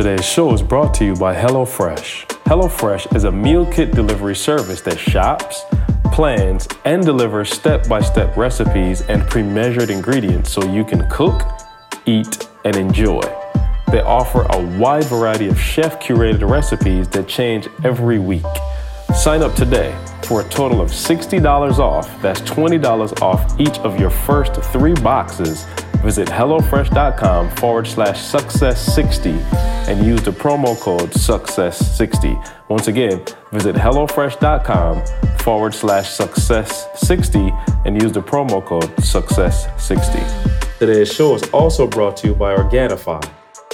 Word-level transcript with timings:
Today's 0.00 0.24
show 0.24 0.54
is 0.54 0.62
brought 0.62 0.94
to 0.94 1.04
you 1.04 1.14
by 1.14 1.34
HelloFresh. 1.34 2.26
HelloFresh 2.44 3.14
is 3.14 3.24
a 3.24 3.30
meal 3.30 3.70
kit 3.70 3.92
delivery 3.92 4.34
service 4.34 4.80
that 4.80 4.98
shops, 4.98 5.64
plans, 6.04 6.66
and 6.86 7.04
delivers 7.04 7.50
step 7.50 7.86
by 7.86 8.00
step 8.00 8.34
recipes 8.34 9.02
and 9.02 9.28
pre 9.28 9.42
measured 9.42 9.90
ingredients 9.90 10.50
so 10.50 10.64
you 10.64 10.84
can 10.84 11.06
cook, 11.10 11.42
eat, 12.06 12.48
and 12.64 12.76
enjoy. 12.76 13.20
They 13.92 14.00
offer 14.00 14.46
a 14.48 14.78
wide 14.78 15.04
variety 15.04 15.48
of 15.48 15.60
chef 15.60 16.00
curated 16.00 16.48
recipes 16.48 17.06
that 17.08 17.28
change 17.28 17.68
every 17.84 18.18
week. 18.18 18.46
Sign 19.14 19.42
up 19.42 19.54
today 19.54 19.94
for 20.22 20.40
a 20.40 20.48
total 20.48 20.80
of 20.80 20.88
$60 20.88 21.78
off. 21.78 22.22
That's 22.22 22.40
$20 22.40 23.20
off 23.20 23.60
each 23.60 23.78
of 23.80 24.00
your 24.00 24.08
first 24.08 24.62
three 24.72 24.94
boxes. 24.94 25.66
Visit 26.02 26.28
HelloFresh.com 26.28 27.50
forward 27.56 27.86
slash 27.86 28.18
success60 28.22 29.38
and 29.86 30.06
use 30.06 30.22
the 30.22 30.30
promo 30.30 30.78
code 30.80 31.10
success60. 31.10 32.52
Once 32.70 32.88
again, 32.88 33.22
visit 33.52 33.76
HelloFresh.com 33.76 35.02
forward 35.40 35.74
slash 35.74 36.06
success60 36.16 37.84
and 37.84 38.00
use 38.00 38.12
the 38.12 38.22
promo 38.22 38.64
code 38.64 38.90
success60. 38.96 40.78
Today's 40.78 41.12
show 41.12 41.34
is 41.34 41.42
also 41.50 41.86
brought 41.86 42.16
to 42.18 42.28
you 42.28 42.34
by 42.34 42.56
Organifi, 42.56 43.22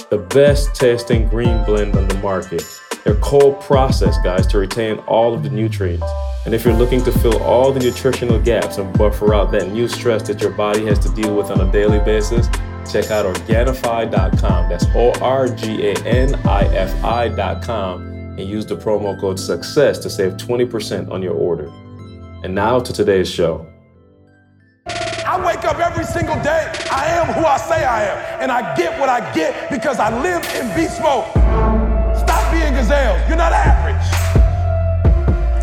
the 0.09 0.17
best 0.17 0.75
tasting 0.75 1.29
green 1.29 1.63
blend 1.63 1.95
on 1.95 2.09
the 2.09 2.17
market. 2.17 2.63
They're 3.05 3.15
cold 3.15 3.61
processed, 3.61 4.21
guys, 4.21 4.45
to 4.47 4.57
retain 4.57 4.97
all 5.07 5.33
of 5.33 5.43
the 5.43 5.49
nutrients. 5.49 6.05
And 6.47 6.55
if 6.55 6.63
you're 6.63 6.73
looking 6.73 7.03
to 7.03 7.11
fill 7.11 7.43
all 7.43 7.73
the 7.73 7.79
nutritional 7.81 8.39
gaps 8.39 8.77
and 8.77 8.97
buffer 8.97 9.33
out 9.33 9.51
that 9.51 9.69
new 9.69 9.89
stress 9.89 10.25
that 10.29 10.39
your 10.39 10.51
body 10.51 10.85
has 10.85 10.97
to 10.99 11.09
deal 11.09 11.35
with 11.35 11.51
on 11.51 11.59
a 11.59 11.69
daily 11.73 11.99
basis, 11.99 12.47
check 12.89 13.11
out 13.11 13.25
Organifi.com. 13.25 14.69
That's 14.69 14.85
O 14.95 15.11
R 15.21 15.49
G 15.49 15.89
A 15.89 15.93
N 16.05 16.35
I 16.47 16.63
F 16.73 17.03
I.com 17.03 18.01
and 18.01 18.39
use 18.39 18.65
the 18.65 18.77
promo 18.77 19.19
code 19.19 19.37
SUCCESS 19.37 19.99
to 19.99 20.09
save 20.09 20.37
20% 20.37 21.11
on 21.11 21.21
your 21.21 21.33
order. 21.33 21.67
And 22.45 22.55
now 22.55 22.79
to 22.79 22.93
today's 22.93 23.29
show. 23.29 23.67
I 24.85 25.45
wake 25.45 25.65
up 25.65 25.79
every 25.79 26.05
single 26.05 26.41
day. 26.43 26.71
I 26.89 27.07
am 27.07 27.33
who 27.33 27.45
I 27.45 27.57
say 27.57 27.83
I 27.83 28.05
am. 28.05 28.41
And 28.41 28.53
I 28.53 28.73
get 28.77 28.97
what 28.97 29.09
I 29.09 29.33
get 29.33 29.69
because 29.69 29.99
I 29.99 30.17
live 30.21 30.45
in 30.55 30.73
beast 30.73 31.01
mode. 31.01 31.25
Stop 32.17 32.49
being 32.53 32.73
gazelles. 32.73 33.27
You're 33.27 33.35
not 33.35 33.51
average. 33.51 34.16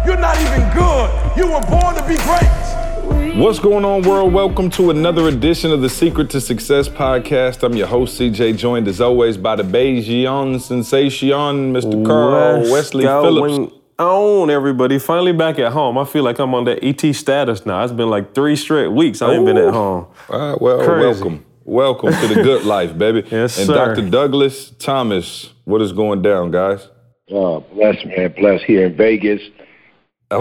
You're 0.04 0.18
not 0.18 0.38
even 0.38 0.60
good. 0.74 1.36
You 1.36 1.46
were 1.50 1.62
born 1.62 1.94
to 1.94 2.02
be 2.06 2.16
great. 2.16 3.34
What's 3.36 3.58
going 3.58 3.86
on, 3.86 4.02
world? 4.02 4.34
Welcome 4.34 4.68
to 4.72 4.90
another 4.90 5.28
edition 5.28 5.72
of 5.72 5.80
the 5.80 5.88
Secret 5.88 6.28
to 6.30 6.42
Success 6.42 6.88
podcast. 6.90 7.62
I'm 7.62 7.74
your 7.74 7.86
host, 7.86 8.20
CJ, 8.20 8.58
joined 8.58 8.86
as 8.86 9.00
always 9.00 9.38
by 9.38 9.56
the 9.56 9.62
Beijing 9.62 10.60
sensation, 10.60 11.72
Mr. 11.72 12.04
Carl 12.04 12.60
West 12.60 12.70
Wesley 12.70 13.04
going 13.04 13.24
Phillips. 13.24 13.74
On 13.98 14.50
everybody, 14.50 14.98
finally 14.98 15.32
back 15.32 15.58
at 15.58 15.72
home. 15.72 15.96
I 15.96 16.04
feel 16.04 16.22
like 16.22 16.38
I'm 16.38 16.54
on 16.54 16.64
that 16.64 16.84
ET 16.84 17.00
status 17.14 17.64
now. 17.64 17.82
It's 17.82 17.92
been 17.92 18.10
like 18.10 18.34
three 18.34 18.56
straight 18.56 18.88
weeks. 18.88 19.22
I 19.22 19.32
ain't 19.34 19.46
been 19.46 19.56
at 19.56 19.72
home. 19.72 20.06
All 20.28 20.50
right, 20.50 20.60
well, 20.60 20.84
Crazy. 20.84 21.00
welcome. 21.22 21.44
Welcome 21.64 22.12
to 22.12 22.26
the 22.28 22.42
good 22.42 22.64
life, 22.66 22.98
baby. 22.98 23.26
Yes, 23.30 23.56
and 23.56 23.66
sir. 23.68 23.94
Dr. 23.94 24.10
Douglas 24.10 24.70
Thomas, 24.78 25.54
what 25.64 25.80
is 25.80 25.92
going 25.92 26.20
down, 26.20 26.50
guys? 26.50 26.88
Uh, 27.34 27.60
bless, 27.60 28.04
man. 28.04 28.34
Bless 28.36 28.62
here 28.62 28.84
in 28.86 28.96
Vegas. 28.96 29.40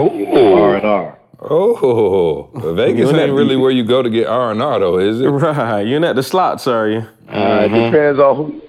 Oh, 0.30 0.74
and 0.74 0.84
R. 0.84 1.18
oh, 1.40 2.50
Vegas 2.74 3.10
ain't 3.12 3.32
really 3.32 3.56
where 3.56 3.70
you 3.70 3.84
go 3.84 4.02
to 4.02 4.10
get 4.10 4.26
R 4.26 4.50
and 4.50 4.62
R, 4.62 4.78
though, 4.80 4.98
is 4.98 5.20
it? 5.20 5.26
Right, 5.28 5.86
you're 5.86 6.00
not 6.00 6.16
the 6.16 6.22
slots, 6.22 6.66
are 6.66 6.88
you? 6.88 7.06
Uh, 7.28 7.62
it 7.64 7.68
depends 7.68 8.18
on 8.18 8.36
who. 8.36 8.62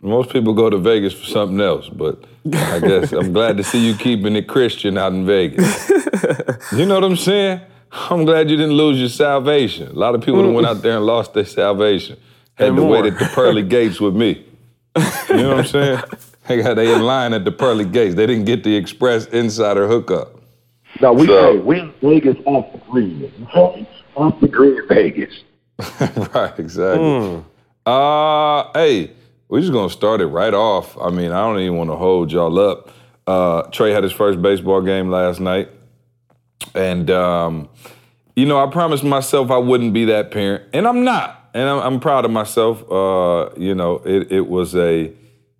Most 0.00 0.30
people 0.30 0.52
go 0.52 0.68
to 0.68 0.76
Vegas 0.76 1.14
for 1.14 1.24
something 1.24 1.60
else, 1.60 1.88
but 1.88 2.24
I 2.52 2.78
guess 2.78 3.10
I'm 3.12 3.32
glad 3.32 3.56
to 3.56 3.64
see 3.64 3.78
you 3.86 3.94
keeping 3.94 4.36
it 4.36 4.46
Christian 4.48 4.98
out 4.98 5.12
in 5.14 5.24
Vegas. 5.24 5.88
you 6.72 6.84
know 6.84 6.96
what 6.96 7.04
I'm 7.04 7.16
saying? 7.16 7.60
I'm 8.10 8.26
glad 8.26 8.50
you 8.50 8.56
didn't 8.58 8.74
lose 8.74 8.98
your 9.00 9.08
salvation. 9.08 9.88
A 9.88 9.92
lot 9.94 10.14
of 10.14 10.20
people 10.20 10.42
that 10.42 10.50
went 10.52 10.66
out 10.66 10.82
there 10.82 10.96
and 10.98 11.06
lost 11.06 11.32
their 11.32 11.46
salvation. 11.46 12.18
Had 12.56 12.68
And 12.68 12.76
to 12.76 12.82
wait 12.84 13.06
at 13.06 13.18
the 13.18 13.24
pearly 13.34 13.62
gates 13.62 13.98
with 14.00 14.14
me. 14.14 14.44
You 15.30 15.36
know 15.36 15.48
what 15.56 15.58
I'm 15.60 15.66
saying? 15.66 15.98
They 16.48 16.92
in 16.92 17.02
line 17.02 17.32
at 17.32 17.44
the 17.44 17.52
pearly 17.52 17.84
gates. 17.84 18.14
They 18.14 18.26
didn't 18.26 18.44
get 18.44 18.64
the 18.64 18.76
express 18.76 19.26
insider 19.26 19.86
hookup. 19.88 20.40
No, 21.00 21.12
we 21.12 21.26
So- 21.26 21.52
hey, 21.54 21.58
we 21.58 21.80
in 21.80 21.92
Vegas 22.02 22.36
off 22.44 22.70
the 22.72 22.78
green. 22.90 23.20
You 23.20 23.46
feel 23.52 23.76
me? 23.76 23.88
Off 24.14 24.40
the 24.40 24.48
green 24.48 24.86
Vegas. 24.88 25.34
right, 26.34 26.56
exactly. 26.58 27.42
Uh, 27.86 28.70
hey, 28.74 29.10
we're 29.48 29.60
just 29.60 29.72
gonna 29.72 29.90
start 29.90 30.20
it 30.20 30.26
right 30.26 30.54
off. 30.54 30.96
I 30.98 31.10
mean, 31.10 31.32
I 31.32 31.40
don't 31.40 31.58
even 31.60 31.76
want 31.76 31.90
to 31.90 31.96
hold 31.96 32.30
y'all 32.30 32.58
up. 32.58 32.90
Uh, 33.26 33.62
Trey 33.70 33.90
had 33.92 34.02
his 34.04 34.12
first 34.12 34.40
baseball 34.40 34.82
game 34.82 35.10
last 35.10 35.40
night, 35.40 35.68
and 36.74 37.10
um, 37.10 37.68
you 38.36 38.46
know, 38.46 38.64
I 38.64 38.70
promised 38.70 39.02
myself 39.04 39.50
I 39.50 39.58
wouldn't 39.58 39.92
be 39.94 40.04
that 40.06 40.30
parent, 40.30 40.64
and 40.72 40.86
I'm 40.86 41.04
not, 41.04 41.50
and 41.54 41.68
I'm, 41.68 41.80
I'm 41.94 42.00
proud 42.00 42.24
of 42.24 42.30
myself. 42.30 42.82
Uh, 42.90 43.50
you 43.56 43.74
know, 43.74 43.96
it, 44.04 44.30
it 44.30 44.46
was 44.48 44.76
a 44.76 45.12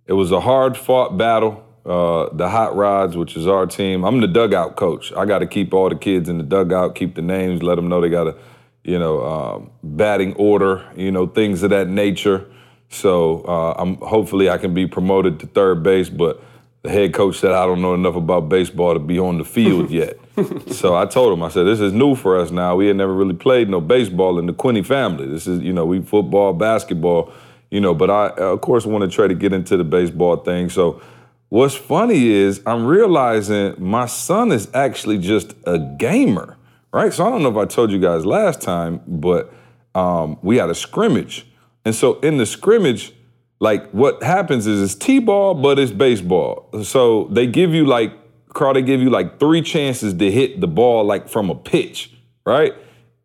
it 0.07 0.13
was 0.13 0.31
a 0.31 0.39
hard 0.39 0.77
fought 0.77 1.17
battle. 1.17 1.63
Uh, 1.85 2.33
the 2.33 2.49
Hot 2.49 2.75
Rods, 2.75 3.15
which 3.15 3.37
is 3.37 3.45
our 3.45 3.67
team, 3.67 4.03
I'm 4.03 4.19
the 4.19 4.27
dugout 4.27 4.75
coach. 4.75 5.13
I 5.13 5.25
got 5.25 5.39
to 5.39 5.47
keep 5.47 5.71
all 5.71 5.87
the 5.87 5.95
kids 5.95 6.29
in 6.29 6.39
the 6.39 6.43
dugout, 6.43 6.95
keep 6.95 7.13
the 7.13 7.21
names, 7.21 7.61
let 7.61 7.75
them 7.75 7.89
know 7.89 8.01
they 8.01 8.09
got 8.09 8.23
to, 8.23 8.35
you 8.83 8.97
know, 8.97 9.23
um, 9.23 9.71
batting 9.83 10.33
order, 10.33 10.83
you 10.95 11.11
know, 11.11 11.27
things 11.27 11.61
of 11.61 11.69
that 11.69 11.87
nature. 11.87 12.47
So 12.89 13.43
uh, 13.43 13.75
I'm 13.77 13.97
hopefully 13.97 14.49
I 14.49 14.57
can 14.57 14.73
be 14.73 14.87
promoted 14.87 15.39
to 15.41 15.47
third 15.47 15.83
base, 15.83 16.09
but 16.09 16.41
the 16.81 16.89
head 16.89 17.13
coach 17.13 17.37
said 17.37 17.51
I 17.51 17.65
don't 17.65 17.81
know 17.81 17.93
enough 17.93 18.15
about 18.15 18.49
baseball 18.49 18.93
to 18.93 18.99
be 18.99 19.19
on 19.19 19.37
the 19.37 19.45
field 19.45 19.91
yet. 19.91 20.17
so 20.71 20.95
I 20.95 21.05
told 21.05 21.33
him, 21.33 21.43
I 21.43 21.49
said, 21.49 21.65
this 21.65 21.79
is 21.79 21.93
new 21.93 22.15
for 22.15 22.39
us 22.39 22.51
now. 22.51 22.75
We 22.75 22.87
had 22.87 22.95
never 22.95 23.13
really 23.13 23.33
played 23.33 23.69
no 23.69 23.81
baseball 23.81 24.39
in 24.39 24.45
the 24.45 24.53
Quinney 24.53 24.85
family. 24.85 25.27
This 25.27 25.47
is, 25.47 25.61
you 25.61 25.73
know, 25.73 25.85
we 25.85 26.01
football, 26.01 26.53
basketball, 26.53 27.33
you 27.75 27.81
know, 27.81 27.93
but 27.93 28.09
I, 28.09 28.29
of 28.29 28.61
course, 28.61 28.85
want 28.85 29.01
to 29.03 29.13
try 29.13 29.27
to 29.27 29.33
get 29.33 29.51
into 29.51 29.75
the 29.75 29.83
baseball 29.83 30.37
thing. 30.37 30.69
So 30.69 31.01
what's 31.49 31.75
funny 31.75 32.27
is 32.29 32.61
I'm 32.65 32.85
realizing 32.85 33.75
my 33.77 34.05
son 34.05 34.53
is 34.53 34.69
actually 34.73 35.17
just 35.17 35.55
a 35.65 35.77
gamer, 35.77 36.55
right? 36.93 37.11
So 37.11 37.27
I 37.27 37.29
don't 37.29 37.43
know 37.43 37.49
if 37.49 37.57
I 37.57 37.65
told 37.65 37.91
you 37.91 37.99
guys 37.99 38.25
last 38.25 38.61
time, 38.61 39.01
but 39.05 39.53
um, 39.93 40.37
we 40.41 40.55
had 40.55 40.69
a 40.69 40.73
scrimmage. 40.73 41.47
And 41.83 41.93
so 41.93 42.17
in 42.21 42.37
the 42.37 42.45
scrimmage, 42.45 43.11
like 43.59 43.91
what 43.91 44.23
happens 44.23 44.67
is 44.67 44.81
it's 44.81 44.95
T-ball, 44.95 45.55
but 45.55 45.77
it's 45.77 45.91
baseball. 45.91 46.69
So 46.85 47.25
they 47.25 47.45
give 47.45 47.73
you 47.73 47.85
like, 47.85 48.13
Carl, 48.53 48.73
they 48.73 48.83
give 48.83 49.01
you 49.01 49.09
like 49.09 49.37
three 49.37 49.61
chances 49.61 50.13
to 50.13 50.31
hit 50.31 50.61
the 50.61 50.67
ball 50.67 51.03
like 51.03 51.27
from 51.27 51.49
a 51.49 51.55
pitch, 51.55 52.13
right? 52.45 52.73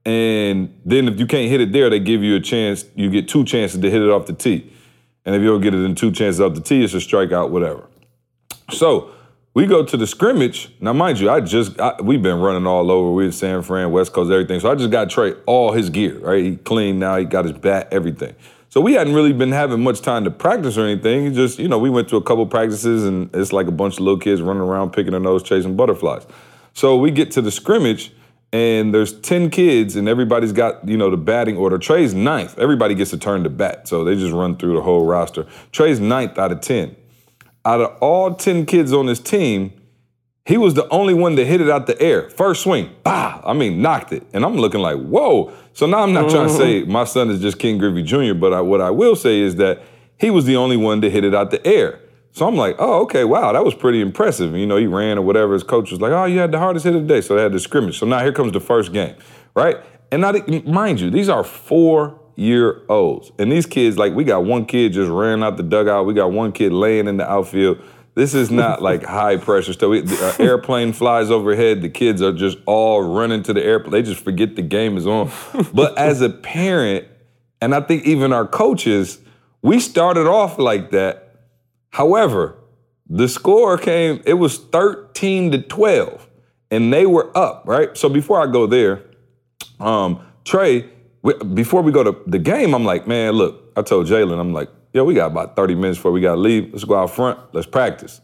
And 0.04 0.80
then 0.84 1.08
if 1.08 1.18
you 1.18 1.26
can't 1.26 1.50
hit 1.50 1.60
it 1.60 1.72
there, 1.72 1.90
they 1.90 2.00
give 2.00 2.22
you 2.22 2.36
a 2.36 2.40
chance, 2.40 2.84
you 2.94 3.10
get 3.10 3.28
two 3.28 3.44
chances 3.44 3.80
to 3.80 3.90
hit 3.90 4.00
it 4.00 4.08
off 4.08 4.26
the 4.26 4.32
tee. 4.32 4.72
And 5.24 5.34
if 5.34 5.42
you 5.42 5.48
don't 5.48 5.60
get 5.60 5.74
it 5.74 5.84
in 5.84 5.94
two 5.94 6.10
chances 6.10 6.40
off 6.40 6.54
the 6.54 6.60
tee, 6.60 6.82
it's 6.82 6.94
a 6.94 6.98
strikeout, 6.98 7.50
whatever. 7.50 7.86
So 8.70 9.12
we 9.52 9.66
go 9.66 9.84
to 9.84 9.96
the 9.96 10.06
scrimmage. 10.06 10.72
Now, 10.80 10.92
mind 10.92 11.20
you, 11.20 11.28
I 11.28 11.40
just 11.40 11.78
I, 11.78 12.00
we've 12.00 12.22
been 12.22 12.40
running 12.40 12.66
all 12.66 12.90
over. 12.90 13.10
We're 13.12 13.26
in 13.26 13.32
San 13.32 13.62
Fran, 13.62 13.90
West 13.90 14.12
Coast, 14.12 14.30
everything. 14.30 14.60
So 14.60 14.70
I 14.70 14.74
just 14.74 14.90
got 14.90 15.10
Trey 15.10 15.34
all 15.44 15.72
his 15.72 15.90
gear, 15.90 16.18
right? 16.20 16.42
He 16.42 16.56
clean 16.56 16.98
now. 16.98 17.16
He 17.16 17.24
got 17.24 17.44
his 17.44 17.52
bat, 17.52 17.88
everything. 17.90 18.34
So 18.70 18.80
we 18.80 18.94
hadn't 18.94 19.14
really 19.14 19.32
been 19.32 19.50
having 19.50 19.82
much 19.82 20.00
time 20.00 20.22
to 20.24 20.30
practice 20.30 20.78
or 20.78 20.86
anything. 20.86 21.24
He 21.24 21.34
just, 21.34 21.58
you 21.58 21.66
know, 21.66 21.78
we 21.78 21.90
went 21.90 22.08
to 22.10 22.16
a 22.16 22.22
couple 22.22 22.46
practices 22.46 23.04
and 23.04 23.28
it's 23.34 23.52
like 23.52 23.66
a 23.66 23.72
bunch 23.72 23.94
of 23.94 24.00
little 24.00 24.20
kids 24.20 24.40
running 24.40 24.62
around 24.62 24.92
picking 24.92 25.10
their 25.10 25.20
nose, 25.20 25.42
chasing 25.42 25.74
butterflies. 25.74 26.24
So 26.72 26.96
we 26.96 27.10
get 27.10 27.32
to 27.32 27.42
the 27.42 27.50
scrimmage 27.50 28.12
and 28.52 28.92
there's 28.92 29.12
10 29.20 29.50
kids 29.50 29.96
and 29.96 30.08
everybody's 30.08 30.52
got, 30.52 30.86
you 30.88 30.96
know, 30.96 31.10
the 31.10 31.16
batting 31.16 31.56
order. 31.56 31.78
Trey's 31.78 32.14
ninth. 32.14 32.58
Everybody 32.58 32.94
gets 32.94 33.12
a 33.12 33.18
turn 33.18 33.44
to 33.44 33.50
bat. 33.50 33.86
So 33.86 34.04
they 34.04 34.16
just 34.16 34.32
run 34.32 34.56
through 34.56 34.74
the 34.74 34.82
whole 34.82 35.06
roster. 35.06 35.46
Trey's 35.72 36.00
ninth 36.00 36.38
out 36.38 36.52
of 36.52 36.60
10 36.60 36.96
out 37.64 37.80
of 37.80 37.96
all 38.00 38.34
10 38.34 38.66
kids 38.66 38.92
on 38.92 39.06
his 39.06 39.20
team, 39.20 39.72
he 40.46 40.56
was 40.56 40.74
the 40.74 40.88
only 40.88 41.14
one 41.14 41.34
that 41.36 41.46
hit 41.46 41.60
it 41.60 41.70
out 41.70 41.86
the 41.86 42.00
air. 42.00 42.30
First 42.30 42.62
swing, 42.62 42.90
bah! 43.02 43.40
I 43.44 43.52
mean, 43.52 43.82
knocked 43.82 44.12
it. 44.12 44.26
And 44.32 44.44
I'm 44.44 44.56
looking 44.56 44.80
like, 44.80 44.98
whoa. 44.98 45.52
So 45.72 45.86
now 45.86 46.02
I'm 46.02 46.12
not 46.12 46.30
trying 46.30 46.48
to 46.48 46.54
say 46.54 46.82
my 46.84 47.04
son 47.04 47.30
is 47.30 47.40
just 47.40 47.58
Ken 47.58 47.78
Griffey 47.78 48.02
Jr., 48.02 48.34
but 48.34 48.52
I, 48.52 48.60
what 48.60 48.80
I 48.80 48.90
will 48.90 49.14
say 49.14 49.40
is 49.40 49.56
that 49.56 49.82
he 50.18 50.30
was 50.30 50.46
the 50.46 50.56
only 50.56 50.76
one 50.76 51.00
to 51.02 51.10
hit 51.10 51.24
it 51.24 51.34
out 51.34 51.50
the 51.50 51.64
air. 51.66 52.00
So 52.32 52.46
I'm 52.46 52.56
like, 52.56 52.76
oh, 52.78 53.02
okay, 53.02 53.24
wow, 53.24 53.52
that 53.52 53.64
was 53.64 53.74
pretty 53.74 54.00
impressive. 54.00 54.54
You 54.54 54.66
know, 54.66 54.76
he 54.76 54.86
ran 54.86 55.18
or 55.18 55.22
whatever. 55.22 55.52
His 55.52 55.64
coach 55.64 55.90
was 55.90 56.00
like, 56.00 56.12
oh, 56.12 56.24
you 56.26 56.38
had 56.38 56.52
the 56.52 56.58
hardest 56.58 56.84
hit 56.84 56.94
of 56.94 57.02
the 57.02 57.08
day. 57.08 57.20
So 57.20 57.34
they 57.34 57.42
had 57.42 57.52
the 57.52 57.58
scrimmage. 57.60 57.98
So 57.98 58.06
now 58.06 58.20
here 58.20 58.32
comes 58.32 58.52
the 58.52 58.60
first 58.60 58.92
game, 58.92 59.16
right? 59.54 59.76
And 60.12 60.22
now, 60.22 60.32
mind 60.64 61.00
you, 61.00 61.10
these 61.10 61.28
are 61.28 61.42
four 61.44 62.20
year 62.36 62.82
olds. 62.88 63.32
And 63.38 63.50
these 63.50 63.66
kids, 63.66 63.98
like, 63.98 64.14
we 64.14 64.24
got 64.24 64.44
one 64.44 64.64
kid 64.64 64.92
just 64.92 65.10
ran 65.10 65.42
out 65.42 65.56
the 65.56 65.62
dugout. 65.62 66.06
We 66.06 66.14
got 66.14 66.30
one 66.32 66.52
kid 66.52 66.72
laying 66.72 67.06
in 67.08 67.16
the 67.16 67.28
outfield. 67.30 67.78
This 68.14 68.34
is 68.34 68.50
not 68.50 68.80
like 68.90 69.04
high 69.04 69.36
pressure 69.36 69.72
stuff. 69.72 69.90
We- 69.90 70.00
the, 70.02 70.36
uh, 70.38 70.42
airplane 70.42 70.92
flies 70.92 71.30
overhead. 71.30 71.82
The 71.82 71.88
kids 71.88 72.22
are 72.22 72.32
just 72.32 72.58
all 72.66 73.02
running 73.02 73.42
to 73.44 73.52
the 73.52 73.62
airplane. 73.62 73.92
They 73.92 74.02
just 74.02 74.22
forget 74.22 74.56
the 74.56 74.62
game 74.62 74.96
is 74.96 75.06
on. 75.06 75.30
But 75.74 75.98
as 75.98 76.20
a 76.20 76.30
parent, 76.30 77.06
and 77.60 77.74
I 77.74 77.80
think 77.80 78.04
even 78.04 78.32
our 78.32 78.46
coaches, 78.46 79.18
we 79.62 79.80
started 79.80 80.26
off 80.26 80.58
like 80.58 80.90
that. 80.92 81.29
However, 81.90 82.56
the 83.08 83.28
score 83.28 83.76
came, 83.76 84.22
it 84.24 84.34
was 84.34 84.58
13 84.58 85.52
to 85.52 85.62
12, 85.62 86.28
and 86.70 86.92
they 86.92 87.06
were 87.06 87.36
up, 87.36 87.64
right? 87.66 87.96
So 87.96 88.08
before 88.08 88.40
I 88.40 88.50
go 88.50 88.66
there, 88.66 89.02
um, 89.80 90.24
Trey, 90.44 90.88
we, 91.22 91.34
before 91.34 91.82
we 91.82 91.92
go 91.92 92.04
to 92.04 92.16
the 92.26 92.38
game, 92.38 92.74
I'm 92.74 92.84
like, 92.84 93.06
man, 93.06 93.34
look, 93.34 93.72
I 93.76 93.82
told 93.82 94.06
Jalen, 94.06 94.38
I'm 94.38 94.52
like, 94.52 94.68
yo, 94.92 95.04
we 95.04 95.14
got 95.14 95.26
about 95.26 95.56
30 95.56 95.74
minutes 95.74 95.98
before 95.98 96.12
we 96.12 96.20
got 96.20 96.34
to 96.34 96.40
leave. 96.40 96.72
Let's 96.72 96.84
go 96.84 96.96
out 96.96 97.10
front. 97.10 97.38
Let's 97.52 97.66
practice. 97.66 98.20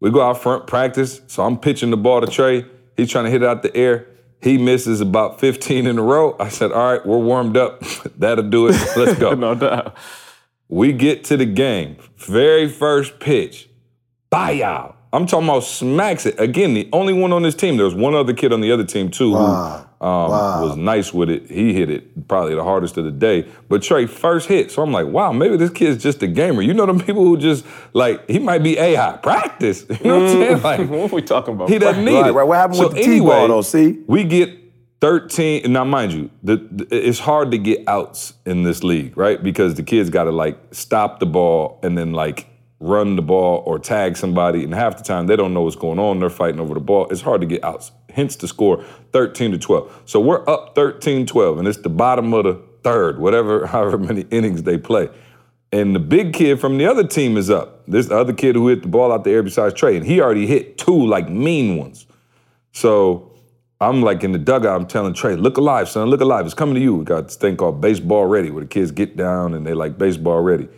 We 0.00 0.10
go 0.10 0.22
out 0.22 0.42
front, 0.42 0.66
practice. 0.66 1.20
So 1.26 1.44
I'm 1.44 1.58
pitching 1.58 1.90
the 1.90 1.96
ball 1.96 2.20
to 2.20 2.26
Trey. 2.26 2.66
He's 2.96 3.10
trying 3.10 3.24
to 3.24 3.30
hit 3.30 3.42
it 3.42 3.48
out 3.48 3.62
the 3.62 3.74
air. 3.76 4.06
He 4.42 4.56
misses 4.56 5.00
about 5.00 5.38
15 5.38 5.86
in 5.86 5.98
a 5.98 6.02
row. 6.02 6.34
I 6.40 6.48
said, 6.48 6.72
all 6.72 6.92
right, 6.92 7.04
we're 7.04 7.18
warmed 7.18 7.56
up. 7.56 7.80
That'll 8.16 8.48
do 8.48 8.68
it. 8.68 8.76
Let's 8.96 9.18
go. 9.18 9.34
no 9.34 9.54
doubt. 9.54 9.96
We 10.70 10.92
get 10.92 11.24
to 11.24 11.36
the 11.36 11.46
game. 11.46 11.96
Very 12.16 12.68
first 12.68 13.18
pitch. 13.20 13.68
Bye 14.30 14.62
out. 14.62 14.96
I'm 15.12 15.26
talking 15.26 15.48
about 15.48 15.64
smacks 15.64 16.24
it. 16.24 16.38
Again, 16.38 16.72
the 16.74 16.88
only 16.92 17.12
one 17.12 17.32
on 17.32 17.42
this 17.42 17.56
team. 17.56 17.76
There 17.76 17.84
was 17.84 17.96
one 17.96 18.14
other 18.14 18.32
kid 18.32 18.52
on 18.52 18.60
the 18.60 18.70
other 18.70 18.84
team 18.84 19.10
too 19.10 19.32
Wow. 19.32 19.86
who 19.98 20.06
um, 20.06 20.30
Wow. 20.30 20.62
was 20.68 20.76
nice 20.76 21.12
with 21.12 21.28
it. 21.28 21.50
He 21.50 21.74
hit 21.74 21.90
it 21.90 22.28
probably 22.28 22.54
the 22.54 22.62
hardest 22.62 22.96
of 22.96 23.04
the 23.04 23.10
day. 23.10 23.48
But 23.68 23.82
Trey 23.82 24.06
first 24.06 24.46
hit. 24.48 24.70
So 24.70 24.82
I'm 24.82 24.92
like, 24.92 25.08
wow, 25.08 25.32
maybe 25.32 25.56
this 25.56 25.70
kid's 25.70 26.00
just 26.00 26.22
a 26.22 26.28
gamer. 26.28 26.62
You 26.62 26.74
know 26.74 26.86
them 26.86 27.00
people 27.00 27.24
who 27.24 27.36
just 27.36 27.66
like 27.92 28.24
he 28.30 28.38
might 28.38 28.62
be 28.62 28.78
AI 28.78 29.16
practice. 29.16 29.84
You 29.90 29.96
know 30.04 30.20
what 30.20 30.22
I'm 30.22 30.28
saying? 30.28 30.62
Like 30.62 30.78
what 30.88 31.12
are 31.12 31.16
we 31.16 31.22
talking 31.22 31.54
about? 31.54 31.68
he 31.68 31.78
doesn't 31.80 32.04
need 32.04 32.14
Right, 32.14 32.28
it. 32.30 32.32
right. 32.32 32.46
What 32.46 32.58
happened 32.58 32.76
so 32.76 32.86
with 32.86 32.96
the 32.96 33.02
T-ball, 33.02 33.32
anyway, 33.32 33.48
though, 33.48 33.62
see? 33.62 33.98
We 34.06 34.22
get 34.22 34.59
13. 35.00 35.72
Now, 35.72 35.84
mind 35.84 36.12
you, 36.12 36.30
the, 36.42 36.56
the- 36.56 36.88
it's 37.08 37.18
hard 37.18 37.50
to 37.52 37.58
get 37.58 37.86
outs 37.88 38.34
in 38.44 38.62
this 38.62 38.82
league, 38.82 39.16
right? 39.16 39.42
Because 39.42 39.74
the 39.74 39.82
kids 39.82 40.10
got 40.10 40.24
to 40.24 40.30
like 40.30 40.58
stop 40.72 41.20
the 41.20 41.26
ball 41.26 41.80
and 41.82 41.96
then 41.96 42.12
like 42.12 42.46
run 42.80 43.16
the 43.16 43.22
ball 43.22 43.62
or 43.66 43.78
tag 43.78 44.16
somebody. 44.16 44.64
And 44.64 44.74
half 44.74 44.96
the 44.96 45.04
time 45.04 45.26
they 45.26 45.36
don't 45.36 45.54
know 45.54 45.62
what's 45.62 45.76
going 45.76 45.98
on. 45.98 46.20
They're 46.20 46.30
fighting 46.30 46.60
over 46.60 46.74
the 46.74 46.80
ball. 46.80 47.08
It's 47.10 47.20
hard 47.22 47.40
to 47.40 47.46
get 47.46 47.62
outs. 47.64 47.92
Hence 48.10 48.36
the 48.36 48.48
score 48.48 48.84
13 49.12 49.52
to 49.52 49.58
12. 49.58 50.02
So 50.06 50.20
we're 50.20 50.48
up 50.48 50.74
13 50.74 51.26
12, 51.26 51.58
and 51.58 51.68
it's 51.68 51.78
the 51.78 51.88
bottom 51.90 52.32
of 52.34 52.44
the 52.44 52.60
third, 52.82 53.18
whatever, 53.18 53.66
however 53.74 53.98
many 53.98 54.22
innings 54.30 54.62
they 54.64 54.78
play. 54.78 55.08
And 55.72 55.94
the 55.94 56.00
big 56.00 56.32
kid 56.32 56.60
from 56.60 56.78
the 56.78 56.86
other 56.86 57.06
team 57.06 57.36
is 57.36 57.48
up. 57.48 57.86
This 57.86 58.10
other 58.10 58.32
kid 58.32 58.56
who 58.56 58.66
hit 58.68 58.82
the 58.82 58.88
ball 58.88 59.12
out 59.12 59.22
the 59.22 59.30
air 59.30 59.42
besides 59.42 59.72
Trey, 59.74 59.96
and 59.96 60.04
he 60.04 60.20
already 60.20 60.46
hit 60.46 60.76
two 60.78 61.06
like 61.06 61.28
mean 61.28 61.76
ones. 61.76 62.06
So 62.72 63.29
I'm 63.82 64.02
like 64.02 64.22
in 64.22 64.32
the 64.32 64.38
dugout, 64.38 64.78
I'm 64.78 64.86
telling 64.86 65.14
Trey, 65.14 65.36
look 65.36 65.56
alive, 65.56 65.88
son, 65.88 66.08
look 66.08 66.20
alive. 66.20 66.44
It's 66.44 66.54
coming 66.54 66.74
to 66.74 66.80
you. 66.80 66.96
We 66.96 67.04
got 67.04 67.28
this 67.28 67.36
thing 67.36 67.56
called 67.56 67.80
baseball 67.80 68.26
ready, 68.26 68.50
where 68.50 68.62
the 68.62 68.68
kids 68.68 68.90
get 68.90 69.16
down 69.16 69.54
and 69.54 69.66
they 69.66 69.72
like 69.72 69.96
baseball 69.96 70.40
ready. 70.40 70.68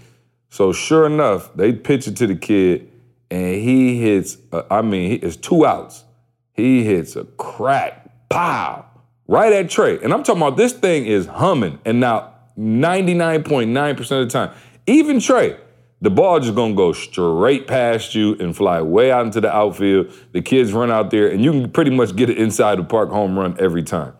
So 0.51 0.73
sure 0.73 1.07
enough, 1.07 1.53
they 1.57 1.73
pitch 1.73 2.07
it 2.07 2.17
to 2.19 2.29
the 2.29 2.37
kid, 2.37 2.91
and 3.31 3.57
he 3.57 4.01
hits, 4.01 4.37
I 4.71 4.83
mean, 4.83 5.19
it's 5.23 5.37
two 5.37 5.67
outs. 5.67 6.05
He 6.53 6.85
hits 6.85 7.17
a 7.17 7.25
crack, 7.25 8.29
pow, 8.29 8.85
right 9.27 9.53
at 9.53 9.71
Trey. 9.71 9.99
And 9.99 10.13
I'm 10.13 10.23
talking 10.23 10.43
about 10.43 10.57
this 10.57 10.73
thing 10.73 11.07
is 11.07 11.27
humming. 11.27 11.81
And 11.85 11.99
now 11.99 12.35
99.9% 12.59 13.99
of 13.99 14.07
the 14.09 14.27
time, 14.27 14.55
even 14.87 15.19
Trey, 15.19 15.57
the 16.03 16.11
ball 16.11 16.41
just 16.41 16.57
gonna 16.57 16.75
go 16.75 16.93
straight 16.93 17.69
past 17.69 18.15
you 18.15 18.37
and 18.41 18.57
fly 18.57 18.83
way 18.83 19.13
out 19.13 19.25
into 19.25 19.41
the 19.41 19.55
outfield. 19.55 20.13
The 20.33 20.43
kids 20.43 20.73
run 20.73 20.91
out 20.91 21.13
there, 21.13 21.29
and 21.29 21.43
you 21.43 21.53
can 21.53 21.71
pretty 21.71 21.93
much 21.93 22.17
get 22.17 22.29
it 22.29 22.39
inside 22.39 22.79
the 22.79 22.85
park 22.85 23.11
home 23.11 23.39
run 23.39 23.57
every 23.61 23.85
time. 23.85 24.13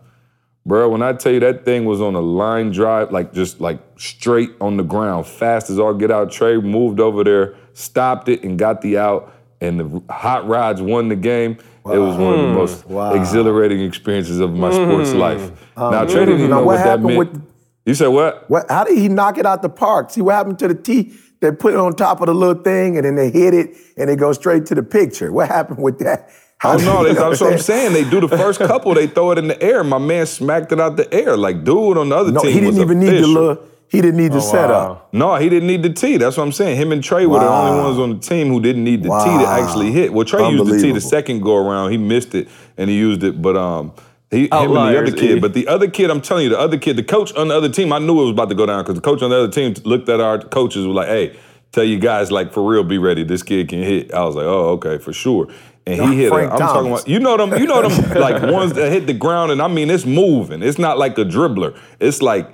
Bro, 0.65 0.89
when 0.89 1.01
I 1.01 1.11
tell 1.11 1.33
you 1.33 1.41
that 1.41 1.65
thing 1.65 1.83
was 1.83 1.99
on 1.99 2.15
a 2.15 2.21
line 2.21 2.71
drive, 2.71 3.11
like 3.11 3.33
just 3.33 3.59
like 3.59 3.81
straight 3.97 4.51
on 4.61 4.77
the 4.77 4.83
ground, 4.83 5.27
fast 5.27 5.69
as 5.69 5.77
all 5.77 5.93
get 5.93 6.09
out. 6.09 6.31
Trey 6.31 6.55
moved 6.55 7.01
over 7.01 7.21
there, 7.25 7.55
stopped 7.73 8.29
it, 8.29 8.43
and 8.43 8.57
got 8.57 8.81
the 8.81 8.97
out. 8.97 9.33
And 9.59 9.79
the 9.79 10.13
Hot 10.13 10.47
Rods 10.47 10.81
won 10.81 11.09
the 11.09 11.15
game. 11.17 11.57
It 11.85 11.97
was 11.97 12.15
one 12.15 12.33
of 12.33 12.39
the 12.39 12.47
hmm. 12.47 12.55
most 12.55 12.87
Wow. 12.87 13.13
exhilarating 13.13 13.81
experiences 13.81 14.39
of 14.39 14.53
my 14.53 14.71
sports 14.71 15.11
hmm. 15.11 15.17
life. 15.17 15.51
Um, 15.77 15.91
now 15.91 16.05
Trey 16.05 16.21
hmm. 16.21 16.25
didn't 16.27 16.35
even 16.35 16.49
know 16.49 16.57
what 16.57 16.65
what, 16.65 16.77
that 16.77 16.85
happened 16.85 17.07
meant. 17.07 17.17
with- 17.17 17.41
you 17.85 17.93
said 17.93 18.07
what? 18.07 18.49
What? 18.49 18.65
How 18.69 18.85
did 18.85 18.97
he 18.97 19.09
knock 19.09 19.37
it 19.37 19.45
out 19.45 19.61
the 19.61 19.69
park? 19.69 20.11
See 20.11 20.21
what 20.21 20.35
happened 20.35 20.59
to 20.59 20.69
the 20.69 20.75
T? 20.75 21.13
They 21.43 21.51
put 21.51 21.73
it 21.73 21.77
on 21.79 21.93
top 21.93 22.21
of 22.21 22.27
the 22.27 22.33
little 22.33 22.63
thing, 22.63 22.95
and 22.97 23.05
then 23.05 23.15
they 23.15 23.29
hit 23.29 23.53
it, 23.53 23.75
and 23.97 24.09
it 24.09 24.17
goes 24.17 24.37
straight 24.37 24.65
to 24.67 24.75
the 24.75 24.81
picture. 24.81 25.29
What 25.31 25.49
happened 25.49 25.83
with 25.83 25.99
that? 25.99 26.29
How 26.57 26.75
Oh 26.75 26.77
did- 26.77 26.85
no, 26.85 27.05
you 27.05 27.13
know 27.13 27.29
that's 27.29 27.41
what 27.41 27.51
I'm 27.51 27.59
saying. 27.59 27.91
They 27.91 28.09
do 28.09 28.21
the 28.21 28.29
first 28.29 28.59
couple, 28.61 28.93
they 28.93 29.07
throw 29.07 29.31
it 29.31 29.37
in 29.37 29.49
the 29.49 29.61
air. 29.61 29.83
My 29.83 29.97
man 29.97 30.25
smacked 30.25 30.71
it 30.71 30.79
out 30.79 30.95
the 30.95 31.13
air. 31.13 31.35
Like 31.35 31.65
dude 31.65 31.97
on 31.97 32.07
the 32.07 32.15
other 32.15 32.31
No, 32.31 32.39
team 32.41 32.51
he 32.53 32.59
didn't 32.61 32.75
was 32.75 32.79
even 32.79 32.99
need 33.01 33.05
the 33.07 33.11
official. 33.17 33.29
little. 33.33 33.57
He 33.89 34.01
didn't 34.01 34.17
need 34.17 34.31
the 34.31 34.39
setup. 34.39 35.13
No, 35.13 35.35
he 35.35 35.49
didn't 35.49 35.67
need 35.67 35.83
the 35.83 35.91
tee. 35.93 36.15
That's 36.17 36.35
what 36.37 36.43
I'm 36.43 36.51
saying. 36.53 36.77
Him 36.77 36.91
and 36.93 37.03
Trey 37.03 37.25
were 37.27 37.37
the 37.39 37.47
only 37.47 37.83
ones 37.83 37.99
on 37.99 38.09
the 38.13 38.19
team 38.19 38.47
who 38.47 38.59
didn't 38.61 38.83
need 38.85 39.03
the 39.03 39.09
tee 39.09 39.43
to 39.43 39.47
actually 39.47 39.91
hit. 39.91 40.13
Well, 40.13 40.25
Trey 40.25 40.49
used 40.49 40.65
the 40.65 40.79
tee 40.81 40.91
the 40.93 41.01
second 41.01 41.41
go 41.43 41.57
around. 41.57 41.91
He 41.91 41.97
missed 41.97 42.33
it 42.33 42.47
and 42.77 42.89
he 42.89 42.95
used 42.97 43.23
it, 43.23 43.39
but 43.41 43.55
um, 43.57 43.91
he, 44.33 44.43
him 44.43 44.49
and 44.51 44.75
the 44.75 44.99
other 44.99 45.11
kid. 45.11 45.37
E. 45.37 45.39
But 45.39 45.53
the 45.53 45.67
other 45.67 45.89
kid, 45.89 46.09
I'm 46.09 46.21
telling 46.21 46.43
you, 46.43 46.49
the 46.49 46.59
other 46.59 46.77
kid, 46.77 46.95
the 46.95 47.03
coach 47.03 47.33
on 47.35 47.47
the 47.47 47.55
other 47.55 47.69
team, 47.69 47.93
I 47.93 47.99
knew 47.99 48.19
it 48.19 48.25
was 48.25 48.31
about 48.31 48.49
to 48.49 48.55
go 48.55 48.65
down 48.65 48.83
because 48.83 48.95
the 48.95 49.01
coach 49.01 49.21
on 49.21 49.29
the 49.29 49.37
other 49.37 49.51
team 49.51 49.73
looked 49.85 50.09
at 50.09 50.19
our 50.19 50.39
coaches 50.39 50.85
was 50.85 50.95
like, 50.95 51.07
"Hey, 51.07 51.37
tell 51.71 51.83
you 51.83 51.99
guys 51.99 52.31
like 52.31 52.51
for 52.51 52.69
real, 52.69 52.83
be 52.83 52.97
ready. 52.97 53.23
This 53.23 53.43
kid 53.43 53.69
can 53.69 53.81
hit." 53.81 54.13
I 54.13 54.23
was 54.25 54.35
like, 54.35 54.45
"Oh, 54.45 54.71
okay, 54.71 54.97
for 54.97 55.13
sure." 55.13 55.47
And 55.85 56.01
he 56.01 56.17
hit. 56.17 56.29
Frank 56.29 56.51
I'm 56.51 56.59
talking 56.59 56.91
about 56.91 57.07
you 57.07 57.19
know 57.19 57.37
them, 57.37 57.59
you 57.59 57.67
know 57.67 57.87
them 57.87 58.19
like 58.21 58.41
ones 58.41 58.73
that 58.73 58.91
hit 58.91 59.07
the 59.07 59.13
ground, 59.13 59.51
and 59.51 59.61
I 59.61 59.67
mean 59.67 59.89
it's 59.89 60.05
moving. 60.05 60.61
It's 60.63 60.79
not 60.79 60.97
like 60.97 61.17
a 61.17 61.25
dribbler. 61.25 61.77
It's 61.99 62.21
like 62.21 62.49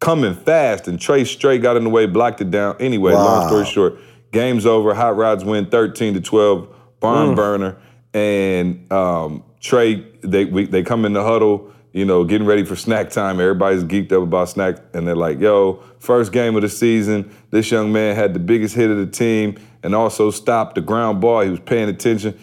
coming 0.00 0.34
fast. 0.34 0.88
And 0.88 1.00
Trey 1.00 1.24
straight 1.24 1.62
got 1.62 1.76
in 1.76 1.84
the 1.84 1.90
way, 1.90 2.06
blocked 2.06 2.40
it 2.40 2.50
down. 2.50 2.76
Anyway, 2.80 3.12
long 3.12 3.48
story 3.48 3.64
short, 3.64 3.98
game's 4.32 4.66
over. 4.66 4.94
Hot 4.94 5.16
Rods 5.16 5.44
win 5.44 5.66
13 5.66 6.14
to 6.14 6.20
12, 6.20 6.74
barn 7.00 7.34
burner. 7.34 7.76
And 8.14 8.90
um, 8.92 9.44
Trey, 9.60 10.06
they 10.22 10.44
we, 10.44 10.66
they 10.66 10.82
come 10.82 11.04
in 11.04 11.12
the 11.12 11.22
huddle, 11.22 11.72
you 11.92 12.04
know, 12.04 12.24
getting 12.24 12.46
ready 12.46 12.64
for 12.64 12.76
snack 12.76 13.10
time. 13.10 13.40
Everybody's 13.40 13.84
geeked 13.84 14.12
up 14.12 14.22
about 14.22 14.48
snack, 14.48 14.76
and 14.94 15.06
they're 15.06 15.16
like, 15.16 15.40
"Yo, 15.40 15.82
first 15.98 16.32
game 16.32 16.54
of 16.56 16.62
the 16.62 16.68
season. 16.68 17.34
This 17.50 17.70
young 17.70 17.92
man 17.92 18.14
had 18.14 18.34
the 18.34 18.38
biggest 18.40 18.74
hit 18.74 18.90
of 18.90 18.96
the 18.98 19.06
team, 19.06 19.58
and 19.82 19.94
also 19.94 20.30
stopped 20.30 20.74
the 20.76 20.80
ground 20.80 21.20
ball. 21.20 21.40
He 21.42 21.50
was 21.50 21.60
paying 21.60 21.88
attention, 21.88 22.38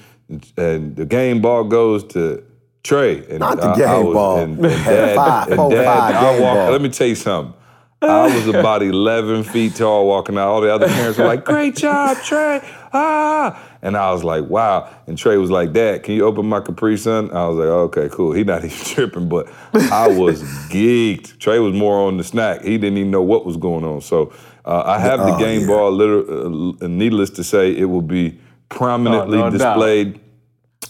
and 0.58 0.96
the 0.96 1.06
game 1.06 1.42
ball 1.42 1.64
goes 1.64 2.04
to." 2.14 2.44
Trey 2.84 3.26
and 3.32 3.40
Not 3.40 3.58
the 3.60 3.64
I- 3.66 3.72
I 3.74 3.76
game 3.78 4.06
was- 4.06 4.14
ball. 4.14 4.38
and, 4.38 4.54
and 4.64 4.86
dad, 4.86 5.16
five, 5.16 5.48
and 5.48 5.56
four, 5.56 5.72
dad, 5.72 5.86
five 5.86 6.16
I 6.16 6.40
ball. 6.40 6.72
Let 6.72 6.82
me 6.84 6.90
tell 6.90 7.08
you 7.08 7.16
something. 7.16 7.56
I 8.04 8.26
was 8.36 8.46
about 8.48 8.84
11 8.84 9.44
feet 9.46 9.74
tall 9.76 10.06
walking 10.06 10.38
out. 10.38 10.50
All 10.50 10.62
the 10.62 10.72
other 10.72 10.86
parents 10.88 11.18
were 11.18 11.26
like, 11.26 11.44
great 11.46 11.76
job, 11.76 12.16
Trey. 12.24 12.62
Ah. 12.96 13.72
And 13.86 13.96
I 13.96 14.12
was 14.12 14.24
like, 14.24 14.46
wow. 14.50 14.90
And 15.06 15.16
Trey 15.16 15.38
was 15.38 15.52
like, 15.52 15.72
Dad, 15.72 16.02
can 16.02 16.16
you 16.16 16.26
open 16.26 16.48
my 16.48 16.60
Capri 16.60 16.98
Sun? 16.98 17.30
I 17.30 17.48
was 17.48 17.58
like, 17.58 17.68
okay, 17.68 18.10
cool. 18.12 18.32
He 18.34 18.44
not 18.44 18.66
even 18.66 18.76
tripping, 18.84 19.30
but 19.30 19.48
I 19.76 20.08
was 20.08 20.42
geeked. 20.72 21.38
Trey 21.38 21.60
was 21.60 21.76
more 21.76 22.08
on 22.08 22.18
the 22.18 22.24
snack. 22.24 22.64
He 22.64 22.80
didn't 22.80 22.98
even 22.98 23.12
know 23.12 23.22
what 23.22 23.46
was 23.46 23.58
going 23.58 23.84
on. 23.84 24.02
So 24.02 24.34
uh, 24.66 24.82
I 24.88 24.98
have 24.98 25.20
the 25.20 25.36
Oh, 25.36 25.38
game 25.38 25.62
yeah. 25.62 25.68
ball, 25.68 25.92
liter- 25.92 26.84
uh, 26.84 26.88
needless 26.88 27.30
to 27.32 27.44
say, 27.44 27.78
it 27.78 27.86
will 27.86 28.02
be 28.02 28.40
prominently 28.70 29.38
no 29.38 29.52
doubt. 29.52 29.76
displayed 29.76 30.20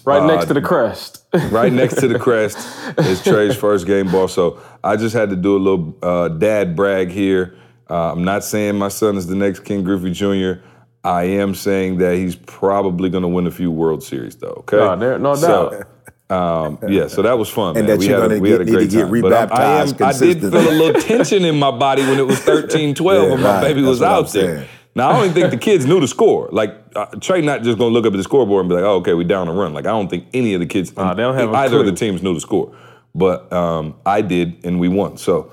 right 0.05 0.21
Uh, 0.21 0.27
next 0.27 0.45
to 0.45 0.53
the 0.53 0.61
crest. 0.61 1.25
right 1.51 1.73
next 1.73 1.95
to 1.99 2.07
the 2.07 2.17
crest 2.17 2.57
is 2.99 3.21
Trey's 3.23 3.57
first 3.57 3.85
game 3.85 4.09
ball. 4.09 4.29
So 4.29 4.57
I 4.85 4.95
just 4.95 5.13
had 5.13 5.29
to 5.31 5.35
do 5.35 5.57
a 5.57 5.59
little 5.59 5.97
uh, 6.01 6.29
dad 6.29 6.77
brag 6.77 7.09
here. 7.11 7.57
Uh, 7.89 8.13
I'm 8.13 8.23
not 8.23 8.45
saying 8.45 8.77
my 8.77 8.87
son 8.87 9.17
is 9.17 9.27
the 9.27 9.35
next 9.35 9.59
Ken 9.65 9.83
Griffey 9.83 10.11
Jr. 10.11 10.61
I 11.05 11.23
am 11.23 11.53
saying 11.55 11.97
that 11.99 12.15
he's 12.15 12.35
probably 12.35 13.09
going 13.09 13.21
to 13.21 13.27
win 13.27 13.47
a 13.47 13.51
few 13.51 13.71
World 13.71 14.03
Series, 14.03 14.35
though. 14.35 14.63
Okay, 14.67 14.77
No, 14.77 14.95
there- 14.95 15.19
no 15.19 15.35
So, 15.35 15.83
um, 16.29 16.79
yeah, 16.87 17.07
so 17.07 17.21
that 17.21 17.37
was 17.37 17.47
fun, 17.49 17.77
And 17.77 17.85
man. 17.85 17.97
that 17.97 17.99
we 17.99 18.07
you're 18.09 18.19
had 18.19 18.25
a, 18.31 18.35
gonna 18.35 18.41
we 18.41 18.49
had 18.51 18.61
a 18.61 18.65
get- 18.65 18.73
need 18.81 18.89
to 18.89 19.05
great 19.05 19.21
get 19.21 19.29
time. 19.29 19.49
But 19.49 19.51
I, 19.53 19.63
I 19.63 19.81
am, 19.81 19.87
rebaptized 19.87 20.01
I 20.01 20.25
did 20.25 20.39
feel 20.41 20.55
a 20.55 20.71
little 20.71 21.01
tension 21.01 21.45
in 21.45 21.59
my 21.59 21.71
body 21.71 22.01
when 22.01 22.17
it 22.17 22.25
was 22.25 22.39
13, 22.51 22.95
12 22.95 23.23
Yeah, 23.27 23.33
and 23.33 23.43
my 23.43 23.49
right. 23.55 23.61
baby 23.61 23.81
That's 23.81 23.89
was 23.89 24.01
out 24.01 24.29
there. 24.31 24.57
saying. 24.57 24.69
Now 24.95 25.09
I 25.09 25.13
don't 25.13 25.21
even 25.25 25.33
think 25.35 25.51
the 25.51 25.57
kids 25.57 25.85
knew 25.85 25.99
the 25.99 26.07
score. 26.07 26.47
Like 26.51 26.73
uh, 26.95 27.05
Trey, 27.19 27.41
not 27.41 27.63
just 27.63 27.77
gonna 27.77 27.91
look 27.93 28.05
up 28.05 28.13
at 28.13 28.17
the 28.17 28.23
scoreboard 28.23 28.61
and 28.61 28.69
be 28.69 28.75
like, 28.75 28.85
"Oh, 28.85 28.95
okay, 28.99 29.13
we 29.13 29.25
down 29.25 29.49
a 29.49 29.53
run." 29.53 29.73
Like 29.73 29.85
I 29.85 29.89
don't 29.89 30.07
think 30.09 30.27
any 30.33 30.53
of 30.53 30.61
the 30.61 30.65
kids, 30.65 30.95
Nah, 30.95 31.13
they 31.13 31.21
don't 31.21 31.35
have 31.35 31.49
a 31.51 31.57
either 31.57 31.81
of 31.81 31.85
the 31.85 31.91
teams 31.91 32.23
knew 32.23 32.33
the 32.33 32.39
score, 32.39 32.73
but 33.13 33.51
um, 33.51 33.95
I 34.05 34.21
did, 34.21 34.55
and 34.63 34.79
we 34.79 34.87
won. 34.87 35.17
So 35.17 35.51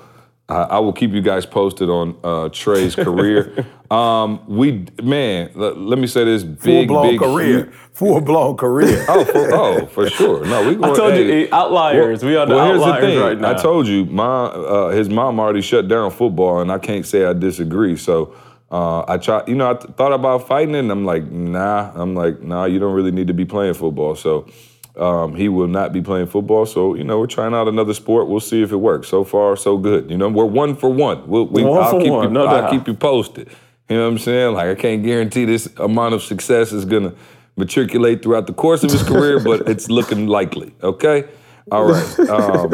I 0.49 0.79
will 0.79 0.93
keep 0.93 1.11
you 1.11 1.21
guys 1.21 1.45
posted 1.45 1.89
on 1.89 2.17
uh, 2.23 2.49
Trey's 2.49 2.95
career. 2.95 3.65
um, 3.91 4.43
we 4.47 4.85
man, 5.01 5.49
l- 5.55 5.73
let 5.75 5.97
me 5.97 6.05
say 6.05 6.25
this: 6.25 6.43
full 6.59 6.85
blown 6.85 7.11
big, 7.11 7.19
career. 7.19 7.65
huge- 7.65 7.73
Full 7.93 8.21
blown 8.21 8.57
career. 8.57 9.05
Oh, 9.07 9.23
for, 9.23 9.53
oh, 9.53 9.85
for 9.85 10.09
sure. 10.17 10.45
No, 10.45 10.67
we. 10.67 10.75
Going, 10.75 10.95
told 10.95 11.15
you, 11.15 11.23
hey, 11.25 11.47
eh, 11.47 11.55
outliers. 11.55 12.23
We 12.23 12.35
are 12.35 12.45
the 12.45 12.55
here's 12.61 12.81
outliers 12.81 13.01
the 13.01 13.07
thing. 13.07 13.19
right 13.19 13.39
now. 13.39 13.51
I 13.51 13.53
told 13.53 13.87
you, 13.87 14.05
my 14.05 14.45
uh, 14.45 14.89
his 14.89 15.09
mom 15.09 15.39
already 15.39 15.61
shut 15.61 15.87
down 15.87 16.11
football, 16.11 16.59
and 16.59 16.71
I 16.71 16.77
can't 16.79 17.05
say 17.05 17.23
I 17.25 17.33
disagree. 17.33 17.95
So 17.95 18.35
uh, 18.71 19.05
I 19.07 19.17
try. 19.19 19.43
You 19.47 19.55
know, 19.55 19.69
I 19.71 19.73
th- 19.75 19.93
thought 19.95 20.11
about 20.11 20.47
fighting 20.47 20.75
it, 20.75 20.79
and 20.79 20.91
I'm 20.91 21.05
like, 21.05 21.23
nah. 21.31 21.91
I'm 21.95 22.15
like, 22.15 22.41
nah. 22.41 22.65
You 22.65 22.79
don't 22.79 22.93
really 22.93 23.11
need 23.11 23.27
to 23.27 23.33
be 23.33 23.45
playing 23.45 23.75
football. 23.75 24.15
So. 24.15 24.47
Um, 24.95 25.35
he 25.35 25.49
will 25.49 25.67
not 25.67 25.91
be 25.91 26.01
playing 26.01 26.27
football, 26.27 26.65
so 26.67 26.93
you 26.93 27.03
know 27.03 27.17
we're 27.19 27.25
trying 27.25 27.53
out 27.55 27.67
another 27.67 27.93
sport. 27.95 28.27
We'll 28.27 28.39
see 28.39 28.61
if 28.61 28.71
it 28.71 28.75
works. 28.77 29.07
So 29.07 29.23
far, 29.23 29.55
so 29.55 29.77
good. 29.77 30.09
You 30.11 30.17
know 30.17 30.29
we're 30.29 30.45
one 30.45 30.75
for 30.75 30.89
one. 30.91 31.27
We'll, 31.27 31.47
we, 31.47 31.63
One 31.63 31.81
I'll 31.83 31.91
for 31.91 32.01
keep 32.01 32.11
one, 32.11 32.27
you, 32.27 32.33
no 32.33 32.45
I'll 32.45 32.61
doubt. 32.61 32.71
keep 32.71 32.87
you 32.87 32.93
posted. 32.93 33.49
You 33.89 33.97
know 33.97 34.03
what 34.03 34.11
I'm 34.11 34.17
saying? 34.19 34.53
Like 34.53 34.67
I 34.67 34.75
can't 34.75 35.03
guarantee 35.03 35.45
this 35.45 35.67
amount 35.77 36.13
of 36.13 36.21
success 36.21 36.71
is 36.71 36.85
gonna 36.85 37.13
matriculate 37.57 38.21
throughout 38.21 38.45
the 38.47 38.53
course 38.53 38.83
of 38.83 38.91
his 38.91 39.01
career, 39.03 39.39
but 39.39 39.67
it's 39.67 39.89
looking 39.89 40.27
likely. 40.27 40.73
Okay. 40.83 41.25
All 41.71 41.85
right. 41.85 42.19
Um, 42.29 42.73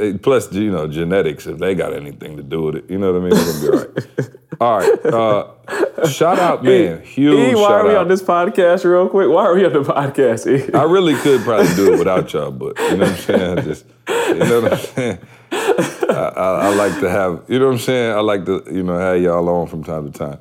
they- 0.00 0.18
plus, 0.18 0.52
you 0.52 0.70
know, 0.70 0.86
genetics, 0.88 1.46
if 1.46 1.58
they 1.58 1.74
got 1.74 1.92
anything 1.94 2.36
to 2.36 2.42
do 2.42 2.62
with 2.62 2.76
it, 2.76 2.90
you 2.90 2.98
know 2.98 3.12
what 3.12 3.20
I 3.20 3.24
mean? 3.24 3.32
It's 3.32 3.64
gonna 3.64 3.70
be 3.70 3.78
all 3.78 3.94
right. 3.94 4.30
All 4.60 4.78
right. 4.78 5.06
Uh, 5.06 6.06
shout 6.08 6.38
out, 6.38 6.62
man. 6.62 7.00
Huge 7.02 7.52
E, 7.52 7.54
why 7.54 7.62
shout 7.62 7.72
are 7.72 7.84
we 7.88 7.90
out. 7.92 8.02
on 8.02 8.08
this 8.08 8.20
podcast 8.22 8.84
real 8.84 9.08
quick? 9.08 9.30
Why 9.30 9.46
are 9.46 9.54
we 9.54 9.64
on 9.64 9.72
the 9.72 9.80
podcast? 9.80 10.46
E? 10.46 10.70
I 10.74 10.82
really 10.82 11.14
could 11.14 11.40
probably 11.40 11.74
do 11.76 11.94
it 11.94 11.98
without 11.98 12.30
y'all, 12.34 12.50
but 12.50 12.78
you 12.78 12.96
know 12.98 13.06
what 13.06 13.08
I'm 13.08 13.16
saying? 13.16 13.58
I 13.58 13.62
just, 13.62 13.86
you 14.08 14.34
know 14.34 14.60
what 14.60 14.72
I'm 14.72 14.78
saying? 14.78 15.18
I, 15.52 16.32
I, 16.36 16.68
I 16.68 16.74
like 16.74 17.00
to 17.00 17.08
have, 17.08 17.44
you 17.48 17.58
know 17.58 17.66
what 17.68 17.72
I'm 17.72 17.78
saying? 17.78 18.12
I 18.12 18.20
like 18.20 18.44
to, 18.46 18.62
you 18.70 18.82
know, 18.82 18.98
have 18.98 19.22
y'all 19.22 19.48
on 19.48 19.66
from 19.66 19.82
time 19.82 20.12
to 20.12 20.18
time. 20.18 20.38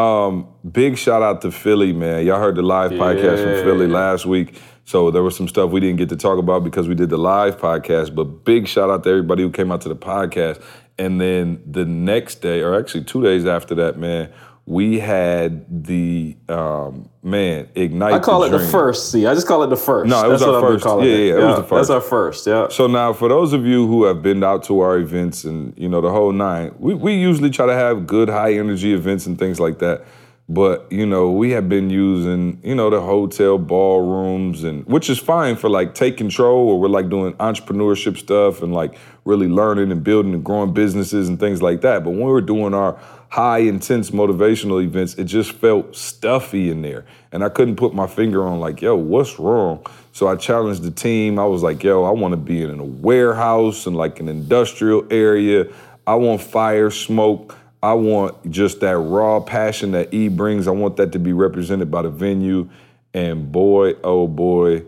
Um, 0.00 0.48
big 0.70 0.96
shout 0.96 1.22
out 1.22 1.42
to 1.42 1.50
Philly, 1.50 1.92
man. 1.92 2.24
Y'all 2.24 2.38
heard 2.40 2.56
the 2.56 2.62
live 2.62 2.92
podcast 2.92 3.42
from 3.42 3.64
Philly 3.66 3.86
last 3.86 4.24
week. 4.24 4.58
So 4.88 5.10
there 5.10 5.22
was 5.22 5.36
some 5.36 5.48
stuff 5.48 5.70
we 5.70 5.80
didn't 5.80 5.98
get 5.98 6.08
to 6.08 6.16
talk 6.16 6.38
about 6.38 6.64
because 6.64 6.88
we 6.88 6.94
did 6.94 7.10
the 7.10 7.18
live 7.18 7.58
podcast. 7.58 8.14
But 8.14 8.46
big 8.46 8.66
shout 8.66 8.88
out 8.88 9.04
to 9.04 9.10
everybody 9.10 9.42
who 9.42 9.50
came 9.50 9.70
out 9.70 9.82
to 9.82 9.88
the 9.90 9.94
podcast. 9.94 10.62
And 10.98 11.20
then 11.20 11.62
the 11.66 11.84
next 11.84 12.36
day, 12.36 12.62
or 12.62 12.74
actually 12.74 13.04
two 13.04 13.22
days 13.22 13.44
after 13.44 13.74
that, 13.74 13.98
man, 13.98 14.32
we 14.64 14.98
had 14.98 15.84
the 15.84 16.38
um, 16.48 17.10
man 17.22 17.68
ignite. 17.74 18.14
I 18.14 18.18
call 18.18 18.44
it 18.44 18.48
the 18.48 18.60
first. 18.60 19.12
See, 19.12 19.26
I 19.26 19.34
just 19.34 19.46
call 19.46 19.62
it 19.62 19.66
the 19.66 19.76
first. 19.76 20.08
No, 20.08 20.24
it 20.24 20.28
was 20.32 20.40
That's 20.40 20.52
our 20.52 20.60
first. 20.62 20.84
calling 20.84 21.06
Yeah, 21.06 21.12
it. 21.12 21.26
yeah, 21.26 21.34
it 21.34 21.44
was 21.44 21.56
the 21.56 21.62
first. 21.64 21.88
That's 21.88 21.90
our 21.90 22.00
first. 22.00 22.46
Yeah. 22.46 22.68
So 22.70 22.86
now, 22.86 23.12
for 23.12 23.28
those 23.28 23.52
of 23.52 23.66
you 23.66 23.86
who 23.86 24.04
have 24.04 24.22
been 24.22 24.42
out 24.42 24.64
to 24.64 24.80
our 24.80 24.96
events 24.96 25.44
and 25.44 25.74
you 25.76 25.90
know 25.90 26.00
the 26.00 26.10
whole 26.10 26.32
nine, 26.32 26.74
we, 26.78 26.94
we 26.94 27.12
usually 27.12 27.50
try 27.50 27.66
to 27.66 27.74
have 27.74 28.06
good 28.06 28.30
high 28.30 28.54
energy 28.54 28.94
events 28.94 29.26
and 29.26 29.38
things 29.38 29.60
like 29.60 29.80
that. 29.80 30.06
But 30.48 30.90
you 30.90 31.04
know, 31.04 31.30
we 31.30 31.50
have 31.50 31.68
been 31.68 31.90
using 31.90 32.60
you 32.64 32.74
know 32.74 32.88
the 32.88 33.00
hotel 33.00 33.58
ballrooms 33.58 34.64
and 34.64 34.86
which 34.86 35.10
is 35.10 35.18
fine 35.18 35.56
for 35.56 35.68
like 35.68 35.94
take 35.94 36.16
control 36.16 36.70
or 36.70 36.80
we're 36.80 36.88
like 36.88 37.10
doing 37.10 37.34
entrepreneurship 37.34 38.16
stuff 38.16 38.62
and 38.62 38.72
like 38.72 38.96
really 39.26 39.48
learning 39.48 39.92
and 39.92 40.02
building 40.02 40.32
and 40.32 40.42
growing 40.42 40.72
businesses 40.72 41.28
and 41.28 41.38
things 41.38 41.60
like 41.60 41.82
that. 41.82 42.02
But 42.02 42.10
when 42.10 42.20
we 42.20 42.32
were 42.32 42.40
doing 42.40 42.72
our 42.72 42.98
high 43.28 43.58
intense 43.58 44.10
motivational 44.10 44.82
events, 44.82 45.14
it 45.16 45.24
just 45.24 45.52
felt 45.52 45.94
stuffy 45.94 46.70
in 46.70 46.80
there. 46.80 47.04
And 47.30 47.44
I 47.44 47.50
couldn't 47.50 47.76
put 47.76 47.94
my 47.94 48.06
finger 48.06 48.46
on 48.46 48.58
like, 48.58 48.80
yo, 48.80 48.96
what's 48.96 49.38
wrong? 49.38 49.84
So 50.12 50.28
I 50.28 50.36
challenged 50.36 50.82
the 50.82 50.90
team. 50.90 51.38
I 51.38 51.44
was 51.44 51.62
like, 51.62 51.82
yo, 51.82 52.04
I 52.04 52.10
want 52.10 52.32
to 52.32 52.38
be 52.38 52.62
in 52.62 52.80
a 52.80 52.84
warehouse 52.84 53.86
and 53.86 53.94
like 53.94 54.18
an 54.18 54.28
industrial 54.28 55.06
area. 55.10 55.66
I 56.06 56.14
want 56.14 56.40
fire, 56.40 56.90
smoke. 56.90 57.57
I 57.82 57.94
want 57.94 58.50
just 58.50 58.80
that 58.80 58.96
raw 58.98 59.40
passion 59.40 59.92
that 59.92 60.12
E 60.12 60.28
brings. 60.28 60.66
I 60.66 60.72
want 60.72 60.96
that 60.96 61.12
to 61.12 61.18
be 61.18 61.32
represented 61.32 61.90
by 61.90 62.02
the 62.02 62.10
venue. 62.10 62.68
And 63.14 63.50
boy, 63.50 63.94
oh 64.04 64.26
boy, 64.28 64.80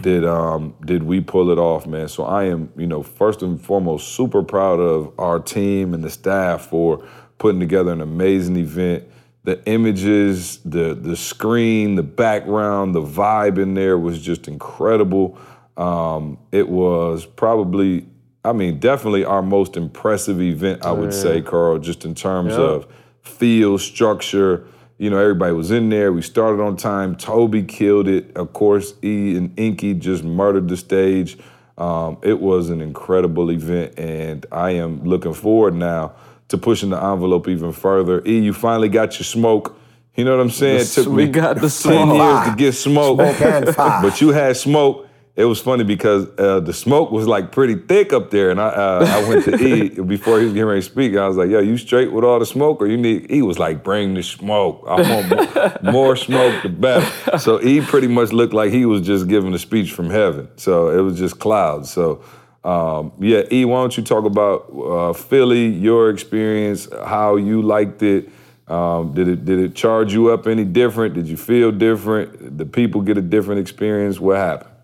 did 0.00 0.24
um 0.24 0.74
did 0.84 1.02
we 1.02 1.20
pull 1.20 1.50
it 1.50 1.58
off, 1.58 1.86
man. 1.86 2.08
So 2.08 2.24
I 2.24 2.44
am, 2.44 2.72
you 2.76 2.86
know, 2.86 3.02
first 3.02 3.42
and 3.42 3.60
foremost, 3.60 4.14
super 4.14 4.42
proud 4.42 4.80
of 4.80 5.12
our 5.18 5.38
team 5.38 5.92
and 5.92 6.02
the 6.02 6.10
staff 6.10 6.66
for 6.70 7.04
putting 7.38 7.60
together 7.60 7.92
an 7.92 8.00
amazing 8.00 8.56
event. 8.56 9.04
The 9.44 9.62
images, 9.66 10.58
the 10.64 10.94
the 10.94 11.16
screen, 11.16 11.96
the 11.96 12.02
background, 12.02 12.94
the 12.94 13.02
vibe 13.02 13.58
in 13.58 13.74
there 13.74 13.98
was 13.98 14.20
just 14.20 14.48
incredible. 14.48 15.38
Um, 15.76 16.38
it 16.52 16.68
was 16.68 17.26
probably, 17.26 18.06
I 18.46 18.52
mean, 18.52 18.78
definitely 18.78 19.24
our 19.24 19.42
most 19.42 19.76
impressive 19.76 20.40
event, 20.40 20.84
I 20.84 20.92
would 20.92 21.12
say, 21.12 21.42
Carl, 21.42 21.78
just 21.78 22.04
in 22.04 22.14
terms 22.14 22.54
of 22.54 22.86
feel, 23.22 23.76
structure. 23.78 24.64
You 24.98 25.10
know, 25.10 25.18
everybody 25.18 25.52
was 25.52 25.70
in 25.72 25.90
there. 25.90 26.12
We 26.12 26.22
started 26.22 26.62
on 26.62 26.76
time. 26.76 27.16
Toby 27.16 27.62
killed 27.64 28.08
it. 28.08 28.34
Of 28.36 28.52
course, 28.54 28.94
E 29.02 29.36
and 29.36 29.52
Inky 29.58 29.92
just 29.94 30.24
murdered 30.24 30.68
the 30.68 30.76
stage. 30.76 31.36
Um, 31.76 32.16
it 32.22 32.40
was 32.40 32.70
an 32.70 32.80
incredible 32.80 33.50
event, 33.50 33.98
and 33.98 34.46
I 34.50 34.70
am 34.70 35.04
looking 35.04 35.34
forward 35.34 35.74
now 35.74 36.12
to 36.48 36.56
pushing 36.56 36.90
the 36.90 37.02
envelope 37.02 37.48
even 37.48 37.72
further. 37.72 38.22
E, 38.26 38.38
you 38.38 38.54
finally 38.54 38.88
got 38.88 39.18
your 39.18 39.24
smoke. 39.24 39.76
You 40.14 40.24
know 40.24 40.34
what 40.34 40.40
I'm 40.40 40.50
saying? 40.50 40.80
It 40.80 40.86
took 40.86 41.08
we 41.08 41.26
me 41.26 41.30
got 41.32 41.56
the 41.56 41.60
10 41.68 41.68
smoke. 41.68 42.16
years 42.16 42.48
to 42.48 42.54
get 42.56 42.72
smoke. 42.72 43.16
Smoke 43.18 43.40
and 43.42 43.74
fire. 43.74 44.02
But 44.08 44.20
you 44.22 44.30
had 44.30 44.56
smoke. 44.56 45.05
It 45.36 45.44
was 45.44 45.60
funny 45.60 45.84
because 45.84 46.26
uh, 46.38 46.60
the 46.60 46.72
smoke 46.72 47.10
was 47.10 47.28
like 47.28 47.52
pretty 47.52 47.74
thick 47.74 48.14
up 48.14 48.30
there, 48.30 48.50
and 48.50 48.58
I 48.58 48.68
uh, 48.68 49.06
I 49.06 49.28
went 49.28 49.44
to 49.44 49.56
E 49.66 49.90
before 50.00 50.38
he 50.38 50.46
was 50.46 50.54
getting 50.54 50.66
ready 50.66 50.80
to 50.80 50.86
speak. 50.86 51.14
I 51.14 51.28
was 51.28 51.36
like, 51.36 51.50
"Yo, 51.50 51.60
you 51.60 51.76
straight 51.76 52.10
with 52.10 52.24
all 52.24 52.38
the 52.38 52.46
smoke, 52.46 52.80
or 52.80 52.86
you 52.86 52.96
need?" 52.96 53.30
E 53.30 53.42
was 53.42 53.58
like, 53.58 53.84
"Bring 53.84 54.14
the 54.14 54.22
smoke. 54.22 54.82
I 54.88 55.02
want 55.02 55.82
more, 55.82 55.92
more 55.92 56.16
smoke, 56.16 56.62
the 56.62 56.70
better." 56.70 57.38
So 57.38 57.60
E 57.62 57.82
pretty 57.82 58.06
much 58.06 58.32
looked 58.32 58.54
like 58.54 58.72
he 58.72 58.86
was 58.86 59.02
just 59.02 59.28
giving 59.28 59.52
a 59.52 59.58
speech 59.58 59.92
from 59.92 60.08
heaven. 60.08 60.48
So 60.56 60.88
it 60.88 61.02
was 61.02 61.18
just 61.18 61.38
clouds. 61.38 61.90
So 61.90 62.24
um, 62.64 63.12
yeah, 63.20 63.42
E, 63.52 63.64
why 63.64 63.82
don't 63.82 63.96
you 63.96 64.02
talk 64.02 64.24
about 64.24 64.72
uh, 64.74 65.12
Philly, 65.12 65.66
your 65.66 66.10
experience, 66.10 66.88
how 67.04 67.36
you 67.36 67.60
liked 67.60 68.02
it? 68.02 68.30
Um, 68.68 69.14
did 69.14 69.28
it 69.28 69.44
did 69.44 69.60
it 69.60 69.74
charge 69.74 70.12
you 70.14 70.30
up 70.30 70.46
any 70.46 70.64
different? 70.64 71.14
Did 71.14 71.28
you 71.28 71.36
feel 71.36 71.70
different? 71.70 72.38
Did 72.38 72.58
the 72.58 72.66
people 72.66 73.02
get 73.02 73.18
a 73.18 73.22
different 73.22 73.60
experience? 73.60 74.18
What 74.18 74.38
happened? 74.38 74.75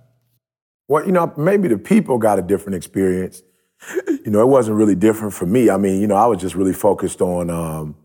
Well, 0.88 1.06
you 1.06 1.12
know, 1.12 1.32
maybe 1.36 1.68
the 1.68 1.78
people 1.78 2.18
got 2.18 2.38
a 2.38 2.42
different 2.42 2.76
experience. 2.76 3.42
You 4.08 4.30
know, 4.30 4.40
it 4.40 4.48
wasn't 4.48 4.76
really 4.76 4.94
different 4.94 5.34
for 5.34 5.46
me. 5.46 5.70
I 5.70 5.76
mean, 5.76 6.00
you 6.00 6.06
know, 6.06 6.14
I 6.14 6.26
was 6.26 6.40
just 6.40 6.54
really 6.54 6.72
focused 6.72 7.20
on, 7.20 7.50
um, 7.50 7.96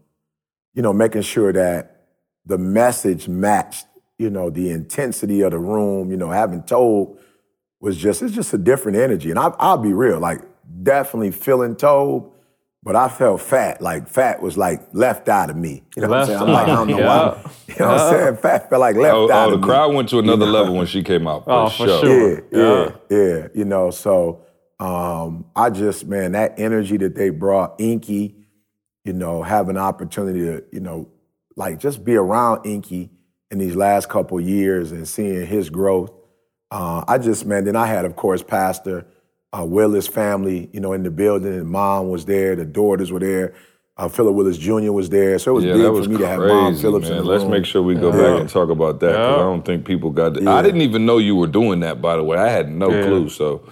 you 0.74 0.82
know, 0.82 0.94
making 0.94 1.22
sure 1.22 1.54
that 1.54 2.08
the 2.46 2.58
message 2.58 3.28
matched, 3.28 3.86
you 4.18 4.30
know, 4.30 4.50
the 4.50 4.72
intensity 4.72 5.42
of 5.42 5.52
the 5.52 5.60
room. 5.60 6.10
You 6.10 6.18
know, 6.18 6.32
having 6.32 6.64
told 6.64 7.20
was 7.80 7.98
just 7.98 8.22
it's 8.22 8.34
just 8.34 8.54
a 8.54 8.58
different 8.58 8.98
energy. 8.98 9.30
And 9.30 9.38
I, 9.38 9.54
I'll 9.60 9.78
be 9.78 9.94
real, 9.94 10.20
like 10.20 10.42
definitely 10.84 11.32
feeling 11.32 11.76
told, 11.76 12.34
but 12.88 12.96
I 12.96 13.10
felt 13.10 13.42
fat. 13.42 13.82
Like 13.82 14.08
fat 14.08 14.42
was 14.42 14.58
like 14.58 14.82
left 14.94 15.28
out 15.28 15.50
of 15.50 15.58
me. 15.58 15.84
You 15.98 16.04
know 16.04 16.08
what 16.08 16.20
I'm 16.20 16.26
saying? 16.26 16.40
I'm 16.40 16.48
like, 16.48 16.70
I 16.70 16.76
don't 16.76 16.88
know 16.88 16.98
why. 17.00 17.52
You 17.68 17.76
know 17.86 17.92
what 17.92 18.00
I'm 18.00 18.14
saying? 18.14 18.38
Fat 18.38 18.70
felt 18.70 18.80
like 18.80 18.96
left 18.96 19.14
Oh, 19.14 19.30
out 19.30 19.50
oh, 19.50 19.54
of 19.56 19.60
the 19.60 19.68
crowd 19.68 19.94
went 19.94 20.08
to 20.10 20.20
another 20.20 20.46
level 20.46 20.74
when 20.74 20.86
she 20.88 21.04
came 21.04 21.28
out. 21.28 21.44
For 21.44 21.52
Oh, 21.52 21.68
for 21.68 21.86
sure. 21.86 22.00
sure. 22.00 22.44
Yeah, 22.50 22.92
yeah, 23.10 23.18
yeah. 23.18 23.48
You 23.54 23.66
know, 23.66 23.92
so 23.92 24.42
um, 24.80 25.48
I 25.54 25.70
just, 25.70 26.08
man, 26.08 26.32
that 26.32 26.58
energy 26.58 26.96
that 26.96 27.14
they 27.16 27.30
brought, 27.30 27.76
Inky, 27.82 28.48
you 29.04 29.12
know, 29.12 29.44
have 29.44 29.68
an 29.68 29.76
opportunity 29.78 30.40
to, 30.40 30.64
you 30.72 30.80
know, 30.80 31.10
like 31.58 31.80
just 31.80 32.06
be 32.06 32.16
around 32.16 32.66
Inky 32.66 33.10
in 33.52 33.58
these 33.58 33.76
last 33.76 34.08
couple 34.08 34.40
years 34.40 34.94
and 34.94 35.06
seeing 35.06 35.46
his 35.46 35.70
growth. 35.70 36.12
Uh, 36.72 37.04
I 37.06 37.18
just, 37.18 37.46
man, 37.46 37.66
then 37.66 37.76
I 37.76 37.86
had, 37.86 38.06
of 38.06 38.16
course, 38.16 38.42
Pastor 38.42 39.06
uh, 39.58 39.64
Willis 39.66 40.08
family, 40.08 40.70
you 40.74 40.80
know, 40.80 40.94
in 40.94 41.04
the 41.04 41.12
building. 41.12 41.54
And 41.54 41.68
mom 41.70 42.10
was 42.10 42.26
there, 42.26 42.56
the 42.56 42.66
daughters 42.66 43.12
were 43.12 43.20
there. 43.20 43.54
Uh, 43.98 44.08
Philip 44.08 44.36
Willis 44.36 44.58
Jr. 44.60 44.92
was 44.92 45.10
there, 45.10 45.40
so 45.40 45.52
it 45.52 45.54
was 45.56 45.66
Yeah, 45.66 45.74
big 45.74 45.92
was 45.92 46.06
for 46.06 46.12
me 46.12 46.18
to 46.20 46.28
have 46.28 46.38
Mom 46.40 46.68
crazy, 46.74 46.82
Phillips 46.84 47.10
in 47.10 47.18
the 47.18 47.24
Let's 47.24 47.42
room. 47.44 47.52
make 47.52 47.66
sure 47.66 47.82
we 47.82 47.96
go 47.96 48.12
Yeah. 48.12 48.32
back 48.34 48.42
and 48.42 48.48
talk 48.50 48.70
about 48.70 49.00
that 49.00 49.08
because 49.08 49.40
I 49.40 49.44
don't 49.44 49.66
think 49.66 49.86
people 49.86 50.12
got. 50.12 50.36
The, 50.36 50.48
I 50.48 50.62
didn't 50.62 50.82
even 50.82 51.08
know 51.08 51.18
you 51.18 51.36
were 51.36 51.48
doing 51.48 51.80
that. 51.80 52.00
By 52.00 52.16
the 52.16 52.24
way, 52.24 52.38
I 52.38 52.48
had 52.50 52.70
no 52.72 52.92
Yeah. 52.92 53.04
clue. 53.08 53.30
So, 53.30 53.64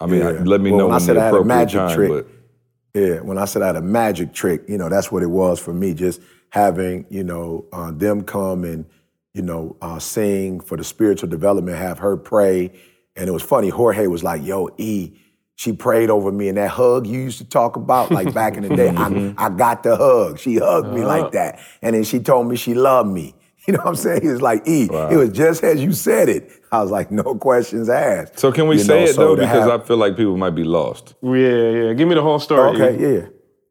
I 0.00 0.06
mean, 0.06 0.22
I- 0.22 0.42
let 0.42 0.60
me 0.60 0.70
Well, 0.70 0.80
know 0.80 0.86
when 0.88 0.96
I 0.96 0.98
said 0.98 1.16
the 1.16 1.20
I 1.20 1.24
had 1.26 1.34
a 1.36 1.44
magic 1.44 1.78
time. 1.80 1.94
trick, 1.94 2.10
But 2.10 3.00
Yeah, 3.00 3.20
when 3.20 3.38
I 3.38 3.44
said 3.44 3.62
I 3.62 3.66
had 3.68 3.76
a 3.76 3.82
magic 3.82 4.32
trick, 4.32 4.62
you 4.66 4.76
know, 4.76 4.88
that's 4.88 5.12
what 5.12 5.22
it 5.22 5.30
was 5.30 5.60
for 5.60 5.72
me. 5.72 5.94
Just 5.94 6.20
having, 6.50 7.04
you 7.08 7.22
know, 7.22 7.64
uh, 7.72 7.92
them 7.92 8.22
come 8.22 8.64
and, 8.64 8.86
you 9.34 9.42
know, 9.42 9.76
uh, 9.80 10.00
sing 10.00 10.58
for 10.58 10.76
the 10.76 10.82
spiritual 10.82 11.28
development, 11.28 11.76
have 11.78 12.00
her 12.00 12.16
pray. 12.16 12.72
And 13.18 13.28
it 13.28 13.32
was 13.32 13.42
funny, 13.42 13.68
Jorge 13.68 14.06
was 14.06 14.22
like, 14.22 14.44
yo, 14.44 14.70
E, 14.78 15.12
she 15.56 15.72
prayed 15.72 16.08
over 16.08 16.30
me 16.30 16.48
and 16.48 16.56
that 16.56 16.70
hug 16.70 17.04
you 17.04 17.18
used 17.18 17.38
to 17.38 17.44
talk 17.44 17.74
about, 17.74 18.12
like 18.12 18.32
back 18.32 18.56
in 18.56 18.62
the 18.62 18.74
day, 18.74 18.90
I, 18.90 18.92
mm-hmm. 18.92 19.38
I 19.38 19.48
got 19.48 19.82
the 19.82 19.96
hug. 19.96 20.38
She 20.38 20.56
hugged 20.56 20.94
me 20.94 21.04
like 21.04 21.32
that. 21.32 21.58
And 21.82 21.96
then 21.96 22.04
she 22.04 22.20
told 22.20 22.46
me 22.46 22.56
she 22.56 22.74
loved 22.74 23.10
me. 23.10 23.34
You 23.66 23.74
know 23.74 23.80
what 23.80 23.88
I'm 23.88 23.96
saying? 23.96 24.22
He 24.22 24.28
was 24.28 24.40
like, 24.40 24.66
E, 24.66 24.84
it 24.84 25.16
was 25.18 25.28
just 25.28 25.62
as 25.62 25.84
you 25.84 25.92
said 25.92 26.30
it. 26.30 26.50
I 26.72 26.80
was 26.80 26.90
like, 26.90 27.10
no 27.10 27.34
questions 27.34 27.90
asked. 27.90 28.38
so 28.38 28.50
can 28.50 28.66
we 28.66 28.76
You 28.76 28.82
say 28.82 29.00
know, 29.00 29.10
it 29.10 29.14
so 29.14 29.20
though? 29.20 29.36
Because 29.36 29.70
have- 29.70 29.82
I 29.82 29.84
feel 29.84 29.98
like 29.98 30.16
people 30.16 30.38
might 30.38 30.54
be 30.54 30.64
lost. 30.64 31.14
Yeah, 31.22 31.32
yeah. 31.32 31.92
Give 31.92 32.08
me 32.08 32.14
the 32.14 32.22
whole 32.22 32.38
story. 32.38 32.80
Okay, 32.80 32.96
E. 32.96 33.14
yeah. 33.16 33.26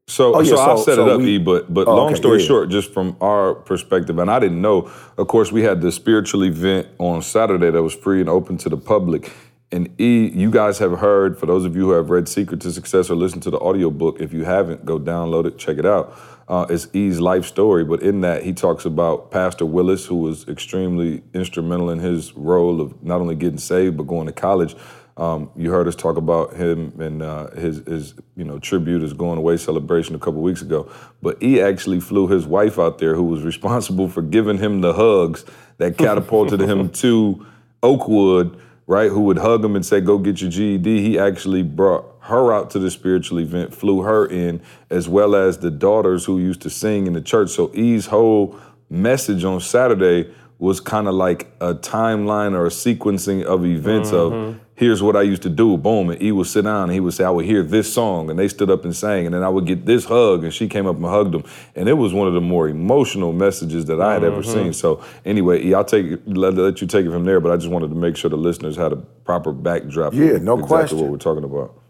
So, 0.09 0.35
Oh, 0.35 0.39
yeah, 0.39 0.55
so 0.55 0.61
I'll 0.61 0.77
set 0.77 0.95
so 0.95 1.05
it 1.07 1.11
up, 1.11 1.19
we- 1.19 1.35
E. 1.35 1.37
But, 1.37 1.73
but 1.73 1.85
Oh, 1.87 1.95
long 1.95 2.07
okay, 2.07 2.15
story 2.15 2.39
yeah. 2.39 2.45
short, 2.47 2.69
just 2.69 2.93
from 2.93 3.17
our 3.19 3.53
perspective, 3.53 4.17
and 4.19 4.31
I 4.31 4.39
didn't 4.39 4.61
know. 4.61 4.89
Of 5.17 5.27
course, 5.27 5.51
we 5.51 5.63
had 5.63 5.81
the 5.81 5.91
spiritual 5.91 6.45
event 6.45 6.87
on 6.97 7.21
Saturday 7.21 7.69
that 7.71 7.83
was 7.83 7.93
free 7.93 8.21
and 8.21 8.29
open 8.29 8.57
to 8.59 8.69
the 8.69 8.77
public. 8.77 9.33
And 9.69 9.89
E, 9.99 10.31
you 10.33 10.49
guys 10.49 10.77
have 10.79 10.99
heard. 10.99 11.37
For 11.37 11.45
those 11.45 11.65
of 11.65 11.75
you 11.75 11.87
who 11.87 11.91
have 11.91 12.09
read 12.09 12.29
Secret 12.29 12.61
to 12.61 12.71
Success 12.71 13.09
or 13.09 13.15
listened 13.15 13.43
to 13.43 13.49
the 13.49 13.57
audiobook, 13.59 14.21
if 14.21 14.31
you 14.31 14.45
haven't, 14.45 14.85
go 14.85 14.97
download 14.97 15.45
it, 15.45 15.57
check 15.57 15.77
it 15.77 15.85
out. 15.85 16.17
Uh, 16.47 16.65
it's 16.69 16.87
E's 16.93 17.19
life 17.19 17.45
story, 17.45 17.83
but 17.83 18.01
in 18.01 18.21
that 18.21 18.43
he 18.43 18.53
talks 18.53 18.85
about 18.85 19.29
Pastor 19.29 19.65
Willis, 19.65 20.05
who 20.05 20.15
was 20.15 20.47
extremely 20.47 21.21
instrumental 21.33 21.89
in 21.89 21.99
his 21.99 22.31
role 22.37 22.79
of 22.79 23.03
not 23.03 23.19
only 23.19 23.35
getting 23.35 23.57
saved 23.57 23.97
but 23.97 24.03
going 24.07 24.25
to 24.27 24.31
college. 24.31 24.73
Um, 25.17 25.49
you 25.55 25.71
heard 25.71 25.87
us 25.87 25.95
talk 25.95 26.15
about 26.15 26.53
him 26.55 26.93
and 27.01 27.23
uh, 27.23 27.49
his, 27.51 27.77
his, 27.87 28.13
you 28.35 28.43
know, 28.43 28.59
tribute, 28.59 29.01
his 29.01 29.13
going 29.13 29.39
away 29.39 29.57
celebration 29.57 30.13
a 30.13 30.19
couple 30.19 30.41
weeks 30.41 30.61
ago. 30.61 30.91
But 31.23 31.41
he 31.41 31.59
actually 31.59 31.99
flew 31.99 32.27
his 32.27 32.45
wife 32.45 32.77
out 32.77 32.99
there, 32.99 33.15
who 33.15 33.23
was 33.23 33.41
responsible 33.51 34.07
for 34.07 34.21
giving 34.21 34.59
him 34.59 34.81
the 34.81 34.93
hugs 34.93 35.43
that 35.77 35.97
catapulted 35.97 36.61
him 36.61 36.89
to 37.03 37.45
Oakwood, 37.81 38.59
right? 38.85 39.09
Who 39.09 39.21
would 39.21 39.39
hug 39.39 39.65
him 39.65 39.75
and 39.75 39.85
say, 39.85 40.01
"Go 40.01 40.17
get 40.19 40.39
your 40.41 40.51
GED." 40.51 41.01
He 41.01 41.17
actually 41.19 41.63
brought 41.63 42.05
her 42.21 42.53
out 42.53 42.69
to 42.71 42.79
the 42.79 42.91
spiritual 42.91 43.39
event, 43.39 43.73
flew 43.73 44.01
her 44.01 44.25
in, 44.25 44.61
as 44.89 45.07
well 45.09 45.35
as 45.35 45.59
the 45.59 45.71
daughters 45.71 46.25
who 46.25 46.37
used 46.39 46.61
to 46.61 46.69
sing 46.69 47.07
in 47.07 47.13
the 47.13 47.21
church. 47.21 47.49
So 47.49 47.71
E's 47.73 48.07
whole 48.07 48.55
message 48.89 49.43
on 49.43 49.61
Saturday 49.61 50.31
was 50.59 50.79
kind 50.79 51.07
of 51.07 51.13
like 51.13 51.47
a 51.61 51.73
timeline 51.73 52.53
or 52.53 52.65
a 52.65 52.69
sequencing 52.69 53.43
of 53.43 53.65
events 53.65 54.11
Mm-hmm. 54.11 54.49
of 54.49 54.59
here's 54.77 55.01
what 55.01 55.15
I 55.15 55.23
used 55.23 55.41
to 55.41 55.49
do. 55.49 55.75
Boom. 55.75 56.11
And 56.11 56.21
E 56.21 56.31
would 56.31 56.45
sit 56.45 56.63
down 56.63 56.83
and 56.83 56.91
he 56.93 56.99
would 56.99 57.13
say, 57.13 57.23
I 57.23 57.31
would 57.31 57.45
hear 57.45 57.63
this 57.63 57.91
song. 57.91 58.29
And 58.29 58.37
they 58.37 58.47
stood 58.47 58.69
up 58.69 58.85
and 58.85 58.95
sang. 58.95 59.25
And 59.25 59.33
then 59.33 59.41
I 59.43 59.49
would 59.49 59.65
get 59.65 59.85
this 59.87 60.05
hug. 60.05 60.43
And 60.43 60.53
she 60.53 60.67
came 60.69 60.85
up 60.85 60.95
and 60.95 61.05
hugged 61.05 61.33
him. 61.33 61.43
And 61.75 61.89
it 61.89 61.93
was 61.93 62.13
one 62.13 62.27
of 62.27 62.35
the 62.35 62.41
more 62.41 62.69
emotional 62.69 63.33
messages 63.33 63.85
that 63.85 63.99
I 63.99 64.13
had 64.13 64.23
ever 64.23 64.41
Mm-hmm. 64.41 64.53
seen. 64.53 64.73
So 64.73 65.03
anyway, 65.25 65.73
I'll 65.73 65.83
take 65.83 66.19
let, 66.27 66.53
let 66.53 66.79
you 66.79 66.87
take 66.87 67.05
it 67.07 67.11
from 67.11 67.25
there. 67.25 67.39
But 67.39 67.51
I 67.51 67.57
just 67.57 67.69
wanted 67.69 67.89
to 67.89 67.95
make 67.95 68.15
sure 68.15 68.29
the 68.29 68.37
listeners 68.37 68.75
had 68.77 68.93
a 68.93 68.97
proper 68.97 69.51
backdrop. 69.51 70.13
Yeah, 70.13 70.37
no 70.37 70.53
exactly 70.53 70.67
question. 70.67 70.97
what 70.99 71.09
we're 71.09 71.17
talking 71.17 71.43
about. 71.43 71.81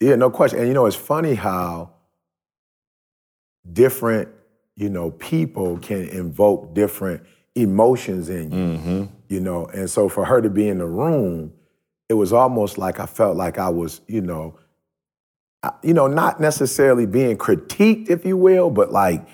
Yeah, 0.00 0.16
no 0.16 0.30
question. 0.30 0.58
And 0.60 0.68
you 0.68 0.74
know, 0.74 0.86
it's 0.86 0.96
funny 0.96 1.34
how 1.34 1.90
different, 3.70 4.28
you 4.76 4.88
know, 4.88 5.10
people 5.10 5.78
can 5.78 6.08
invoke 6.08 6.74
different 6.74 7.22
emotions 7.54 8.28
in 8.28 8.50
you. 8.50 9.08
You 9.28 9.40
know, 9.40 9.66
and 9.66 9.88
so 9.90 10.08
for 10.08 10.24
her 10.24 10.40
to 10.40 10.50
be 10.50 10.68
in 10.68 10.78
the 10.78 10.86
room, 10.86 11.52
it 12.08 12.14
was 12.14 12.32
almost 12.32 12.78
like 12.78 13.00
I 13.00 13.06
felt 13.06 13.36
like 13.36 13.58
I 13.58 13.68
was, 13.68 14.00
you 14.06 14.20
know, 14.20 14.58
you 15.82 15.94
know, 15.94 16.06
not 16.06 16.40
necessarily 16.40 17.06
being 17.06 17.38
critiqued, 17.38 18.10
if 18.10 18.24
you 18.24 18.36
will, 18.36 18.70
but 18.70 18.92
like, 18.92 19.26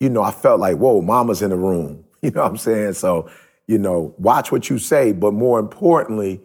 you 0.00 0.08
know, 0.08 0.22
I 0.22 0.30
felt 0.30 0.60
like, 0.60 0.76
whoa, 0.76 1.02
mama's 1.02 1.42
in 1.42 1.50
the 1.50 1.56
room. 1.56 2.04
You 2.20 2.32
know 2.32 2.42
what 2.42 2.50
I'm 2.50 2.56
saying? 2.56 2.94
So, 2.94 3.30
you 3.68 3.78
know, 3.78 4.12
watch 4.18 4.50
what 4.50 4.68
you 4.68 4.78
say, 4.78 5.12
but 5.12 5.32
more 5.32 5.60
importantly, 5.60 6.40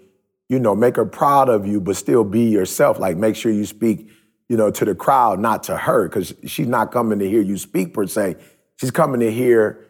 you 0.47 0.59
know, 0.59 0.75
make 0.75 0.97
her 0.97 1.05
proud 1.05 1.49
of 1.49 1.65
you, 1.65 1.81
but 1.81 1.95
still 1.95 2.23
be 2.23 2.43
yourself. 2.43 2.99
Like, 2.99 3.17
make 3.17 3.35
sure 3.35 3.51
you 3.51 3.65
speak, 3.65 4.07
you 4.49 4.55
know, 4.55 4.69
to 4.69 4.85
the 4.85 4.93
crowd, 4.93 5.39
not 5.39 5.63
to 5.63 5.75
her, 5.75 6.07
because 6.07 6.31
she's 6.45 6.67
not 6.67 6.91
coming 6.91 7.17
to 7.17 7.27
hear 7.27 7.41
you 7.41 7.57
speak 7.57 7.91
per 7.91 8.05
se. 8.05 8.35
She's 8.75 8.91
coming 8.91 9.19
to 9.21 9.31
hear 9.31 9.83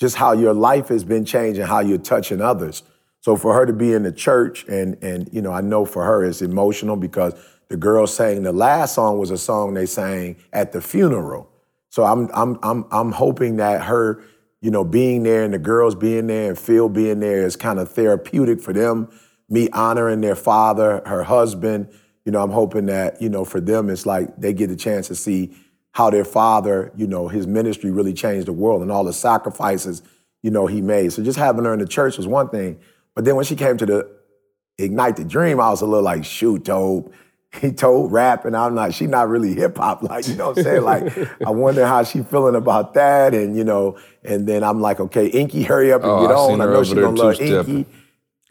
just 0.00 0.16
how 0.16 0.32
your 0.32 0.54
life 0.54 0.88
has 0.88 1.04
been 1.04 1.24
changed 1.24 1.60
and 1.60 1.68
how 1.68 1.78
you're 1.78 1.98
touching 1.98 2.40
others. 2.40 2.82
So 3.20 3.36
for 3.36 3.54
her 3.54 3.66
to 3.66 3.72
be 3.72 3.92
in 3.92 4.02
the 4.02 4.12
church, 4.12 4.64
and 4.68 4.96
and 5.02 5.28
you 5.32 5.42
know, 5.42 5.52
I 5.52 5.60
know 5.60 5.84
for 5.84 6.04
her 6.04 6.24
it's 6.24 6.42
emotional 6.42 6.96
because 6.96 7.34
the 7.68 7.76
girls 7.76 8.14
sang 8.14 8.42
the 8.42 8.52
last 8.52 8.94
song 8.94 9.18
was 9.18 9.30
a 9.30 9.38
song 9.38 9.74
they 9.74 9.86
sang 9.86 10.36
at 10.52 10.72
the 10.72 10.80
funeral. 10.80 11.50
So 11.90 12.04
I'm 12.04 12.30
I'm 12.32 12.58
I'm 12.62 12.84
I'm 12.90 13.12
hoping 13.12 13.56
that 13.56 13.82
her, 13.82 14.22
you 14.60 14.70
know, 14.70 14.84
being 14.84 15.22
there 15.22 15.44
and 15.44 15.52
the 15.52 15.58
girls 15.58 15.94
being 15.94 16.26
there 16.26 16.48
and 16.48 16.58
Phil 16.58 16.88
being 16.88 17.20
there 17.20 17.44
is 17.44 17.56
kind 17.56 17.78
of 17.78 17.90
therapeutic 17.90 18.60
for 18.60 18.72
them. 18.72 19.08
Me 19.48 19.68
honoring 19.70 20.20
their 20.20 20.36
father, 20.36 21.02
her 21.06 21.22
husband. 21.22 21.88
You 22.24 22.32
know, 22.32 22.42
I'm 22.42 22.50
hoping 22.50 22.86
that 22.86 23.20
you 23.22 23.28
know 23.28 23.44
for 23.44 23.60
them 23.60 23.88
it's 23.88 24.04
like 24.04 24.36
they 24.36 24.52
get 24.52 24.70
a 24.70 24.76
chance 24.76 25.08
to 25.08 25.14
see 25.14 25.54
how 25.92 26.10
their 26.10 26.24
father, 26.24 26.92
you 26.96 27.08
know, 27.08 27.26
his 27.26 27.46
ministry 27.46 27.90
really 27.90 28.12
changed 28.12 28.46
the 28.46 28.52
world 28.52 28.82
and 28.82 28.92
all 28.92 29.02
the 29.02 29.12
sacrifices, 29.12 30.00
you 30.42 30.50
know, 30.50 30.66
he 30.66 30.80
made. 30.80 31.12
So 31.12 31.24
just 31.24 31.38
having 31.38 31.64
her 31.64 31.72
in 31.72 31.80
the 31.80 31.88
church 31.88 32.16
was 32.16 32.26
one 32.26 32.48
thing. 32.50 32.78
But 33.18 33.24
then 33.24 33.34
when 33.34 33.44
she 33.44 33.56
came 33.56 33.76
to 33.78 33.84
the 33.84 34.08
Ignite 34.78 35.16
the 35.16 35.24
Dream, 35.24 35.58
I 35.58 35.70
was 35.70 35.80
a 35.80 35.86
little 35.86 36.04
like, 36.04 36.24
shoot, 36.24 36.62
dope. 36.62 37.12
He 37.60 37.72
told 37.72 38.12
rap, 38.12 38.44
and 38.44 38.56
I'm 38.56 38.76
not, 38.76 38.94
she 38.94 39.08
not 39.08 39.28
really 39.28 39.54
hip 39.54 39.76
hop, 39.78 40.02
like, 40.08 40.28
you 40.28 40.36
know 40.36 40.50
what 40.50 40.58
I'm 40.58 40.62
saying? 40.64 40.82
Like, 40.82 41.42
I 41.44 41.50
wonder 41.50 41.84
how 41.84 42.04
she 42.04 42.22
feeling 42.22 42.54
about 42.54 42.94
that. 42.94 43.34
And, 43.34 43.56
you 43.56 43.64
know, 43.64 43.98
and 44.22 44.46
then 44.46 44.62
I'm 44.62 44.80
like, 44.80 45.00
okay, 45.00 45.26
Inky, 45.26 45.64
hurry 45.64 45.92
up 45.92 46.02
and 46.02 46.12
Oh, 46.12 46.20
get 46.20 46.30
I 46.30 46.34
on. 46.38 46.60
I 46.60 46.66
know 46.66 46.74
over 46.74 46.84
she's 46.84 46.94
there 46.94 47.04
gonna 47.06 47.16
love 47.16 47.36
two-stepping. 47.38 47.76
Inky. 47.78 47.90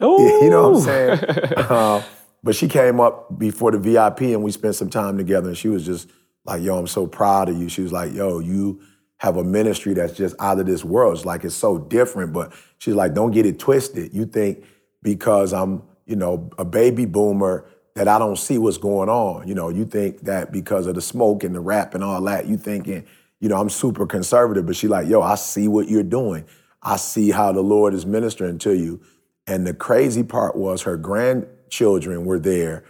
You 0.00 0.50
know 0.50 0.70
what 0.72 0.78
I'm 0.80 0.84
saying? 0.84 1.54
Uh, 1.56 2.02
but 2.44 2.54
she 2.54 2.68
came 2.68 3.00
up 3.00 3.38
before 3.38 3.70
the 3.70 3.78
VIP 3.78 4.20
and 4.20 4.42
we 4.42 4.50
spent 4.50 4.74
some 4.74 4.90
time 4.90 5.16
together 5.16 5.48
and 5.48 5.56
she 5.56 5.68
was 5.68 5.86
just 5.86 6.10
like, 6.44 6.62
yo, 6.62 6.76
I'm 6.76 6.86
so 6.88 7.06
proud 7.06 7.48
of 7.48 7.56
you. 7.56 7.70
She 7.70 7.80
was 7.80 7.92
like, 7.92 8.12
yo, 8.12 8.40
you 8.40 8.82
have 9.18 9.36
a 9.36 9.44
ministry 9.44 9.94
that's 9.94 10.14
just 10.14 10.34
out 10.40 10.58
of 10.58 10.66
this 10.66 10.84
world. 10.84 11.16
It's 11.16 11.24
like 11.24 11.44
it's 11.44 11.54
so 11.54 11.78
different. 11.78 12.32
But 12.32 12.52
she's 12.78 12.94
like, 12.94 13.14
don't 13.14 13.32
get 13.32 13.46
it 13.46 13.58
twisted. 13.58 14.14
You 14.14 14.26
think 14.26 14.64
because 15.02 15.52
I'm, 15.52 15.82
you 16.06 16.16
know, 16.16 16.50
a 16.58 16.64
baby 16.64 17.04
boomer 17.04 17.66
that 17.94 18.08
I 18.08 18.18
don't 18.18 18.38
see 18.38 18.58
what's 18.58 18.78
going 18.78 19.08
on. 19.08 19.48
You 19.48 19.54
know, 19.54 19.68
you 19.68 19.84
think 19.84 20.20
that 20.22 20.52
because 20.52 20.86
of 20.86 20.94
the 20.94 21.02
smoke 21.02 21.42
and 21.42 21.54
the 21.54 21.60
rap 21.60 21.94
and 21.94 22.04
all 22.04 22.22
that, 22.22 22.46
you 22.46 22.56
thinking, 22.56 23.04
you 23.40 23.48
know, 23.48 23.56
I'm 23.60 23.70
super 23.70 24.06
conservative. 24.06 24.66
But 24.66 24.76
she's 24.76 24.90
like, 24.90 25.08
yo, 25.08 25.20
I 25.20 25.34
see 25.34 25.66
what 25.66 25.88
you're 25.88 26.04
doing. 26.04 26.44
I 26.80 26.96
see 26.96 27.30
how 27.30 27.50
the 27.50 27.60
Lord 27.60 27.94
is 27.94 28.06
ministering 28.06 28.58
to 28.58 28.72
you. 28.76 29.00
And 29.48 29.66
the 29.66 29.74
crazy 29.74 30.22
part 30.22 30.56
was 30.56 30.82
her 30.82 30.96
grandchildren 30.96 32.24
were 32.24 32.38
there. 32.38 32.84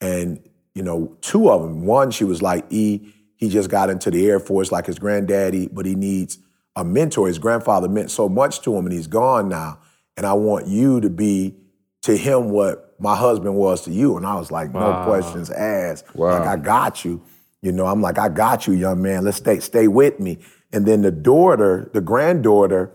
And, 0.00 0.40
you 0.74 0.82
know, 0.82 1.16
two 1.20 1.50
of 1.50 1.62
them, 1.62 1.84
one, 1.84 2.12
she 2.12 2.24
was 2.24 2.40
like, 2.40 2.64
E, 2.70 3.12
he 3.42 3.48
just 3.48 3.68
got 3.68 3.90
into 3.90 4.08
the 4.08 4.24
Air 4.28 4.38
Force 4.38 4.70
like 4.70 4.86
his 4.86 5.00
granddaddy, 5.00 5.66
but 5.66 5.84
he 5.84 5.96
needs 5.96 6.38
a 6.76 6.84
mentor. 6.84 7.26
His 7.26 7.40
grandfather 7.40 7.88
meant 7.88 8.08
so 8.08 8.28
much 8.28 8.60
to 8.60 8.76
him 8.76 8.86
and 8.86 8.92
he's 8.94 9.08
gone 9.08 9.48
now. 9.48 9.80
And 10.16 10.24
I 10.24 10.34
want 10.34 10.68
you 10.68 11.00
to 11.00 11.10
be 11.10 11.56
to 12.02 12.16
him 12.16 12.50
what 12.50 12.94
my 13.00 13.16
husband 13.16 13.56
was 13.56 13.82
to 13.86 13.90
you. 13.90 14.16
And 14.16 14.24
I 14.24 14.36
was 14.36 14.52
like, 14.52 14.72
no 14.72 15.02
questions 15.04 15.50
asked. 15.50 16.14
Wow. 16.14 16.38
Like, 16.38 16.46
I 16.46 16.56
got 16.56 17.04
you. 17.04 17.20
You 17.62 17.72
know, 17.72 17.86
I'm 17.86 18.00
like, 18.00 18.16
I 18.16 18.28
got 18.28 18.68
you, 18.68 18.74
young 18.74 19.02
man. 19.02 19.24
Let's 19.24 19.38
stay, 19.38 19.58
stay 19.58 19.88
with 19.88 20.20
me. 20.20 20.38
And 20.72 20.86
then 20.86 21.02
the 21.02 21.10
daughter, 21.10 21.90
the 21.92 22.00
granddaughter, 22.00 22.92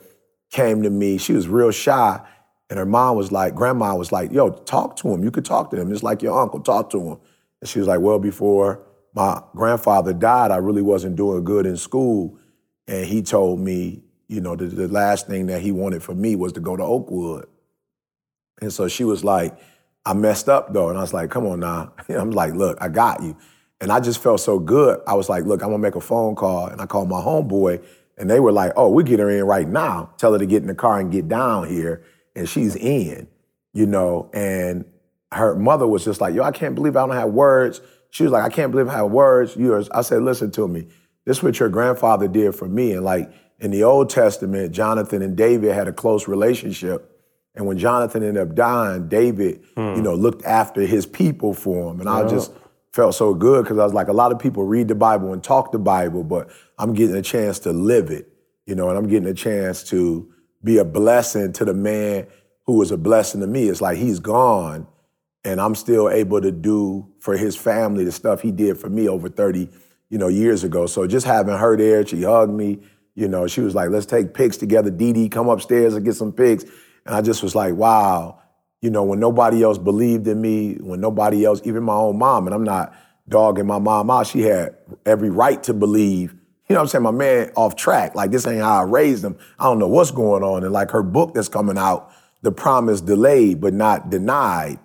came 0.49 0.81
to 0.81 0.89
me. 0.89 1.17
She 1.17 1.33
was 1.33 1.49
real 1.49 1.71
shy. 1.71 2.21
And 2.69 2.79
her 2.79 2.85
mom 2.85 3.17
was 3.17 3.33
like, 3.33 3.53
grandma 3.53 3.93
was 3.97 4.13
like, 4.13 4.31
yo, 4.31 4.51
talk 4.51 4.95
to 4.99 5.13
him. 5.13 5.25
You 5.25 5.31
could 5.31 5.43
talk 5.43 5.71
to 5.71 5.77
him. 5.81 5.91
It's 5.91 6.03
like 6.03 6.21
your 6.21 6.39
uncle, 6.39 6.61
talk 6.61 6.89
to 6.91 7.01
him. 7.01 7.17
And 7.59 7.69
she 7.69 7.79
was 7.79 7.87
like, 7.89 7.99
well, 7.99 8.17
before 8.17 8.86
my 9.17 9.41
grandfather 9.55 10.13
died, 10.13 10.51
I 10.51 10.57
really 10.57 10.83
wasn't 10.83 11.15
doing 11.15 11.43
good 11.43 11.65
in 11.65 11.75
school. 11.75 12.37
And 12.87 13.03
he 13.03 13.23
told 13.23 13.59
me, 13.59 14.03
you 14.27 14.39
know, 14.39 14.55
the, 14.55 14.67
the 14.67 14.87
last 14.87 15.25
thing 15.25 15.47
that 15.47 15.59
he 15.59 15.71
wanted 15.71 16.03
for 16.03 16.13
me 16.13 16.35
was 16.35 16.53
to 16.53 16.59
go 16.59 16.77
to 16.77 16.83
Oakwood. 16.83 17.47
And 18.61 18.71
so 18.71 18.87
she 18.87 19.03
was 19.03 19.23
like, 19.23 19.57
I 20.05 20.13
messed 20.13 20.49
up 20.49 20.71
though. 20.71 20.89
And 20.89 20.99
I 20.99 21.01
was 21.01 21.15
like, 21.15 21.31
come 21.31 21.47
on 21.47 21.61
now. 21.61 21.93
I'm 22.09 22.29
like, 22.29 22.53
look, 22.53 22.77
I 22.79 22.89
got 22.89 23.23
you. 23.23 23.35
And 23.81 23.91
I 23.91 23.99
just 24.01 24.21
felt 24.21 24.39
so 24.39 24.59
good. 24.59 25.01
I 25.07 25.15
was 25.15 25.29
like, 25.29 25.45
look, 25.45 25.63
I'm 25.63 25.69
gonna 25.69 25.79
make 25.79 25.95
a 25.95 26.01
phone 26.01 26.35
call. 26.35 26.67
And 26.67 26.79
I 26.79 26.85
called 26.85 27.09
my 27.09 27.19
homeboy, 27.19 27.83
and 28.19 28.29
they 28.29 28.39
were 28.39 28.51
like, 28.51 28.73
oh, 28.75 28.89
we 28.89 29.03
get 29.03 29.19
her 29.19 29.31
in 29.31 29.45
right 29.45 29.67
now. 29.67 30.11
Tell 30.17 30.33
her 30.33 30.39
to 30.39 30.45
get 30.45 30.61
in 30.61 30.67
the 30.67 30.75
car 30.75 30.99
and 30.99 31.11
get 31.11 31.27
down 31.27 31.67
here. 31.67 32.03
And 32.35 32.47
she's 32.47 32.75
in, 32.75 33.27
you 33.73 33.87
know. 33.87 34.29
And 34.31 34.85
her 35.31 35.55
mother 35.55 35.87
was 35.87 36.05
just 36.05 36.21
like, 36.21 36.35
yo, 36.35 36.43
I 36.43 36.51
can't 36.51 36.75
believe 36.75 36.95
I 36.95 37.05
don't 37.05 37.15
have 37.15 37.29
words. 37.29 37.81
She 38.11 38.23
was 38.23 38.31
like, 38.31 38.43
I 38.43 38.49
can't 38.49 38.71
believe 38.71 38.87
have 38.87 39.11
words. 39.11 39.55
Yours. 39.55 39.89
I 39.91 40.01
said, 40.01 40.23
listen 40.23 40.51
to 40.51 40.67
me. 40.67 40.87
This 41.25 41.37
is 41.37 41.43
what 41.43 41.59
your 41.59 41.69
grandfather 41.69 42.27
did 42.27 42.55
for 42.55 42.67
me. 42.67 42.93
And 42.93 43.03
like 43.03 43.31
in 43.59 43.71
the 43.71 43.83
Old 43.83 44.09
Testament, 44.09 44.71
Jonathan 44.71 45.21
and 45.21 45.35
David 45.35 45.73
had 45.73 45.87
a 45.87 45.93
close 45.93 46.27
relationship. 46.27 47.13
And 47.55 47.65
when 47.65 47.77
Jonathan 47.77 48.23
ended 48.23 48.41
up 48.41 48.55
dying, 48.55 49.09
David, 49.09 49.63
hmm. 49.75 49.95
you 49.95 50.01
know, 50.01 50.13
looked 50.13 50.45
after 50.45 50.81
his 50.81 51.05
people 51.05 51.53
for 51.53 51.91
him. 51.91 51.99
And 51.99 52.07
I 52.07 52.27
just 52.27 52.51
felt 52.97 53.15
so 53.15 53.33
good 53.33 53.63
because 53.63 53.77
I 53.77 53.83
was 53.83 53.93
like, 53.93 54.07
a 54.07 54.13
lot 54.13 54.31
of 54.31 54.39
people 54.39 54.63
read 54.63 54.87
the 54.87 54.95
Bible 54.95 55.33
and 55.33 55.43
talk 55.43 55.71
the 55.71 55.79
Bible, 55.79 56.23
but 56.23 56.49
I'm 56.77 56.93
getting 56.93 57.15
a 57.15 57.21
chance 57.21 57.59
to 57.59 57.71
live 57.71 58.09
it, 58.09 58.27
you 58.65 58.75
know, 58.75 58.89
and 58.89 58.97
I'm 58.97 59.07
getting 59.07 59.27
a 59.27 59.33
chance 59.33 59.83
to 59.89 60.31
be 60.63 60.77
a 60.77 60.85
blessing 60.85 61.53
to 61.53 61.65
the 61.65 61.73
man 61.73 62.27
who 62.65 62.73
was 62.73 62.91
a 62.91 62.97
blessing 62.97 63.41
to 63.41 63.47
me. 63.47 63.69
It's 63.69 63.81
like 63.81 63.97
he's 63.97 64.19
gone, 64.19 64.87
and 65.43 65.61
I'm 65.61 65.75
still 65.75 66.09
able 66.09 66.41
to 66.41 66.51
do 66.51 67.07
for 67.19 67.37
his 67.37 67.55
family 67.55 68.03
the 68.03 68.11
stuff 68.11 68.41
he 68.41 68.51
did 68.51 68.77
for 68.77 68.89
me 68.89 69.07
over 69.07 69.29
30, 69.29 69.69
you 70.09 70.17
know, 70.17 70.27
years 70.27 70.63
ago. 70.63 70.85
So 70.85 71.07
just 71.07 71.25
having 71.25 71.55
her 71.57 71.77
there, 71.77 72.05
she 72.05 72.23
hugged 72.23 72.53
me, 72.53 72.79
you 73.15 73.27
know, 73.27 73.47
she 73.47 73.61
was 73.61 73.73
like, 73.73 73.89
let's 73.89 74.05
take 74.05 74.33
pics 74.33 74.57
together. 74.57 74.91
Dee 74.91 75.13
Dee, 75.13 75.29
come 75.29 75.49
upstairs 75.49 75.95
and 75.95 76.05
get 76.05 76.15
some 76.15 76.31
pics. 76.31 76.65
And 77.05 77.15
I 77.15 77.21
just 77.21 77.41
was 77.41 77.55
like, 77.55 77.73
wow, 77.73 78.41
you 78.81 78.89
know, 78.89 79.03
when 79.03 79.19
nobody 79.19 79.63
else 79.63 79.77
believed 79.77 80.27
in 80.27 80.39
me, 80.39 80.75
when 80.75 81.01
nobody 81.01 81.45
else, 81.45 81.61
even 81.63 81.83
my 81.83 81.95
own 81.95 82.19
mom, 82.19 82.45
and 82.45 82.53
I'm 82.53 82.63
not 82.63 82.93
dogging 83.27 83.65
my 83.65 83.79
mom 83.79 84.11
out, 84.11 84.27
she 84.27 84.41
had 84.41 84.75
every 85.05 85.29
right 85.29 85.61
to 85.63 85.73
believe. 85.73 86.33
You 86.69 86.73
know 86.73 86.81
what 86.81 86.83
I'm 86.83 86.87
saying? 86.89 87.03
My 87.03 87.11
man 87.11 87.51
off 87.55 87.75
track. 87.75 88.13
Like, 88.13 88.31
this 88.31 88.45
ain't 88.45 88.61
how 88.61 88.81
I 88.81 88.83
raised 88.83 89.23
him. 89.23 89.37
I 89.57 89.63
don't 89.63 89.79
know 89.79 89.87
what's 89.87 90.11
going 90.11 90.43
on. 90.43 90.63
And 90.63 90.73
like 90.73 90.91
her 90.91 91.01
book 91.01 91.33
that's 91.33 91.47
coming 91.47 91.77
out, 91.77 92.11
The 92.41 92.51
Promise 92.51 93.01
Delayed 93.01 93.61
But 93.61 93.73
Not 93.73 94.09
Denied, 94.09 94.79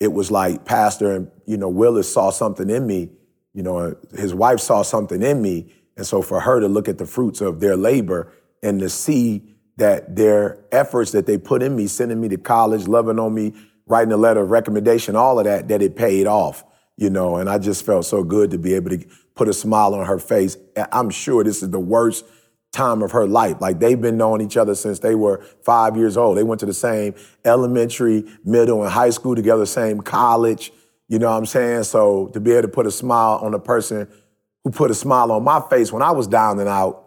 it 0.00 0.12
was 0.12 0.30
like 0.30 0.64
Pastor 0.64 1.12
and, 1.12 1.30
you 1.46 1.56
know, 1.56 1.68
Willis 1.68 2.12
saw 2.12 2.30
something 2.30 2.68
in 2.68 2.86
me. 2.86 3.10
You 3.52 3.62
know, 3.62 3.96
his 4.16 4.34
wife 4.34 4.60
saw 4.60 4.82
something 4.82 5.22
in 5.22 5.40
me. 5.40 5.72
And 5.96 6.06
so 6.06 6.22
for 6.22 6.40
her 6.40 6.60
to 6.60 6.68
look 6.68 6.88
at 6.88 6.98
the 6.98 7.06
fruits 7.06 7.40
of 7.40 7.60
their 7.60 7.76
labor 7.76 8.32
and 8.62 8.80
to 8.80 8.88
see 8.88 9.54
that 9.76 10.16
their 10.16 10.64
efforts 10.72 11.12
that 11.12 11.26
they 11.26 11.38
put 11.38 11.62
in 11.62 11.76
me, 11.76 11.86
sending 11.86 12.20
me 12.20 12.28
to 12.28 12.36
college, 12.36 12.88
loving 12.88 13.18
on 13.18 13.34
me, 13.34 13.54
writing 13.86 14.12
a 14.12 14.16
letter 14.16 14.40
of 14.40 14.50
recommendation, 14.50 15.16
all 15.16 15.38
of 15.38 15.44
that, 15.44 15.68
that 15.68 15.82
it 15.82 15.96
paid 15.96 16.26
off, 16.26 16.64
you 16.96 17.10
know. 17.10 17.36
And 17.36 17.48
I 17.48 17.58
just 17.58 17.84
felt 17.84 18.04
so 18.04 18.22
good 18.24 18.50
to 18.50 18.58
be 18.58 18.74
able 18.74 18.90
to 18.90 19.04
put 19.34 19.48
a 19.48 19.52
smile 19.52 19.94
on 19.94 20.06
her 20.06 20.18
face. 20.18 20.56
I'm 20.92 21.10
sure 21.10 21.44
this 21.44 21.62
is 21.62 21.70
the 21.70 21.80
worst 21.80 22.24
time 22.74 23.02
of 23.02 23.12
her 23.12 23.26
life. 23.26 23.60
Like 23.60 23.78
they've 23.80 24.00
been 24.00 24.16
knowing 24.18 24.40
each 24.42 24.56
other 24.58 24.74
since 24.74 24.98
they 24.98 25.14
were 25.14 25.42
five 25.62 25.96
years 25.96 26.16
old. 26.16 26.36
They 26.36 26.42
went 26.42 26.60
to 26.60 26.66
the 26.66 26.74
same 26.74 27.14
elementary, 27.44 28.24
middle, 28.44 28.82
and 28.82 28.92
high 28.92 29.10
school 29.10 29.34
together, 29.34 29.64
same 29.64 30.00
college. 30.00 30.72
You 31.08 31.18
know 31.18 31.30
what 31.30 31.36
I'm 31.38 31.46
saying? 31.46 31.84
So 31.84 32.28
to 32.28 32.40
be 32.40 32.52
able 32.52 32.62
to 32.62 32.68
put 32.68 32.86
a 32.86 32.90
smile 32.90 33.38
on 33.42 33.54
a 33.54 33.58
person 33.58 34.08
who 34.64 34.70
put 34.70 34.90
a 34.90 34.94
smile 34.94 35.30
on 35.32 35.44
my 35.44 35.60
face 35.70 35.92
when 35.92 36.02
I 36.02 36.10
was 36.10 36.26
down 36.26 36.58
and 36.58 36.68
out, 36.68 37.00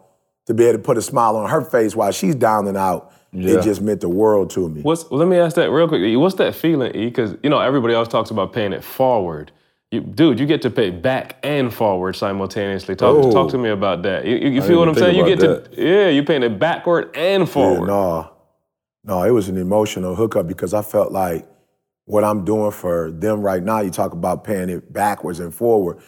to 0.46 0.54
be 0.54 0.64
able 0.64 0.78
to 0.78 0.82
put 0.82 0.96
a 0.96 1.02
smile 1.02 1.36
on 1.36 1.50
her 1.50 1.60
face 1.60 1.94
while 1.94 2.10
she's 2.10 2.34
down 2.34 2.66
and 2.68 2.76
out, 2.76 3.12
Yeah. 3.32 3.58
it 3.58 3.62
just 3.62 3.82
meant 3.82 4.00
the 4.00 4.08
world 4.08 4.48
to 4.50 4.68
me. 4.68 4.80
What's, 4.80 5.10
let 5.10 5.28
me 5.28 5.36
ask 5.36 5.56
that 5.56 5.70
real 5.70 5.86
quick. 5.88 6.00
What's 6.18 6.36
that 6.36 6.54
feeling, 6.54 6.94
E? 6.96 7.06
Because 7.06 7.36
you 7.42 7.50
know 7.50 7.58
everybody 7.58 7.92
else 7.92 8.08
talks 8.08 8.30
about 8.30 8.52
paying 8.54 8.72
it 8.72 8.82
forward. 8.82 9.52
You, 9.90 10.02
dude, 10.02 10.38
you 10.38 10.44
get 10.44 10.60
to 10.62 10.70
pay 10.70 10.90
back 10.90 11.38
and 11.42 11.72
forward 11.72 12.14
simultaneously. 12.14 12.94
Talk, 12.94 13.16
Oh. 13.16 13.30
talk 13.30 13.50
to 13.52 13.58
me 13.58 13.70
about 13.70 14.02
that. 14.02 14.26
You, 14.26 14.36
you- 14.36 14.62
feel 14.62 14.78
what 14.80 14.88
I'm 14.88 14.94
saying? 14.94 15.16
You 15.16 15.24
get 15.24 15.42
about 15.42 15.72
to 15.72 15.82
yeah, 15.82 16.08
you 16.08 16.22
paying 16.22 16.42
it 16.42 16.58
backward 16.58 17.10
and 17.16 17.42
Yeah, 17.42 17.46
forward. 17.46 17.86
no, 17.86 18.30
no, 19.04 19.22
it 19.22 19.30
was 19.30 19.48
an 19.48 19.56
emotional 19.56 20.14
hookup 20.14 20.46
because 20.46 20.74
I 20.74 20.82
felt 20.82 21.10
like 21.10 21.48
what 22.04 22.22
I'm 22.22 22.44
doing 22.44 22.70
for 22.70 23.10
them 23.10 23.40
right 23.40 23.62
now. 23.62 23.80
You 23.80 23.90
talk 23.90 24.12
about 24.12 24.44
paying 24.44 24.68
it 24.68 24.92
backwards 24.92 25.40
and 25.40 25.54
forward. 25.54 25.98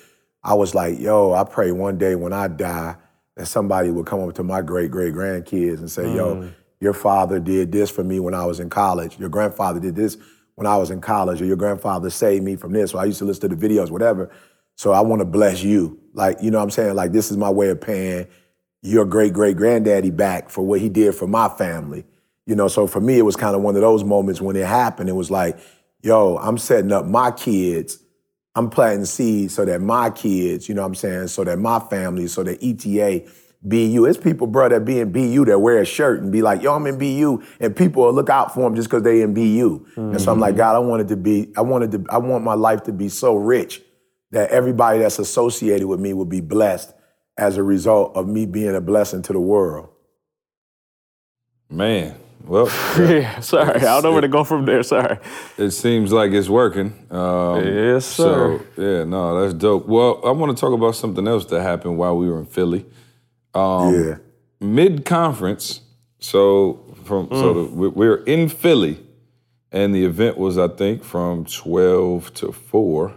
I 0.45 0.55
was 0.55 0.75
like, 0.75 0.99
yo, 0.99 1.33
I 1.33 1.45
pray 1.45 1.73
one 1.73 1.97
day 1.97 2.14
when 2.14 2.35
I 2.35 2.49
die 2.49 2.97
that 3.37 3.47
somebody 3.47 3.90
will 3.90 4.05
come 4.05 4.21
up 4.21 4.35
to 4.35 4.43
my 4.43 4.61
great 4.61 4.90
great 4.90 5.14
grandkids 5.14 5.79
and 5.79 5.90
say, 5.90 6.14
yo, 6.14 6.37
mm. 6.37 6.53
your 6.81 6.93
father 6.93 7.40
did 7.40 7.73
this 7.73 7.90
for 7.90 8.05
me 8.05 8.21
when 8.21 8.35
I 8.35 8.45
was 8.45 8.61
in 8.61 8.69
college. 8.69 9.19
Your 9.19 9.31
grandfather 9.31 9.81
did 9.81 9.97
this 9.97 10.19
when 10.61 10.66
I 10.66 10.77
was 10.77 10.90
in 10.90 11.01
college, 11.01 11.40
or 11.40 11.46
your 11.46 11.57
grandfather 11.57 12.11
saved 12.11 12.44
me 12.44 12.55
from 12.55 12.73
this. 12.73 12.92
Or 12.92 13.01
I 13.01 13.07
used 13.07 13.18
to 13.20 13.25
listen 13.25 13.49
to 13.49 13.57
the 13.57 13.68
videos, 13.68 13.90
whatever. 13.90 14.31
So 14.77 14.92
I 14.92 15.01
want 15.01 15.20
to 15.20 15.25
bless 15.25 15.62
you. 15.62 15.99
Like, 16.12 16.37
you 16.42 16.51
know 16.51 16.59
what 16.59 16.64
I'm 16.64 16.70
saying? 16.70 16.94
Like, 16.96 17.12
this 17.12 17.31
is 17.31 17.38
my 17.38 17.49
way 17.49 17.70
of 17.70 17.81
paying 17.81 18.27
your 18.83 19.07
great 19.07 19.33
great 19.33 19.57
granddaddy 19.57 20.11
back 20.11 20.51
for 20.51 20.61
what 20.62 20.81
he 20.81 20.90
did 20.90 21.14
for 21.14 21.27
my 21.27 21.49
family. 21.49 22.05
You 22.44 22.57
know, 22.57 22.68
so 22.68 22.87
for 22.87 23.01
me, 23.01 23.16
it 23.16 23.23
was 23.23 23.37
kind 23.37 23.57
of 23.57 23.62
one 23.62 23.75
of 23.75 23.81
those 23.81 24.05
moments 24.05 24.42
when 24.42 24.55
it 24.55 24.66
happened. 24.66 25.09
It 25.09 25.14
was 25.14 25.31
like, 25.31 25.59
yo, 26.03 26.37
I'm 26.37 26.59
setting 26.59 26.92
up 26.92 27.07
my 27.07 27.31
kids. 27.31 27.99
I'm 28.55 28.68
planting 28.68 29.07
seeds 29.07 29.55
so 29.55 29.64
that 29.64 29.81
my 29.81 30.11
kids, 30.11 30.68
you 30.68 30.75
know 30.75 30.83
what 30.83 30.88
I'm 30.88 30.94
saying, 30.94 31.29
so 31.29 31.42
that 31.44 31.59
my 31.59 31.79
family, 31.79 32.27
so 32.27 32.42
that 32.42 32.62
ETA, 32.62 33.31
BU. 33.62 34.07
It's 34.07 34.16
people, 34.18 34.46
bro, 34.46 34.68
that 34.70 34.85
be 34.85 35.01
in 35.01 35.12
BU 35.12 35.44
that 35.46 35.59
wear 35.59 35.79
a 35.81 35.85
shirt 35.85 36.23
and 36.23 36.33
be 36.33 36.40
like, 36.40 36.62
yo, 36.62 36.75
I'm 36.75 36.87
in 36.87 36.96
BU, 36.99 37.42
and 37.61 37.77
people 37.77 38.05
will 38.05 38.12
look 38.12 38.31
out 38.31 38.55
for 38.55 38.61
them 38.61 38.75
just 38.75 38.88
because 38.88 39.03
they 39.03 39.20
in 39.20 39.35
BU. 39.35 39.87
And 39.96 40.20
so 40.20 40.33
I'm 40.33 40.40
like, 40.40 40.57
God, 40.57 40.77
I 40.77 40.79
wanted 40.79 41.09
to 41.09 41.16
be, 41.16 41.53
I 41.57 41.61
wanted 41.61 41.90
to, 41.92 42.05
I 42.09 42.18
want 42.18 42.42
my 42.42 42.55
life 42.55 42.85
to 42.85 42.92
be 42.92 43.09
so 43.11 43.35
rich 43.37 43.83
that 44.31 44.51
everybody 44.51 45.01
that's 45.01 45.18
associated 45.18 45.87
with 45.87 46.01
me 46.01 46.12
would 46.14 46.29
be 46.31 46.40
blessed 46.40 46.94
as 47.37 47.57
a 47.57 47.62
result 47.62 48.16
of 48.16 48.27
me 48.29 48.46
being 48.46 48.75
a 48.75 48.81
blessing 48.81 49.23
to 49.23 49.33
the 49.33 49.40
world. 49.40 49.88
Man, 51.68 52.16
well, 52.46 52.66
Yeah, 52.99 53.40
sorry, 53.40 53.77
I 53.77 53.81
don't 53.81 54.03
know 54.05 54.12
where 54.12 54.20
to 54.23 54.29
go 54.29 54.44
from 54.44 54.64
there. 54.66 54.83
Sorry. 54.83 55.18
it 55.59 55.70
seems 55.73 56.12
like 56.12 56.33
it's 56.33 56.49
working. 56.49 56.94
Um, 57.11 57.64
Yes, 57.64 58.07
sir. 58.07 58.61
So 58.77 58.83
yeah, 58.83 59.05
no, 59.05 59.40
that's 59.40 59.55
dope. 59.55 59.87
Well, 59.87 60.20
I 60.25 60.31
want 60.31 60.57
to 60.57 60.61
talk 60.61 60.73
about 60.73 60.96
something 60.96 61.27
else 61.29 61.44
that 61.46 61.62
happened 61.62 61.99
while 61.99 62.16
we 62.16 62.29
were 62.29 62.38
in 62.40 62.46
Philly. 62.46 62.87
Um, 63.55 63.95
yeah. 63.95 64.15
Mid 64.61 65.05
conference. 65.05 65.81
So 66.19 66.95
from 67.05 67.29
so 67.31 67.65
the, 67.65 67.91
we're 67.91 68.23
in 68.25 68.49
Philly, 68.49 69.01
and 69.73 69.95
the 69.95 70.05
event 70.05 70.37
was 70.37 70.59
I 70.59 70.69
think 70.69 71.03
from 71.03 71.45
twelve 71.45 72.33
to 72.35 72.53
four. 72.53 73.15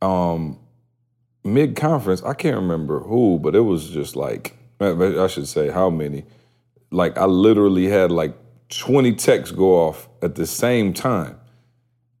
Um, 0.00 0.58
Mid 1.44 1.74
conference, 1.74 2.22
I 2.22 2.34
can't 2.34 2.56
remember 2.56 3.00
who, 3.00 3.38
but 3.40 3.56
it 3.56 3.60
was 3.60 3.90
just 3.90 4.14
like 4.14 4.56
I 4.80 5.26
should 5.26 5.48
say 5.48 5.70
how 5.70 5.90
many. 5.90 6.24
Like 6.90 7.18
I 7.18 7.24
literally 7.24 7.86
had 7.86 8.12
like 8.12 8.36
twenty 8.68 9.12
texts 9.12 9.54
go 9.54 9.74
off 9.74 10.08
at 10.22 10.36
the 10.36 10.46
same 10.46 10.92
time. 10.92 11.38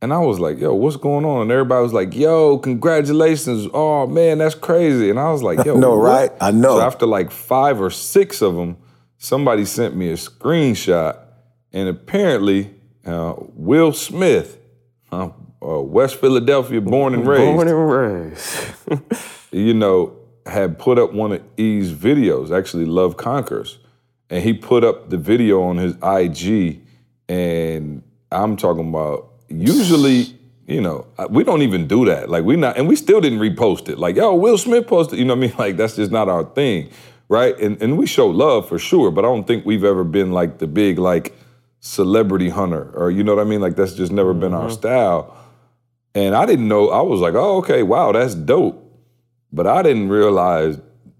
And 0.02 0.12
I 0.12 0.18
was 0.18 0.40
like, 0.40 0.58
yo, 0.58 0.74
what's 0.74 0.96
going 0.96 1.24
on? 1.24 1.42
And 1.42 1.52
everybody 1.52 1.80
was 1.80 1.92
like, 1.92 2.12
yo, 2.12 2.58
congratulations. 2.58 3.68
Oh 3.72 4.08
man, 4.08 4.38
that's 4.38 4.56
crazy. 4.56 5.10
And 5.10 5.18
I 5.18 5.30
was 5.30 5.44
like, 5.44 5.64
yo, 5.64 5.78
know, 5.78 5.96
what? 5.96 6.04
right? 6.04 6.30
I 6.40 6.50
know. 6.50 6.78
So 6.78 6.80
after 6.80 7.06
like 7.06 7.30
five 7.30 7.80
or 7.80 7.88
six 7.88 8.42
of 8.42 8.56
them, 8.56 8.76
somebody 9.16 9.64
sent 9.64 9.94
me 9.94 10.10
a 10.10 10.14
screenshot. 10.14 11.18
And 11.72 11.88
apparently, 11.88 12.74
uh, 13.06 13.34
Will 13.54 13.92
Smith, 13.92 14.58
uh, 15.12 15.30
uh, 15.62 15.80
West 15.80 16.16
Philadelphia, 16.16 16.80
born 16.80 17.14
and 17.14 17.24
raised, 17.24 17.54
Born 17.54 17.68
and 17.68 17.88
raised. 17.88 18.74
you 19.52 19.72
know, 19.72 20.16
had 20.46 20.80
put 20.80 20.98
up 20.98 21.12
one 21.12 21.30
of 21.30 21.42
E's 21.56 21.92
videos, 21.92 22.50
actually 22.50 22.86
Love 22.86 23.16
Conquers. 23.16 23.78
And 24.28 24.42
he 24.42 24.52
put 24.52 24.82
up 24.82 25.10
the 25.10 25.16
video 25.16 25.62
on 25.62 25.76
his 25.76 25.94
IG. 26.02 26.80
And 27.28 28.02
I'm 28.32 28.56
talking 28.56 28.88
about 28.88 29.31
usually, 29.60 30.38
you 30.66 30.80
know, 30.80 31.06
we 31.30 31.44
don't 31.44 31.62
even 31.62 31.86
do 31.86 32.04
that. 32.06 32.28
Like 32.28 32.44
we 32.44 32.56
not, 32.56 32.76
and 32.76 32.88
we 32.88 32.96
still 32.96 33.20
didn't 33.20 33.38
repost 33.38 33.88
it. 33.88 33.98
Like, 33.98 34.16
yo, 34.16 34.34
Will 34.34 34.58
Smith 34.58 34.86
posted, 34.86 35.18
you 35.18 35.24
know 35.24 35.34
what 35.34 35.44
I 35.44 35.46
mean? 35.48 35.56
Like 35.58 35.76
that's 35.76 35.96
just 35.96 36.10
not 36.10 36.28
our 36.28 36.44
thing. 36.44 36.90
Right. 37.28 37.58
And 37.58 37.80
and 37.82 37.96
we 37.96 38.06
show 38.06 38.28
love 38.28 38.68
for 38.68 38.78
sure, 38.78 39.10
but 39.10 39.24
I 39.24 39.28
don't 39.28 39.46
think 39.46 39.64
we've 39.64 39.84
ever 39.84 40.04
been 40.04 40.32
like 40.32 40.58
the 40.58 40.66
big 40.66 40.98
like 40.98 41.34
celebrity 41.80 42.48
hunter 42.48 42.90
or 42.94 43.10
you 43.10 43.24
know 43.24 43.34
what 43.34 43.40
I 43.40 43.48
mean? 43.48 43.60
Like 43.60 43.74
that's 43.76 43.94
just 43.94 44.12
never 44.12 44.34
been 44.34 44.54
our 44.54 44.68
mm-hmm. 44.68 44.72
style. 44.72 45.36
And 46.14 46.34
I 46.34 46.44
didn't 46.44 46.68
know, 46.68 46.90
I 46.90 47.00
was 47.00 47.20
like, 47.20 47.34
oh, 47.34 47.56
okay, 47.58 47.82
wow, 47.82 48.12
that's 48.12 48.34
dope. 48.34 48.78
But 49.50 49.66
I 49.66 49.82
didn't 49.82 50.08
realize 50.08 50.78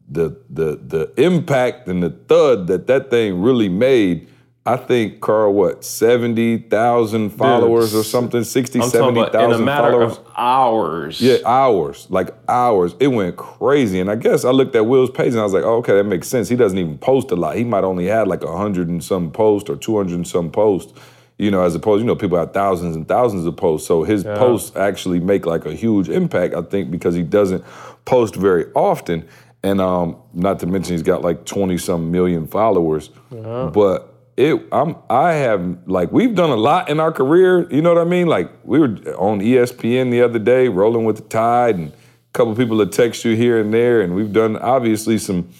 the 0.09 0.37
the 0.51 0.77
the 0.77 1.13
impact 1.17 1.89
and 1.89 2.03
the 2.03 2.11
thud 2.11 2.67
that 2.67 2.87
that 2.87 3.11
thing 3.11 3.41
really 3.41 3.69
made. 3.69 4.29
I 4.65 4.77
think 4.77 5.21
Carl, 5.21 5.53
what 5.53 5.85
seventy 5.85 6.57
thousand 6.57 7.31
followers 7.31 7.97
or 7.97 8.05
something, 8.05 8.45
60, 8.45 8.79
I'm 8.79 8.83
in 8.85 8.89
a 8.89 8.91
70,000 8.91 9.65
matter 9.65 9.91
followers. 9.91 10.19
of 10.19 10.27
hours. 10.37 11.21
Yeah, 11.21 11.39
hours, 11.45 12.07
like 12.11 12.31
hours. 12.49 12.95
It 13.01 13.09
went 13.09 13.37
crazy. 13.37 13.99
And 13.99 14.09
I 14.09 14.15
guess 14.15 14.45
I 14.45 14.51
looked 14.51 14.77
at 14.77 14.87
Will's 14.87 15.11
page 15.11 15.33
and 15.33 15.41
I 15.41 15.43
was 15.43 15.53
like, 15.53 15.65
oh, 15.65 15.79
okay, 15.79 15.95
that 15.95 16.05
makes 16.05 16.29
sense. 16.29 16.49
He 16.49 16.55
doesn't 16.55 16.79
even 16.79 16.97
post 16.99 17.33
a 17.33 17.37
lot. 17.37 17.57
He 17.57 17.65
might 17.65 17.83
only 17.83 18.07
had 18.07 18.29
like 18.29 18.45
a 18.45 18.57
hundred 18.57 18.87
and 18.89 19.03
some 19.03 19.33
posts 19.33 19.69
or 19.69 19.75
two 19.77 19.97
hundred 19.97 20.15
and 20.15 20.29
some 20.29 20.51
posts. 20.51 20.93
You 21.39 21.51
know, 21.51 21.63
as 21.63 21.75
opposed, 21.75 21.99
to 21.99 22.05
you 22.05 22.07
know, 22.07 22.15
people 22.15 22.39
have 22.39 22.53
thousands 22.53 22.95
and 22.95 23.09
thousands 23.09 23.47
of 23.47 23.57
posts. 23.57 23.89
So 23.89 24.05
his 24.05 24.23
posts 24.23 24.77
actually 24.77 25.19
make 25.19 25.45
like 25.45 25.67
a 25.67 25.75
huge 25.75 26.09
impact, 26.09 26.55
I 26.55 26.63
think, 26.63 26.93
because 26.93 27.17
he 27.17 27.23
doesn't 27.25 27.65
post 28.05 28.37
very 28.37 28.67
often. 28.75 29.27
And 29.65 29.81
um, 29.81 30.19
not 30.33 30.61
to 30.61 30.67
mention 30.67 30.93
he's 30.93 31.03
got 31.03 31.23
like 31.23 31.45
20 31.47 31.79
some 31.79 32.13
million 32.13 32.47
followers. 32.47 33.11
But 33.31 34.12
it 34.37 34.63
I'm 34.73 34.97
I 35.11 35.33
have 35.35 35.79
like 35.87 36.11
we've 36.13 36.35
done 36.35 36.51
a 36.51 36.57
lot 36.57 36.89
in 36.89 37.01
our 37.01 37.13
career, 37.13 37.71
you 37.71 37.83
know 37.83 37.95
what 37.95 38.01
I 38.01 38.09
mean? 38.09 38.27
Like 38.27 38.51
we 38.65 38.79
were 38.79 38.89
on 39.17 39.41
ESPN 39.41 40.11
the 40.11 40.23
other 40.23 40.39
day, 40.39 40.69
rolling 40.69 41.05
with 41.05 41.17
the 41.17 41.23
tide, 41.23 41.77
and 41.77 41.89
a 41.89 41.95
couple 42.33 42.55
people 42.57 42.79
that 42.79 42.93
text 42.93 43.25
you 43.25 43.37
here 43.37 43.61
and 43.61 43.73
there, 43.73 44.01
and 44.01 44.15
we've 44.15 44.33
done 44.33 44.57
obviously 44.57 45.19
some, 45.19 45.51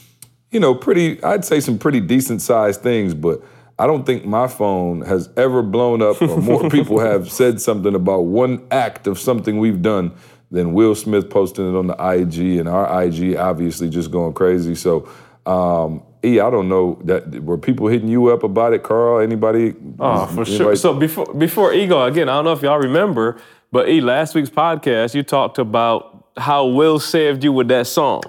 you 0.51 0.59
know, 0.59 0.75
pretty 0.75 1.23
I'd 1.23 1.45
say 1.45 1.61
some 1.61 1.79
pretty 1.79 2.01
decent 2.01 2.41
sized 2.41 2.81
things, 2.81 3.13
but 3.15 3.43
I 3.79 3.87
don't 3.87 4.05
think 4.05 4.25
my 4.25 4.49
phone 4.49 5.03
has 5.03 5.29
ever 5.37 5.63
blown 5.63 6.01
up 6.01 6.21
or 6.23 6.41
more 6.41 6.71
people 6.71 7.01
have 7.01 7.31
said 7.31 7.61
something 7.61 7.95
about 7.95 8.21
one 8.21 8.67
act 8.71 9.07
of 9.07 9.19
something 9.19 9.59
we've 9.59 9.83
done 9.83 10.13
than 10.51 10.73
Will 10.73 10.95
Smith 10.95 11.31
posting 11.31 11.69
it 11.69 11.77
on 11.77 11.87
the 11.87 11.95
IG 11.95 12.59
and 12.59 12.69
our 12.69 13.03
IG 13.03 13.37
obviously 13.37 13.89
just 13.91 14.11
going 14.11 14.35
crazy. 14.35 14.75
So 14.75 15.09
um 15.47 16.03
E, 16.25 16.39
I 16.41 16.51
don't 16.51 16.69
know 16.69 16.99
that 17.05 17.43
were 17.43 17.59
people 17.59 17.89
hitting 17.89 18.09
you 18.09 18.29
up 18.29 18.43
about 18.45 18.73
it, 18.73 18.83
Carl? 18.83 19.19
Anybody? 19.21 19.75
Oh, 19.99 20.27
for 20.27 20.45
sure. 20.45 20.77
So 20.77 20.95
before 20.95 21.27
before 21.35 21.73
Ego, 21.73 22.03
again, 22.05 22.29
I 22.29 22.35
don't 22.35 22.45
know 22.45 22.53
if 22.53 22.63
y'all 22.63 22.79
remember, 22.79 23.41
but 23.73 23.89
E, 23.89 24.01
last 24.01 24.35
week's 24.35 24.51
podcast, 24.51 25.15
you 25.15 25.23
talked 25.23 25.59
about 25.59 26.29
how 26.37 26.67
Will 26.67 26.99
saved 27.01 27.43
you 27.45 27.53
with 27.53 27.69
that 27.69 27.87
song. 27.87 28.23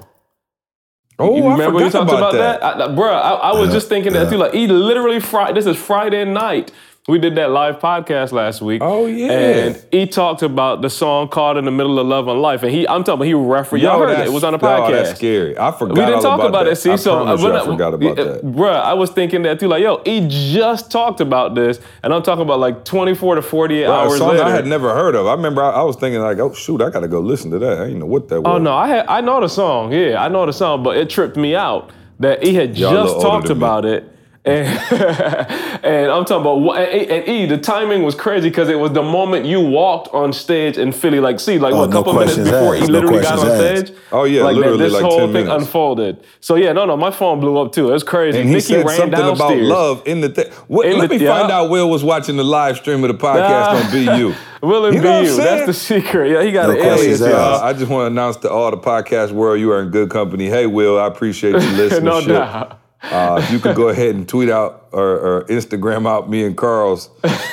oh, 1.19 1.35
You 1.37 1.45
I 1.45 1.51
remember 1.53 1.79
forgot 1.79 1.85
you 1.85 1.91
talked 1.91 2.11
about, 2.11 2.33
that. 2.33 2.59
that? 2.61 2.81
I, 2.81 2.85
I- 2.85 2.87
bruh, 2.89 3.13
I, 3.13 3.31
I 3.51 3.59
was 3.59 3.71
just 3.71 3.87
thinking 3.89 4.13
that 4.13 4.29
too. 4.29 4.37
Like, 4.37 4.55
E, 4.55 4.67
literally 4.67 5.19
Friday. 5.19 5.53
This 5.53 5.65
is 5.67 5.77
Friday 5.77 6.25
night. 6.25 6.71
We 7.05 7.19
did 7.19 7.35
that 7.35 7.49
live 7.49 7.79
podcast 7.79 8.31
last 8.31 8.61
week. 8.61 8.81
Oh, 8.81 9.07
yeah. 9.07 9.31
And 9.31 9.85
he 9.91 10.07
talked 10.07 10.41
about 10.41 10.81
the 10.81 10.89
song 10.89 11.27
"Caught 11.27 11.57
in 11.57 11.65
the 11.65 11.71
Middle 11.71 11.99
of 11.99 12.07
Love 12.07 12.29
and 12.29 12.41
Life," 12.41 12.63
and 12.63 12.71
he, 12.71 12.87
I'm 12.87 13.03
talking 13.03 13.15
about 13.15 13.25
he 13.25 13.33
referenced. 13.33 13.83
Y'all 13.83 13.99
heard 13.99 14.17
it. 14.17 14.25
It 14.25 14.31
was 14.31 14.45
on 14.45 14.53
the 14.53 14.59
oh, 14.59 14.61
podcast. 14.61 14.91
that's 14.91 15.19
scary. 15.19 15.57
I 15.57 15.73
forgot 15.73 15.97
We 15.97 16.05
didn't 16.05 16.21
talk 16.21 16.39
about, 16.39 16.47
about, 16.47 16.63
that. 16.63 16.71
it. 16.71 16.75
See, 16.77 16.91
I 16.91 16.95
so 16.95 17.27
uh, 17.27 17.35
you, 17.35 17.53
I 17.53 17.65
forgot 17.65 17.93
about 17.93 18.17
yeah, 18.17 18.23
that. 18.23 18.45
Bruh, 18.45 18.81
I 18.81 18.93
was 18.93 19.09
thinking 19.09 19.41
that 19.41 19.59
too. 19.59 19.67
Like, 19.67 19.81
yo, 19.81 20.01
he 20.05 20.25
just 20.29 20.91
talked 20.91 21.19
about 21.19 21.55
this, 21.55 21.81
and 22.03 22.13
I'm 22.13 22.23
talking 22.23 22.43
about 22.43 22.61
like 22.61 22.85
24 22.85 23.35
to 23.35 23.41
48 23.41 23.83
Bro, 23.83 23.93
a 23.93 23.97
hours 23.97 24.17
song 24.17 24.29
later. 24.29 24.43
I 24.43 24.51
had 24.51 24.65
never 24.65 24.93
heard 24.93 25.15
of. 25.15 25.27
I 25.27 25.33
remember 25.33 25.61
I, 25.61 25.71
I 25.71 25.83
was 25.83 25.97
thinking 25.97 26.21
like, 26.21 26.37
oh 26.37 26.53
shoot, 26.53 26.81
I 26.81 26.89
gotta 26.89 27.09
go 27.09 27.19
listen 27.19 27.51
to 27.51 27.59
that. 27.59 27.79
I 27.79 27.83
didn't 27.87 27.99
know 27.99 28.05
what 28.05 28.29
that 28.29 28.35
oh, 28.35 28.41
was. 28.41 28.49
Oh 28.53 28.57
no, 28.59 28.73
I 28.73 28.87
had 28.87 29.07
I 29.07 29.19
know 29.19 29.41
the 29.41 29.49
song. 29.49 29.91
Yeah, 29.91 30.23
I 30.23 30.29
know 30.29 30.45
the 30.45 30.53
song, 30.53 30.83
but 30.83 30.95
it 30.95 31.09
tripped 31.09 31.35
me 31.35 31.53
out 31.53 31.91
that 32.21 32.41
he 32.43 32.53
had 32.53 32.77
Y'all 32.77 32.93
just 32.93 33.19
talked 33.19 33.47
than 33.47 33.57
me. 33.57 33.65
about 33.65 33.83
it, 33.83 34.09
And, 34.45 34.67
and 35.83 36.11
I'm 36.11 36.25
talking 36.25 36.41
about 36.41 36.59
what- 36.59 36.79
and, 36.81 37.09
and 37.11 37.27
E. 37.29 37.45
The 37.45 37.57
timing 37.57 38.03
was 38.03 38.13
crazy 38.13 38.49
because 38.49 38.67
it 38.67 38.77
was 38.77 38.91
the 38.91 39.01
moment 39.01 39.45
you 39.45 39.61
walked 39.61 40.13
on 40.13 40.33
stage 40.33 40.77
in 40.77 40.91
Philly. 40.91 41.19
Like, 41.21 41.39
see, 41.39 41.57
like 41.59 41.73
Oh, 41.73 41.79
what, 41.79 41.89
a 41.89 41.91
no 41.93 41.97
couple 41.99 42.13
minutes 42.13 42.35
questions 42.35 42.49
before 42.51 42.75
he 42.75 42.81
asked, 42.81 42.91
no 42.91 42.99
literally 42.99 43.21
got 43.23 43.39
on 43.39 43.47
asked. 43.47 43.85
stage. 43.87 43.97
Oh, 44.11 44.23
yeah, 44.25 44.43
like, 44.43 44.55
literally 44.57 44.77
this 44.79 44.93
like 44.93 45.03
whole 45.03 45.19
10 45.19 45.33
thing 45.33 45.45
minutes. 45.45 45.63
unfolded. 45.65 46.23
So 46.41 46.55
yeah, 46.55 46.73
no, 46.73 46.85
no, 46.85 46.97
my 46.97 47.11
phone 47.11 47.39
blew 47.39 47.57
up 47.57 47.71
too. 47.71 47.89
It 47.89 47.93
was 47.93 48.03
crazy. 48.03 48.39
And 48.39 48.49
he 48.49 48.55
Nikki 48.55 48.67
said 48.67 48.85
ran 48.85 48.97
something 48.97 49.19
about 49.19 49.57
love 49.57 50.03
in 50.05 50.19
the 50.21 50.29
thing. 50.29 50.45
In 50.69 50.99
Let 50.99 51.09
the- 51.09 51.17
me 51.19 51.25
find 51.25 51.49
out 51.51 51.69
Will 51.69 51.89
was 51.89 52.03
watching 52.03 52.35
the 52.35 52.43
live 52.43 52.75
stream 52.77 53.01
of 53.03 53.07
the 53.17 53.17
podcast 53.17 53.93
Nah. 53.93 54.17
on 54.17 54.19
BU. 54.61 54.67
Will 54.67 54.85
it 54.85 54.93
You 54.95 54.99
be 54.99 55.03
know 55.05 55.11
what 55.19 55.23
you? 55.25 55.29
saying? 55.35 55.37
That's 55.39 55.65
the 55.67 55.73
secret. 55.73 56.31
Yeah, 56.31 56.43
he 56.43 56.51
got 56.51 56.67
No 56.67 56.75
an 56.75 56.81
questions 56.81 57.21
alias, 57.21 57.35
Uh, 57.35 57.59
I 57.63 57.73
just 57.73 57.89
want 57.89 58.03
to 58.03 58.07
announce 58.07 58.37
to 58.37 58.49
all 58.51 58.71
the 58.71 58.77
podcast 58.77 59.31
world 59.31 59.59
you 59.59 59.71
are 59.71 59.81
in 59.81 59.89
good 59.89 60.09
company. 60.09 60.47
Hey, 60.47 60.67
Will, 60.67 60.99
I 60.99 61.07
appreciate 61.07 61.51
you 61.53 61.57
listening. 61.77 62.05
no 62.05 62.25
doubt. 62.25 62.79
Uh, 63.03 63.45
you 63.51 63.59
could 63.59 63.75
go 63.75 63.89
ahead 63.89 64.15
and 64.15 64.27
tweet 64.27 64.49
out 64.49 64.87
or, 64.93 65.19
or 65.19 65.45
Instagram 65.45 66.07
out 66.07 66.29
me 66.29 66.45
and 66.45 66.55
Carl's 66.55 67.09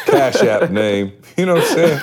Cash 0.07 0.37
App 0.43 0.71
name, 0.71 1.13
you 1.37 1.45
know 1.45 1.55
what 1.55 1.65
I'm 1.65 1.75
saying? 1.75 2.01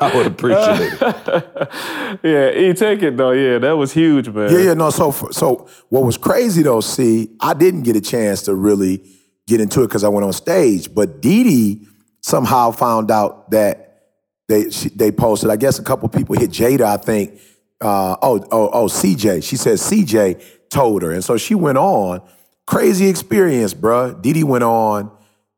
I 0.00 0.12
would 0.14 0.26
appreciate 0.26 0.98
it. 1.00 1.68
Yeah, 2.22 2.50
E, 2.50 2.72
take 2.72 3.02
it 3.02 3.16
though. 3.18 3.32
Yeah, 3.32 3.58
that 3.58 3.72
was 3.72 3.92
huge, 3.92 4.30
man. 4.30 4.50
Yeah, 4.50 4.58
yeah, 4.58 4.74
no. 4.74 4.88
So, 4.88 5.10
so 5.30 5.68
what 5.90 6.04
was 6.04 6.16
crazy 6.16 6.62
though? 6.62 6.80
See, 6.80 7.28
I 7.38 7.52
didn't 7.52 7.82
get 7.82 7.96
a 7.96 8.00
chance 8.00 8.42
to 8.44 8.54
really 8.54 9.02
get 9.46 9.60
into 9.60 9.82
it 9.82 9.88
because 9.88 10.04
I 10.04 10.08
went 10.08 10.24
on 10.24 10.32
stage. 10.32 10.92
But 10.94 11.20
Dee 11.20 11.44
Dee 11.44 11.86
somehow 12.22 12.70
found 12.70 13.10
out 13.10 13.50
that 13.50 14.04
they 14.48 14.70
she, 14.70 14.88
they 14.88 15.12
posted. 15.12 15.50
I 15.50 15.56
guess 15.56 15.78
a 15.78 15.82
couple 15.82 16.08
people 16.08 16.34
hit 16.34 16.50
Jada. 16.50 16.82
I 16.82 16.96
think. 16.96 17.38
Uh, 17.80 18.16
oh, 18.22 18.44
oh, 18.50 18.70
oh, 18.72 18.86
CJ. 18.86 19.44
She 19.44 19.56
said 19.56 19.74
CJ 19.74 20.42
told 20.70 21.02
her, 21.02 21.10
and 21.10 21.24
so 21.24 21.36
she 21.36 21.54
went 21.54 21.78
on. 21.78 22.22
Crazy 22.66 23.08
experience, 23.08 23.72
bruh. 23.72 24.20
Dee 24.20 24.44
went 24.44 24.64
on, 24.64 25.10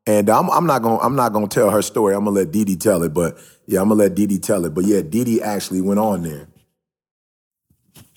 and 0.07 0.29
I'm, 0.29 0.49
I'm 0.49 0.65
not 0.65 0.81
gonna 0.81 0.99
I'm 0.99 1.15
not 1.15 1.33
gonna 1.33 1.47
tell 1.47 1.69
her 1.69 1.81
story. 1.81 2.15
I'm 2.15 2.23
gonna 2.23 2.37
let 2.37 2.51
Dee 2.51 2.75
tell 2.75 3.03
it. 3.03 3.13
But 3.13 3.37
yeah, 3.65 3.81
I'm 3.81 3.89
gonna 3.89 3.99
let 3.99 4.15
Dee 4.15 4.39
tell 4.39 4.65
it. 4.65 4.73
But 4.73 4.85
yeah, 4.85 5.01
Dee 5.01 5.41
actually 5.41 5.81
went 5.81 5.99
on 5.99 6.23
there. 6.23 6.47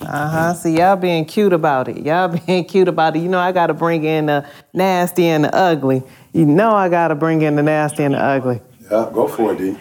Uh 0.00 0.28
huh. 0.28 0.54
See, 0.54 0.76
y'all 0.76 0.96
being 0.96 1.24
cute 1.24 1.52
about 1.52 1.88
it. 1.88 2.04
Y'all 2.04 2.28
being 2.46 2.64
cute 2.64 2.88
about 2.88 3.16
it. 3.16 3.20
You 3.20 3.28
know, 3.28 3.38
I 3.38 3.52
got 3.52 3.68
to 3.68 3.74
bring 3.74 4.04
in 4.04 4.26
the 4.26 4.46
nasty 4.72 5.26
and 5.26 5.44
the 5.44 5.54
ugly. 5.54 6.02
You 6.32 6.46
know, 6.46 6.74
I 6.74 6.88
got 6.88 7.08
to 7.08 7.14
bring 7.14 7.42
in 7.42 7.56
the 7.56 7.62
nasty 7.62 8.02
and 8.02 8.14
the 8.14 8.18
ugly. 8.18 8.60
Yeah, 8.82 9.10
go 9.12 9.28
for 9.28 9.52
it, 9.52 9.58
Dee. 9.58 9.76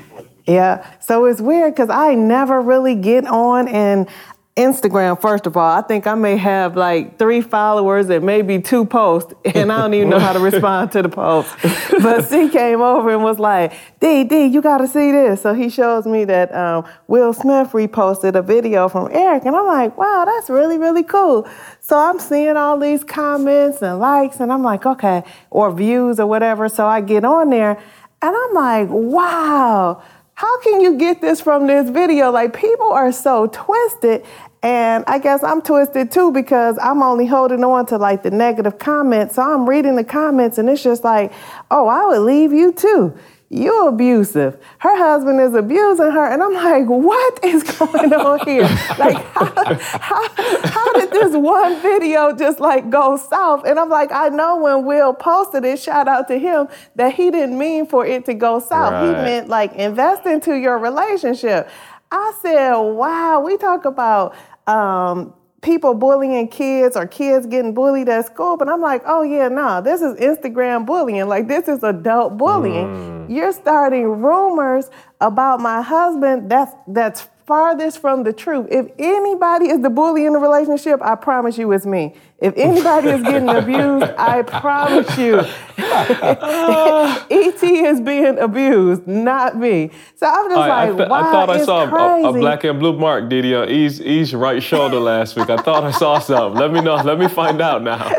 Yeah. 0.48 0.86
So 1.00 1.26
it's 1.26 1.42
weird 1.42 1.74
because 1.74 1.90
I 1.90 2.16
never 2.16 2.62
really 2.62 2.96
get 2.96 3.26
on 3.26 3.68
and 3.68 4.08
Instagram, 4.56 5.20
first 5.20 5.48
of 5.48 5.58
all, 5.58 5.80
I 5.80 5.82
think 5.82 6.06
I 6.06 6.14
may 6.14 6.38
have 6.38 6.78
like 6.78 7.18
three 7.18 7.42
followers 7.42 8.08
and 8.12 8.24
maybe 8.24 8.62
two 8.62 8.86
posts, 8.86 9.34
and 9.44 9.72
I 9.72 9.82
don't 9.82 9.96
even 9.96 10.10
know 10.12 10.20
how 10.20 10.32
to 10.32 10.40
respond 10.40 10.92
to 10.92 11.02
the 11.02 11.10
post. 11.10 11.56
But 12.04 12.26
C 12.26 12.50
came 12.50 12.82
over 12.82 13.10
and 13.10 13.24
was 13.24 13.40
like, 13.40 13.74
D, 14.00 14.24
D, 14.24 14.46
you 14.46 14.62
gotta 14.62 14.88
see 14.88 15.12
this. 15.12 15.42
So 15.42 15.56
he 15.56 15.70
shows 15.70 16.06
me 16.06 16.26
that 16.26 16.54
um, 16.54 16.86
Will 17.08 17.34
Smith 17.34 17.72
reposted 17.72 18.36
a 18.36 18.44
video 18.44 18.90
from 18.90 19.10
Eric, 19.12 19.46
and 19.46 19.56
I'm 19.56 19.66
like, 19.66 19.98
wow, 19.98 20.24
that's 20.26 20.52
really, 20.52 20.78
really 20.78 21.04
cool. 21.04 21.48
So 21.80 21.98
I'm 21.98 22.20
seeing 22.20 22.56
all 22.56 22.78
these 22.78 23.04
comments 23.04 23.82
and 23.82 23.98
likes, 23.98 24.40
and 24.40 24.54
I'm 24.54 24.62
like, 24.62 24.86
okay, 24.86 25.24
or 25.50 25.72
views 25.72 26.20
or 26.20 26.28
whatever. 26.28 26.70
So 26.70 26.86
I 26.86 27.02
get 27.02 27.26
on 27.26 27.50
there, 27.50 27.82
and 28.22 28.36
I'm 28.36 28.54
like, 28.54 28.88
wow 28.90 30.04
how 30.36 30.60
can 30.62 30.82
you 30.82 30.98
get 30.98 31.22
this 31.22 31.42
from 31.42 31.68
this 31.68 31.90
video? 31.90 32.32
Like 32.32 32.56
people 32.56 32.92
are 32.92 33.12
so 33.12 33.48
twisted. 33.48 34.26
And 34.62 35.04
I 35.08 35.20
guess 35.20 35.44
I'm 35.44 35.62
twisted 35.62 36.12
too 36.12 36.32
because 36.32 36.78
I'm 36.82 37.04
only 37.04 37.26
holding 37.26 37.64
on 37.64 37.86
to 37.88 37.98
like 37.98 38.24
the 38.24 38.32
negative 38.32 38.80
comments. 38.80 39.36
So 39.36 39.42
I'm 39.42 39.70
reading 39.70 39.96
the 39.96 40.04
comments 40.04 40.58
and 40.58 40.70
it's 40.70 40.82
just 40.82 41.04
like, 41.04 41.34
oh, 41.70 41.88
I 41.88 42.06
would 42.06 42.22
leave 42.22 42.54
you 42.54 42.72
too. 42.72 43.14
You 43.54 43.88
abusive. 43.88 44.58
Her 44.80 44.98
husband 44.98 45.40
is 45.40 45.54
abusing 45.54 46.10
her. 46.10 46.26
And 46.26 46.42
I'm 46.42 46.54
like, 46.54 46.88
what 46.88 47.40
is 47.44 47.62
going 47.62 48.12
on 48.12 48.40
here? 48.48 48.64
like, 48.98 49.24
how, 49.26 49.76
how, 50.00 50.30
how 50.64 50.94
did 50.94 51.12
this 51.12 51.36
one 51.36 51.80
video 51.80 52.36
just 52.36 52.60
like 52.60 52.90
go 52.90 53.16
south? 53.16 53.64
And 53.66 53.78
I'm 53.78 53.90
like, 53.90 54.12
I 54.12 54.30
know 54.30 54.58
when 54.58 54.86
Will 54.86 55.14
posted 55.14 55.64
it, 55.66 55.78
shout 55.78 56.08
out 56.08 56.28
to 56.30 56.40
him, 56.40 56.68
that 56.96 57.14
he 57.14 57.30
didn't 57.30 57.56
mean 57.56 57.86
for 57.86 58.04
it 58.08 58.26
to 58.26 58.34
go 58.34 58.60
south. 58.60 59.06
He 59.06 59.12
meant 59.12 59.50
like 59.50 59.74
invest 59.74 60.26
into 60.26 60.56
your 60.56 60.80
relationship. 60.80 61.70
I 62.12 62.34
said, 62.42 62.76
wow, 62.76 63.40
we 63.42 63.58
talk 63.58 63.86
about 63.86 64.36
um, 64.66 65.36
people 65.64 65.94
bullying 65.94 66.48
kids 66.48 66.96
or 66.96 67.08
kids 67.08 67.48
getting 67.48 67.74
bullied 67.74 68.10
at 68.10 68.26
school, 68.28 68.58
but 68.58 68.70
I'm 68.70 68.82
like, 68.82 69.02
oh 69.06 69.24
yeah, 69.24 69.48
no, 69.48 69.82
this 69.82 70.02
is 70.02 70.20
Instagram 70.20 70.86
bullying. 70.86 71.28
Like 71.28 71.48
this 71.48 71.68
is 71.68 71.82
adult 71.84 72.38
bullying. 72.38 72.86
Mm. 72.86 73.36
You're 73.36 73.54
starting 73.54 74.22
rumors 74.22 74.90
about 75.22 75.62
my 75.62 75.82
husband. 75.82 76.52
That's 76.52 76.74
that's 76.88 77.28
farthest 77.46 78.00
from 78.00 78.24
the 78.24 78.34
truth. 78.34 78.68
If 78.72 78.88
anybody 78.98 79.70
is 79.70 79.82
the 79.82 79.90
bully 79.90 80.26
in 80.26 80.34
the 80.34 80.40
relationship, 80.40 81.02
I 81.02 81.16
promise 81.16 81.58
you 81.58 81.72
it's 81.72 81.86
me. 81.86 82.16
If 82.40 82.54
anybody 82.58 83.10
is 83.10 83.24
getting 83.24 83.50
abused, 83.62 84.12
I 84.18 84.44
promise 84.44 85.18
you, 85.18 85.40
ET 85.78 87.64
is 87.64 88.02
being 88.02 88.38
abused, 88.40 89.08
not 89.08 89.58
me. 89.58 89.92
So 90.16 90.28
I'm 90.28 90.50
just 90.50 90.58
I, 90.58 90.70
I 90.70 90.86
like, 90.90 90.98
th- 90.98 91.10
wow, 91.10 91.16
I 91.16 91.32
thought 91.32 91.50
I 91.50 91.64
saw 91.64 91.84
a, 91.84 92.30
a 92.30 92.34
black 92.34 92.64
and 92.64 92.80
blue 92.80 92.98
mark, 92.98 93.30
Diddy, 93.30 93.56
on 93.56 93.70
E's, 93.70 94.02
E's 94.02 94.34
right 94.34 94.62
shoulder 94.62 95.00
last 95.00 95.36
week. 95.36 95.50
I 95.50 95.58
thought 95.58 95.84
I 95.84 95.92
saw 95.92 96.20
something. 96.20 96.60
Let 96.60 96.72
me 96.72 96.82
know. 96.82 96.96
Let 96.96 97.20
me 97.20 97.28
find 97.28 97.62
out 97.62 97.82
now. 97.84 98.12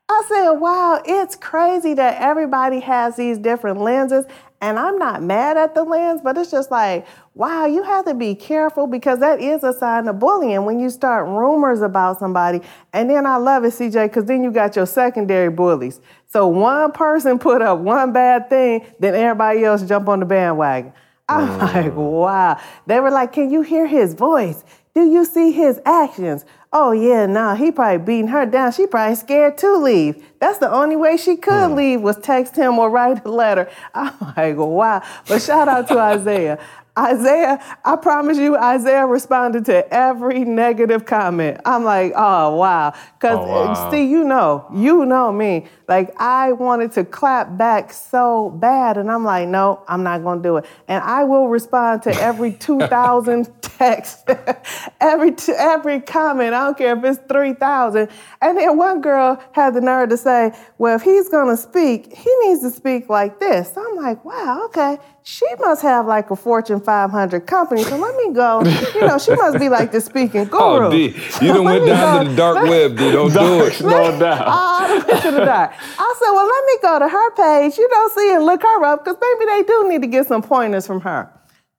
I 0.09 0.23
said, 0.29 0.51
wow, 0.53 1.03
it's 1.05 1.37
crazy 1.37 1.95
that 1.95 2.21
everybody 2.21 2.81
has 2.81 3.17
these 3.17 3.39
different 3.39 3.81
lenses. 3.81 4.25
And 4.67 4.81
I'm 4.81 4.99
not 4.99 5.23
mad 5.23 5.57
at 5.57 5.77
the 5.77 5.85
lens, 5.85 6.23
but 6.25 6.37
it's 6.37 6.51
just 6.51 6.73
like, 6.73 7.07
wow, 7.35 7.67
you 7.67 7.85
have 7.85 8.05
to 8.07 8.15
be 8.15 8.35
careful 8.35 8.89
because 8.89 9.21
that 9.21 9.41
is 9.41 9.63
a 9.63 9.73
sign 9.73 10.09
of 10.09 10.19
bullying 10.19 10.65
when 10.65 10.81
you 10.81 10.91
start 10.91 11.29
rumors 11.29 11.83
about 11.83 12.19
somebody. 12.19 12.61
And 12.93 13.09
then 13.09 13.27
I 13.27 13.37
love 13.37 13.63
it, 13.63 13.75
CJ, 13.75 14.07
because 14.07 14.25
then 14.25 14.43
you 14.43 14.51
got 14.51 14.75
your 14.75 14.87
secondary 14.87 15.51
bullies. 15.51 16.01
So 16.27 16.49
one 16.49 16.91
person 16.91 17.39
put 17.49 17.63
up 17.63 17.79
one 17.79 18.13
bad 18.13 18.51
thing, 18.51 18.85
then 18.99 19.15
everybody 19.15 19.65
else 19.65 19.85
jump 19.85 20.09
on 20.09 20.19
the 20.19 20.27
bandwagon. 20.27 20.93
I'm 21.29 21.59
like, 21.59 21.95
wow. 21.95 22.61
They 22.89 22.99
were 22.99 23.13
like, 23.13 23.33
can 23.33 23.53
you 23.53 23.63
hear 23.63 23.87
his 23.87 24.15
voice? 24.15 24.65
Do 24.97 25.05
you 25.05 25.27
see 25.27 25.53
his 25.53 25.79
actions? 25.85 26.47
Oh 26.73 26.93
yeah, 26.93 27.27
nah, 27.27 27.55
he 27.55 27.71
probably 27.71 27.99
beating 27.99 28.29
her 28.29 28.47
down. 28.47 28.73
She 28.73 28.87
probably 28.87 29.15
scared 29.15 29.59
to 29.59 29.77
leave. 29.77 30.25
That's 30.39 30.57
the 30.57 30.73
only 30.73 30.97
way 30.97 31.19
she 31.19 31.37
could 31.37 31.69
hmm. 31.69 31.77
leave 31.77 32.01
was 32.01 32.17
text 32.17 32.57
him 32.57 32.79
or 32.79 32.89
write 32.89 33.23
a 33.27 33.31
letter. 33.31 33.69
I'm 33.95 34.15
like, 34.35 34.57
wow. 34.57 35.03
But 35.29 35.43
shout 35.43 35.69
out 35.69 35.87
to 35.89 35.99
Isaiah. 36.15 36.59
Isaiah, 36.99 37.63
I 37.85 37.97
promise 37.97 38.39
you, 38.39 38.57
Isaiah 38.57 39.07
responded 39.07 39.65
to 39.67 39.93
every 39.93 40.45
negative 40.45 41.05
comment. 41.05 41.61
I'm 41.65 41.85
like, 41.85 42.13
oh 42.17 42.57
wow. 42.57 42.93
Cause 43.21 43.39
Oh, 43.39 43.47
wow. 43.47 43.91
see, 43.91 44.05
you 44.07 44.25
know, 44.25 44.67
you 44.75 45.05
know 45.07 45.33
me. 45.33 45.67
Like 45.89 46.11
I 46.21 46.53
wanted 46.53 46.93
to 46.93 47.05
clap 47.05 47.57
back 47.59 47.93
so 47.93 48.51
bad, 48.51 48.97
and 48.97 49.11
I'm 49.11 49.25
like, 49.25 49.49
no, 49.49 49.83
I'm 49.89 50.03
not 50.03 50.23
gonna 50.25 50.43
do 50.43 50.57
it. 50.59 50.67
And 50.89 51.03
I 51.03 51.25
will 51.25 51.49
respond 51.49 52.03
to 52.05 52.11
every 52.23 52.53
2,000 52.59 53.49
text, 53.63 54.29
every 55.01 55.33
t- 55.33 55.53
every 55.57 56.01
comment. 56.01 56.55
I 56.55 56.65
don't 56.65 56.79
care 56.79 56.97
if 56.97 57.05
it's 57.05 57.21
3,000. 57.29 58.09
And 58.41 58.59
then 58.59 58.77
one 58.77 59.01
girl 59.01 59.43
had 59.53 59.75
the 59.75 59.81
nerve 59.81 60.09
to 60.11 60.17
say, 60.17 60.53
well, 60.79 60.97
if 60.97 61.03
he's 61.03 61.29
gonna 61.29 61.57
speak, 61.57 62.13
he 62.17 62.31
needs 62.45 62.61
to 62.63 62.71
speak 62.71 63.09
like 63.09 63.39
this. 63.39 63.73
So 63.73 63.85
I'm 63.87 63.97
like, 63.97 64.25
wow, 64.25 64.63
okay. 64.67 64.99
She 65.29 65.45
must 65.59 65.83
have 65.83 66.07
like 66.07 66.31
a 66.31 66.37
Fortune 66.37 66.81
500 66.81 67.49
company. 67.49 67.83
So 67.83 67.97
let 67.97 68.15
me 68.15 68.33
go. 68.33 68.63
You 68.95 69.09
know, 69.09 69.19
she 69.19 69.35
must 69.35 69.59
be 69.59 69.69
like 69.69 69.91
the 69.91 70.01
speaking 70.01 70.43
oh, 70.53 70.79
guru. 70.79 70.87
Oh, 70.87 70.91
D, 70.93 71.07
you 71.45 71.53
done 71.53 71.65
Let 71.65 71.81
went 71.81 71.87
down 71.87 72.17
go- 72.17 72.23
to 72.23 72.31
the 72.31 72.37
dark 72.37 72.69
web, 72.69 72.97
D. 72.97 73.11
Don't 73.11 73.33
do 73.33 73.65
it. 73.65 73.81
no 73.81 74.21
doubt. 74.21 74.47
all 74.47 74.87
the 74.87 75.05
way 75.05 75.21
to 75.21 75.31
the 75.33 75.45
dark. 75.45 75.73
I 75.99 76.15
said, 76.21 76.31
well, 76.31 76.47
let 76.47 76.65
me 76.65 76.79
go 76.81 76.99
to 77.01 77.09
her 77.09 77.31
page, 77.35 77.77
you 77.77 77.91
know, 77.91 78.09
see 78.15 78.35
and 78.35 78.45
look 78.45 78.63
her 78.63 78.85
up, 78.85 79.05
because 79.05 79.19
maybe 79.21 79.51
they 79.51 79.63
do 79.67 79.89
need 79.89 80.03
to 80.03 80.07
get 80.07 80.29
some 80.29 80.43
pointers 80.43 80.87
from 80.87 81.01
her. 81.01 81.29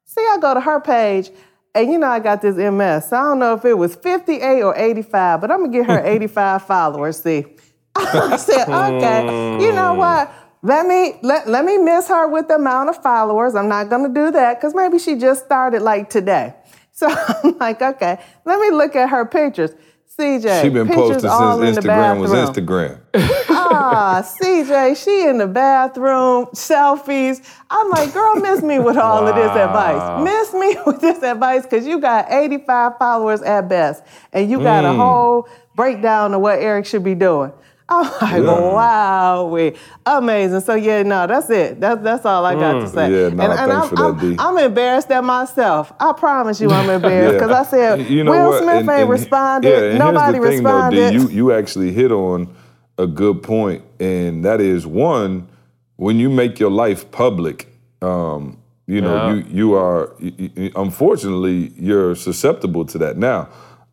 See, 0.03 0.19
I 0.29 0.39
go 0.41 0.53
to 0.53 0.60
her 0.60 0.81
page, 0.81 1.29
and 1.73 1.89
you 1.89 1.97
know 1.99 2.07
I 2.07 2.19
got 2.19 2.41
this 2.41 2.57
MS. 2.57 3.07
So 3.07 3.15
I 3.15 3.21
don't 3.21 3.39
know 3.39 3.53
if 3.53 3.63
it 3.63 3.75
was 3.75 3.95
58 3.95 4.62
or 4.62 4.75
85, 4.75 5.39
but 5.39 5.51
I'm 5.51 5.60
gonna 5.60 5.71
get 5.71 5.86
her 5.86 5.99
85 6.05 6.67
followers. 6.67 7.23
See, 7.23 7.45
I 7.95 8.36
said, 8.36 8.67
okay, 8.67 9.63
you 9.63 9.71
know 9.71 9.93
hmm. 9.93 9.99
what? 9.99 10.46
Let 10.67 10.86
me 10.86 11.17
let, 11.21 11.47
let 11.47 11.63
me 11.63 11.77
miss 11.77 12.10
her 12.10 12.27
with 12.27 12.49
the 12.49 12.56
amount 12.56 12.89
of 12.89 13.01
followers. 13.01 13.56
I'm 13.56 13.69
not 13.69 13.89
gonna 13.89 14.10
do 14.10 14.32
that 14.32 14.60
because 14.60 14.75
maybe 14.75 14.99
she 14.99 15.15
just 15.15 15.45
started 15.45 15.82
like 15.82 16.10
today. 16.10 16.53
So 16.97 17.08
I'm 17.08 17.56
like, 17.60 17.80
okay, 17.80 18.19
let 18.43 18.60
me 18.60 18.71
look 18.71 18.95
at 18.95 19.10
her 19.12 19.23
pictures. 19.23 19.69
CJ, 20.17 20.63
She 20.63 20.69
been 20.69 20.88
pictures 20.88 21.21
posting 21.21 21.30
all 21.30 21.62
in 21.62 21.75
since 21.75 21.86
the 21.86 21.91
Instagram 21.91 22.19
was. 22.19 22.32
Instagram. 22.32 22.99
Ah, 23.49 24.27
CJ, 24.41 24.97
she 25.03 25.27
in 25.27 25.38
the 25.38 25.45
bathroom, 25.45 26.47
selfies. 26.56 27.47
I'm 27.69 27.91
like, 27.91 28.12
girl, 28.15 28.38
miss 28.38 28.63
me 28.63 28.80
with 28.80 28.97
all 28.97 29.27
of 29.27 29.36
this 29.36 29.51
advice. 29.51 30.23
Miss 30.23 30.53
me 30.56 30.75
with 30.88 30.99
this 31.01 31.21
advice 31.21 31.63
because 31.63 31.86
you 31.86 31.99
got 31.99 32.32
85 32.32 32.93
followers 32.97 33.43
at 33.43 33.69
best, 33.69 34.03
and 34.34 34.49
you 34.49 34.60
got 34.60 34.84
a 34.84 34.93
whole 34.93 35.47
breakdown 35.75 36.34
of 36.34 36.41
what 36.41 36.58
Eric 36.58 36.88
should 36.88 37.03
be 37.03 37.13
doing. 37.13 37.51
I'm 37.89 38.43
like, 38.43 38.43
wow, 38.45 39.45
we 39.45 39.73
amazing. 40.06 40.60
So 40.62 40.76
yeah, 40.76 41.04
no, 41.04 41.26
that's 41.26 41.50
it. 41.50 41.80
That's 41.80 42.02
that's 42.04 42.26
all 42.26 42.45
I 42.45 42.54
got 42.56 42.73
to 42.82 42.89
say. 42.89 43.10
Yeah, 43.10 43.30
no, 43.30 43.43
and, 43.43 43.54
and 43.54 43.71
thanks 43.71 43.71
I'm, 43.71 43.89
for 43.89 43.95
that, 43.95 44.04
I'm, 44.04 44.19
D. 44.19 44.36
I'm 44.39 44.58
embarrassed 44.58 45.10
at 45.12 45.23
myself. 45.23 45.93
I 46.00 46.12
promise 46.12 46.60
you, 46.60 46.69
I'm 46.69 46.89
embarrassed 46.97 47.36
Yeah. 47.36 47.39
because 47.47 47.52
I 47.67 47.69
said 47.69 48.10
You 48.10 48.23
know 48.26 48.32
Will 48.32 48.50
what? 48.50 48.63
Smith 48.63 48.76
And- 48.80 48.89
ain't 48.89 49.02
and- 49.02 49.10
responded. 49.10 49.69
Yeah, 49.69 49.89
and 49.91 50.00
Nobody 50.00 50.34
here's 50.38 50.43
the 50.45 50.50
thing, 50.50 50.63
responded. 50.63 51.00
Though, 51.00 51.10
D, 51.12 51.15
you 51.15 51.30
you 51.30 51.52
actually 51.54 51.93
hit 51.93 52.12
on 52.12 52.54
a 52.97 53.08
good 53.08 53.41
point, 53.41 53.84
and 54.02 54.43
that 54.43 54.60
is 54.60 54.86
one 54.86 55.47
when 55.95 56.19
you 56.19 56.30
make 56.30 56.60
your 56.60 56.71
life 56.71 57.10
public. 57.12 57.67
Um, 58.02 58.58
you 58.86 59.02
know, 59.02 59.15
Yeah. 59.28 59.34
you 59.34 59.45
you 59.50 59.73
are 59.76 60.12
y- 60.21 60.34
y- 60.58 60.71
unfortunately 60.76 61.71
you're 61.78 62.15
susceptible 62.15 62.86
to 62.86 62.97
that. 63.00 63.17
Now, 63.17 63.47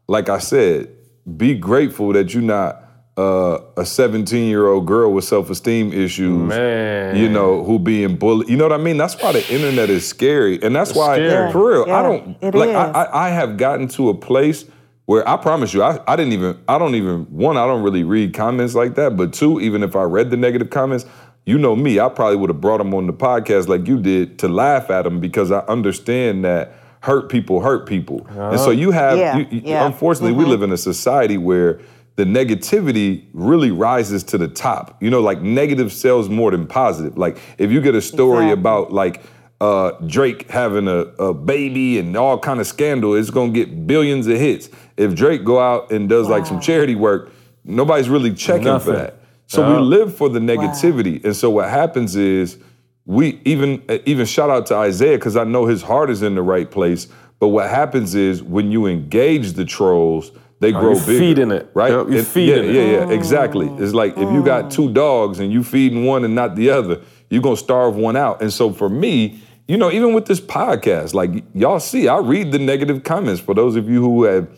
like 0.08 0.28
I 0.28 0.38
said, 0.38 0.88
be 1.36 1.54
grateful 1.54 2.12
that 2.12 2.34
you're 2.34 2.42
not 2.42 2.80
uh, 3.16 3.58
a 3.76 3.86
17 3.86 4.48
year 4.48 4.66
old 4.66 4.86
girl 4.86 5.12
with 5.12 5.24
self 5.24 5.48
esteem 5.50 5.92
issues. 5.92 6.48
Man. 6.48 7.16
You 7.16 7.28
know, 7.28 7.62
who 7.64 7.78
being 7.78 8.16
bullied. 8.16 8.48
You 8.48 8.56
know 8.56 8.64
what 8.64 8.72
I 8.78 8.82
mean? 8.82 8.96
That's 8.96 9.20
why 9.22 9.32
the 9.32 9.52
internet 9.52 9.88
is 9.90 10.06
scary, 10.06 10.60
and 10.62 10.74
that's 10.74 10.94
why, 10.94 11.16
scary. 11.16 11.52
for 11.52 11.70
real, 11.70 11.86
Yeah, 11.86 11.98
I 11.98 12.02
don't 12.02 12.36
it 12.40 12.54
like. 12.54 12.70
is. 12.70 12.74
I, 12.74 12.90
I, 12.90 13.26
I 13.26 13.30
have 13.30 13.56
gotten 13.56 13.86
to 13.88 14.08
a 14.08 14.14
place 14.14 14.64
where 15.06 15.26
I 15.28 15.36
promise 15.36 15.72
you, 15.74 15.82
I, 15.82 16.00
I 16.08 16.16
didn't 16.16 16.32
even, 16.32 16.58
I 16.66 16.78
don't 16.78 16.94
even, 16.94 17.24
one, 17.26 17.56
I 17.58 17.66
don't 17.66 17.82
really 17.82 18.04
read 18.04 18.32
comments 18.32 18.74
like 18.74 18.94
that, 18.94 19.16
but 19.18 19.34
two, 19.34 19.60
even 19.60 19.82
if 19.82 19.94
I 19.94 20.02
read 20.04 20.30
the 20.30 20.36
negative 20.38 20.70
comments, 20.70 21.04
you 21.44 21.58
know 21.58 21.76
me, 21.76 22.00
I 22.00 22.08
probably 22.08 22.36
would 22.38 22.48
have 22.48 22.60
brought 22.62 22.78
them 22.78 22.94
on 22.94 23.06
the 23.06 23.12
podcast 23.12 23.68
like 23.68 23.86
you 23.86 24.00
did 24.00 24.38
to 24.38 24.48
laugh 24.48 24.88
at 24.90 25.02
them 25.02 25.20
because 25.20 25.52
I 25.52 25.58
understand 25.66 26.46
that 26.46 26.72
hurt 27.00 27.28
people 27.28 27.60
hurt 27.60 27.86
people. 27.86 28.26
And 28.30 28.58
so 28.58 28.70
you 28.70 28.92
have, 28.92 29.18
Yeah, 29.18 29.36
you, 29.36 29.46
you- 29.50 29.60
yeah. 29.62 29.80
Mm-hmm. 29.80 29.92
unfortunately, 29.92 30.32
we 30.32 30.46
live 30.46 30.62
in 30.62 30.72
a 30.72 30.78
society 30.78 31.36
where 31.36 31.80
the 32.16 32.24
negativity 32.24 33.24
really 33.32 33.70
rises 33.70 34.22
to 34.24 34.38
the 34.38 34.48
top. 34.48 35.02
You 35.02 35.10
know, 35.10 35.20
like 35.20 35.40
negative 35.42 35.92
sells 35.92 36.28
more 36.28 36.50
than 36.50 36.66
positive. 36.66 37.18
Like 37.18 37.38
if 37.58 37.70
you 37.72 37.80
get 37.80 37.94
a 37.94 38.00
story 38.02 38.44
Exactly. 38.46 38.52
about 38.60 38.92
like 38.92 39.22
uh, 39.60 39.92
Drake 40.06 40.50
having 40.50 40.88
a, 40.88 40.98
a 41.18 41.34
baby 41.34 41.98
and 41.98 42.16
all 42.16 42.38
kind 42.38 42.60
of 42.60 42.66
scandal, 42.66 43.14
it's 43.14 43.30
gonna 43.30 43.52
get 43.52 43.86
billions 43.86 44.26
of 44.26 44.38
hits. 44.38 44.68
If 44.96 45.14
Drake 45.14 45.44
go 45.44 45.58
out 45.60 45.90
and 45.90 46.08
does 46.08 46.28
like 46.28 46.46
some 46.46 46.60
charity 46.60 46.94
work, 46.94 47.32
nobody's 47.64 48.08
really 48.08 48.32
checking 48.32 48.64
Nothing. 48.64 48.92
for 48.94 48.98
that. 48.98 49.20
So 49.46 49.62
Yeah. 49.62 49.76
we 49.76 49.82
live 49.82 50.14
for 50.16 50.28
the 50.28 50.40
negativity, 50.40 51.24
and 51.24 51.34
so 51.36 51.50
what 51.50 51.68
happens 51.68 52.16
is 52.16 52.58
we 53.06 53.40
even 53.44 53.82
even 54.06 54.24
shout 54.26 54.50
out 54.50 54.66
to 54.66 54.74
Isaiah 54.76 55.18
because 55.18 55.36
I 55.36 55.44
know 55.44 55.66
his 55.66 55.82
heart 55.82 56.10
is 56.10 56.22
in 56.22 56.34
the 56.34 56.42
right 56.42 56.70
place. 56.70 57.08
But 57.40 57.48
what 57.48 57.68
happens 57.68 58.14
is 58.14 58.42
when 58.42 58.70
you 58.72 58.86
engage 58.86 59.52
the 59.52 59.64
trolls, 59.64 60.30
they 60.60 60.72
grow 60.72 60.92
you're 60.92 61.06
bigger. 61.06 61.18
feeding 61.18 61.50
it. 61.50 61.68
right? 61.74 61.92
Yep, 61.92 62.06
you're 62.10 62.22
feeding 62.24 62.64
yeah, 62.64 62.70
it. 62.70 62.74
Yeah, 62.92 63.06
yeah, 63.06 63.10
exactly. 63.10 63.66
It's 63.78 63.92
like 63.92 64.12
if 64.16 64.30
you 64.32 64.42
got 64.44 64.70
two 64.70 64.92
dogs 64.92 65.40
and 65.40 65.52
you 65.52 65.62
feeding 65.62 66.04
one 66.04 66.24
and 66.24 66.34
not 66.34 66.56
the 66.56 66.70
other, 66.70 67.00
you're 67.30 67.42
gonna 67.42 67.56
starve 67.56 67.96
one 67.96 68.16
out. 68.16 68.40
And 68.40 68.52
so 68.52 68.72
for 68.72 68.88
me, 68.88 69.40
you 69.68 69.76
know, 69.76 69.90
even 69.90 70.14
with 70.14 70.26
this 70.26 70.40
podcast, 70.40 71.14
like 71.14 71.44
y'all 71.54 71.80
see, 71.80 72.08
I 72.08 72.18
read 72.18 72.52
the 72.52 72.58
negative 72.58 73.02
comments. 73.04 73.40
For 73.40 73.54
those 73.54 73.76
of 73.76 73.88
you 73.88 74.00
who 74.00 74.24
have 74.24 74.48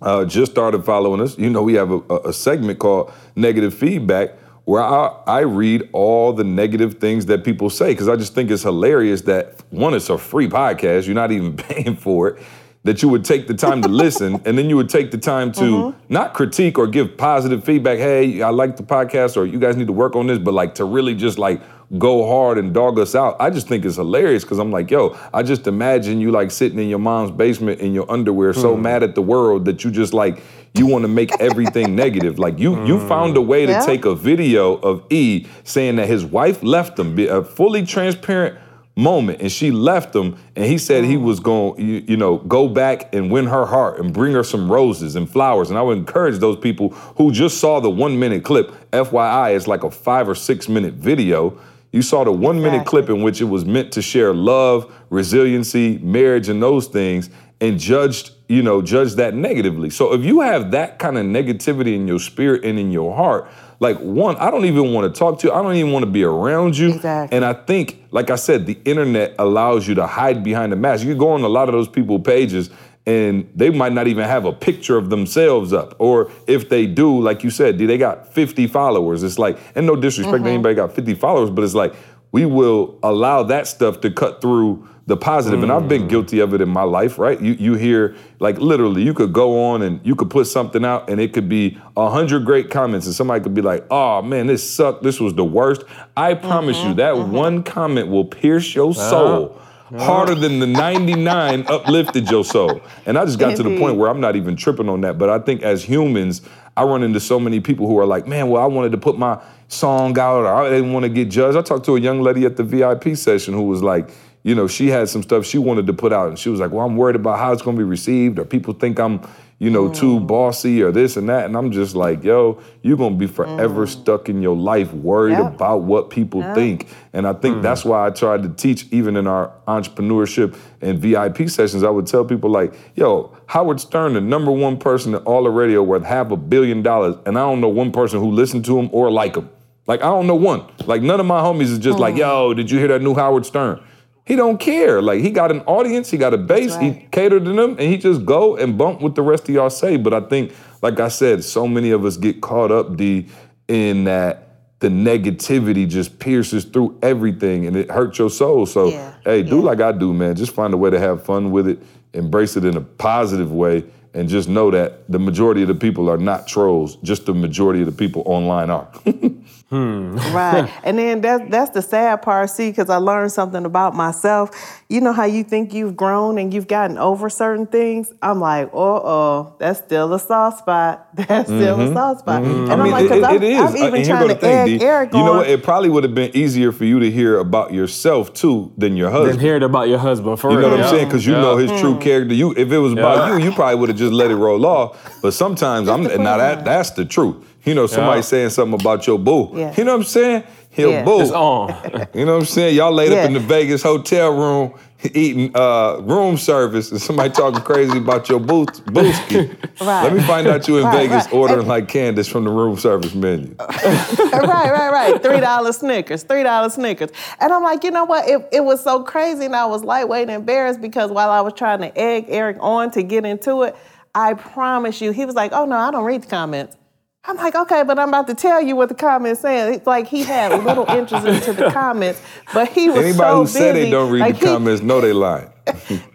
uh, 0.00 0.24
just 0.24 0.50
started 0.52 0.84
following 0.84 1.20
us, 1.20 1.38
you 1.38 1.48
know 1.50 1.62
we 1.62 1.74
have 1.74 1.90
a, 1.90 1.98
a- 2.10 2.28
a 2.28 2.32
segment 2.32 2.78
called 2.78 3.12
Negative 3.36 3.72
Feedback 3.72 4.30
where 4.64 4.82
I, 4.82 5.08
I 5.26 5.40
read 5.40 5.88
all 5.92 6.32
the 6.32 6.44
negative 6.44 6.94
things 6.94 7.26
that 7.26 7.42
people 7.44 7.68
say 7.68 7.92
because 7.92 8.08
I 8.08 8.14
just 8.16 8.32
think 8.34 8.48
it's 8.50 8.62
hilarious 8.62 9.22
that 9.22 9.60
one, 9.70 9.92
it's 9.92 10.08
a 10.08 10.16
free 10.16 10.48
podcast, 10.48 11.06
you're 11.06 11.14
not 11.16 11.32
even 11.32 11.56
paying 11.68 11.96
for 11.96 12.28
it, 12.28 12.42
that 12.84 13.00
you 13.02 13.08
would 13.08 13.24
take 13.24 13.46
the 13.46 13.54
time 13.54 13.80
to 13.80 13.88
listen 13.88 14.40
and 14.44 14.58
then 14.58 14.68
you 14.68 14.76
would 14.76 14.88
take 14.88 15.12
the 15.12 15.18
time 15.18 15.52
to 15.52 15.60
mm-hmm. 15.60 16.12
not 16.12 16.34
critique 16.34 16.78
or 16.78 16.86
give 16.86 17.16
positive 17.16 17.62
feedback. 17.64 17.98
Hey, 17.98 18.42
I 18.42 18.50
like 18.50 18.76
the 18.76 18.82
podcast 18.82 19.36
or 19.36 19.46
you 19.46 19.60
guys 19.60 19.76
need 19.76 19.86
to 19.86 19.92
work 19.92 20.16
on 20.16 20.26
this, 20.26 20.38
but 20.38 20.52
like 20.52 20.74
to 20.76 20.84
really 20.84 21.14
just 21.14 21.38
like 21.38 21.60
go 21.98 22.26
hard 22.26 22.58
and 22.58 22.72
dog 22.72 22.98
us 22.98 23.14
out. 23.14 23.36
I 23.38 23.50
just 23.50 23.68
think 23.68 23.84
it's 23.84 23.96
hilarious 23.96 24.42
because 24.42 24.58
I'm 24.58 24.72
like, 24.72 24.90
yo, 24.90 25.16
I 25.32 25.42
just 25.42 25.66
imagine 25.66 26.20
you 26.20 26.30
like 26.32 26.50
sitting 26.50 26.78
in 26.78 26.88
your 26.88 26.98
mom's 26.98 27.30
basement 27.30 27.80
in 27.80 27.94
your 27.94 28.10
underwear, 28.10 28.52
so 28.52 28.76
mm. 28.76 28.80
mad 28.80 29.02
at 29.02 29.14
the 29.14 29.22
world 29.22 29.66
that 29.66 29.84
you 29.84 29.90
just 29.90 30.14
like 30.14 30.42
you 30.74 30.86
want 30.86 31.02
to 31.02 31.08
make 31.08 31.30
everything 31.38 31.94
negative. 32.04 32.38
Like 32.38 32.58
you 32.58 32.84
you 32.86 32.96
mm. 32.96 33.08
found 33.08 33.36
a 33.36 33.42
way 33.42 33.66
to 33.66 33.72
Yeah. 33.72 33.86
take 33.86 34.04
a 34.04 34.14
video 34.14 34.74
of 34.76 35.04
E 35.10 35.46
saying 35.64 35.96
that 35.96 36.08
his 36.08 36.24
wife 36.24 36.62
left 36.62 36.98
him, 36.98 37.14
be 37.14 37.26
a 37.26 37.42
fully 37.42 37.84
transparent 37.84 38.58
moment, 38.96 39.40
and 39.40 39.50
she 39.50 39.70
left 39.70 40.14
him, 40.14 40.36
and 40.54 40.64
he 40.66 40.76
said 40.78 41.04
he 41.04 41.16
was 41.16 41.40
going, 41.40 41.80
you, 41.80 42.04
you 42.06 42.16
know, 42.16 42.38
go 42.38 42.68
back 42.68 43.14
and 43.14 43.30
win 43.30 43.46
her 43.46 43.64
heart 43.64 43.98
and 43.98 44.12
bring 44.12 44.32
her 44.34 44.44
some 44.44 44.70
roses 44.70 45.16
and 45.16 45.30
flowers. 45.30 45.70
And 45.70 45.78
I 45.78 45.82
would 45.82 45.96
encourage 45.98 46.38
those 46.38 46.58
people 46.58 46.90
who 46.90 47.32
just 47.32 47.58
saw 47.58 47.80
the 47.80 47.90
one 47.90 48.18
minute 48.18 48.44
clip. 48.44 48.70
FYI, 48.90 49.56
it's 49.56 49.66
like 49.66 49.82
a 49.84 49.90
five 49.90 50.28
or 50.28 50.34
six 50.34 50.68
minute 50.68 50.94
video. 50.94 51.58
You 51.90 52.02
saw 52.02 52.24
the 52.24 52.32
one 52.32 52.56
minute 52.56 52.82
Exactly. 52.82 53.02
clip 53.02 53.10
in 53.10 53.22
which 53.22 53.40
it 53.40 53.44
was 53.44 53.64
meant 53.64 53.92
to 53.92 54.02
share 54.02 54.32
love, 54.34 54.92
resiliency, 55.10 55.98
marriage, 55.98 56.48
and 56.48 56.62
those 56.62 56.86
things, 56.86 57.30
and 57.60 57.78
judged, 57.78 58.32
you 58.48 58.62
know, 58.62 58.82
judged 58.82 59.16
that 59.18 59.34
negatively. 59.34 59.88
So 59.90 60.12
if 60.12 60.24
you 60.24 60.40
have 60.40 60.70
that 60.72 60.98
kind 60.98 61.16
of 61.16 61.24
negativity 61.26 61.94
in 61.94 62.08
your 62.08 62.18
spirit 62.18 62.64
and 62.64 62.78
in 62.78 62.90
your 62.90 63.14
heart, 63.14 63.48
like 63.82 63.98
one, 63.98 64.36
I 64.36 64.52
don't 64.52 64.64
even 64.64 64.92
want 64.92 65.12
to 65.12 65.18
talk 65.18 65.40
to 65.40 65.48
you. 65.48 65.52
I 65.52 65.60
don't 65.60 65.74
even 65.74 65.90
want 65.90 66.04
to 66.04 66.10
be 66.10 66.22
around 66.22 66.78
you. 66.78 66.94
Exactly. 66.94 67.36
And 67.36 67.44
I 67.44 67.52
think, 67.52 68.04
like 68.12 68.30
I 68.30 68.36
said, 68.36 68.64
the 68.64 68.78
internet 68.84 69.34
allows 69.40 69.88
you 69.88 69.96
to 69.96 70.06
hide 70.06 70.44
behind 70.44 70.72
a 70.72 70.76
mask. 70.76 71.04
You 71.04 71.16
go 71.16 71.30
on 71.30 71.42
a 71.42 71.48
lot 71.48 71.68
of 71.68 71.72
those 71.72 71.88
people 71.88 72.20
pages 72.20 72.70
and 73.06 73.50
they 73.56 73.70
might 73.70 73.92
not 73.92 74.06
even 74.06 74.24
have 74.24 74.44
a 74.44 74.52
picture 74.52 74.96
of 74.96 75.10
themselves 75.10 75.72
up. 75.72 75.96
Or 75.98 76.30
if 76.46 76.68
they 76.68 76.86
do, 76.86 77.20
like 77.20 77.42
you 77.42 77.50
said, 77.50 77.76
do 77.76 77.88
they 77.88 77.98
got 77.98 78.32
50 78.32 78.68
followers. 78.68 79.24
It's 79.24 79.40
like, 79.40 79.58
and 79.74 79.84
no 79.84 79.96
disrespect 79.96 80.34
to 80.34 80.38
mm-hmm. 80.38 80.46
anybody 80.46 80.76
got 80.76 80.94
50 80.94 81.14
followers, 81.14 81.50
but 81.50 81.64
it's 81.64 81.74
like 81.74 81.92
we 82.32 82.46
will 82.46 82.98
allow 83.02 83.42
that 83.44 83.66
stuff 83.66 84.00
to 84.00 84.10
cut 84.10 84.40
through 84.40 84.88
the 85.06 85.16
positive. 85.16 85.62
And 85.62 85.72
I've 85.72 85.88
been 85.88 86.04
mm. 86.04 86.08
guilty 86.08 86.40
of 86.40 86.54
it 86.54 86.60
in 86.60 86.68
my 86.68 86.84
life, 86.84 87.18
right? 87.18 87.40
You 87.40 87.52
you 87.52 87.74
hear 87.74 88.16
like 88.38 88.58
literally 88.58 89.02
you 89.02 89.14
could 89.14 89.32
go 89.32 89.64
on 89.64 89.82
and 89.82 90.00
you 90.04 90.14
could 90.14 90.30
put 90.30 90.46
something 90.46 90.84
out 90.84 91.10
and 91.10 91.20
it 91.20 91.32
could 91.32 91.48
be 91.48 91.78
a 91.96 92.08
hundred 92.08 92.44
great 92.44 92.70
comments 92.70 93.06
and 93.06 93.14
somebody 93.14 93.42
could 93.42 93.54
be 93.54 93.62
like, 93.62 93.84
oh 93.90 94.22
man, 94.22 94.46
this 94.46 94.68
sucked. 94.68 95.02
This 95.02 95.20
was 95.20 95.34
the 95.34 95.44
worst. 95.44 95.82
I 96.16 96.34
promise 96.34 96.78
you 96.78 96.90
mm-hmm, 96.90 96.96
that 96.96 97.14
mm-hmm. 97.14 97.32
one 97.32 97.62
comment 97.62 98.08
will 98.08 98.24
pierce 98.24 98.74
your 98.74 98.94
soul. 98.94 99.58
Harder 99.94 100.34
than 100.34 100.58
the 100.58 100.66
99 100.66 101.66
uplifted 101.68 102.30
your 102.30 102.44
soul. 102.44 102.80
And 103.04 103.18
I 103.18 103.26
just 103.26 103.38
got 103.38 103.56
to 103.56 103.62
the 103.62 103.78
point 103.78 103.98
where 103.98 104.08
I'm 104.08 104.20
not 104.20 104.36
even 104.36 104.56
tripping 104.56 104.88
on 104.88 105.02
that. 105.02 105.18
But 105.18 105.28
I 105.28 105.38
think 105.38 105.60
as 105.60 105.84
humans, 105.84 106.40
I 106.78 106.84
run 106.84 107.02
into 107.02 107.20
so 107.20 107.38
many 107.38 107.60
people 107.60 107.86
who 107.86 107.98
are 107.98 108.06
like, 108.06 108.26
man, 108.26 108.48
well, 108.48 108.62
I 108.62 108.66
wanted 108.66 108.92
to 108.92 108.96
put 108.98 109.18
my 109.18 109.38
song 109.72 110.18
out 110.18 110.44
or 110.44 110.48
I 110.48 110.70
didn't 110.70 110.92
want 110.92 111.04
to 111.04 111.08
get 111.08 111.28
judged. 111.30 111.56
I 111.56 111.62
talked 111.62 111.84
to 111.86 111.96
a 111.96 112.00
young 112.00 112.20
lady 112.20 112.44
at 112.44 112.56
the 112.56 112.64
VIP 112.64 113.16
session 113.16 113.54
who 113.54 113.62
was 113.62 113.82
like, 113.82 114.10
you 114.44 114.54
know, 114.54 114.66
she 114.66 114.88
had 114.88 115.08
some 115.08 115.22
stuff 115.22 115.46
she 115.46 115.58
wanted 115.58 115.86
to 115.86 115.92
put 115.92 116.12
out 116.12 116.28
and 116.28 116.38
she 116.38 116.48
was 116.48 116.60
like, 116.60 116.72
well, 116.72 116.84
I'm 116.84 116.96
worried 116.96 117.16
about 117.16 117.38
how 117.38 117.52
it's 117.52 117.62
going 117.62 117.76
to 117.76 117.80
be 117.80 117.88
received 117.88 118.38
or 118.38 118.44
people 118.44 118.74
think 118.74 118.98
I'm, 118.98 119.20
you 119.60 119.70
know, 119.70 119.88
too 119.88 120.18
mm. 120.18 120.26
bossy 120.26 120.82
or 120.82 120.90
this 120.90 121.16
and 121.16 121.28
that. 121.28 121.46
And 121.46 121.56
I'm 121.56 121.70
just 121.70 121.94
like, 121.94 122.24
yo, 122.24 122.60
you're 122.82 122.96
going 122.96 123.12
to 123.12 123.18
be 123.18 123.28
forever 123.28 123.86
mm. 123.86 123.88
stuck 123.88 124.28
in 124.28 124.42
your 124.42 124.56
life 124.56 124.92
worried 124.92 125.38
Yep. 125.38 125.54
about 125.54 125.82
what 125.82 126.10
people 126.10 126.42
think. 126.54 126.88
And 127.12 127.28
I 127.28 127.32
think 127.34 127.62
that's 127.62 127.82
mm. 127.82 127.90
why 127.90 128.06
I 128.08 128.10
tried 128.10 128.42
to 128.42 128.48
teach, 128.48 128.88
even 128.90 129.16
in 129.16 129.28
our 129.28 129.52
entrepreneurship 129.68 130.56
and 130.80 130.98
VIP 130.98 131.48
sessions, 131.48 131.84
I 131.84 131.90
would 131.90 132.08
tell 132.08 132.24
people 132.24 132.50
like, 132.50 132.74
yo, 132.96 133.36
Howard 133.46 133.80
Stern, 133.80 134.14
the 134.14 134.20
number 134.20 134.50
one 134.50 134.76
person 134.76 135.14
in 135.14 135.20
all 135.22 135.44
the 135.44 135.50
radio 135.50 135.84
worth 135.84 136.04
half 136.04 136.32
a 136.32 136.36
billion 136.36 136.82
dollars, 136.82 137.14
and 137.26 137.38
I 137.38 137.42
don't 137.42 137.60
know 137.60 137.68
one 137.68 137.92
person 137.92 138.18
who 138.18 138.32
listened 138.32 138.64
to 138.64 138.76
him 138.76 138.90
or 138.90 139.08
like 139.08 139.36
him. 139.36 139.48
Like 139.86 140.00
I 140.00 140.06
don't 140.06 140.26
know 140.26 140.34
one. 140.34 140.64
Like 140.86 141.02
none 141.02 141.20
of 141.20 141.26
my 141.26 141.40
homies 141.40 141.70
is 141.70 141.78
just 141.78 141.98
like, 141.98 142.14
oh. 142.14 142.48
yo, 142.48 142.54
did 142.54 142.70
you 142.70 142.78
hear 142.78 142.88
that 142.88 143.02
new 143.02 143.14
Howard 143.14 143.46
Stern? 143.46 143.82
He 144.24 144.36
don't 144.36 144.58
care. 144.58 145.02
Like 145.02 145.20
he 145.20 145.30
got 145.30 145.50
an 145.50 145.60
audience, 145.62 146.10
he 146.10 146.16
got 146.16 146.32
a 146.32 146.38
base, 146.38 146.76
he 146.76 146.90
right. 146.90 147.12
catered 147.12 147.44
to 147.44 147.52
them, 147.52 147.70
and 147.70 147.80
he 147.80 147.98
just 147.98 148.24
go 148.24 148.56
and 148.56 148.78
bump 148.78 149.00
what 149.00 149.16
the 149.16 149.22
rest 149.22 149.48
of 149.48 149.54
y'all 149.54 149.70
say. 149.70 149.96
But 149.96 150.14
I 150.14 150.20
think, 150.20 150.54
like 150.80 151.00
I 151.00 151.08
said, 151.08 151.42
so 151.42 151.66
many 151.66 151.90
of 151.90 152.04
us 152.04 152.16
get 152.16 152.40
caught 152.40 152.70
up, 152.70 152.96
D, 152.96 153.28
in 153.66 154.04
that 154.04 154.52
the 154.78 154.88
negativity 154.88 155.88
just 155.88 156.18
pierces 156.18 156.64
through 156.64 156.98
everything 157.02 157.66
and 157.66 157.76
it 157.76 157.88
hurts 157.88 158.18
your 158.18 158.28
soul. 158.28 158.66
So 158.66 158.88
Yeah, 158.88 159.14
hey, 159.24 159.42
do 159.44 159.56
yeah. 159.56 159.62
like 159.62 159.80
I 159.80 159.92
do, 159.92 160.12
man. 160.12 160.34
Just 160.34 160.52
find 160.52 160.74
a 160.74 160.76
way 160.76 160.90
to 160.90 160.98
have 160.98 161.24
fun 161.24 161.52
with 161.52 161.68
it, 161.68 161.80
embrace 162.12 162.56
it 162.56 162.64
in 162.64 162.76
a 162.76 162.80
positive 162.80 163.52
way, 163.52 163.84
and 164.12 164.28
just 164.28 164.48
know 164.48 164.72
that 164.72 165.08
the 165.08 165.20
majority 165.20 165.62
of 165.62 165.68
the 165.68 165.74
people 165.74 166.10
are 166.10 166.18
not 166.18 166.48
trolls. 166.48 166.96
Just 166.96 167.26
the 167.26 167.34
majority 167.34 167.80
of 167.80 167.86
the 167.86 167.92
people 167.92 168.22
online 168.26 168.70
are. 168.70 168.88
Right. 169.72 170.70
and 170.84 170.98
then 170.98 171.20
that's 171.20 171.50
that's 171.50 171.70
the 171.70 171.82
sad 171.82 172.22
part, 172.22 172.50
see, 172.50 172.70
because 172.70 172.90
I 172.90 172.96
learned 172.98 173.32
something 173.32 173.64
about 173.64 173.94
myself. 173.94 174.82
You 174.88 175.00
know 175.00 175.12
how 175.12 175.24
you 175.24 175.42
think 175.44 175.72
you've 175.72 175.96
grown 175.96 176.36
and 176.38 176.52
you've 176.52 176.68
gotten 176.68 176.98
over 176.98 177.30
certain 177.30 177.66
things? 177.66 178.12
I'm 178.20 178.40
like, 178.40 178.68
uh 178.68 178.76
oh, 178.76 179.56
that's 179.58 179.78
still 179.80 180.12
a 180.12 180.18
soft 180.18 180.58
spot. 180.58 181.08
That's 181.14 181.48
still 181.48 181.80
a 181.80 181.92
soft 181.94 182.20
spot. 182.20 182.42
And 182.42 182.68
I 182.70 182.72
I'm 182.74 182.82
mean, 182.82 182.92
like, 182.92 183.04
because 183.04 183.22
I'm, 183.22 183.36
it 183.36 183.42
is. 183.42 183.58
I'm 183.60 183.66
Uh, 183.66 183.76
even 183.76 183.94
and 183.94 184.04
here 184.04 184.16
trying 184.16 184.28
to 184.28 184.34
thing, 184.34 184.50
egg 184.72 184.78
D. 184.80 184.84
Eric 184.84 185.12
You 185.12 185.22
know 185.24 185.34
what? 185.34 185.48
It 185.48 185.62
probably 185.62 185.88
would 185.90 186.04
have 186.04 186.14
been 186.14 186.34
easier 186.36 186.72
for 186.72 186.84
you 186.84 187.00
to 187.00 187.10
hear 187.10 187.38
about 187.38 187.72
yourself 187.72 188.32
too 188.34 188.72
than 188.78 188.96
your 188.96 189.10
husband. 189.10 189.34
Then 189.38 189.40
hear 189.40 189.56
it 189.56 189.62
about 189.62 189.88
your 189.88 189.98
husband 189.98 190.38
for 190.40 190.50
You 190.50 190.58
real. 190.58 190.68
know 190.68 190.76
what 190.76 190.80
I'm 190.80 190.84
yeah. 190.86 190.90
saying? 190.90 191.08
Because 191.08 191.26
you 191.26 191.34
Yeah. 191.34 191.40
know 191.42 191.56
his 191.56 191.70
true 191.80 191.98
character. 191.98 192.34
You, 192.34 192.52
if 192.56 192.70
it 192.72 192.78
was 192.78 192.92
about 192.92 193.28
you, 193.38 193.44
you 193.44 193.52
probably 193.52 193.76
would 193.76 193.88
have 193.90 193.98
just 193.98 194.12
let 194.12 194.30
it 194.30 194.36
roll 194.36 194.64
off. 194.66 195.20
But 195.22 195.32
sometimes 195.34 195.88
I'm 195.88 196.02
now 196.04 196.36
that 196.38 196.64
that's 196.64 196.90
the 196.90 197.04
truth. 197.04 197.36
You 197.64 197.74
know, 197.74 197.86
somebody 197.86 198.18
Yeah. 198.18 198.22
saying 198.22 198.50
something 198.50 198.80
about 198.80 199.06
your 199.06 199.18
boo. 199.18 199.50
Yeah. 199.54 199.72
You 199.76 199.84
know 199.84 199.92
what 199.92 199.98
I'm 199.98 200.04
saying? 200.04 200.44
Your 200.76 200.90
Yeah. 200.90 201.04
boo. 201.04 201.20
It's 201.20 201.30
on. 201.30 201.74
You 202.14 202.24
know 202.24 202.32
what 202.34 202.40
I'm 202.40 202.46
saying? 202.46 202.74
Y'all 202.76 202.92
laid 202.92 203.12
up 203.12 203.24
in 203.26 203.34
the 203.34 203.40
Vegas 203.40 203.82
hotel 203.82 204.32
room 204.34 204.72
eating 205.14 205.50
uh, 205.56 205.98
room 206.02 206.36
service 206.36 206.90
and 206.92 207.00
somebody 207.00 207.30
talking 207.30 207.60
crazy 207.60 207.98
about 207.98 208.28
your 208.28 208.38
boo- 208.40 208.66
booski. 208.66 209.54
Right. 209.80 210.04
Let 210.04 210.12
me 210.14 210.22
find 210.22 210.46
out 210.46 210.68
you 210.68 210.78
in 210.78 210.84
Right, 210.86 211.08
Vegas 211.08 211.24
right. 211.26 211.34
ordering 211.34 211.58
And- 211.60 211.68
like 211.68 211.88
Candace 211.88 212.28
from 212.28 212.44
the 212.44 212.50
room 212.50 212.76
service 212.78 213.14
menu. 213.14 213.54
right, 213.58 214.70
right, 214.70 214.90
right. 214.92 215.22
Three 215.22 215.40
dollar 215.40 215.72
Snickers, 215.72 216.22
three 216.22 216.42
dollar 216.44 216.70
Snickers. 216.70 217.10
And 217.40 217.52
I'm 217.52 217.62
like, 217.62 217.82
you 217.84 217.90
know 217.90 218.04
what? 218.04 218.28
It, 218.28 218.48
it 218.52 218.64
was 218.64 218.82
so 218.82 219.02
crazy, 219.02 219.44
and 219.46 219.56
I 219.56 219.66
was 219.66 219.82
lightweight 219.82 220.22
and 220.22 220.30
embarrassed 220.30 220.80
because 220.80 221.10
while 221.10 221.30
I 221.30 221.40
was 221.40 221.52
trying 221.54 221.80
to 221.80 221.96
egg 221.98 222.26
Eric 222.28 222.58
on 222.60 222.90
to 222.92 223.02
get 223.02 223.24
into 223.24 223.62
it, 223.62 223.74
I 224.14 224.34
promise 224.34 225.00
you, 225.00 225.10
he 225.12 225.24
was 225.24 225.34
like, 225.34 225.52
oh 225.52 225.64
no, 225.64 225.76
I 225.76 225.90
don't 225.90 226.04
read 226.04 226.22
the 226.22 226.28
comments. 226.28 226.76
I'm 227.24 227.36
like, 227.36 227.54
okay, 227.54 227.84
but 227.84 227.98
I'm 228.00 228.08
about 228.08 228.26
to 228.28 228.34
tell 228.34 228.60
you 228.60 228.74
what 228.74 228.88
the 228.88 228.96
comments 228.96 229.40
saying. 229.40 229.74
It's 229.74 229.86
like 229.86 230.08
he 230.08 230.24
had 230.24 230.50
little 230.64 230.84
interest 230.90 231.24
into 231.26 231.52
the 231.52 231.70
comments, 231.70 232.20
but 232.52 232.68
he 232.68 232.88
was 232.88 232.98
Anybody 232.98 233.16
so 233.16 233.36
who 233.36 233.42
busy. 233.44 233.58
said 233.58 233.76
they 233.76 233.90
don't 233.90 234.10
read 234.10 234.20
like 234.20 234.40
the 234.40 234.46
he- 234.46 234.52
comments 234.52 234.82
know 234.82 235.00
they 235.00 235.12
lying. 235.12 235.48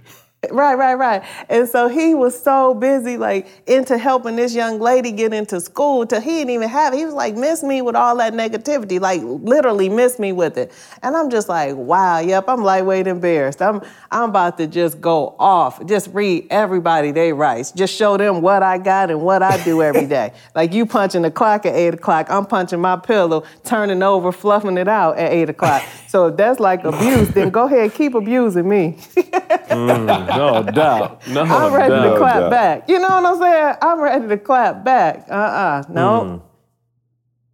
Right, 0.52 0.76
right, 0.76 0.94
right. 0.94 1.24
And 1.50 1.68
so 1.68 1.88
he 1.88 2.14
was 2.14 2.40
so 2.40 2.76
busy, 2.76 3.18
like 3.18 3.48
into 3.66 3.98
helping 3.98 4.36
this 4.36 4.54
young 4.54 4.80
lady 4.80 5.12
get 5.12 5.34
into 5.34 5.60
school, 5.60 6.06
till 6.06 6.22
he 6.22 6.30
didn't 6.30 6.52
even 6.52 6.70
have 6.70 6.94
it. 6.94 6.98
He 6.98 7.06
was 7.06 7.16
like, 7.16 7.36
miss 7.36 7.64
me 7.64 7.82
with 7.82 7.96
all 7.96 8.16
that 8.18 8.34
negativity, 8.34 9.00
like 9.00 9.22
literally 9.24 9.90
miss 9.90 10.20
me 10.20 10.32
with 10.34 10.60
it. 10.60 10.72
And 11.02 11.16
I'm 11.18 11.32
just 11.32 11.50
like, 11.50 11.76
wow, 11.76 12.20
yep, 12.20 12.46
I'm 12.48 12.64
lightweight 12.64 13.08
embarrassed. 13.08 13.64
I'm 13.64 13.82
I'm 14.12 14.30
about 14.30 14.60
to 14.60 14.68
just 14.68 15.02
go 15.02 15.36
off, 15.40 15.84
just 15.88 16.10
read 16.14 16.46
everybody 16.52 17.10
they 17.12 17.34
writes, 17.34 17.72
just 17.72 17.96
show 17.96 18.16
them 18.16 18.42
what 18.44 18.62
I 18.62 18.78
got 18.78 19.10
and 19.10 19.24
what 19.24 19.42
I 19.42 19.62
do 19.64 19.82
every 19.82 20.06
day. 20.18 20.34
like 20.54 20.72
you 20.72 20.86
punching 20.86 21.24
the 21.24 21.32
clock 21.32 21.66
at 21.66 21.74
eight 21.74 21.96
o'clock, 21.96 22.28
I'm 22.30 22.46
punching 22.46 22.80
my 22.80 22.96
pillow, 22.96 23.44
turning 23.64 24.04
over, 24.04 24.32
fluffing 24.32 24.78
it 24.78 24.88
out 24.88 25.18
at 25.18 25.32
eight 25.32 25.50
o'clock. 25.50 25.82
so 26.08 26.28
if 26.28 26.38
that's 26.38 26.60
like 26.60 26.84
abuse, 26.84 27.30
then 27.30 27.50
go 27.50 27.66
ahead, 27.66 27.96
keep 27.96 28.14
abusing 28.14 28.70
me. 28.70 29.00
Mm. 29.68 30.27
No 30.28 30.64
doubt. 30.72 31.28
No 31.28 31.46
doubt. 31.46 31.62
I'm 31.62 31.74
ready 31.74 31.90
doubt. 31.90 32.14
to 32.14 32.18
clap 32.18 32.36
doubt. 32.40 32.52
back. 32.52 32.90
You 32.90 33.00
know 33.00 33.08
what 33.10 33.26
I'm 33.26 33.40
saying? 33.40 33.76
I'm 33.82 34.02
ready 34.02 34.28
to 34.28 34.38
clap 34.38 34.84
back. 34.84 35.26
Uh-uh. 35.30 35.84
Hmm. 35.84 35.94
No. 35.94 36.44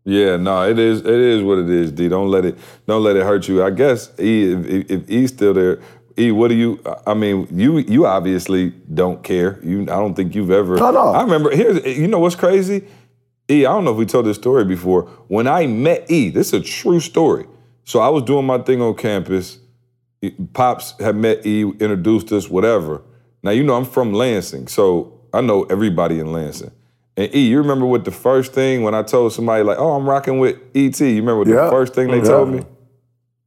Yeah, 0.05 0.35
no, 0.35 0.69
it 0.69 0.77
is. 0.77 0.99
It 0.99 1.07
is 1.07 1.41
what 1.41 1.59
it 1.59 1.69
is. 1.69 1.91
D, 1.91 2.09
don't 2.09 2.27
let 2.29 2.43
it. 2.43 2.57
Don't 2.87 3.03
let 3.03 3.15
it 3.15 3.23
hurt 3.23 3.47
you. 3.47 3.63
I 3.63 3.69
guess 3.69 4.11
E, 4.19 4.51
if, 4.51 4.65
if, 4.65 4.91
if 4.91 5.09
E's 5.09 5.29
still 5.31 5.53
there, 5.53 5.79
E, 6.19 6.29
what 6.31 6.49
do 6.49 6.55
you? 6.55 6.81
I 7.07 7.13
mean, 7.13 7.47
you 7.49 7.77
you 7.77 8.05
obviously 8.05 8.71
don't 8.93 9.23
care. 9.23 9.59
You, 9.63 9.83
I 9.83 9.95
don't 9.95 10.13
think 10.13 10.35
you've 10.35 10.51
ever. 10.51 10.75
No, 10.75 10.91
no. 10.91 11.07
I 11.13 11.21
remember. 11.21 11.55
Here's. 11.55 11.85
You 11.85 12.07
know 12.07 12.19
what's 12.19 12.35
crazy? 12.35 12.85
E, 13.49 13.65
I 13.65 13.71
don't 13.71 13.85
know 13.85 13.91
if 13.91 13.97
we 13.97 14.05
told 14.05 14.25
this 14.25 14.35
story 14.37 14.65
before. 14.65 15.03
When 15.27 15.47
I 15.47 15.67
met 15.67 16.11
E, 16.11 16.29
this 16.29 16.47
is 16.47 16.53
a 16.53 16.61
true 16.61 16.99
story. 16.99 17.45
So 17.85 17.99
I 17.99 18.09
was 18.09 18.23
doing 18.23 18.45
my 18.45 18.57
thing 18.59 18.81
on 18.81 18.95
campus. 18.95 19.59
Pops 20.53 20.93
had 20.99 21.15
met 21.15 21.45
E, 21.45 21.61
introduced 21.63 22.31
us, 22.31 22.49
whatever. 22.49 23.01
Now 23.41 23.51
you 23.51 23.63
know 23.63 23.75
I'm 23.75 23.85
from 23.85 24.13
Lansing, 24.13 24.67
so 24.67 25.19
I 25.33 25.41
know 25.41 25.63
everybody 25.63 26.19
in 26.19 26.31
Lansing. 26.31 26.71
And 27.17 27.33
E, 27.35 27.47
you 27.47 27.57
remember 27.59 27.85
what 27.85 28.05
the 28.05 28.11
first 28.11 28.53
thing 28.53 28.83
when 28.83 28.95
I 28.95 29.03
told 29.03 29.33
somebody 29.33 29.63
like, 29.63 29.77
"Oh, 29.77 29.91
I'm 29.93 30.09
rocking 30.09 30.39
with 30.39 30.57
ET." 30.73 30.99
You 30.99 31.15
remember 31.21 31.39
what 31.39 31.47
Yeah. 31.47 31.65
the 31.65 31.69
first 31.71 31.93
thing 31.93 32.07
they 32.07 32.17
Yeah. 32.17 32.23
told 32.23 32.49
me? 32.49 32.61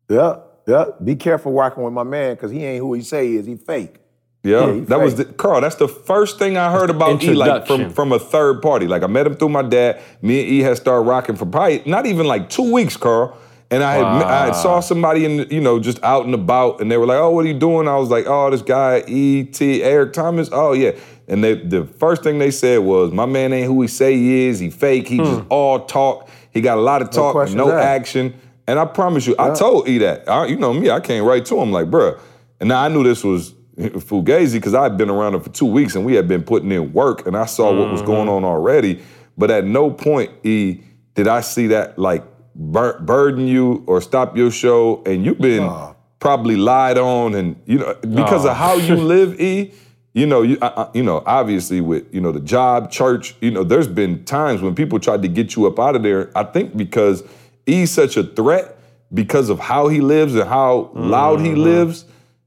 Yeah, 0.09 0.37
yeah. 0.69 0.85
Be 1.03 1.17
careful 1.17 1.53
working 1.53 1.83
with 1.83 1.93
my 1.93 2.05
man 2.05 2.35
because 2.35 2.51
he 2.51 2.65
ain't 2.65 2.81
who 2.81 2.93
he 2.95 3.03
say 3.03 3.27
he 3.29 3.37
is. 3.37 3.47
He 3.47 3.57
fake. 3.57 3.97
Yeah, 4.45 4.67
Yeah, 4.67 4.73
he 4.75 4.81
that 4.83 5.01
was 5.01 5.17
the. 5.17 5.25
Carl. 5.25 5.61
That's 5.63 5.75
the 5.77 5.89
first 5.89 6.39
thing 6.39 6.57
I 6.57 6.71
heard 6.71 6.91
about 6.91 7.23
E, 7.25 7.35
like 7.35 7.67
from 7.67 7.91
from 7.91 8.13
a 8.13 8.19
third 8.19 8.63
party. 8.63 8.87
Like 8.87 9.03
I 9.03 9.09
met 9.09 9.27
him 9.27 9.35
through 9.35 9.49
my 9.49 9.63
dad. 9.63 9.99
Me 10.23 10.41
and 10.41 10.49
E 10.49 10.61
had 10.61 10.77
started 10.77 11.09
rocking 11.09 11.35
for 11.35 11.47
probably 11.47 11.83
not 11.87 12.07
even 12.07 12.27
like 12.27 12.49
two 12.49 12.71
weeks, 12.73 12.97
Carl. 12.97 13.37
And 13.71 13.83
I 13.83 13.95
had 13.95 14.05
I 14.05 14.47
had 14.47 14.55
saw 14.55 14.81
somebody 14.81 15.25
in 15.25 15.51
you 15.51 15.61
know 15.61 15.81
just 15.81 16.03
out 16.05 16.25
and 16.25 16.35
about, 16.35 16.81
and 16.81 16.91
they 16.91 16.97
were 16.97 17.07
like, 17.07 17.19
"Oh, 17.19 17.31
what 17.31 17.45
are 17.45 17.49
you 17.49 17.59
doing?" 17.59 17.89
I 17.89 17.97
was 17.97 18.11
like, 18.11 18.27
"Oh, 18.27 18.49
this 18.51 18.63
guy 18.63 19.03
E 19.09 19.45
T 19.45 19.83
Eric 19.83 20.13
Thomas." 20.13 20.49
Oh 20.53 20.73
yeah. 20.73 20.93
And 21.29 21.43
they, 21.43 21.55
the 21.55 21.85
first 21.85 22.23
thing 22.23 22.39
they 22.39 22.53
said 22.53 22.79
was, 22.79 23.11
"My 23.13 23.27
man 23.27 23.53
ain't 23.53 23.67
who 23.67 23.83
he 23.83 23.89
say 23.89 24.15
he 24.15 24.47
is. 24.47 24.61
He 24.61 24.71
fake. 24.71 25.09
He 25.09 25.17
just 25.19 25.41
hmm. 25.41 25.47
all 25.49 25.85
talk. 25.85 26.29
He 26.53 26.61
got 26.61 26.79
a 26.79 26.81
lot 26.81 27.03
of 27.03 27.11
talk, 27.11 27.35
and 27.35 27.57
no 27.57 27.73
action." 27.73 28.35
And 28.69 28.79
I 28.79 28.85
promise 28.85 29.27
you, 29.27 29.35
I 29.39 29.55
told 29.55 29.89
E 29.89 29.99
that. 29.99 30.29
I, 30.29 30.47
you 30.47 30.57
know 30.57 30.73
me, 30.73 30.91
I 30.91 31.01
came 31.01 31.25
right 31.25 31.45
to 31.45 31.61
him 31.61 31.71
like, 31.71 31.87
bruh. 31.87 32.19
And 32.59 32.69
now 32.69 32.83
I 32.83 32.89
knew 32.89 33.05
this 33.05 33.23
was 33.23 33.53
Fugazi 33.79 34.55
because 34.55 34.75
I 34.75 34.85
had 34.85 34.97
been 34.97 35.11
around 35.11 35.35
him 35.35 35.41
for 35.41 35.51
two 35.51 35.67
weeks 35.67 35.95
and 35.95 36.05
we 36.05 36.15
had 36.15 36.27
been 36.27 36.43
putting 36.43 36.73
in 36.73 36.93
work 36.93 37.27
and 37.27 37.37
I 37.37 37.47
saw 37.47 37.73
what 37.79 37.91
was 37.93 38.03
going 38.03 38.27
mm-hmm. 38.27 38.45
on 38.45 38.45
already. 38.45 39.03
But 39.39 39.51
at 39.51 39.65
no 39.65 39.91
point, 39.91 40.33
E, 40.45 40.81
did 41.15 41.29
I 41.29 41.43
see 41.43 41.69
that 41.69 41.99
like 41.99 42.25
bur- 42.57 42.99
burden 43.01 43.47
you 43.47 43.85
or 43.87 44.01
stop 44.01 44.37
your 44.37 44.51
show. 44.51 45.03
And 45.05 45.25
you've 45.25 45.39
been 45.39 45.71
probably 46.19 46.57
lied 46.57 46.99
on 46.99 47.35
and, 47.35 47.61
you 47.67 47.79
know, 47.79 47.95
because 48.03 48.45
of 48.45 48.57
how 48.57 48.75
you 48.75 48.97
live, 49.15 49.41
E, 49.41 49.73
you 50.17 50.25
know, 50.25 50.41
you, 50.41 50.57
I, 50.63 50.89
you 50.95 51.03
know, 51.03 51.23
obviously 51.27 51.83
with 51.83 52.13
you 52.13 52.23
know 52.23 52.33
the 52.33 52.41
job, 52.41 52.91
church, 52.91 53.37
you 53.43 53.51
know, 53.51 53.63
there's 53.63 53.87
been 53.87 54.25
times 54.25 54.63
when 54.63 54.75
people 54.75 54.99
tried 54.99 55.21
to 55.21 55.29
get 55.29 55.55
you 55.55 55.67
up 55.67 55.79
out 55.79 55.95
of 55.95 56.03
there. 56.03 56.31
I 56.35 56.45
think 56.45 56.75
because 56.75 57.23
he's 57.67 57.91
such 57.91 58.17
a 58.17 58.23
threat 58.23 58.79
because 59.13 59.51
of 59.51 59.61
how 59.61 59.89
he 59.89 60.01
lives 60.01 60.35
and 60.35 60.49
how 60.49 60.91
loud 60.95 61.41
he 61.41 61.49
mm-hmm. 61.49 61.61
lives 61.61 62.07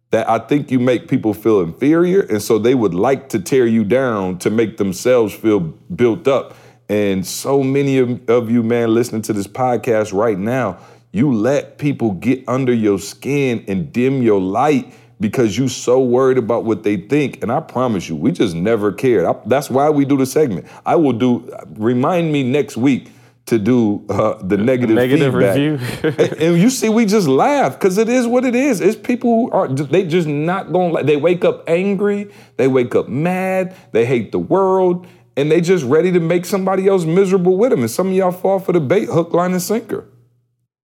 that 0.09 0.27
I 0.27 0.39
think 0.39 0.71
you 0.71 0.79
make 0.79 1.07
people 1.07 1.35
feel 1.35 1.61
inferior, 1.61 2.21
and 2.21 2.41
so 2.41 2.57
they 2.57 2.73
would 2.73 2.95
like 2.95 3.29
to 3.29 3.39
tear 3.39 3.67
you 3.67 3.83
down 3.83 4.39
to 4.39 4.49
make 4.49 4.77
themselves 4.77 5.35
feel 5.35 5.59
built 5.59 6.27
up. 6.27 6.55
And 6.89 7.25
so 7.25 7.63
many 7.63 7.99
of, 7.99 8.27
of 8.29 8.49
you, 8.49 8.63
man, 8.63 8.93
listening 8.93 9.21
to 9.23 9.33
this 9.33 9.47
podcast 9.47 10.11
right 10.11 10.37
now, 10.37 10.79
you 11.11 11.31
let 11.31 11.77
people 11.77 12.11
get 12.11 12.43
under 12.47 12.73
your 12.73 12.99
skin 12.99 13.63
and 13.67 13.93
dim 13.93 14.21
your 14.21 14.41
light 14.41 14.93
because 15.19 15.57
you 15.57 15.67
so 15.67 16.01
worried 16.01 16.37
about 16.37 16.65
what 16.65 16.83
they 16.83 16.97
think. 16.97 17.43
And 17.43 17.51
I 17.51 17.59
promise 17.59 18.09
you, 18.09 18.15
we 18.15 18.31
just 18.31 18.55
never 18.55 18.91
cared. 18.91 19.25
I- 19.25 19.35
that's 19.45 19.69
why 19.69 19.89
we 19.89 20.05
do 20.05 20.17
the 20.17 20.25
segment. 20.25 20.67
I 20.85 20.95
will 20.95 21.13
do. 21.13 21.51
Remind 21.77 22.31
me 22.31 22.43
next 22.43 22.77
week 22.77 23.11
to 23.49 23.57
do 23.57 24.05
uh, 24.09 24.35
the 24.43 24.57
negative, 24.57 24.95
negative 24.95 25.33
feedback. 25.33 25.55
review. 25.55 25.79
and, 26.03 26.41
and 26.41 26.59
you 26.59 26.69
see, 26.69 26.87
we 26.87 27.05
just 27.05 27.27
laugh 27.27 27.73
because 27.73 27.97
it 27.97 28.07
is 28.07 28.27
what 28.27 28.45
it 28.45 28.55
is. 28.55 28.79
It's 28.79 28.95
people 28.95 29.47
who 29.47 29.51
are 29.51 29.67
they 29.67 30.05
just 30.05 30.27
not 30.27 30.71
going. 30.71 31.05
They 31.05 31.17
wake 31.17 31.43
up 31.43 31.67
angry. 31.67 32.31
They 32.57 32.67
wake 32.67 32.93
up 32.95 33.09
mad. 33.09 33.75
They 33.91 34.05
hate 34.05 34.31
the 34.31 34.39
world. 34.39 35.07
And 35.39 35.49
they 35.49 35.61
just 35.61 35.85
ready 35.85 36.11
to 36.11 36.19
make 36.19 36.45
somebody 36.45 36.87
else 36.87 37.05
miserable 37.05 37.57
with 37.57 37.69
them. 37.69 37.79
And 37.79 37.89
some 37.89 38.07
of 38.07 38.13
y'all 38.13 38.31
fall 38.31 38.59
for 38.59 38.73
the 38.73 38.79
bait, 38.81 39.05
hook, 39.05 39.33
line, 39.33 39.51
and 39.51 39.61
sinker. 39.61 40.05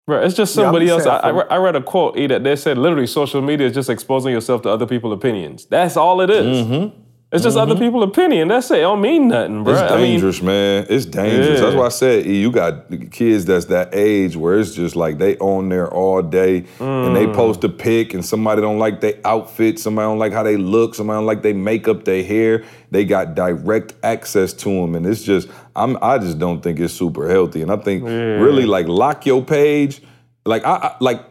Right, 0.08 0.24
it's 0.24 0.36
just 0.36 0.56
somebody 0.56 0.88
just 0.88 1.06
else. 1.06 1.24
I, 1.24 1.28
I 1.28 1.30
re- 1.30 1.46
I 1.52 1.58
read 1.58 1.76
a 1.76 1.84
quote 1.84 2.18
E, 2.18 2.26
that 2.26 2.44
they 2.44 2.56
said 2.56 2.80
literally 2.80 3.06
social 3.06 3.44
media 3.44 3.68
is 3.68 3.76
just 3.76 3.92
exposing 3.92 4.34
yourself 4.34 4.64
to 4.64 4.70
other 4.70 4.88
people's 4.88 5.14
opinions. 5.14 5.68
That's 5.68 5.96
all 5.96 6.22
it 6.22 6.32
is. 6.32 6.66
Mm-hmm. 6.66 7.00
It's 7.32 7.44
just 7.44 7.58
other 7.58 7.76
mm-hmm. 7.76 7.84
people's 7.84 8.06
opinion. 8.06 8.48
That's 8.48 8.72
it. 8.72 8.80
It 8.80 8.82
don't 8.82 9.02
mean 9.02 9.28
nothing, 9.28 9.64
bro. 9.64 9.74
It's 9.74 9.82
I 9.84 9.98
mean, 9.98 10.14
dangerous, 10.14 10.42
man. 10.42 10.88
It's 10.90 11.06
dangerous. 11.06 11.60
Yeah. 11.60 11.66
That's 11.66 11.76
why 11.76 11.86
I 11.86 11.90
said 11.90 12.26
E, 12.26 12.42
you 12.42 12.52
got 12.52 12.90
kids 13.12 13.46
that's 13.46 13.66
that 13.66 13.94
age 13.94 14.36
where 14.36 14.58
it's 14.58 14.74
just 14.74 14.96
like 14.96 15.20
they 15.20 15.38
on 15.38 15.70
there 15.70 15.94
all 15.94 16.24
day 16.24 16.66
and 16.80 17.16
they 17.16 17.28
mm. 17.28 17.36
post 17.36 17.64
a 17.64 17.70
pic 17.70 18.16
and 18.16 18.26
somebody 18.26 18.62
don't 18.62 18.80
like 18.80 19.00
their 19.02 19.14
outfit, 19.26 19.78
somebody 19.78 20.08
don't 20.08 20.18
like 20.18 20.34
how 20.34 20.42
they 20.42 20.58
look, 20.58 20.96
somebody 20.96 21.18
don't 21.18 21.28
like 21.28 21.44
their 21.44 21.54
makeup, 21.54 22.04
their 22.04 22.24
hair. 22.24 22.64
They 22.90 23.06
got 23.06 23.36
direct 23.36 23.94
access 24.02 24.52
to 24.54 24.70
them, 24.70 24.96
and 24.96 25.06
it's 25.06 25.22
just 25.22 25.50
I'm 25.76 26.00
I 26.02 26.18
just 26.18 26.40
don't 26.40 26.62
think 26.62 26.80
it's 26.80 26.96
super 26.96 27.30
healthy. 27.30 27.62
And 27.62 27.72
I 27.72 27.78
think 27.78 28.06
really 28.06 28.66
like 28.66 28.88
lock 28.88 29.28
your 29.28 29.46
page. 29.46 30.02
Like 30.46 30.66
I, 30.66 30.76
I 30.76 30.96
like 31.00 31.24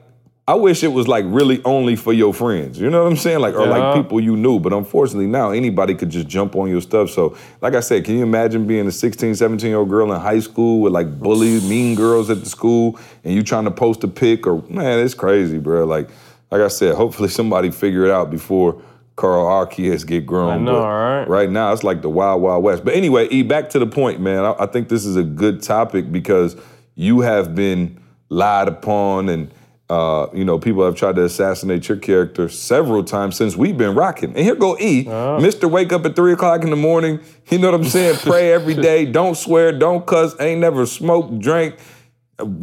I 0.48 0.54
wish 0.54 0.82
it 0.82 0.88
was 0.88 1.06
like 1.06 1.26
really 1.28 1.62
only 1.66 1.94
for 1.94 2.14
your 2.14 2.32
friends. 2.32 2.80
You 2.80 2.88
know 2.88 3.02
what 3.02 3.10
I'm 3.10 3.18
saying? 3.18 3.40
Like 3.40 3.54
or 3.54 3.66
Yeah. 3.66 3.76
like 3.76 3.96
people 4.02 4.18
you 4.18 4.34
knew. 4.34 4.58
But 4.58 4.72
unfortunately 4.72 5.26
now 5.26 5.50
anybody 5.50 5.94
could 5.94 6.08
just 6.08 6.26
jump 6.26 6.56
on 6.56 6.70
your 6.70 6.80
stuff. 6.80 7.10
So 7.10 7.36
like 7.60 7.74
I 7.74 7.80
said, 7.80 8.06
can 8.06 8.16
you 8.16 8.22
imagine 8.22 8.66
being 8.66 8.86
a 8.86 8.90
16, 8.90 9.34
17 9.34 9.68
year 9.68 9.78
old 9.78 9.90
girl 9.90 10.10
in 10.10 10.18
high 10.18 10.38
school 10.40 10.80
with 10.80 10.94
like 10.94 11.18
bullies, 11.18 11.68
mean 11.68 11.94
girls 11.94 12.30
at 12.30 12.40
the 12.42 12.48
school, 12.48 12.98
and 13.24 13.34
you 13.34 13.42
trying 13.42 13.64
to 13.64 13.70
post 13.70 14.02
a 14.04 14.08
pic 14.08 14.46
or 14.46 14.62
man, 14.70 15.00
it's 15.00 15.12
crazy, 15.12 15.58
bro. 15.58 15.84
Like 15.84 16.08
like 16.50 16.62
I 16.62 16.68
said, 16.68 16.94
hopefully 17.02 17.28
somebody 17.28 17.70
figure 17.70 18.06
it 18.06 18.10
out 18.10 18.30
before 18.30 18.80
Carl 19.16 19.46
our 19.46 19.66
kids 19.66 20.02
get 20.04 20.24
grown. 20.24 20.50
I 20.50 20.56
know, 20.56 20.80
right? 20.80 21.28
Right 21.28 21.50
now 21.50 21.74
it's 21.74 21.84
like 21.84 22.00
the 22.00 22.08
wild, 22.08 22.40
wild 22.40 22.64
west. 22.64 22.86
But 22.86 22.94
anyway, 22.94 23.28
E, 23.30 23.42
back 23.42 23.68
to 23.70 23.78
the 23.78 23.86
point, 23.86 24.18
man. 24.18 24.46
I, 24.46 24.54
I 24.60 24.66
think 24.66 24.88
this 24.88 25.04
is 25.04 25.16
a 25.16 25.24
good 25.24 25.60
topic 25.60 26.10
because 26.10 26.56
you 26.94 27.20
have 27.20 27.54
been 27.54 28.00
lied 28.30 28.68
upon 28.68 29.28
and 29.28 29.50
uh, 29.90 30.26
you 30.34 30.44
know, 30.44 30.58
people 30.58 30.84
have 30.84 30.94
tried 30.94 31.16
to 31.16 31.24
assassinate 31.24 31.88
your 31.88 31.96
character 31.96 32.48
several 32.48 33.02
times 33.02 33.36
since 33.36 33.56
we've 33.56 33.78
been 33.78 33.94
rocking. 33.94 34.30
And 34.30 34.38
here 34.38 34.54
go 34.54 34.76
E, 34.78 35.04
Mr. 35.04 35.70
Wake 35.70 35.92
up 35.92 36.04
at 36.04 36.14
three 36.14 36.32
o'clock 36.32 36.62
in 36.62 36.70
the 36.70 36.76
morning. 36.76 37.20
You 37.50 37.58
know 37.58 37.70
what 37.70 37.80
I'm 37.80 37.86
saying? 37.86 38.16
Pray 38.22 38.52
every 38.52 38.74
day. 38.74 39.06
Don't 39.06 39.34
swear. 39.34 39.72
Don't 39.72 40.06
cuss. 40.06 40.38
Ain't 40.40 40.60
never 40.60 40.84
smoked, 40.84 41.38
drank, 41.38 41.76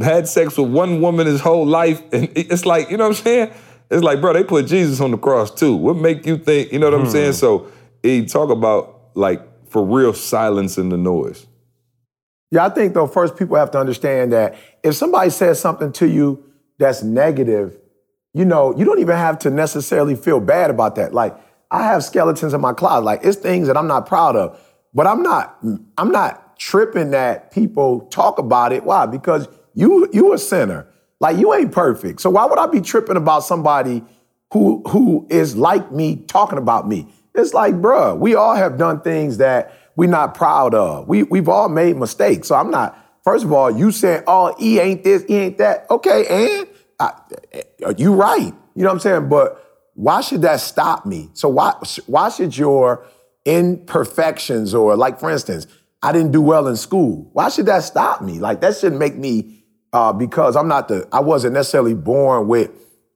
had 0.02 0.28
sex 0.28 0.56
with 0.58 0.70
one 0.70 1.02
woman 1.02 1.26
his 1.26 1.42
whole 1.42 1.66
life. 1.66 2.02
And 2.14 2.32
it's 2.36 2.66
like, 2.66 2.92
you 2.92 2.98
know 2.98 3.06
what 3.06 3.18
I'm 3.18 3.24
saying? 3.24 3.52
It's 3.90 4.04
like, 4.04 4.22
bro, 4.22 4.34
they 4.34 4.44
put 4.44 4.68
Jesus 4.68 5.02
on 5.02 5.12
the 5.12 5.18
cross 5.18 5.52
too. 5.52 5.76
What 5.76 5.98
make 5.98 6.26
you 6.26 6.38
think, 6.38 6.72
you 6.72 6.80
know 6.80 6.90
what 6.90 7.00
I'm 7.00 7.10
saying? 7.10 7.34
So 7.34 7.72
E, 8.04 8.26
talk 8.26 8.52
about 8.52 9.12
like 9.16 9.42
for 9.70 9.84
real 9.84 10.14
silence 10.14 10.78
in 10.78 10.90
the 10.90 10.98
noise? 10.98 11.48
Yeah, 12.52 12.66
I 12.66 12.70
think 12.70 12.94
though 12.94 13.08
first 13.08 13.36
people 13.36 13.58
have 13.58 13.72
to 13.72 13.80
understand 13.80 14.32
that 14.32 14.56
if 14.84 14.96
somebody 14.96 15.32
says 15.32 15.60
something 15.60 15.92
to 15.94 16.08
you 16.08 16.44
that's 16.78 17.04
negative, 17.04 17.78
you 18.34 18.46
know, 18.46 18.76
you 18.78 18.86
don't 18.86 19.00
even 19.00 19.16
have 19.16 19.40
to 19.40 19.50
necessarily 19.50 20.16
feel 20.16 20.40
bad 20.40 20.70
about 20.70 20.96
that. 20.96 21.14
Like 21.14 21.36
I 21.72 21.84
have 21.84 22.04
skeletons 22.04 22.54
in 22.54 22.62
my 22.62 22.74
closet. 22.74 23.06
Like 23.06 23.22
it's 23.24 23.38
things 23.38 23.68
that 23.68 23.78
I'm 23.78 23.88
not 23.88 24.06
proud 24.06 24.36
of. 24.36 24.60
But 24.94 25.08
I'm 25.08 25.22
not 25.22 25.58
I'm 25.98 26.12
not 26.12 26.58
tripping 26.58 27.12
that 27.12 27.52
people 27.52 28.02
talk 28.08 28.40
about 28.40 28.72
it. 28.72 28.84
Why? 28.84 29.06
Because 29.06 29.48
you 29.74 30.10
you 30.14 30.34
a 30.34 30.38
sinner. 30.38 30.88
Like 31.20 31.38
you 31.38 31.54
ain't 31.54 31.72
perfect. 31.72 32.22
So 32.22 32.30
why 32.30 32.46
would 32.46 32.60
I 32.60 32.68
be 32.68 32.82
tripping 32.82 33.18
about 33.18 33.42
somebody 33.44 34.04
who 34.52 34.84
who 34.88 35.28
is 35.30 35.56
like 35.56 35.92
me 35.92 36.18
talking 36.28 36.58
about 36.58 36.88
me? 36.88 37.08
It's 37.34 37.54
like, 37.54 37.76
bruh, 37.76 38.18
we 38.18 38.36
all 38.36 38.56
have 38.56 38.78
done 38.78 39.02
things 39.02 39.38
that 39.38 39.74
we're 39.98 40.10
not 40.10 40.34
proud 40.34 40.74
of. 40.74 41.08
We 41.08 41.24
we've 41.24 41.50
all 41.50 41.70
made 41.70 41.98
mistakes. 41.98 42.48
So 42.48 42.56
I'm 42.56 42.72
not. 42.72 43.02
First 43.26 43.44
of 43.44 43.52
all, 43.52 43.76
you 43.76 43.92
saying, 43.92 44.24
"Oh, 44.28 44.56
he 44.58 44.80
ain't 44.80 45.04
this, 45.04 45.24
he 45.24 45.36
ain't 45.36 45.58
that." 45.58 45.88
Okay, 45.90 46.26
and 46.30 46.68
I, 47.00 47.12
you 47.98 48.14
right. 48.14 48.54
You 48.76 48.84
know 48.84 48.90
what 48.90 48.94
I'm 48.94 49.00
saying? 49.00 49.30
But 49.30 49.62
why 49.96 50.22
should 50.22 50.44
that 50.44 50.60
stop 50.62 51.06
me? 51.06 51.30
So 51.34 51.50
why 51.50 51.74
why 52.06 52.30
should 52.30 52.56
your 52.56 53.06
imperfections 53.46 54.74
or 54.74 54.96
like 54.96 55.20
for 55.20 55.32
instance, 55.32 55.66
I 56.04 56.12
didn't 56.12 56.34
do 56.34 56.42
well 56.42 56.68
in 56.68 56.76
school. 56.76 57.30
Why 57.34 57.50
should 57.50 57.66
that 57.66 57.84
stop 57.84 58.22
me? 58.22 58.40
Like 58.40 58.62
that 58.62 58.78
shouldn't 58.78 59.00
make 59.00 59.16
me 59.16 59.64
uh, 59.92 60.14
because 60.14 60.56
I'm 60.56 60.68
not 60.68 60.88
the 60.88 61.08
I 61.12 61.22
wasn't 61.22 61.54
necessarily 61.54 61.96
born 61.96 62.48
with 62.48 62.70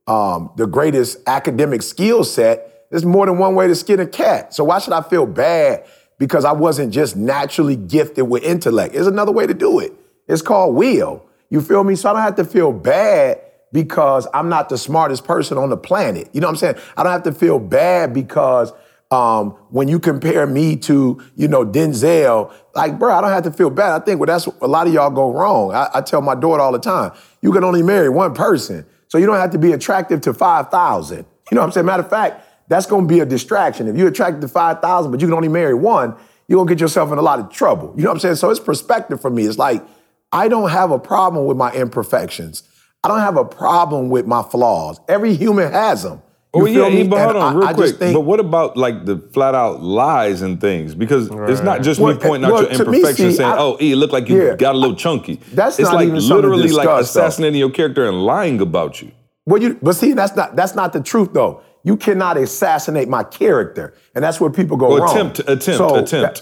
um, 0.07 0.51
the 0.57 0.66
greatest 0.66 1.20
academic 1.28 1.84
skill 1.84 2.24
set. 2.24 2.88
There's 2.89 3.05
more 3.05 3.28
than 3.28 3.38
one 3.38 3.53
way 3.53 3.68
to 3.68 3.76
skin 3.76 3.99
a 3.99 4.07
cat. 4.07 4.55
So 4.55 4.64
why 4.64 4.80
should 4.80 4.93
I 4.93 5.03
feel 5.03 5.28
bad 5.28 5.86
because 6.18 6.45
I 6.45 6.53
wasn't 6.53 6.91
just 6.91 7.16
naturally 7.16 7.76
gifted 7.76 8.28
with 8.28 8.43
intellect? 8.43 8.95
There's 8.95 9.05
another 9.05 9.32
way 9.32 9.45
to 9.45 9.53
do 9.53 9.80
it. 9.80 9.93
It's 10.30 10.43
called 10.43 10.75
will. 10.75 11.25
You 11.49 11.59
feel 11.61 11.84
me? 11.84 11.95
So 11.95 12.09
I 12.09 12.13
don't 12.13 12.21
have 12.21 12.36
to 12.36 12.45
feel 12.45 12.71
bad 12.71 13.41
because 13.73 14.27
I'm 14.34 14.47
not 14.47 14.69
the 14.69 14.77
smartest 14.77 15.25
person 15.25 15.57
on 15.57 15.69
the 15.69 15.77
planet. 15.77 16.30
You 16.32 16.39
know 16.39 16.47
what 16.47 16.51
I'm 16.51 16.57
saying? 16.57 16.75
I 16.95 17.03
don't 17.03 17.11
have 17.11 17.23
to 17.23 17.32
feel 17.32 17.59
bad 17.59 18.13
because 18.13 18.71
um, 19.11 19.51
when 19.69 19.88
you 19.88 19.99
compare 19.99 20.45
me 20.45 20.75
to, 20.77 21.19
you 21.36 21.47
know, 21.47 21.65
Denzel, 21.65 22.53
like, 22.75 22.99
bro, 22.99 23.13
I 23.13 23.21
don't 23.21 23.32
have 23.32 23.43
to 23.43 23.51
feel 23.51 23.71
bad. 23.71 23.99
I 23.99 24.05
think 24.05 24.19
well, 24.19 24.27
that's 24.27 24.45
a 24.61 24.67
lot 24.67 24.88
of 24.88 24.93
y'all 24.93 25.09
go 25.09 25.34
wrong. 25.34 25.73
I, 25.73 25.89
I 25.95 26.01
tell 26.01 26.21
my 26.21 26.36
daughter 26.36 26.61
all 26.61 26.71
the 26.71 26.80
time, 26.80 27.11
you 27.41 27.51
can 27.51 27.63
only 27.63 27.82
marry 27.82 28.09
one 28.09 28.36
person. 28.36 28.86
So 29.07 29.17
you 29.17 29.25
don't 29.25 29.38
have 29.38 29.51
to 29.51 29.57
be 29.57 29.71
attractive 29.71 30.21
to 30.21 30.34
5,000. 30.34 31.17
You 31.17 31.25
know 31.55 31.61
what 31.61 31.65
I'm 31.65 31.71
saying? 31.71 31.88
Matter 31.88 32.03
of 32.03 32.09
fact, 32.09 32.45
that's 32.67 32.86
going 32.86 33.07
to 33.07 33.11
be 33.11 33.19
a 33.19 33.25
distraction. 33.25 33.88
If 33.88 33.97
you're 33.97 34.09
attracted 34.09 34.41
to 34.41 34.47
5,000, 34.47 35.11
but 35.11 35.19
you 35.19 35.25
can 35.25 35.34
only 35.34 35.47
marry 35.47 35.73
one, 35.73 36.15
you're 36.47 36.57
going 36.57 36.67
to 36.67 36.75
get 36.75 36.82
yourself 36.82 37.11
in 37.11 37.17
a 37.17 37.21
lot 37.23 37.39
of 37.39 37.49
trouble. 37.49 37.93
You 37.97 38.03
know 38.03 38.09
what 38.09 38.15
I'm 38.15 38.19
saying? 38.19 38.36
So 38.36 38.51
it's 38.51 38.59
perspective 38.59 39.19
for 39.19 39.32
me. 39.32 39.45
It's 39.45 39.57
like, 39.57 39.84
I 40.32 40.47
don't 40.47 40.69
have 40.69 40.91
a 40.91 40.99
problem 40.99 41.45
with 41.45 41.57
my 41.57 41.71
imperfections. 41.71 42.63
I 43.03 43.07
don't 43.07 43.19
have 43.19 43.38
a 43.38 43.45
problem 43.45 44.09
with 44.09 44.25
my 44.25 44.43
flaws. 44.43 44.99
Every 45.07 45.34
human 45.34 45.71
has 45.71 46.03
them. 46.03 46.21
You 46.55 46.63
oh 46.63 46.65
yeah, 46.65 46.89
me? 46.89 47.07
but 47.07 47.23
hold 47.23 47.36
on, 47.36 47.55
real 47.57 47.67
I, 47.67 47.73
quick. 47.73 47.97
think, 47.97 48.15
but 48.15 48.21
what 48.21 48.39
about 48.39 48.75
like 48.75 49.05
the 49.05 49.19
flat 49.34 49.53
out 49.53 49.84
lies 49.84 50.41
and 50.41 50.59
things? 50.59 50.95
Because 50.95 51.30
right. 51.30 51.47
it's 51.47 51.61
not 51.61 51.84
just 51.84 51.99
well, 51.99 52.15
me 52.15 52.19
pointing 52.19 52.49
well, 52.49 52.65
out 52.65 52.71
your 52.71 52.88
imperfections, 52.88 53.19
me, 53.19 53.30
see, 53.32 53.38
saying, 53.38 53.51
I, 53.51 53.57
"Oh, 53.59 53.77
E, 53.80 53.93
look 53.93 54.11
like 54.11 54.27
you 54.30 54.43
yeah, 54.43 54.55
got 54.55 54.73
a 54.73 54.77
little 54.80 54.95
chunky." 54.95 55.36
That's 55.53 55.77
it's 55.77 55.88
not 55.88 55.97
like 55.97 56.07
even 56.07 56.27
literally 56.27 56.63
discuss, 56.63 56.86
like 56.86 57.01
assassinating 57.01 57.53
though. 57.53 57.67
your 57.67 57.69
character 57.69 58.07
and 58.07 58.23
lying 58.23 58.61
about 58.61 58.99
you. 58.99 59.11
Well, 59.45 59.61
you 59.61 59.77
but 59.80 59.93
see, 59.93 60.13
that's 60.13 60.36
not 60.36 60.55
that's 60.55 60.73
not 60.73 60.91
the 60.91 61.03
truth 61.03 61.34
though. 61.34 61.61
You 61.84 61.95
cannot 61.97 62.36
assassinate 62.36 63.07
my 63.07 63.23
character, 63.23 63.93
and 64.15 64.23
that's 64.23 64.41
where 64.41 64.49
people 64.49 64.75
go 64.75 64.89
well, 64.89 65.03
wrong. 65.03 65.15
Attempt, 65.15 65.39
attempt, 65.41 65.77
so 65.77 65.95
attempt. 65.97 66.41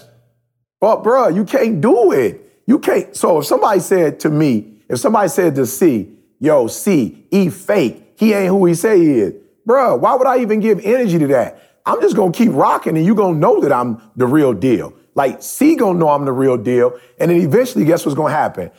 well, 0.80 1.02
bro, 1.02 1.28
you 1.28 1.44
can't 1.44 1.82
do 1.82 2.12
it. 2.12 2.47
You 2.68 2.78
can't. 2.78 3.16
So 3.16 3.38
if 3.38 3.46
somebody 3.46 3.80
said 3.80 4.20
to 4.20 4.28
me, 4.28 4.74
if 4.90 4.98
somebody 4.98 5.30
said 5.30 5.54
to 5.54 5.64
C, 5.64 6.10
yo, 6.38 6.66
C, 6.66 7.24
E 7.30 7.48
fake, 7.48 8.12
he 8.14 8.34
ain't 8.34 8.48
who 8.48 8.66
he 8.66 8.74
say 8.74 8.98
he 8.98 9.20
is. 9.20 9.34
Bruh, 9.66 9.98
why 9.98 10.14
would 10.14 10.26
I 10.26 10.40
even 10.40 10.60
give 10.60 10.84
energy 10.84 11.18
to 11.18 11.26
that? 11.28 11.80
I'm 11.86 11.98
just 12.02 12.14
gonna 12.14 12.30
keep 12.30 12.52
rocking 12.52 12.98
and 12.98 13.06
you 13.06 13.14
gonna 13.14 13.38
know 13.38 13.62
that 13.62 13.72
I'm 13.72 14.02
the 14.16 14.26
real 14.26 14.52
deal. 14.52 14.92
Like 15.14 15.42
C 15.42 15.76
gonna 15.76 15.98
know 15.98 16.10
I'm 16.10 16.26
the 16.26 16.32
real 16.32 16.58
deal. 16.58 16.92
And 17.18 17.30
then 17.30 17.40
eventually, 17.40 17.86
guess 17.86 18.04
what's 18.04 18.14
gonna 18.14 18.34
happen? 18.34 18.70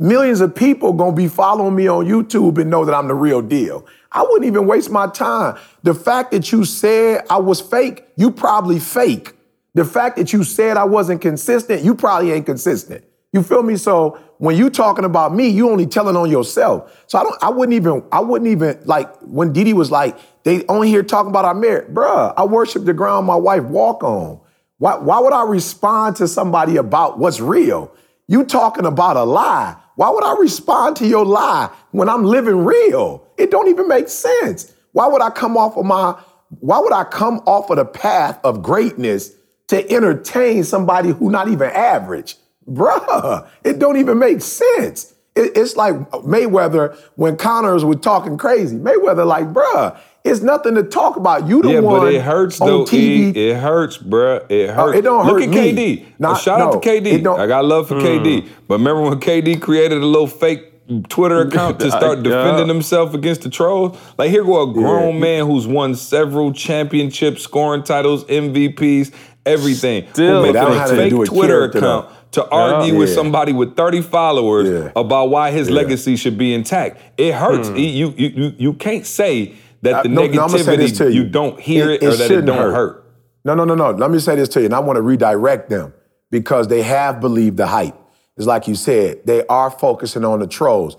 Millions 0.00 0.40
of 0.40 0.52
people 0.52 0.92
gonna 0.92 1.14
be 1.14 1.28
following 1.28 1.76
me 1.76 1.86
on 1.86 2.04
YouTube 2.04 2.58
and 2.58 2.68
know 2.68 2.84
that 2.84 2.96
I'm 2.96 3.06
the 3.06 3.14
real 3.14 3.42
deal. 3.42 3.86
I 4.10 4.22
wouldn't 4.22 4.46
even 4.46 4.66
waste 4.66 4.90
my 4.90 5.06
time. 5.06 5.56
The 5.84 5.94
fact 5.94 6.32
that 6.32 6.50
you 6.50 6.64
said 6.64 7.24
I 7.30 7.36
was 7.36 7.60
fake, 7.60 8.08
you 8.16 8.32
probably 8.32 8.80
fake. 8.80 9.34
The 9.74 9.84
fact 9.84 10.16
that 10.16 10.32
you 10.32 10.42
said 10.42 10.76
I 10.76 10.84
wasn't 10.84 11.20
consistent, 11.20 11.84
you 11.84 11.94
probably 11.94 12.32
ain't 12.32 12.46
consistent. 12.46 13.04
You 13.36 13.42
feel 13.42 13.62
me? 13.62 13.76
So 13.76 14.18
when 14.38 14.56
you 14.56 14.70
talking 14.70 15.04
about 15.04 15.34
me, 15.34 15.46
you 15.48 15.68
only 15.68 15.84
telling 15.84 16.16
on 16.16 16.30
yourself. 16.30 17.04
So 17.06 17.18
I 17.18 17.22
don't, 17.22 17.44
I 17.44 17.50
wouldn't 17.50 17.74
even, 17.74 18.02
I 18.10 18.20
wouldn't 18.20 18.50
even 18.50 18.80
like 18.86 19.14
when 19.20 19.52
Didi 19.52 19.74
was 19.74 19.90
like, 19.90 20.16
they 20.44 20.64
only 20.68 20.88
here 20.88 21.02
talking 21.02 21.28
about 21.28 21.44
our 21.44 21.52
marriage. 21.52 21.92
Bruh, 21.92 22.32
I 22.34 22.46
worship 22.46 22.86
the 22.86 22.94
ground 22.94 23.26
my 23.26 23.36
wife 23.36 23.64
walk 23.64 24.02
on. 24.02 24.40
Why, 24.78 24.96
why 24.96 25.18
would 25.20 25.34
I 25.34 25.44
respond 25.44 26.16
to 26.16 26.28
somebody 26.28 26.78
about 26.78 27.18
what's 27.18 27.38
real? 27.38 27.94
You 28.26 28.42
talking 28.42 28.86
about 28.86 29.18
a 29.18 29.24
lie. 29.24 29.76
Why 29.96 30.08
would 30.08 30.24
I 30.24 30.34
respond 30.40 30.96
to 30.96 31.06
your 31.06 31.26
lie 31.26 31.68
when 31.90 32.08
I'm 32.08 32.24
living 32.24 32.64
real? 32.64 33.22
It 33.36 33.50
don't 33.50 33.68
even 33.68 33.86
make 33.86 34.08
sense. 34.08 34.72
Why 34.92 35.08
would 35.08 35.20
I 35.20 35.28
come 35.28 35.58
off 35.58 35.76
of 35.76 35.84
my, 35.84 36.18
why 36.60 36.78
would 36.78 36.94
I 36.94 37.04
come 37.04 37.40
off 37.40 37.68
of 37.68 37.76
the 37.76 37.84
path 37.84 38.40
of 38.42 38.62
greatness 38.62 39.32
to 39.68 39.86
entertain 39.92 40.64
somebody 40.64 41.10
who 41.10 41.30
not 41.30 41.48
even 41.48 41.68
average? 41.68 42.36
Bruh, 42.68 43.48
it 43.64 43.78
don't 43.78 43.96
even 43.96 44.18
make 44.18 44.40
sense. 44.40 45.14
It, 45.34 45.56
it's 45.56 45.76
like 45.76 45.94
Mayweather 46.10 46.96
when 47.16 47.36
Connors 47.36 47.84
was 47.84 47.98
talking 47.98 48.38
crazy. 48.38 48.76
Mayweather 48.76 49.26
like, 49.26 49.52
bruh, 49.52 49.98
it's 50.26 50.40
nothing 50.40 50.74
to 50.74 50.82
talk 50.82 51.16
about. 51.16 51.46
You 51.46 51.62
the 51.62 51.72
yeah, 51.72 51.80
one. 51.80 51.94
Yeah, 51.94 52.00
but 52.00 52.14
it 52.14 52.22
hurts 52.22 52.58
though. 52.58 52.84
TV. 52.84 53.36
E. 53.36 53.50
It 53.50 53.56
hurts, 53.56 53.98
bruh. 53.98 54.50
It 54.50 54.70
hurts. 54.70 54.94
Uh, 54.94 54.98
it 54.98 55.02
don't 55.02 55.24
hurt. 55.24 55.40
Look 55.40 55.54
hurt 55.54 55.56
at 55.56 55.74
me. 55.74 55.98
KD. 55.98 56.06
Not, 56.18 56.40
Shout 56.40 56.58
no, 56.58 56.66
out 56.68 56.82
to 56.82 56.88
KD. 56.88 57.38
I 57.38 57.46
got 57.46 57.64
love 57.64 57.88
for 57.88 57.94
mm. 57.94 58.02
KD. 58.02 58.48
But 58.66 58.78
remember 58.78 59.02
when 59.02 59.20
KD 59.20 59.60
created 59.62 60.02
a 60.02 60.06
little 60.06 60.26
fake 60.26 61.08
Twitter 61.08 61.40
account 61.46 61.80
to 61.80 61.90
start 61.90 62.22
defending 62.22 62.68
himself 62.68 63.14
against 63.14 63.42
the 63.42 63.50
trolls? 63.50 63.98
Like 64.18 64.30
here 64.30 64.44
go 64.44 64.68
a 64.68 64.72
grown 64.72 65.14
yeah. 65.14 65.20
man 65.20 65.46
who's 65.46 65.66
won 65.66 65.94
several 65.94 66.52
championships, 66.52 67.42
scoring 67.42 67.84
titles, 67.84 68.24
MVPs, 68.24 69.12
everything. 69.44 70.08
Still, 70.12 70.44
who 70.44 70.52
makes 70.52 70.90
a 70.90 70.96
fake 70.96 71.26
Twitter 71.26 71.64
account. 71.64 72.12
To 72.32 72.46
argue 72.50 72.92
yeah. 72.92 72.98
with 72.98 73.14
somebody 73.14 73.52
with 73.52 73.76
30 73.76 74.02
followers 74.02 74.68
yeah. 74.68 74.92
about 74.94 75.30
why 75.30 75.52
his 75.52 75.68
yeah. 75.68 75.76
legacy 75.76 76.16
should 76.16 76.36
be 76.36 76.52
intact. 76.52 77.00
It 77.16 77.32
hurts. 77.32 77.68
Hmm. 77.68 77.76
You, 77.76 78.10
you, 78.16 78.28
you, 78.28 78.52
you 78.58 78.72
can't 78.74 79.06
say 79.06 79.54
that 79.82 80.02
the 80.02 80.08
no, 80.10 80.28
negativity, 80.28 81.00
no, 81.00 81.06
you. 81.06 81.22
you. 81.22 81.28
don't 81.28 81.58
hear 81.58 81.90
it, 81.90 82.02
it, 82.02 82.06
it 82.06 82.08
or 82.08 82.16
that 82.16 82.30
it 82.30 82.42
don't 82.42 82.58
hurt. 82.58 82.74
hurt. 82.74 83.14
No, 83.44 83.54
no, 83.54 83.64
no, 83.64 83.74
no. 83.74 83.92
Let 83.92 84.10
me 84.10 84.18
say 84.18 84.36
this 84.36 84.48
to 84.50 84.60
you, 84.60 84.66
and 84.66 84.74
I 84.74 84.80
want 84.80 84.96
to 84.96 85.02
redirect 85.02 85.70
them 85.70 85.94
because 86.30 86.68
they 86.68 86.82
have 86.82 87.20
believed 87.20 87.56
the 87.56 87.68
hype. 87.68 87.96
It's 88.36 88.46
like 88.46 88.68
you 88.68 88.74
said, 88.74 89.24
they 89.24 89.46
are 89.46 89.70
focusing 89.70 90.24
on 90.24 90.40
the 90.40 90.46
trolls. 90.46 90.96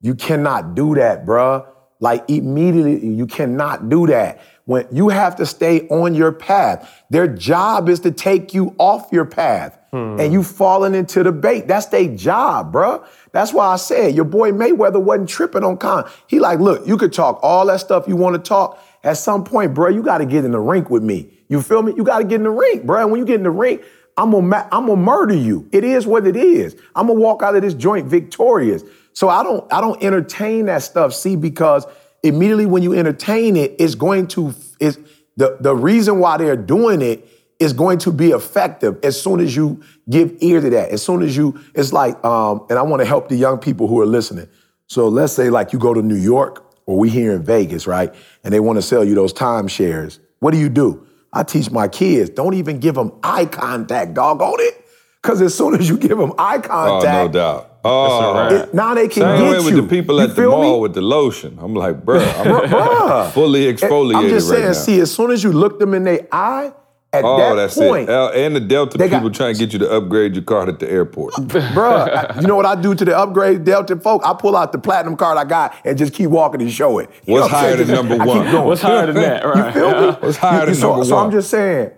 You 0.00 0.14
cannot 0.14 0.74
do 0.74 0.94
that, 0.94 1.24
bruh. 1.24 1.66
Like 2.00 2.24
immediately, 2.28 3.06
you 3.06 3.26
cannot 3.26 3.88
do 3.88 4.06
that. 4.06 4.40
When 4.64 4.86
you 4.90 5.08
have 5.10 5.36
to 5.36 5.46
stay 5.46 5.86
on 5.88 6.14
your 6.14 6.32
path. 6.32 6.88
Their 7.10 7.28
job 7.28 7.88
is 7.88 8.00
to 8.00 8.10
take 8.10 8.54
you 8.54 8.74
off 8.78 9.08
your 9.12 9.24
path. 9.24 9.78
And 9.92 10.32
you 10.32 10.42
falling 10.42 10.94
into 10.94 11.22
the 11.22 11.32
bait. 11.32 11.66
That's 11.66 11.86
their 11.86 12.14
job, 12.14 12.72
bruh. 12.72 13.04
That's 13.32 13.52
why 13.52 13.66
I 13.66 13.76
said 13.76 14.14
your 14.14 14.24
boy 14.24 14.52
Mayweather 14.52 15.02
wasn't 15.02 15.28
tripping 15.28 15.64
on 15.64 15.78
Con. 15.78 16.08
He 16.28 16.38
like, 16.38 16.60
look, 16.60 16.86
you 16.86 16.96
could 16.96 17.12
talk 17.12 17.40
all 17.42 17.66
that 17.66 17.80
stuff 17.80 18.06
you 18.06 18.16
want 18.16 18.36
to 18.36 18.48
talk. 18.48 18.80
At 19.02 19.16
some 19.16 19.44
point, 19.44 19.74
bro, 19.74 19.88
you 19.88 20.02
got 20.02 20.18
to 20.18 20.26
get 20.26 20.44
in 20.44 20.52
the 20.52 20.60
rink 20.60 20.90
with 20.90 21.02
me. 21.02 21.30
You 21.48 21.62
feel 21.62 21.82
me? 21.82 21.94
You 21.96 22.04
got 22.04 22.18
to 22.18 22.24
get 22.24 22.36
in 22.36 22.44
the 22.44 22.50
rink, 22.50 22.84
bro. 22.84 23.00
And 23.00 23.10
when 23.10 23.18
you 23.18 23.24
get 23.24 23.36
in 23.36 23.42
the 23.42 23.50
rink, 23.50 23.82
I'm 24.16 24.30
gonna, 24.32 24.68
I'm 24.70 24.86
gonna 24.86 24.96
murder 24.96 25.34
you. 25.34 25.68
It 25.72 25.82
is 25.82 26.06
what 26.06 26.26
it 26.26 26.36
is. 26.36 26.76
I'm 26.94 27.06
gonna 27.06 27.18
walk 27.18 27.42
out 27.42 27.56
of 27.56 27.62
this 27.62 27.74
joint 27.74 28.06
victorious. 28.06 28.82
So 29.12 29.28
I 29.28 29.42
don't, 29.42 29.72
I 29.72 29.80
don't 29.80 30.02
entertain 30.02 30.66
that 30.66 30.82
stuff. 30.82 31.14
See, 31.14 31.36
because 31.36 31.86
immediately 32.22 32.66
when 32.66 32.82
you 32.82 32.92
entertain 32.92 33.56
it, 33.56 33.74
it's 33.78 33.94
going 33.94 34.28
to, 34.28 34.54
is 34.78 34.98
the 35.36 35.56
the 35.60 35.74
reason 35.74 36.18
why 36.18 36.36
they're 36.36 36.56
doing 36.56 37.00
it 37.00 37.26
is 37.60 37.74
going 37.74 37.98
to 37.98 38.10
be 38.10 38.30
effective 38.30 38.98
as 39.04 39.20
soon 39.20 39.38
as 39.38 39.54
you 39.54 39.82
give 40.08 40.34
ear 40.40 40.60
to 40.60 40.70
that. 40.70 40.88
As 40.90 41.02
soon 41.02 41.22
as 41.22 41.36
you, 41.36 41.60
it's 41.74 41.92
like, 41.92 42.22
um, 42.24 42.66
and 42.70 42.78
I 42.78 42.82
want 42.82 43.00
to 43.00 43.06
help 43.06 43.28
the 43.28 43.36
young 43.36 43.58
people 43.58 43.86
who 43.86 44.00
are 44.00 44.06
listening. 44.06 44.48
So 44.86 45.08
let's 45.08 45.34
say 45.34 45.50
like 45.50 45.72
you 45.72 45.78
go 45.78 45.94
to 45.94 46.02
New 46.02 46.16
York 46.16 46.66
or 46.86 46.98
we 46.98 47.10
here 47.10 47.32
in 47.32 47.42
Vegas, 47.42 47.86
right? 47.86 48.12
And 48.42 48.52
they 48.52 48.60
want 48.60 48.78
to 48.78 48.82
sell 48.82 49.04
you 49.04 49.14
those 49.14 49.34
timeshares. 49.34 50.18
What 50.40 50.52
do 50.52 50.58
you 50.58 50.70
do? 50.70 51.06
I 51.32 51.44
teach 51.44 51.70
my 51.70 51.86
kids, 51.86 52.30
don't 52.30 52.54
even 52.54 52.80
give 52.80 52.96
them 52.96 53.12
eye 53.22 53.44
contact, 53.44 54.14
dog 54.14 54.40
on 54.40 54.56
it. 54.58 54.84
Because 55.22 55.42
as 55.42 55.54
soon 55.54 55.74
as 55.74 55.88
you 55.88 55.98
give 55.98 56.16
them 56.16 56.32
eye 56.38 56.58
contact, 56.58 57.14
oh, 57.14 57.26
no 57.26 57.32
doubt. 57.32 57.66
Oh, 57.84 58.54
it, 58.54 58.74
now 58.74 58.94
they 58.94 59.06
can 59.06 59.22
Same 59.22 59.40
get 59.40 59.50
way 59.50 59.58
you. 59.58 59.64
with 59.64 59.76
the 59.76 59.82
people 59.96 60.16
you 60.16 60.22
at 60.22 60.34
the 60.34 60.48
mall 60.48 60.76
me? 60.76 60.80
with 60.80 60.94
the 60.94 61.02
lotion. 61.02 61.58
I'm 61.60 61.74
like, 61.74 62.04
bruh, 62.04 62.20
I'm 62.38 63.30
fully 63.32 63.72
exfoliated 63.72 64.16
I'm 64.16 64.28
just 64.28 64.48
saying, 64.48 64.66
right 64.66 64.76
see, 64.76 65.00
as 65.00 65.14
soon 65.14 65.30
as 65.30 65.44
you 65.44 65.52
look 65.52 65.78
them 65.78 65.94
in 65.94 66.04
their 66.04 66.26
eye, 66.32 66.72
At 67.12 67.24
Oh, 67.24 67.36
that 67.38 67.54
that's 67.56 67.74
point, 67.76 68.08
it. 68.08 68.34
And 68.36 68.54
the 68.54 68.60
Delta 68.60 68.96
they 68.96 69.08
got- 69.08 69.16
people 69.18 69.30
trying 69.32 69.54
to 69.54 69.58
get 69.58 69.72
you 69.72 69.80
to 69.80 69.90
upgrade 69.90 70.36
your 70.36 70.44
card 70.44 70.68
at 70.68 70.78
the 70.78 70.88
airport. 70.88 71.34
Bruh, 71.74 72.40
you 72.40 72.46
know 72.46 72.54
what 72.54 72.66
I 72.66 72.80
do 72.80 72.94
to 72.94 73.04
the 73.04 73.18
upgrade 73.18 73.64
Delta 73.64 73.96
folk? 73.96 74.22
I 74.24 74.32
pull 74.32 74.56
out 74.56 74.70
the 74.70 74.78
platinum 74.78 75.16
card 75.16 75.36
I 75.36 75.42
got 75.44 75.74
and 75.84 75.98
just 75.98 76.12
keep 76.14 76.30
walking 76.30 76.62
and 76.62 76.70
show 76.70 77.00
it. 77.00 77.10
You 77.26 77.34
What's 77.34 77.48
higher 77.50 77.74
than 77.76 77.88
number 77.88 78.14
I 78.14 78.24
one? 78.24 78.64
What's 78.64 78.80
higher 78.82 79.06
than 79.06 79.16
that? 79.16 79.44
Right. 79.50 79.74
You 79.74 79.80
feel 79.80 79.90
me? 80.12 80.16
What's 80.20 80.36
higher 80.36 80.60
You- 80.60 80.66
than 80.66 80.74
so, 80.76 80.90
number 80.90 81.04
so 81.06 81.16
I'm 81.16 81.32
just 81.32 81.50
saying, 81.50 81.90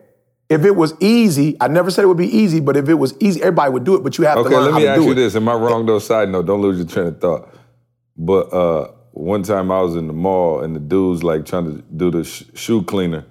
if 0.49 0.65
it 0.65 0.77
was 0.77 0.95
easy, 1.01 1.59
I 1.61 1.69
never 1.69 1.91
said 1.91 2.05
it 2.05 2.09
would 2.09 2.17
be 2.17 2.35
easy, 2.35 2.61
but 2.61 2.79
if 2.79 2.89
it 2.89 2.95
was 2.95 3.15
easy, 3.21 3.43
everybody 3.43 3.71
would 3.71 3.85
do 3.85 3.95
it, 3.97 4.03
but 4.03 4.17
you 4.17 4.25
have 4.25 4.37
to 4.37 4.41
Okay, 4.41 4.55
learn 4.57 4.73
let 4.73 4.81
me 4.81 4.87
ask 4.87 4.99
do 5.01 5.05
you 5.07 5.13
it. 5.13 5.17
this. 5.17 5.37
Am 5.37 5.47
I 5.47 5.55
wrong 5.55 5.85
though? 5.85 5.99
Side 5.99 6.31
note, 6.31 6.47
don't 6.47 6.63
lose 6.63 6.79
your 6.79 6.87
train 6.87 7.09
of 7.09 7.21
thought. 7.21 7.49
But 8.17 8.51
uh, 8.53 8.91
one 9.13 9.43
time 9.43 9.71
I 9.71 9.83
was 9.83 9.95
in 9.95 10.07
the 10.07 10.13
mall 10.15 10.61
and 10.63 10.75
the 10.75 10.81
dudes 10.81 11.23
like 11.23 11.45
trying 11.45 11.67
to 11.67 11.83
do 11.95 12.11
the 12.11 12.25
sh- 12.25 12.45
shoe 12.55 12.83
cleaner. 12.83 13.27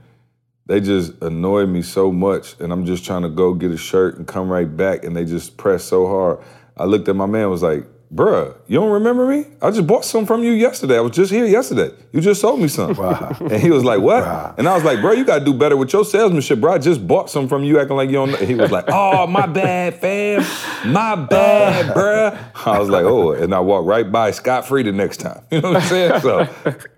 They 0.67 0.79
just 0.79 1.13
annoy 1.21 1.65
me 1.65 1.81
so 1.81 2.11
much, 2.11 2.59
and 2.59 2.71
I'm 2.71 2.85
just 2.85 3.03
trying 3.03 3.23
to 3.23 3.29
go 3.29 3.53
get 3.53 3.71
a 3.71 3.77
shirt 3.77 4.17
and 4.17 4.27
come 4.27 4.49
right 4.49 4.77
back, 4.77 5.03
and 5.03 5.15
they 5.15 5.25
just 5.25 5.57
press 5.57 5.83
so 5.83 6.07
hard. 6.07 6.39
I 6.77 6.85
looked 6.85 7.07
at 7.09 7.15
my 7.15 7.25
man, 7.25 7.49
was 7.49 7.63
like, 7.63 7.87
"Bruh, 8.13 8.53
you 8.67 8.79
don't 8.79 8.91
remember 8.91 9.25
me? 9.25 9.45
I 9.61 9.69
just 9.71 9.87
bought 9.87 10.03
some 10.05 10.25
from 10.25 10.43
you 10.43 10.51
yesterday. 10.51 10.97
I 10.97 11.01
was 11.01 11.11
just 11.11 11.31
here 11.31 11.45
yesterday. 11.45 11.91
You 12.11 12.19
just 12.21 12.41
sold 12.41 12.59
me 12.59 12.67
some." 12.67 12.91
And 13.39 13.61
he 13.61 13.69
was 13.71 13.83
like, 13.83 14.01
"What?" 14.01 14.23
And 14.57 14.67
I 14.67 14.75
was 14.75 14.83
like, 14.83 14.99
"Bro, 15.01 15.13
you 15.13 15.23
gotta 15.25 15.45
do 15.45 15.53
better 15.53 15.77
with 15.77 15.93
your 15.93 16.03
salesmanship, 16.05 16.59
bro. 16.59 16.73
I 16.73 16.77
just 16.77 17.05
bought 17.07 17.29
some 17.29 17.47
from 17.47 17.63
you, 17.63 17.79
acting 17.79 17.95
like 17.97 18.09
you 18.09 18.15
don't." 18.15 18.31
Know. 18.31 18.37
He 18.37 18.55
was 18.55 18.71
like, 18.71 18.85
"Oh, 18.89 19.27
my 19.27 19.45
bad, 19.45 19.95
fam, 19.95 20.43
my 20.91 21.15
bad, 21.15 21.95
bruh." 21.95 22.37
I 22.67 22.79
was 22.79 22.89
like, 22.89 23.05
"Oh," 23.05 23.31
and 23.31 23.53
I 23.55 23.59
walked 23.59 23.87
right 23.87 24.09
by 24.11 24.31
scot 24.31 24.67
free 24.67 24.83
the 24.83 24.91
next 24.91 25.17
time. 25.17 25.41
You 25.51 25.61
know 25.61 25.71
what 25.71 25.83
I'm 25.83 25.87
saying? 25.89 26.21
So, 26.21 26.47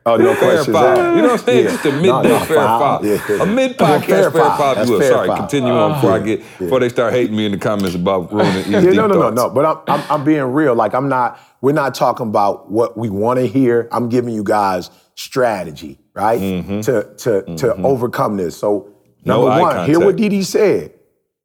Oh, 0.06 0.18
no 0.18 0.36
fair 0.36 0.64
five. 0.66 1.16
You 1.16 1.22
know 1.22 1.30
what 1.30 1.32
I'm 1.32 1.38
saying? 1.46 1.64
Yeah. 1.66 1.72
Just 1.72 1.86
a 1.86 1.92
No, 1.94 2.02
midday 2.02 2.30
no, 2.30 2.40
fair 2.40 2.58
five. 2.58 3.02
five. 3.02 3.06
Yeah. 3.06 3.44
A 3.44 3.46
mid 3.46 3.78
Fair 3.78 3.88
podcast 4.00 4.06
fair 4.08 4.32
five. 4.32 4.58
five. 4.58 4.76
That's 4.76 4.90
You 4.90 4.94
will. 4.96 5.00
fair 5.02 5.12
Sorry, 5.12 5.28
five. 5.30 5.38
continue 5.38 5.72
on 5.74 5.94
before 5.94 6.12
I 6.12 6.20
get 6.20 6.40
before 6.60 6.80
they 6.82 6.90
start 6.90 7.14
hating 7.14 7.34
me 7.38 7.46
in 7.46 7.54
the 7.54 7.58
comments 7.58 7.96
about 7.96 8.34
ruining 8.34 8.70
Yeah, 8.70 8.80
East 8.84 8.96
no, 8.98 9.08
no, 9.08 9.16
no, 9.16 9.30
no. 9.30 9.50
But 9.50 9.64
I'm, 9.66 9.78
I'm, 9.88 10.04
I'm 10.12 10.24
being 10.26 10.44
real. 10.44 10.76
Like 10.76 10.94
I'm 10.94 11.03
not. 11.10 11.40
We're 11.62 11.74
not 11.74 11.96
talking 11.96 12.28
about 12.28 12.72
what 12.72 12.98
we 12.98 13.10
want 13.10 13.40
to 13.40 13.48
hear. 13.48 13.88
I'm 13.92 14.10
giving 14.10 14.34
you 14.34 14.44
guys 14.44 14.90
strategy, 15.16 16.00
right, 16.14 16.40
mm-hmm. 16.40 16.82
to 16.82 17.04
to 17.04 17.42
to 17.42 17.68
mm-hmm. 17.68 17.86
overcome 17.86 18.38
this. 18.38 18.58
So 18.58 18.94
Mm-hmm. 19.26 19.30
No 19.30 19.48
number 19.48 19.62
one, 19.62 19.90
hear 19.90 20.00
what 20.00 20.16
Dee 20.18 20.44
said. 20.44 20.94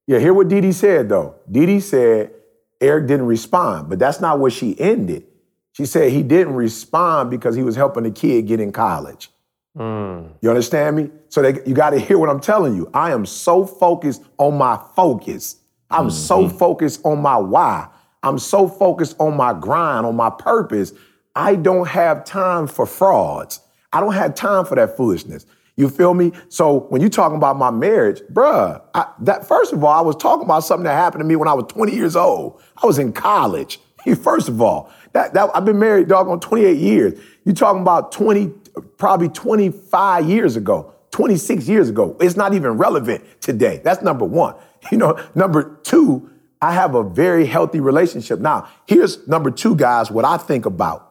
Yeah, 0.07 0.19
hear 0.19 0.35
what 0.35 0.49
Dee 0.49 0.73
said 0.73 1.09
though. 1.09 1.37
Dee 1.51 1.81
said 1.81 2.33
Eric 2.81 3.07
didn't 3.07 3.27
respond, 3.27 3.89
but 3.89 3.99
that's 3.99 4.21
not 4.21 4.39
what 4.39 4.53
she 4.53 4.79
ended. 4.81 5.25
She 5.73 5.87
said 5.87 6.11
he 6.11 6.23
didn't 6.23 6.55
respond 6.55 7.31
because 7.31 7.55
he 7.55 7.63
was 7.63 7.77
helping 7.77 8.03
the 8.03 8.11
kid 8.11 8.47
get 8.47 8.59
in 8.59 8.73
college. 8.73 9.31
Mm. 9.77 10.33
You 10.41 10.49
understand 10.49 10.97
me? 10.97 11.11
So 11.29 11.41
they, 11.41 11.61
you 11.65 11.75
got 11.75 11.91
to 11.91 12.01
hear 12.01 12.19
what 12.19 12.29
I'm 12.29 12.41
telling 12.41 12.75
you. 12.75 12.91
I 12.93 13.13
am 13.13 13.25
so 13.25 13.65
focused 13.65 14.25
on 14.39 14.59
my 14.59 14.81
focus. 14.97 15.57
I'm 15.89 16.11
so 16.11 16.45
mm-hmm. 16.45 16.57
focused 16.57 17.01
on 17.05 17.23
my 17.23 17.37
why. 17.37 17.89
I'm 18.23 18.39
so 18.39 18.69
focused 18.69 19.17
on 19.19 19.37
my 19.37 19.53
grind, 19.53 20.07
on 20.07 20.17
my 20.17 20.31
purpose. 20.31 20.93
I 21.35 21.55
don't 21.55 21.87
have 21.89 22.25
time 22.25 22.67
for 22.67 22.87
frauds. 22.87 23.61
I 23.93 24.01
don't 24.01 24.15
have 24.15 24.35
time 24.35 24.65
for 24.65 24.75
that 24.75 24.97
foolishness. 24.97 25.47
You 25.77 25.89
feel 25.89 26.13
me? 26.13 26.33
So 26.49 26.87
when 26.89 27.01
you 27.01 27.09
talking 27.09 27.37
about 27.37 27.57
my 27.57 27.71
marriage, 27.71 28.21
bruh, 28.33 28.83
I, 28.95 29.13
that 29.21 29.47
first 29.47 29.73
of 29.73 29.85
all, 29.85 29.97
I 29.97 30.01
was 30.01 30.17
talking 30.17 30.45
about 30.45 30.65
something 30.65 30.85
that 30.85 30.95
happened 30.95 31.21
to 31.21 31.25
me 31.25 31.37
when 31.37 31.47
I 31.47 31.55
was 31.55 31.67
20 31.69 31.95
years 31.95 32.17
old. 32.17 32.61
I 32.83 32.87
was 32.87 32.99
in 32.99 33.13
college. 33.13 33.79
First 34.23 34.49
of 34.49 34.63
all, 34.63 34.91
that, 35.13 35.35
that 35.35 35.51
I've 35.55 35.65
been 35.65 35.79
married, 35.79 36.09
dog, 36.09 36.29
on 36.29 36.41
28 36.41 36.79
years. 36.79 37.21
You 37.45 37.53
talking 37.53 37.83
about 37.83 38.11
20, 38.13 38.49
probably 38.97 39.29
25 39.29 40.29
years 40.29 40.57
ago, 40.57 40.95
26 41.11 41.69
years 41.69 41.89
ago. 41.89 42.17
It's 42.21 42.37
not 42.37 42.55
even 42.55 42.73
relevant 42.73 43.25
today. 43.41 43.81
That's 43.85 44.03
number 44.03 44.25
one. 44.25 44.55
You 44.93 44.97
know, 44.99 45.19
number 45.35 45.81
two, 45.83 46.31
I 46.61 46.73
have 46.73 46.95
a 46.95 47.03
very 47.03 47.47
healthy 47.47 47.81
relationship. 47.81 48.41
Now, 48.41 48.69
here's 48.87 49.27
number 49.29 49.51
two, 49.51 49.77
guys, 49.77 50.11
what 50.11 50.25
I 50.25 50.37
think 50.37 50.67
about. 50.67 51.05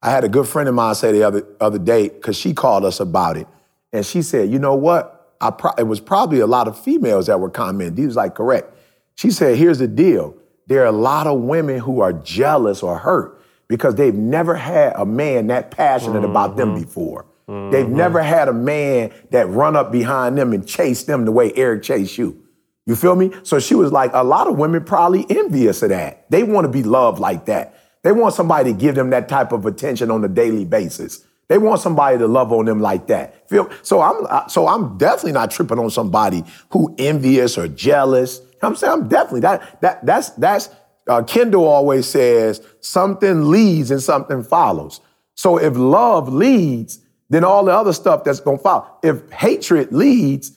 I 0.00 0.10
had 0.10 0.24
a 0.24 0.28
good 0.28 0.48
friend 0.48 0.68
of 0.68 0.74
mine 0.74 0.94
say 0.94 1.12
the 1.12 1.22
other 1.22 1.46
other 1.60 1.78
day, 1.78 2.08
because 2.08 2.36
she 2.36 2.54
called 2.54 2.84
us 2.84 3.00
about 3.00 3.36
it. 3.36 3.46
And 3.92 4.04
she 4.04 4.22
said, 4.22 4.50
you 4.50 4.58
know 4.58 4.74
what? 4.74 5.36
I 5.40 5.50
pro- 5.50 5.74
it 5.76 5.86
was 5.86 6.00
probably 6.00 6.40
a 6.40 6.46
lot 6.46 6.68
of 6.68 6.78
females 6.78 7.26
that 7.26 7.40
were 7.40 7.50
commenting. 7.50 7.96
He 7.96 8.06
was 8.06 8.16
like, 8.16 8.34
correct. 8.34 8.74
She 9.16 9.30
said, 9.30 9.56
here's 9.56 9.78
the 9.78 9.88
deal. 9.88 10.36
There 10.66 10.82
are 10.82 10.86
a 10.86 10.92
lot 10.92 11.26
of 11.26 11.40
women 11.40 11.78
who 11.78 12.00
are 12.00 12.12
jealous 12.12 12.82
or 12.82 12.98
hurt 12.98 13.42
because 13.68 13.94
they've 13.96 14.14
never 14.14 14.54
had 14.54 14.94
a 14.96 15.04
man 15.04 15.48
that 15.48 15.70
passionate 15.70 16.24
about 16.24 16.56
them 16.56 16.70
mm-hmm. 16.70 16.84
before. 16.84 17.26
They've 17.46 17.86
mm-hmm. 17.86 17.96
never 17.96 18.22
had 18.22 18.48
a 18.48 18.52
man 18.52 19.12
that 19.30 19.48
run 19.48 19.76
up 19.76 19.92
behind 19.92 20.38
them 20.38 20.52
and 20.52 20.66
chase 20.66 21.02
them 21.04 21.24
the 21.24 21.32
way 21.32 21.52
Eric 21.54 21.82
chased 21.82 22.16
you. 22.16 22.41
You 22.86 22.96
feel 22.96 23.14
me? 23.14 23.30
So 23.44 23.58
she 23.58 23.74
was 23.74 23.92
like, 23.92 24.10
a 24.12 24.24
lot 24.24 24.48
of 24.48 24.58
women 24.58 24.84
probably 24.84 25.24
envious 25.30 25.82
of 25.82 25.90
that. 25.90 26.28
They 26.30 26.42
want 26.42 26.64
to 26.64 26.68
be 26.68 26.82
loved 26.82 27.18
like 27.18 27.46
that. 27.46 27.78
They 28.02 28.12
want 28.12 28.34
somebody 28.34 28.72
to 28.72 28.78
give 28.78 28.96
them 28.96 29.10
that 29.10 29.28
type 29.28 29.52
of 29.52 29.66
attention 29.66 30.10
on 30.10 30.24
a 30.24 30.28
daily 30.28 30.64
basis. 30.64 31.24
They 31.48 31.58
want 31.58 31.80
somebody 31.80 32.18
to 32.18 32.26
love 32.26 32.52
on 32.52 32.64
them 32.64 32.80
like 32.80 33.08
that. 33.08 33.48
Feel 33.48 33.70
so 33.82 34.00
I'm 34.00 34.48
so 34.48 34.66
I'm 34.66 34.96
definitely 34.96 35.32
not 35.32 35.50
tripping 35.50 35.78
on 35.78 35.90
somebody 35.90 36.44
who 36.70 36.94
envious 36.98 37.58
or 37.58 37.68
jealous. 37.68 38.40
I'm 38.62 38.74
saying 38.74 38.92
I'm 38.92 39.08
definitely 39.08 39.40
that 39.40 39.80
that 39.82 40.04
that's 40.06 40.30
that's 40.30 40.70
uh, 41.08 41.22
Kendall 41.22 41.66
always 41.66 42.06
says 42.06 42.66
something 42.80 43.50
leads 43.50 43.90
and 43.90 44.02
something 44.02 44.42
follows. 44.42 45.00
So 45.34 45.58
if 45.58 45.76
love 45.76 46.32
leads, 46.32 47.00
then 47.28 47.44
all 47.44 47.64
the 47.64 47.72
other 47.72 47.92
stuff 47.92 48.24
that's 48.24 48.40
gonna 48.40 48.58
follow. 48.58 48.86
If 49.02 49.30
hatred 49.30 49.92
leads, 49.92 50.52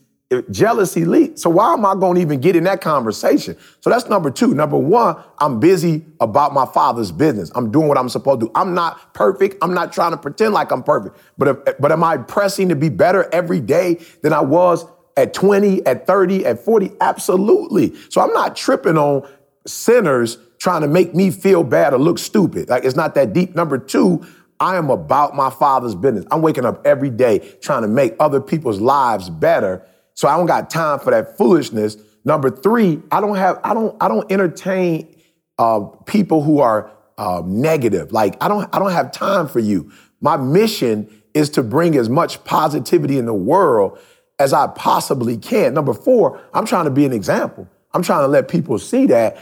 jealousy 0.49 1.05
leads. 1.05 1.41
So 1.41 1.49
why 1.49 1.73
am 1.73 1.85
I 1.85 1.93
gonna 1.93 2.19
even 2.19 2.41
get 2.41 2.55
in 2.55 2.63
that 2.63 2.81
conversation? 2.81 3.55
So 3.81 3.89
that's 3.89 4.07
number 4.09 4.31
two. 4.31 4.55
Number 4.55 4.77
one, 4.77 5.17
I'm 5.37 5.59
busy 5.59 6.03
about 6.19 6.53
my 6.53 6.65
father's 6.65 7.11
business. 7.11 7.51
I'm 7.53 7.71
doing 7.71 7.87
what 7.87 7.97
I'm 7.97 8.09
supposed 8.09 8.39
to 8.39 8.47
do. 8.47 8.51
I'm 8.55 8.73
not 8.73 9.13
perfect. 9.13 9.57
I'm 9.61 9.73
not 9.73 9.93
trying 9.93 10.11
to 10.11 10.17
pretend 10.17 10.53
like 10.53 10.71
I'm 10.71 10.81
perfect. 10.81 11.17
But 11.37 11.47
if, 11.47 11.77
but 11.79 11.91
am 11.91 12.03
I 12.03 12.17
pressing 12.17 12.69
to 12.69 12.75
be 12.75 12.89
better 12.89 13.29
every 13.31 13.59
day 13.61 13.99
than 14.23 14.33
I 14.33 14.41
was 14.41 14.85
at 15.15 15.33
20, 15.33 15.85
at 15.85 16.07
30, 16.07 16.45
at 16.45 16.59
40? 16.59 16.91
Absolutely. 17.01 17.93
So 18.09 18.21
I'm 18.21 18.33
not 18.33 18.55
tripping 18.55 18.97
on 18.97 19.29
sinners 19.67 20.39
trying 20.57 20.81
to 20.81 20.87
make 20.87 21.13
me 21.13 21.29
feel 21.29 21.63
bad 21.63 21.93
or 21.93 21.99
look 21.99 22.17
stupid. 22.17 22.69
Like 22.69 22.83
it's 22.83 22.95
not 22.95 23.13
that 23.13 23.33
deep. 23.33 23.55
Number 23.55 23.77
two, 23.77 24.25
I 24.59 24.77
am 24.77 24.89
about 24.89 25.35
my 25.35 25.51
father's 25.51 25.93
business. 25.93 26.25
I'm 26.31 26.41
waking 26.41 26.65
up 26.65 26.85
every 26.87 27.09
day 27.09 27.39
trying 27.61 27.83
to 27.83 27.87
make 27.87 28.15
other 28.19 28.39
people's 28.41 28.79
lives 28.79 29.29
better. 29.29 29.85
So 30.15 30.27
I 30.27 30.35
don't 30.37 30.47
got 30.47 30.69
time 30.69 30.99
for 30.99 31.11
that 31.11 31.37
foolishness. 31.37 31.97
Number 32.23 32.49
three, 32.49 33.01
I 33.11 33.21
don't 33.21 33.35
have, 33.35 33.59
I 33.63 33.73
don't, 33.73 33.95
I 34.01 34.07
don't 34.07 34.29
entertain 34.31 35.15
uh, 35.59 35.81
people 36.05 36.41
who 36.41 36.59
are 36.59 36.91
uh, 37.17 37.43
negative. 37.45 38.11
Like 38.11 38.35
I 38.41 38.47
don't, 38.47 38.67
I 38.73 38.79
don't 38.79 38.91
have 38.91 39.11
time 39.11 39.47
for 39.47 39.59
you. 39.59 39.91
My 40.21 40.37
mission 40.37 41.21
is 41.33 41.49
to 41.51 41.63
bring 41.63 41.95
as 41.95 42.09
much 42.09 42.43
positivity 42.45 43.17
in 43.17 43.25
the 43.25 43.33
world 43.33 43.99
as 44.39 44.53
I 44.53 44.67
possibly 44.67 45.37
can. 45.37 45.73
Number 45.73 45.93
four, 45.93 46.41
I'm 46.53 46.65
trying 46.65 46.85
to 46.85 46.91
be 46.91 47.05
an 47.05 47.13
example. 47.13 47.69
I'm 47.93 48.01
trying 48.01 48.23
to 48.23 48.27
let 48.27 48.47
people 48.47 48.79
see 48.79 49.05
that 49.07 49.37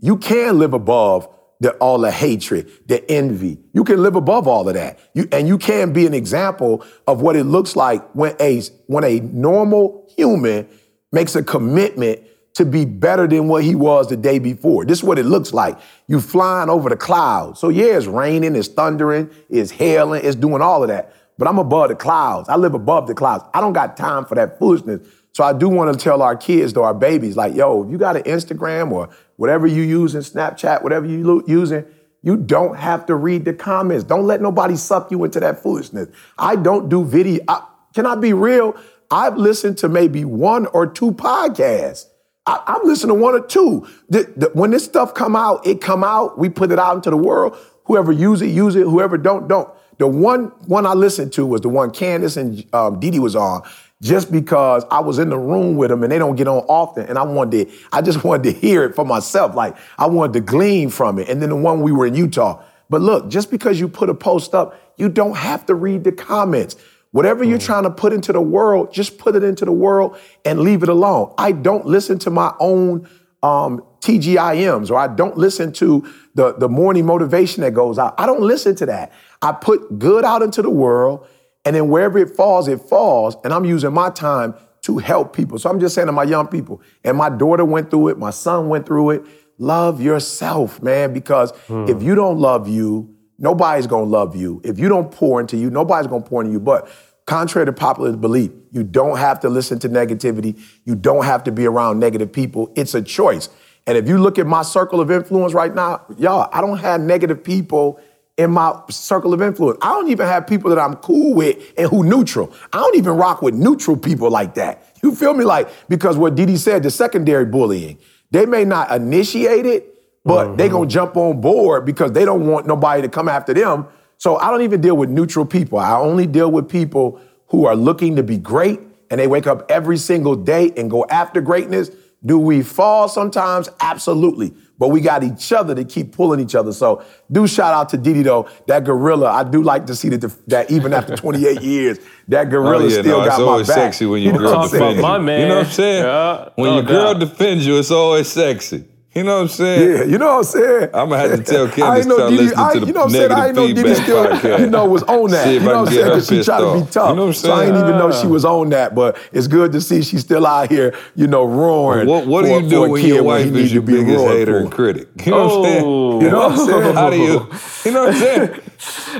you 0.00 0.16
can 0.16 0.58
live 0.58 0.74
above 0.74 1.28
the, 1.60 1.72
all 1.74 1.98
the 1.98 2.10
hatred, 2.10 2.70
the 2.86 3.08
envy. 3.10 3.58
You 3.72 3.84
can 3.84 4.02
live 4.02 4.16
above 4.16 4.48
all 4.48 4.68
of 4.68 4.74
that. 4.74 4.98
You, 5.14 5.28
and 5.32 5.46
you 5.46 5.58
can 5.58 5.92
be 5.92 6.06
an 6.06 6.14
example 6.14 6.84
of 7.06 7.20
what 7.20 7.36
it 7.36 7.44
looks 7.44 7.76
like 7.76 8.02
when 8.14 8.34
a, 8.40 8.62
when 8.86 9.04
a 9.04 9.20
normal 9.20 10.01
human 10.16 10.68
makes 11.10 11.34
a 11.36 11.42
commitment 11.42 12.20
to 12.54 12.64
be 12.64 12.84
better 12.84 13.26
than 13.26 13.48
what 13.48 13.64
he 13.64 13.74
was 13.74 14.08
the 14.08 14.16
day 14.16 14.38
before. 14.38 14.84
This 14.84 14.98
is 14.98 15.04
what 15.04 15.18
it 15.18 15.24
looks 15.24 15.52
like. 15.54 15.78
You 16.06 16.20
flying 16.20 16.68
over 16.68 16.88
the 16.88 16.96
clouds. 16.96 17.60
So 17.60 17.70
yeah, 17.70 17.96
it's 17.96 18.06
raining, 18.06 18.56
it's 18.56 18.68
thundering, 18.68 19.30
it's 19.48 19.70
hailing, 19.70 20.24
it's 20.24 20.36
doing 20.36 20.60
all 20.60 20.82
of 20.82 20.88
that. 20.88 21.14
But 21.38 21.48
I'm 21.48 21.58
above 21.58 21.88
the 21.88 21.96
clouds. 21.96 22.48
I 22.48 22.56
live 22.56 22.74
above 22.74 23.06
the 23.06 23.14
clouds. 23.14 23.44
I 23.54 23.60
don't 23.60 23.72
got 23.72 23.96
time 23.96 24.26
for 24.26 24.34
that 24.34 24.58
foolishness. 24.58 25.06
So 25.32 25.44
I 25.44 25.54
do 25.54 25.68
want 25.68 25.92
to 25.92 25.98
tell 25.98 26.20
our 26.20 26.36
kids, 26.36 26.74
though, 26.74 26.84
our 26.84 26.92
babies, 26.92 27.36
like, 27.36 27.54
yo, 27.54 27.84
if 27.84 27.90
you 27.90 27.96
got 27.96 28.16
an 28.16 28.22
Instagram 28.24 28.92
or 28.92 29.08
whatever 29.36 29.66
you 29.66 29.82
using, 29.82 30.20
Snapchat, 30.20 30.82
whatever 30.82 31.06
you 31.06 31.24
lo- 31.24 31.42
using, 31.46 31.86
you 32.22 32.36
don't 32.36 32.76
have 32.76 33.06
to 33.06 33.14
read 33.14 33.46
the 33.46 33.54
comments. 33.54 34.04
Don't 34.04 34.26
let 34.26 34.42
nobody 34.42 34.76
suck 34.76 35.10
you 35.10 35.24
into 35.24 35.40
that 35.40 35.62
foolishness. 35.62 36.08
I 36.38 36.56
don't 36.56 36.90
do 36.90 37.02
video. 37.02 37.42
I, 37.48 37.66
can 37.94 38.04
I 38.04 38.14
be 38.14 38.34
real? 38.34 38.76
I've 39.12 39.36
listened 39.36 39.76
to 39.78 39.88
maybe 39.88 40.24
one 40.24 40.66
or 40.66 40.86
two 40.86 41.12
podcasts. 41.12 42.06
I, 42.46 42.62
I'm 42.66 42.84
listening 42.86 43.14
to 43.16 43.22
one 43.22 43.34
or 43.34 43.40
two. 43.46 43.86
The- 44.08 44.32
the- 44.36 44.50
when 44.54 44.70
this 44.70 44.84
stuff 44.84 45.12
come 45.14 45.36
out, 45.36 45.66
it 45.66 45.80
come 45.80 46.02
out. 46.02 46.38
We 46.38 46.48
put 46.48 46.72
it 46.72 46.78
out 46.78 46.96
into 46.96 47.10
the 47.10 47.16
world. 47.16 47.56
Whoever 47.84 48.10
use 48.10 48.40
it, 48.42 48.46
use 48.46 48.74
it. 48.74 48.84
Whoever 48.84 49.18
don't, 49.18 49.46
don't. 49.48 49.68
The 49.98 50.06
one 50.06 50.44
one 50.66 50.86
I 50.86 50.94
listened 50.94 51.32
to 51.34 51.44
was 51.46 51.60
the 51.60 51.68
one 51.68 51.90
Candace 51.90 52.36
and 52.36 52.64
um, 52.74 52.98
Didi 52.98 53.18
was 53.18 53.36
on, 53.36 53.62
just 54.00 54.32
because 54.32 54.84
I 54.90 55.00
was 55.00 55.18
in 55.18 55.28
the 55.28 55.38
room 55.38 55.76
with 55.76 55.90
them 55.90 56.02
and 56.02 56.10
they 56.10 56.18
don't 56.18 56.34
get 56.34 56.48
on 56.48 56.64
often, 56.68 57.06
and 57.06 57.18
I 57.18 57.22
wanted 57.22 57.68
to, 57.68 57.74
I 57.92 58.00
just 58.00 58.24
wanted 58.24 58.44
to 58.44 58.58
hear 58.58 58.82
it 58.84 58.94
for 58.94 59.04
myself. 59.04 59.54
Like 59.54 59.76
I 59.98 60.06
wanted 60.06 60.32
to 60.32 60.40
glean 60.40 60.88
from 60.88 61.18
it. 61.18 61.28
And 61.28 61.42
then 61.42 61.50
the 61.50 61.56
one 61.56 61.82
we 61.82 61.92
were 61.92 62.06
in 62.06 62.14
Utah. 62.14 62.62
But 62.88 63.02
look, 63.02 63.28
just 63.28 63.50
because 63.50 63.78
you 63.78 63.88
put 63.88 64.08
a 64.08 64.14
post 64.14 64.54
up, 64.54 64.80
you 64.96 65.08
don't 65.08 65.36
have 65.36 65.66
to 65.66 65.74
read 65.74 66.04
the 66.04 66.12
comments. 66.12 66.76
Whatever 67.12 67.44
you're 67.44 67.58
trying 67.58 67.84
to 67.84 67.90
put 67.90 68.12
into 68.12 68.32
the 68.32 68.40
world, 68.40 68.92
just 68.92 69.18
put 69.18 69.36
it 69.36 69.44
into 69.44 69.64
the 69.64 69.72
world 69.72 70.18
and 70.44 70.60
leave 70.60 70.82
it 70.82 70.88
alone. 70.88 71.32
I 71.38 71.52
don't 71.52 71.86
listen 71.86 72.18
to 72.20 72.30
my 72.30 72.54
own 72.58 73.08
um, 73.42 73.84
TGIMs 74.00 74.90
or 74.90 74.96
I 74.98 75.08
don't 75.08 75.36
listen 75.36 75.72
to 75.74 76.10
the, 76.34 76.54
the 76.54 76.68
morning 76.68 77.04
motivation 77.04 77.62
that 77.62 77.74
goes 77.74 77.98
out. 77.98 78.14
I 78.18 78.24
don't 78.24 78.40
listen 78.40 78.74
to 78.76 78.86
that. 78.86 79.12
I 79.42 79.52
put 79.52 79.98
good 79.98 80.24
out 80.24 80.42
into 80.42 80.62
the 80.62 80.70
world 80.70 81.26
and 81.64 81.76
then 81.76 81.88
wherever 81.88 82.18
it 82.18 82.30
falls, 82.34 82.66
it 82.66 82.80
falls. 82.80 83.36
And 83.44 83.52
I'm 83.52 83.64
using 83.64 83.92
my 83.92 84.10
time 84.10 84.54
to 84.82 84.98
help 84.98 85.36
people. 85.36 85.58
So 85.58 85.70
I'm 85.70 85.80
just 85.80 85.94
saying 85.94 86.06
to 86.06 86.12
my 86.12 86.24
young 86.24 86.48
people, 86.48 86.82
and 87.04 87.16
my 87.16 87.28
daughter 87.28 87.64
went 87.64 87.90
through 87.90 88.08
it, 88.08 88.18
my 88.18 88.30
son 88.30 88.68
went 88.68 88.86
through 88.86 89.10
it. 89.10 89.22
Love 89.58 90.00
yourself, 90.00 90.82
man, 90.82 91.12
because 91.12 91.52
if 91.88 92.02
you 92.02 92.14
don't 92.16 92.38
love 92.38 92.68
you, 92.68 93.14
nobody's 93.42 93.86
gonna 93.86 94.04
love 94.04 94.34
you. 94.34 94.62
If 94.64 94.78
you 94.78 94.88
don't 94.88 95.12
pour 95.12 95.38
into 95.38 95.58
you, 95.58 95.68
nobody's 95.68 96.06
gonna 96.06 96.24
pour 96.24 96.40
into 96.40 96.52
you. 96.52 96.60
But 96.60 96.88
contrary 97.26 97.66
to 97.66 97.72
popular 97.72 98.16
belief, 98.16 98.50
you 98.70 98.82
don't 98.82 99.18
have 99.18 99.40
to 99.40 99.50
listen 99.50 99.78
to 99.80 99.90
negativity. 99.90 100.58
You 100.84 100.94
don't 100.94 101.26
have 101.26 101.44
to 101.44 101.52
be 101.52 101.66
around 101.66 101.98
negative 101.98 102.32
people. 102.32 102.72
It's 102.74 102.94
a 102.94 103.02
choice. 103.02 103.50
And 103.86 103.98
if 103.98 104.08
you 104.08 104.16
look 104.18 104.38
at 104.38 104.46
my 104.46 104.62
circle 104.62 105.00
of 105.00 105.10
influence 105.10 105.52
right 105.52 105.74
now, 105.74 106.06
y'all, 106.16 106.48
I 106.52 106.60
don't 106.60 106.78
have 106.78 107.00
negative 107.00 107.42
people 107.44 108.00
in 108.38 108.50
my 108.50 108.80
circle 108.88 109.34
of 109.34 109.42
influence. 109.42 109.78
I 109.82 109.90
don't 109.90 110.08
even 110.08 110.26
have 110.26 110.46
people 110.46 110.70
that 110.70 110.78
I'm 110.78 110.94
cool 110.96 111.34
with 111.34 111.72
and 111.76 111.88
who 111.90 112.04
neutral. 112.04 112.52
I 112.72 112.78
don't 112.78 112.96
even 112.96 113.12
rock 113.12 113.42
with 113.42 113.54
neutral 113.54 113.96
people 113.96 114.30
like 114.30 114.54
that. 114.54 114.96
You 115.02 115.14
feel 115.14 115.34
me? 115.34 115.44
Like, 115.44 115.68
because 115.88 116.16
what 116.16 116.34
Didi 116.34 116.56
said, 116.56 116.82
the 116.82 116.90
secondary 116.90 117.44
bullying, 117.44 117.98
they 118.30 118.46
may 118.46 118.64
not 118.64 118.90
initiate 118.90 119.66
it, 119.66 119.91
but 120.24 120.56
they 120.56 120.66
mm-hmm. 120.66 120.74
gonna 120.74 120.88
jump 120.88 121.16
on 121.16 121.40
board 121.40 121.84
because 121.84 122.12
they 122.12 122.24
don't 122.24 122.46
want 122.46 122.66
nobody 122.66 123.02
to 123.02 123.08
come 123.08 123.28
after 123.28 123.52
them. 123.52 123.86
So 124.18 124.36
I 124.36 124.50
don't 124.50 124.62
even 124.62 124.80
deal 124.80 124.96
with 124.96 125.10
neutral 125.10 125.44
people. 125.44 125.78
I 125.78 125.98
only 125.98 126.26
deal 126.26 126.50
with 126.50 126.68
people 126.68 127.20
who 127.48 127.66
are 127.66 127.74
looking 127.74 128.16
to 128.16 128.22
be 128.22 128.38
great 128.38 128.80
and 129.10 129.18
they 129.18 129.26
wake 129.26 129.46
up 129.46 129.70
every 129.70 129.98
single 129.98 130.36
day 130.36 130.72
and 130.76 130.90
go 130.90 131.04
after 131.10 131.40
greatness. 131.40 131.90
Do 132.24 132.38
we 132.38 132.62
fall 132.62 133.08
sometimes? 133.08 133.68
Absolutely. 133.80 134.54
But 134.78 134.88
we 134.88 135.00
got 135.00 135.24
each 135.24 135.52
other 135.52 135.74
to 135.74 135.84
keep 135.84 136.12
pulling 136.12 136.38
each 136.40 136.54
other. 136.54 136.72
So 136.72 137.04
do 137.30 137.46
shout 137.48 137.74
out 137.74 137.88
to 137.90 137.96
Didi 137.96 138.22
though. 138.22 138.48
That 138.68 138.84
gorilla, 138.84 139.30
I 139.30 139.42
do 139.42 139.62
like 139.62 139.86
to 139.86 139.94
see 139.96 140.08
that, 140.10 140.20
that 140.48 140.70
even 140.70 140.92
after 140.92 141.16
28 141.16 141.60
years, 141.62 141.98
that 142.28 142.48
gorilla 142.48 142.84
Oh, 142.84 142.86
yeah, 142.86 143.00
still 143.00 143.18
no, 143.18 143.24
got 143.24 143.26
it's 143.26 143.38
my 143.38 143.44
always 143.44 143.66
back. 143.66 143.76
sexy 143.76 144.06
when 144.06 144.22
your 144.22 144.34
You 144.34 144.38
know 144.38 144.44
girl 144.44 144.58
what 144.58 144.72
I'm 144.72 144.78
Talk 144.78 144.96
about 144.98 145.02
my 145.02 145.18
man. 145.18 145.40
You 145.40 145.48
know 145.48 145.56
what 145.56 145.66
I'm 145.66 145.72
saying? 145.72 146.04
Yeah, 146.04 146.48
when 146.54 146.70
no 146.70 146.76
your 146.76 146.84
girl 146.84 147.14
defends 147.14 147.66
you, 147.66 147.76
it's 147.78 147.90
always 147.90 148.28
sexy. 148.28 148.84
You 149.14 149.24
know 149.24 149.34
what 149.36 149.42
I'm 149.42 149.48
saying? 149.48 149.90
Yeah, 149.90 150.04
you 150.04 150.16
know 150.16 150.26
what 150.28 150.38
I'm 150.38 150.44
saying? 150.44 150.82
I'm 150.94 151.10
gonna 151.10 151.18
have 151.18 151.36
to 151.36 151.42
tell 151.44 151.68
Candace 151.68 152.06
to 152.06 152.12
start 152.14 152.30
Didi, 152.30 152.42
listening 152.44 152.64
I, 152.64 152.72
to 152.72 152.80
the 152.80 152.86
you 152.86 152.92
know 152.94 153.00
what 153.00 153.04
I'm 153.04 153.10
saying? 153.12 153.32
I 153.32 153.46
ain't 153.48 153.54
know 153.56 153.66
Didi 153.66 153.94
still, 153.94 154.24
podcast. 154.26 154.58
you 154.60 154.66
know, 154.70 154.86
was 154.86 155.02
on 155.02 155.30
that. 155.32 155.52
You 155.52 155.60
know 155.60 155.66
what 155.66 155.76
I'm 155.76 155.86
saying? 155.94 156.04
Because 156.06 156.28
she 156.28 156.42
tried 156.42 156.60
to 156.60 156.80
be 156.86 156.90
tough. 156.90 157.10
You 157.10 157.16
know 157.16 157.22
what 157.22 157.26
I'm 157.28 157.32
So 157.34 157.52
I 157.52 157.64
ain't 157.64 157.74
saying? 157.74 157.84
even 157.88 157.98
know 157.98 158.10
she 158.12 158.26
was 158.26 158.44
on 158.46 158.70
that, 158.70 158.94
but 158.94 159.18
it's 159.32 159.48
good 159.48 159.72
to 159.72 159.82
see 159.82 160.00
she's 160.02 160.22
still 160.22 160.46
out 160.46 160.70
here, 160.70 160.94
you 161.14 161.26
know, 161.26 161.44
roaring. 161.44 162.08
What, 162.08 162.26
what 162.26 162.42
do 162.42 162.48
for- 162.48 162.60
you 162.62 162.68
do 162.70 162.84
a 162.84 162.88
when 162.88 163.04
your 163.04 163.16
he 163.16 163.20
wife 163.20 163.46
is 163.54 163.72
your 163.74 163.82
biggest 163.82 164.24
hater 164.24 164.52
for? 164.52 164.58
and 164.60 164.72
critic? 164.72 165.08
You 165.26 165.32
know 165.32 165.46
what 165.46 165.56
I'm 165.58 165.64
saying? 165.64 165.84
Oh. 165.84 166.20
You 166.22 166.30
know 166.30 166.48
what 166.48 166.52
I'm 166.52 166.66
saying? 166.66 166.94
How 166.94 167.10
do 167.10 167.16
you? 167.18 167.50
You 167.84 167.90
know 167.92 168.04
what 168.06 168.14
I'm 168.14 168.20
saying? 168.20 168.60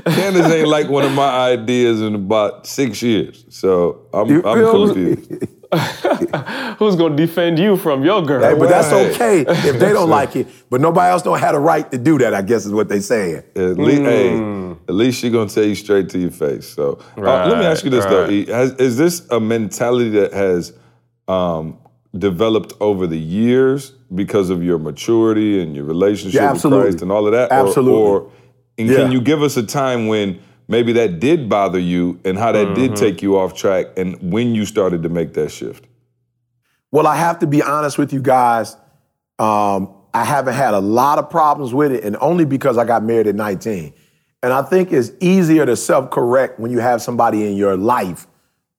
Candace 0.07 0.53
ain't 0.53 0.69
like 0.69 0.89
one 0.89 1.05
of 1.05 1.13
my 1.13 1.51
ideas 1.51 2.01
in 2.01 2.15
about 2.15 2.67
six 2.67 3.03
years, 3.03 3.45
so 3.51 4.07
I'm 4.15 4.43
I'm 4.47 4.71
confused. 4.71 5.49
Who's 6.79 6.97
gonna 6.97 7.17
defend 7.17 7.59
you 7.59 7.77
from 7.77 8.05
your 8.05 8.23
girl? 8.23 8.43
Hey, 8.43 8.59
but 8.59 8.69
that's 8.69 8.93
okay 8.93 9.41
if 9.49 9.79
they 9.79 9.93
don't 9.93 10.11
like 10.21 10.37
it. 10.37 10.47
But 10.71 10.81
nobody 10.81 11.11
else 11.11 11.23
don't 11.23 11.39
have 11.39 11.55
the 11.55 11.61
right 11.61 11.91
to 11.91 11.99
do 11.99 12.19
that. 12.19 12.35
I 12.35 12.43
guess 12.43 12.67
is 12.67 12.73
what 12.73 12.89
they 12.89 13.01
saying. 13.01 13.43
At 13.57 13.79
least, 13.79 14.03
hey, 14.03 14.37
Hmm. 14.37 14.73
at 14.89 14.95
least 14.95 15.21
she 15.21 15.31
gonna 15.31 15.49
tell 15.49 15.65
you 15.65 15.75
straight 15.75 16.09
to 16.11 16.19
your 16.19 16.31
face. 16.31 16.69
So 16.69 16.99
uh, 17.17 17.21
let 17.49 17.59
me 17.59 17.65
ask 17.65 17.85
you 17.85 17.91
this 17.91 18.05
though: 18.05 18.23
Right, 18.25 18.31
E, 18.33 18.47
has, 18.47 18.73
is 18.75 18.97
this 18.97 19.27
a 19.31 19.41
mentality 19.41 20.11
that 20.11 20.33
has 20.33 20.73
um, 21.29 21.79
developed 22.17 22.75
over 22.81 23.07
the 23.07 23.19
years 23.19 23.93
because 24.15 24.51
of 24.51 24.63
your 24.63 24.79
maturity 24.79 25.63
and 25.63 25.75
your 25.75 25.85
relationship 25.85 26.41
Yeah, 26.41 26.53
with. 26.53 26.63
Christ 26.63 27.03
and 27.03 27.11
all 27.11 27.27
of 27.27 27.33
that? 27.33 27.51
Or- 27.51 27.67
Absolutely. 27.67 28.01
Or, 28.01 28.31
and 28.79 28.89
Yeah. 28.89 28.97
can 28.97 29.13
you 29.13 29.21
give 29.21 29.43
us 29.43 29.57
a 29.57 29.63
time 29.63 30.07
when 30.09 30.41
maybe 30.73 30.93
that 30.95 31.21
did 31.21 31.51
bother 31.51 31.79
you 31.79 32.19
and 32.25 32.39
how 32.39 32.51
that 32.51 32.69
Mm-hmm. 32.69 32.75
did 32.75 32.97
take 32.97 33.21
you 33.23 33.39
off 33.39 33.55
track 33.55 33.87
and 33.99 34.33
when 34.33 34.55
you 34.55 34.65
started 34.65 35.03
to 35.03 35.11
make 35.11 35.35
that 35.35 35.51
shift? 35.51 35.85
Well, 36.91 37.07
I 37.07 37.15
have 37.17 37.39
to 37.41 37.47
be 37.47 37.63
honest 37.63 37.99
with 37.99 38.13
you 38.13 38.23
guys. 38.23 38.77
Um, 39.39 39.95
I 40.15 40.25
haven't 40.25 40.55
had 40.55 40.75
a 40.75 40.81
lot 40.81 41.19
of 41.19 41.31
problems 41.31 41.73
with 41.73 41.93
it, 41.93 42.05
and 42.05 42.17
only 42.21 42.45
because 42.45 42.77
I 42.79 42.85
got 42.85 43.03
married 43.03 43.27
at 43.27 43.35
19. 43.35 43.93
And 44.43 44.53
I 44.53 44.63
think 44.63 44.93
it's 44.93 45.11
easier 45.21 45.65
to 45.67 45.77
self-correct 45.77 46.59
when 46.59 46.71
you 46.71 46.81
have 46.81 47.01
somebody 47.01 47.47
in 47.47 47.57
your 47.57 47.77
life, 47.77 48.27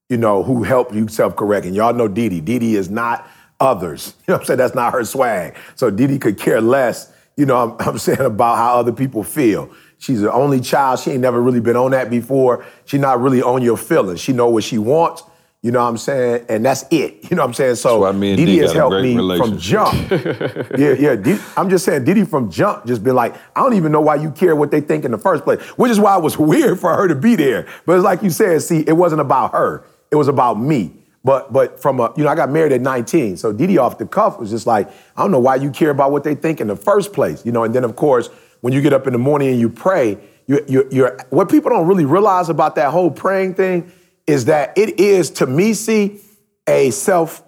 you 0.08 0.16
know, 0.16 0.42
who 0.42 0.62
help 0.62 0.92
you 0.94 1.08
self-correct. 1.08 1.64
And 1.66 1.74
y'all 1.74 1.94
know 1.94 2.06
Didi. 2.08 2.40
Didi 2.40 2.76
is 2.76 2.90
not 2.90 3.28
others. 3.60 4.14
You 4.26 4.32
know 4.32 4.34
what 4.34 4.40
I'm 4.42 4.46
saying? 4.46 4.58
That's 4.58 4.74
not 4.74 4.92
her 4.92 5.04
swag. 5.04 5.56
So 5.74 5.90
Didi 5.90 6.18
could 6.18 6.38
care 6.38 6.60
less, 6.60 7.12
you 7.36 7.46
know, 7.46 7.56
I'm, 7.56 7.76
I'm 7.88 7.98
saying 7.98 8.20
about 8.20 8.56
how 8.56 8.78
other 8.78 8.92
people 8.92 9.22
feel. 9.24 9.70
She's 9.98 10.20
the 10.20 10.32
only 10.32 10.60
child. 10.60 11.00
She 11.00 11.12
ain't 11.12 11.20
never 11.20 11.40
really 11.40 11.60
been 11.60 11.76
on 11.76 11.92
that 11.92 12.10
before. 12.10 12.64
She 12.84 12.98
not 12.98 13.20
really 13.20 13.42
on 13.42 13.62
your 13.62 13.76
feelings. 13.76 14.20
She 14.20 14.32
know 14.32 14.48
what 14.48 14.64
she 14.64 14.78
wants. 14.78 15.22
You 15.64 15.70
know 15.70 15.82
what 15.82 15.88
I'm 15.88 15.96
saying? 15.96 16.44
And 16.50 16.62
that's 16.62 16.84
it. 16.90 17.24
You 17.30 17.36
know 17.36 17.42
what 17.42 17.48
I'm 17.48 17.54
saying? 17.54 17.76
So 17.76 18.00
why 18.00 18.12
me 18.12 18.30
and 18.30 18.36
Didi 18.36 18.56
D 18.56 18.58
has 18.58 18.72
helped 18.72 19.02
me 19.02 19.16
from 19.16 19.58
jump. 19.58 20.10
yeah, 20.10 20.92
yeah. 20.92 21.16
Didi, 21.16 21.40
I'm 21.56 21.70
just 21.70 21.86
saying, 21.86 22.04
Didi 22.04 22.24
from 22.24 22.50
jump 22.50 22.84
just 22.84 23.02
been 23.02 23.14
like, 23.14 23.34
I 23.56 23.62
don't 23.62 23.72
even 23.72 23.90
know 23.90 24.02
why 24.02 24.16
you 24.16 24.30
care 24.30 24.54
what 24.54 24.70
they 24.70 24.82
think 24.82 25.06
in 25.06 25.10
the 25.10 25.18
first 25.18 25.42
place, 25.42 25.60
which 25.78 25.90
is 25.90 25.98
why 25.98 26.16
it 26.18 26.22
was 26.22 26.38
weird 26.52 26.78
for 26.78 26.94
her 26.94 27.08
to 27.08 27.14
be 27.14 27.34
there. 27.34 27.66
But 27.86 27.96
it's 27.96 28.04
like 28.04 28.22
you 28.22 28.28
said, 28.28 28.60
see, 28.62 28.84
it 28.86 28.92
wasn't 28.92 29.22
about 29.22 29.52
her. 29.52 29.84
It 30.10 30.16
was 30.16 30.28
about 30.28 30.60
me. 30.60 30.92
But 31.24 31.50
but 31.50 31.80
from 31.80 31.98
a, 31.98 32.12
you 32.16 32.24
know, 32.24 32.28
I 32.28 32.34
got 32.34 32.50
married 32.50 32.72
at 32.72 32.82
19. 32.82 33.38
So 33.38 33.50
Didi 33.50 33.78
off 33.78 33.96
the 33.96 34.06
cuff 34.06 34.38
was 34.38 34.50
just 34.50 34.66
like, 34.66 34.88
I 35.16 35.22
don't 35.22 35.30
know 35.30 35.40
why 35.40 35.56
you 35.56 35.70
care 35.70 35.90
about 35.90 36.12
what 36.12 36.22
they 36.22 36.34
think 36.34 36.60
in 36.60 36.66
the 36.66 36.76
first 36.76 37.14
place. 37.14 37.44
You 37.46 37.52
know, 37.52 37.64
and 37.64 37.74
then 37.74 37.84
of 37.84 37.96
course, 37.96 38.28
when 38.64 38.72
you 38.72 38.80
get 38.80 38.94
up 38.94 39.06
in 39.06 39.12
the 39.12 39.18
morning 39.18 39.48
and 39.48 39.60
you 39.60 39.68
pray, 39.68 40.16
you 40.46 40.64
you 40.66 40.88
you're 40.90 41.18
what 41.28 41.50
people 41.50 41.68
don't 41.68 41.86
really 41.86 42.06
realize 42.06 42.48
about 42.48 42.76
that 42.76 42.90
whole 42.92 43.10
praying 43.10 43.52
thing 43.52 43.92
is 44.26 44.46
that 44.46 44.78
it 44.78 44.98
is 44.98 45.28
to 45.28 45.46
me, 45.46 45.74
see, 45.74 46.18
a 46.66 46.88
self 46.88 47.42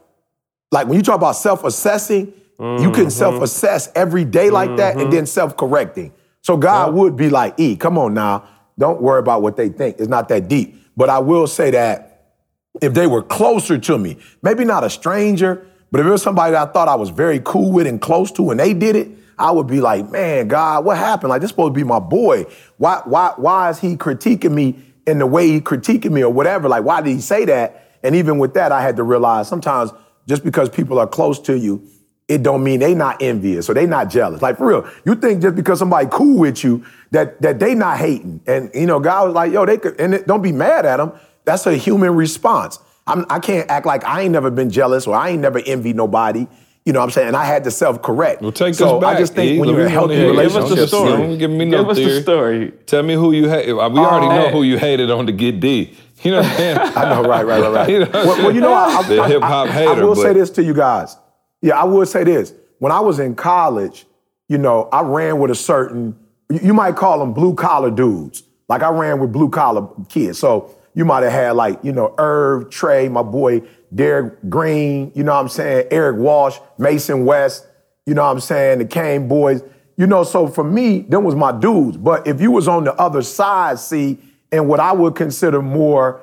like 0.70 0.88
when 0.88 0.98
you 0.98 1.02
talk 1.02 1.14
about 1.14 1.32
self-assessing, 1.32 2.26
you 2.26 2.34
can 2.58 2.76
mm-hmm. 2.76 3.08
self-assess 3.08 3.90
every 3.94 4.26
day 4.26 4.50
like 4.50 4.76
that 4.76 4.98
and 4.98 5.10
then 5.10 5.20
mm-hmm. 5.20 5.24
self-correcting. 5.24 6.12
So 6.42 6.58
God 6.58 6.92
would 6.92 7.16
be 7.16 7.30
like, 7.30 7.58
E, 7.58 7.76
come 7.76 7.96
on 7.96 8.12
now. 8.12 8.46
Don't 8.78 9.00
worry 9.00 9.20
about 9.20 9.40
what 9.40 9.56
they 9.56 9.70
think. 9.70 9.96
It's 9.98 10.08
not 10.08 10.28
that 10.28 10.48
deep. 10.48 10.76
But 10.98 11.08
I 11.08 11.20
will 11.20 11.46
say 11.46 11.70
that 11.70 12.34
if 12.82 12.92
they 12.92 13.06
were 13.06 13.22
closer 13.22 13.78
to 13.78 13.96
me, 13.96 14.18
maybe 14.42 14.66
not 14.66 14.84
a 14.84 14.90
stranger, 14.90 15.66
but 15.90 16.02
if 16.02 16.06
it 16.06 16.10
was 16.10 16.22
somebody 16.22 16.52
that 16.52 16.68
I 16.68 16.72
thought 16.72 16.88
I 16.88 16.96
was 16.96 17.08
very 17.08 17.40
cool 17.42 17.72
with 17.72 17.86
and 17.86 18.02
close 18.02 18.30
to 18.32 18.50
and 18.50 18.60
they 18.60 18.74
did 18.74 18.96
it, 18.96 19.08
I 19.38 19.50
would 19.50 19.66
be 19.66 19.80
like, 19.80 20.10
man, 20.10 20.48
God, 20.48 20.84
what 20.84 20.96
happened? 20.96 21.30
Like 21.30 21.40
this 21.40 21.50
supposed 21.50 21.74
to 21.74 21.78
be 21.78 21.84
my 21.84 21.98
boy. 21.98 22.44
Why, 22.78 23.02
why, 23.04 23.34
why 23.36 23.70
is 23.70 23.78
he 23.78 23.96
critiquing 23.96 24.52
me 24.52 24.82
in 25.06 25.18
the 25.18 25.26
way 25.26 25.48
he 25.48 25.60
critiquing 25.60 26.12
me 26.12 26.22
or 26.22 26.32
whatever? 26.32 26.68
Like, 26.68 26.84
why 26.84 27.02
did 27.02 27.10
he 27.10 27.20
say 27.20 27.44
that? 27.44 27.98
And 28.02 28.14
even 28.14 28.38
with 28.38 28.54
that, 28.54 28.72
I 28.72 28.80
had 28.80 28.96
to 28.96 29.02
realize 29.02 29.48
sometimes 29.48 29.92
just 30.26 30.44
because 30.44 30.68
people 30.68 30.98
are 30.98 31.06
close 31.06 31.38
to 31.40 31.56
you, 31.56 31.86
it 32.28 32.42
don't 32.42 32.64
mean 32.64 32.80
they 32.80 32.94
not 32.94 33.22
envious 33.22 33.70
or 33.70 33.74
they 33.74 33.86
not 33.86 34.10
jealous. 34.10 34.42
Like 34.42 34.58
for 34.58 34.66
real, 34.66 34.90
you 35.04 35.14
think 35.14 35.42
just 35.42 35.54
because 35.54 35.78
somebody 35.78 36.08
cool 36.10 36.38
with 36.38 36.64
you 36.64 36.84
that 37.12 37.40
that 37.42 37.60
they 37.60 37.74
not 37.74 37.98
hating. 37.98 38.40
And 38.46 38.70
you 38.74 38.86
know, 38.86 38.98
God 38.98 39.26
was 39.26 39.34
like, 39.34 39.52
yo, 39.52 39.64
they 39.64 39.78
could, 39.78 40.00
and 40.00 40.14
it, 40.14 40.26
don't 40.26 40.42
be 40.42 40.52
mad 40.52 40.86
at 40.86 40.96
them. 40.96 41.12
That's 41.44 41.66
a 41.66 41.76
human 41.76 42.16
response. 42.16 42.80
I'm, 43.06 43.24
I 43.30 43.38
can't 43.38 43.70
act 43.70 43.86
like 43.86 44.04
I 44.04 44.22
ain't 44.22 44.32
never 44.32 44.50
been 44.50 44.70
jealous 44.70 45.06
or 45.06 45.14
I 45.14 45.30
ain't 45.30 45.40
never 45.40 45.60
envied 45.60 45.94
nobody. 45.94 46.48
You 46.86 46.92
know 46.92 47.00
what 47.00 47.06
I'm 47.06 47.10
saying? 47.10 47.28
And 47.28 47.36
I 47.36 47.44
had 47.44 47.64
to 47.64 47.70
self-correct. 47.70 48.40
Well, 48.42 48.52
take 48.52 48.74
so 48.74 48.96
us 48.96 49.00
back. 49.02 49.16
I 49.16 49.18
just 49.18 49.34
think 49.34 49.50
E. 49.52 49.58
when 49.58 49.68
you're 49.68 49.80
in 49.80 49.86
me 49.86 49.90
a 49.92 49.94
healthy 49.94 50.14
hear 50.14 50.30
it. 50.30 50.36
Give 50.36 50.56
us 50.56 50.70
the 50.70 50.86
story. 50.86 51.10
Don't 51.10 51.36
give 51.38 51.50
me 51.50 51.64
no 51.64 51.78
Give 51.82 51.90
us 51.90 51.96
theory. 51.98 52.12
the 52.14 52.22
story. 52.22 52.70
Tell 52.86 53.02
me 53.02 53.14
who 53.14 53.32
you 53.32 53.48
hate. 53.48 53.66
We 53.66 53.72
already 53.78 54.28
know 54.28 54.50
who 54.50 54.62
you 54.62 54.78
hated 54.78 55.10
on 55.10 55.26
to 55.26 55.32
get 55.32 55.58
D. 55.60 55.94
You 56.22 56.30
know 56.30 56.38
what 56.38 56.46
I'm 56.46 56.56
saying? 56.56 56.78
I 56.96 57.04
know, 57.10 57.28
right, 57.28 57.44
right, 57.44 57.60
right, 57.60 57.72
right. 57.72 57.88
You 57.90 57.98
know 57.98 58.06
I'm 58.06 58.12
well, 58.26 58.36
well, 58.38 58.54
you 58.54 58.60
know, 58.60 58.72
I, 58.72 58.84
I, 58.86 59.02
The 59.02 59.20
I- 59.20 59.28
hip-hop 59.28 59.68
I- 59.68 59.72
hater, 59.72 59.90
I 59.90 60.04
will 60.04 60.14
but- 60.14 60.22
say 60.22 60.32
this 60.32 60.48
to 60.50 60.62
you 60.62 60.72
guys. 60.74 61.16
Yeah, 61.60 61.78
I 61.78 61.84
will 61.84 62.06
say 62.06 62.22
this. 62.24 62.54
When 62.78 62.92
I 62.92 63.00
was 63.00 63.18
in 63.18 63.34
college, 63.34 64.06
you 64.48 64.58
know, 64.58 64.88
I 64.92 65.02
ran 65.02 65.38
with 65.40 65.50
a 65.50 65.54
certain, 65.56 66.16
you 66.50 66.60
you 66.62 66.74
might 66.74 66.94
call 66.94 67.18
them 67.18 67.32
blue 67.34 67.54
collar 67.54 67.90
dudes. 67.90 68.44
Like 68.68 68.82
I 68.82 68.90
ran 68.90 69.18
with 69.20 69.32
blue 69.32 69.48
collar 69.50 69.88
kids. 70.08 70.38
So 70.38 70.70
you 70.94 71.04
might 71.04 71.24
have 71.24 71.32
had 71.32 71.50
like, 71.56 71.80
you 71.82 71.92
know, 71.92 72.14
Irv, 72.18 72.70
Trey, 72.70 73.08
my 73.08 73.22
boy 73.22 73.62
Derek 73.94 74.48
Green, 74.48 75.12
you 75.14 75.22
know 75.22 75.34
what 75.34 75.40
I'm 75.40 75.48
saying, 75.48 75.88
Eric 75.90 76.16
Walsh, 76.18 76.58
Mason 76.78 77.24
West, 77.24 77.66
you 78.04 78.14
know 78.14 78.24
what 78.24 78.32
I'm 78.32 78.40
saying, 78.40 78.78
the 78.78 78.84
Kane 78.84 79.28
boys. 79.28 79.62
You 79.96 80.06
know, 80.06 80.24
so 80.24 80.46
for 80.46 80.64
me, 80.64 81.00
them 81.00 81.24
was 81.24 81.34
my 81.34 81.52
dudes. 81.52 81.96
But 81.96 82.26
if 82.26 82.40
you 82.40 82.50
was 82.50 82.68
on 82.68 82.84
the 82.84 82.94
other 82.94 83.22
side, 83.22 83.78
see, 83.78 84.18
and 84.52 84.68
what 84.68 84.78
I 84.80 84.92
would 84.92 85.14
consider 85.14 85.62
more, 85.62 86.20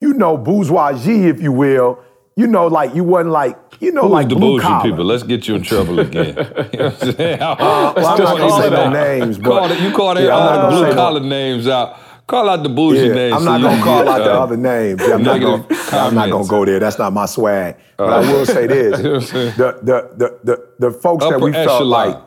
you 0.00 0.12
know, 0.14 0.36
bourgeoisie, 0.36 1.28
if 1.28 1.40
you 1.40 1.52
will, 1.52 2.02
you 2.36 2.46
know, 2.46 2.66
like 2.66 2.94
you 2.94 3.04
wasn't 3.04 3.30
like, 3.30 3.56
you 3.80 3.92
know, 3.92 4.02
Who's 4.02 4.10
like 4.10 4.28
the 4.28 4.36
blue 4.36 4.60
collar. 4.60 4.82
people? 4.90 5.04
Let's 5.04 5.22
get 5.22 5.46
you 5.46 5.54
in 5.54 5.62
trouble 5.62 6.00
again. 6.00 6.28
you 6.28 6.78
know 6.78 6.90
what 6.90 7.02
I'm 7.02 7.12
saying? 7.12 7.38
well, 7.38 7.94
I'm 7.96 8.02
not 8.02 8.18
gonna 8.18 8.62
say 8.62 8.70
no 8.70 8.90
names, 8.90 9.38
but 9.38 9.44
Call 9.50 9.70
it, 9.70 9.80
you 9.80 9.92
call 9.92 10.14
their 10.14 10.26
Yeah, 10.26 10.36
I'm 10.36 10.44
not 10.44 10.58
uh, 10.58 10.62
gonna 10.70 10.76
say 10.76 10.86
blue 10.86 10.94
collar 10.94 11.20
names 11.20 11.68
out. 11.68 11.98
Call 12.32 12.48
out 12.48 12.62
the 12.62 12.70
bougie 12.70 13.08
Yeah, 13.08 13.12
names. 13.12 13.34
I'm 13.34 13.44
not 13.44 13.60
you 13.60 13.66
gonna 13.66 13.82
call 13.82 14.08
out 14.08 14.24
the 14.24 14.32
uh, 14.32 14.42
other 14.42 14.56
names. 14.56 15.02
I'm, 15.02 15.22
not 15.22 15.38
gonna, 15.38 15.66
I'm 15.92 16.14
not 16.14 16.30
gonna 16.30 16.48
go 16.48 16.64
there. 16.64 16.78
That's 16.78 16.98
not 16.98 17.12
my 17.12 17.26
swag. 17.26 17.76
But 17.98 18.08
I 18.08 18.20
will 18.20 18.46
say 18.46 18.66
this: 18.66 18.96
You 19.02 19.04
know 19.04 19.10
what 19.10 19.22
I'm 19.22 19.28
saying? 19.28 19.56
the, 19.58 19.78
the 19.82 20.16
the 20.16 20.38
the 20.42 20.88
the 20.88 20.90
folks 20.98 21.26
that 21.26 21.38
we 21.38 21.52
felt 21.52 21.82
echelon. 21.82 21.90
like, 21.90 22.22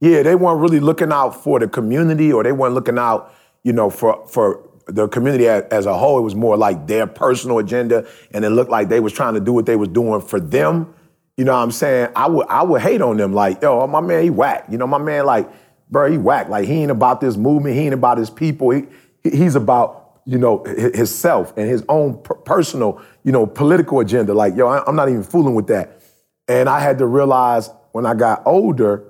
yeah, 0.00 0.24
they 0.24 0.34
weren't 0.34 0.58
really 0.60 0.80
looking 0.80 1.12
out 1.12 1.40
for 1.40 1.60
the 1.60 1.68
community, 1.68 2.32
or 2.32 2.42
they 2.42 2.50
weren't 2.50 2.74
looking 2.74 2.98
out, 2.98 3.32
you 3.62 3.72
know, 3.72 3.90
for 3.90 4.26
for 4.26 4.68
the 4.88 5.06
community 5.06 5.46
as, 5.46 5.62
as 5.70 5.86
a 5.86 5.96
whole. 5.96 6.18
It 6.18 6.22
was 6.22 6.34
more 6.34 6.56
like 6.56 6.88
their 6.88 7.06
personal 7.06 7.60
agenda, 7.60 8.08
and 8.32 8.44
it 8.44 8.50
looked 8.50 8.72
like 8.72 8.88
they 8.88 8.98
was 8.98 9.12
trying 9.12 9.34
to 9.34 9.40
do 9.40 9.52
what 9.52 9.66
they 9.66 9.76
was 9.76 9.90
doing 9.90 10.20
for 10.20 10.40
them. 10.40 10.92
You 11.36 11.44
know 11.44 11.52
what 11.52 11.62
I'm 11.62 11.70
saying? 11.70 12.08
I 12.16 12.26
would 12.26 12.48
I 12.48 12.64
would 12.64 12.82
hate 12.82 13.00
on 13.00 13.18
them 13.18 13.32
like, 13.32 13.62
yo, 13.62 13.86
my 13.86 14.00
man, 14.00 14.24
he 14.24 14.30
whack. 14.30 14.66
You 14.68 14.78
know, 14.78 14.88
my 14.88 14.98
man, 14.98 15.26
like, 15.26 15.48
bro, 15.90 16.10
he 16.10 16.18
whack. 16.18 16.48
Like 16.48 16.66
he 16.66 16.74
ain't 16.82 16.90
about 16.90 17.20
this 17.20 17.36
movement. 17.36 17.74
He 17.76 17.82
ain't 17.82 17.94
about 17.94 18.18
his 18.18 18.30
people. 18.30 18.70
He, 18.70 18.84
he- 19.22 19.36
he's 19.36 19.54
about 19.54 20.02
you 20.24 20.38
know 20.38 20.64
hi- 20.66 20.90
himself 20.94 21.52
and 21.56 21.68
his 21.68 21.84
own 21.88 22.20
per- 22.22 22.34
personal 22.34 23.00
you 23.24 23.32
know 23.32 23.46
political 23.46 24.00
agenda. 24.00 24.34
Like, 24.34 24.56
yo, 24.56 24.66
I- 24.68 24.84
I'm 24.86 24.96
not 24.96 25.08
even 25.08 25.22
fooling 25.22 25.54
with 25.54 25.66
that. 25.68 26.02
And 26.48 26.68
I 26.68 26.80
had 26.80 26.98
to 26.98 27.06
realize 27.06 27.70
when 27.92 28.06
I 28.06 28.14
got 28.14 28.42
older, 28.46 29.04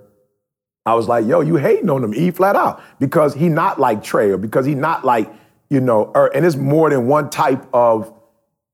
I 0.86 0.94
was 0.94 1.08
like, 1.08 1.26
yo, 1.26 1.40
you 1.40 1.56
hating 1.56 1.90
on 1.90 2.02
him, 2.04 2.14
E 2.14 2.30
flat 2.30 2.56
out. 2.56 2.80
Because 2.98 3.34
he 3.34 3.48
not 3.48 3.78
like 3.80 4.02
Trey 4.02 4.30
or 4.30 4.38
because 4.38 4.64
he 4.64 4.74
not 4.74 5.04
like, 5.04 5.30
you 5.68 5.80
know, 5.80 6.12
or, 6.14 6.34
and 6.34 6.46
it's 6.46 6.56
more 6.56 6.88
than 6.88 7.08
one 7.08 7.28
type 7.28 7.66
of, 7.74 8.12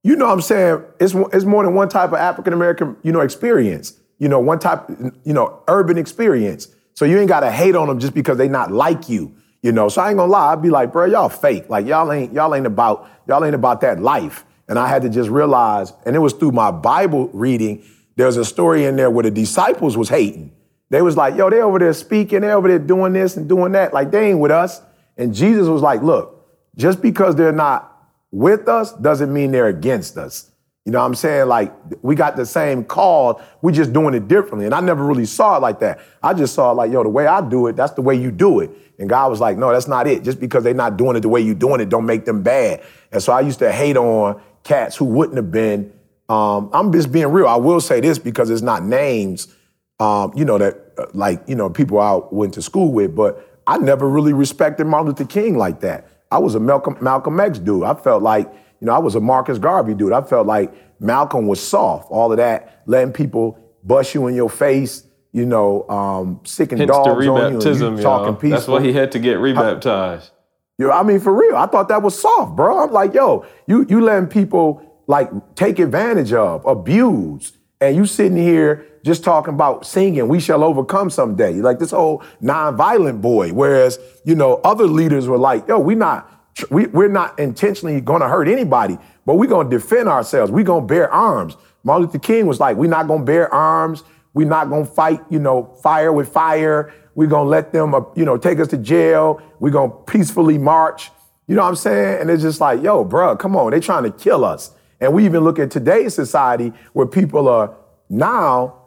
you 0.05 0.15
know 0.15 0.27
what 0.27 0.33
I'm 0.35 0.41
saying? 0.43 0.83
It's, 1.01 1.15
it's 1.33 1.45
more 1.47 1.65
than 1.65 1.75
one 1.75 1.89
type 1.89 2.11
of 2.11 2.17
African 2.19 2.53
American, 2.53 2.97
you 3.03 3.11
know, 3.13 3.21
experience. 3.21 3.99
You 4.19 4.29
know, 4.29 4.39
one 4.39 4.59
type, 4.61 4.85
you 5.25 5.33
know, 5.33 5.61
urban 5.69 5.97
experience. 5.99 6.69
So 6.95 7.05
you 7.05 7.19
ain't 7.19 7.29
gotta 7.29 7.51
hate 7.51 7.75
on 7.75 7.89
them 7.89 7.99
just 7.99 8.15
because 8.15 8.39
they 8.39 8.49
not 8.49 8.71
like 8.71 9.09
you. 9.09 9.35
You 9.63 9.71
know, 9.71 9.89
so 9.89 10.03
I 10.03 10.09
ain't 10.09 10.19
gonna 10.19 10.31
lie, 10.31 10.53
I'd 10.53 10.63
be 10.63 10.71
like, 10.71 10.93
bro, 10.93 11.05
y'all 11.07 11.29
fake. 11.29 11.69
Like 11.69 11.87
y'all 11.87 12.11
ain't, 12.13 12.33
y'all 12.33 12.55
ain't 12.55 12.67
about, 12.67 13.09
y'all 13.29 13.45
ain't 13.45 13.55
about 13.55 13.81
that 13.83 14.01
life. 14.01 14.45
And 14.69 14.79
I 14.79 14.89
had 14.89 15.03
to 15.03 15.09
just 15.09 15.31
realize, 15.31 15.93
and 16.05 16.17
it 16.17 16.19
was 16.19 16.33
through 16.33 16.53
my 16.53 16.71
Bible 16.71 17.29
reading, 17.33 17.85
there's 18.17 18.37
a 18.37 18.45
story 18.45 18.85
in 18.85 18.97
there 18.97 19.11
where 19.11 19.23
the 19.23 19.31
disciples 19.31 19.97
was 19.97 20.09
hating. 20.09 20.53
They 20.91 21.01
was 21.01 21.17
like, 21.17 21.37
yo, 21.37 21.49
they 21.49 21.61
over 21.63 21.79
there 21.79 21.93
speaking, 21.93 22.43
they 22.43 22.51
over 22.51 22.69
there 22.69 22.79
doing 22.79 23.13
this 23.13 23.37
and 23.37 23.49
doing 23.49 23.73
that. 23.73 23.95
Like 23.95 24.11
they 24.11 24.31
ain't 24.31 24.39
with 24.39 24.51
us. 24.51 24.83
And 25.17 25.35
Jesus 25.35 25.69
was 25.69 25.81
like, 25.81 26.03
look, 26.03 26.47
just 26.77 27.01
because 27.01 27.37
they're 27.37 27.53
not 27.53 27.89
with 28.31 28.69
us 28.69 28.93
doesn't 28.93 29.33
mean 29.33 29.53
they're 29.53 29.69
against 29.69 30.19
us. 30.19 30.51
You 30.85 30.91
know 30.91 30.99
what 30.99 31.07
I'm 31.07 31.15
saying? 31.15 31.47
Like 31.47 31.73
we 32.03 32.17
got 32.17 32.35
the 32.35 32.45
same 32.45 32.85
call, 32.85 33.41
we 33.63 33.73
just 33.73 33.93
doing 33.93 34.15
it 34.15 34.27
differently. 34.27 34.65
And 34.65 34.75
I 34.75 34.81
never 34.81 35.05
really 35.05 35.27
saw 35.27 35.57
it 35.57 35.61
like 35.61 35.79
that. 35.81 36.01
I 36.23 36.35
just 36.35 36.55
saw 36.55 36.73
it 36.73 36.75
like, 36.75 36.91
yo, 36.91 37.05
the 37.05 37.09
way 37.09 37.27
I 37.27 37.41
do 37.41 37.69
it, 37.69 37.77
that's 37.77 37.93
the 37.93 38.03
way 38.03 38.17
you 38.17 38.33
do 38.33 38.61
it. 38.61 38.71
And 38.99 39.09
God 39.09 39.31
was 39.31 39.41
like, 39.41 39.57
no, 39.57 39.73
that's 39.73 39.87
not 39.87 40.09
it. 40.09 40.25
Just 40.25 40.41
because 40.41 40.65
they're 40.65 40.75
not 40.75 40.97
doing 40.97 41.17
it 41.17 41.21
the 41.21 41.29
way 41.29 41.41
you're 41.41 41.55
doing 41.55 41.81
it, 41.81 41.89
don't 41.89 42.05
make 42.05 42.25
them 42.25 42.43
bad. 42.43 42.83
And 43.13 43.23
so 43.23 43.33
I 43.33 43.41
used 43.41 43.61
to 43.61 43.71
hate 43.71 43.97
on 43.97 44.41
cats 44.65 44.97
who 44.97 45.05
wouldn't 45.05 45.37
have 45.37 45.53
been. 45.53 45.93
Um, 46.29 46.69
I'm 46.73 46.93
just 46.93 47.13
being 47.13 47.29
real. 47.29 47.47
I 47.47 47.57
will 47.57 47.81
say 47.81 48.01
this 48.01 48.19
because 48.19 48.51
it's 48.51 48.63
not 48.63 48.85
names, 48.85 49.55
um, 50.01 50.33
you 50.35 50.45
know, 50.45 50.59
that 50.59 50.95
uh, 50.99 51.07
like, 51.15 51.43
you 51.47 51.55
know, 51.55 51.71
people 51.71 52.01
I 52.01 52.21
went 52.33 52.55
to 52.55 52.63
school 52.63 52.93
with, 52.93 53.15
but 53.15 53.61
I 53.69 53.79
never 53.79 54.09
really 54.09 54.33
respected 54.33 54.87
Martin 54.87 55.09
Luther 55.09 55.27
King 55.27 55.57
like 55.57 55.81
that. 55.81 56.09
I 56.33 56.39
was 56.39 56.55
a 56.55 56.61
Malcolm, 56.61 56.97
Malcolm 57.01 57.39
X 57.39 57.59
dude. 57.61 57.85
I 57.85 57.95
felt 57.95 58.23
like, 58.23 58.53
you 58.83 58.87
know, 58.87 58.95
I 58.95 58.99
was 58.99 59.15
a 59.15 59.21
Marcus 59.21 59.59
Garvey 59.59 59.95
dude. 59.95 60.13
I 60.13 60.23
felt 60.23 60.45
like 60.45 60.75
Malcolm 60.99 61.47
was 61.47 61.65
soft, 61.65 62.11
all 62.11 62.33
of 62.33 62.39
that, 62.39 62.83
letting 62.87 63.13
people 63.13 63.57
bust 63.85 64.13
you 64.13 64.27
in 64.27 64.35
your 64.35 64.51
face, 64.51 65.07
you 65.31 65.47
know, 65.47 65.89
um, 65.89 66.41
sicking 66.43 66.79
Hence 66.79 66.91
dogs 66.91 67.09
on 67.09 67.23
you, 67.23 67.37
and 67.37 67.57
rebaptism, 67.59 67.99
you 67.99 68.03
talking 68.03 68.35
peaceful. 68.35 68.51
That's 68.51 68.67
why 68.67 68.81
he 68.83 68.93
had 68.93 69.13
to 69.13 69.21
get 69.21 69.39
rebaptized. 69.39 70.31
You 70.79 70.89
know, 70.89 70.95
I 70.95 71.05
mean, 71.05 71.21
for 71.21 71.33
real, 71.33 71.55
I 71.57 71.67
thought 71.67 71.91
that 71.91 72.03
was 72.03 72.21
soft, 72.21 72.57
bro. 72.57 72.83
I'm 72.83 72.91
like, 72.91 73.15
yo, 73.15 73.47
you 73.69 73.87
you 73.89 74.01
letting 74.01 74.29
people 74.29 74.83
like 75.07 75.31
take 75.55 75.79
advantage 75.79 76.33
of, 76.33 76.67
abuse, 76.67 77.53
and 77.81 77.95
you 77.95 78.05
sitting 78.05 78.37
here 78.37 78.85
just 79.05 79.23
talking 79.23 79.55
about 79.55 79.87
singing, 79.87 80.27
"We 80.27 80.41
shall 80.41 80.65
overcome 80.65 81.09
someday." 81.09 81.53
Like 81.61 81.79
this 81.79 81.93
whole 81.93 82.25
non-violent 82.41 83.21
boy. 83.21 83.53
Whereas, 83.53 84.01
you 84.25 84.35
know, 84.35 84.55
other 84.65 84.89
leaders 84.89 85.29
were 85.29 85.39
like, 85.39 85.69
yo, 85.69 85.79
we 85.79 85.95
not 85.95 86.42
we 86.71 86.87
we're 86.87 87.09
not 87.09 87.39
intentionally 87.39 88.01
going 88.01 88.21
to 88.21 88.29
hurt 88.29 88.49
anybody, 88.49 88.99
but 89.27 89.37
we're 89.37 89.49
going 89.49 89.71
to 89.71 89.79
defend 89.79 90.09
ourselves. 90.09 90.51
We're 90.51 90.65
going 90.65 90.83
to 90.83 90.87
bear 90.87 91.11
arms. 91.11 91.57
Martin 91.85 92.07
Luther 92.07 92.19
King 92.19 92.47
was 92.47 92.61
like, 92.61 92.77
we're 92.77 92.91
not 92.91 93.09
going 93.09 93.21
to 93.21 93.27
bear 93.27 93.53
arms. 93.53 94.05
We're 94.35 94.49
not 94.49 94.69
going 94.69 94.87
to 94.87 94.91
fight, 94.91 95.21
you 95.31 95.39
know, 95.39 95.75
fire 95.83 96.13
with 96.13 96.29
fire. 96.29 96.93
We're 97.15 97.29
going 97.29 97.47
to 97.47 97.51
let 97.51 97.73
them, 97.73 97.95
uh, 97.95 98.01
you 98.15 98.25
know, 98.25 98.37
take 98.37 98.61
us 98.61 98.69
to 98.69 98.79
jail. 98.79 99.43
We're 99.61 99.71
going 99.71 99.91
to 99.91 99.97
peacefully 100.11 100.59
march. 100.59 101.11
You 101.47 101.57
know 101.57 101.63
what 101.63 101.69
I'm 101.69 101.77
saying? 101.77 102.21
And 102.21 102.31
it's 102.31 102.43
just 102.43 102.61
like, 102.61 102.83
yo, 102.83 103.05
bruh, 103.05 103.39
come 103.39 103.57
on. 103.57 103.73
They're 103.73 103.81
trying 103.81 104.05
to 104.05 104.11
kill 104.11 104.45
us. 104.45 104.71
And 105.01 105.13
we 105.13 105.25
even 105.25 105.43
look 105.43 105.59
at 105.59 105.71
today's 105.71 106.15
society 106.15 106.73
where 106.93 107.07
people 107.07 107.49
are 107.49 107.77
now 108.09 108.83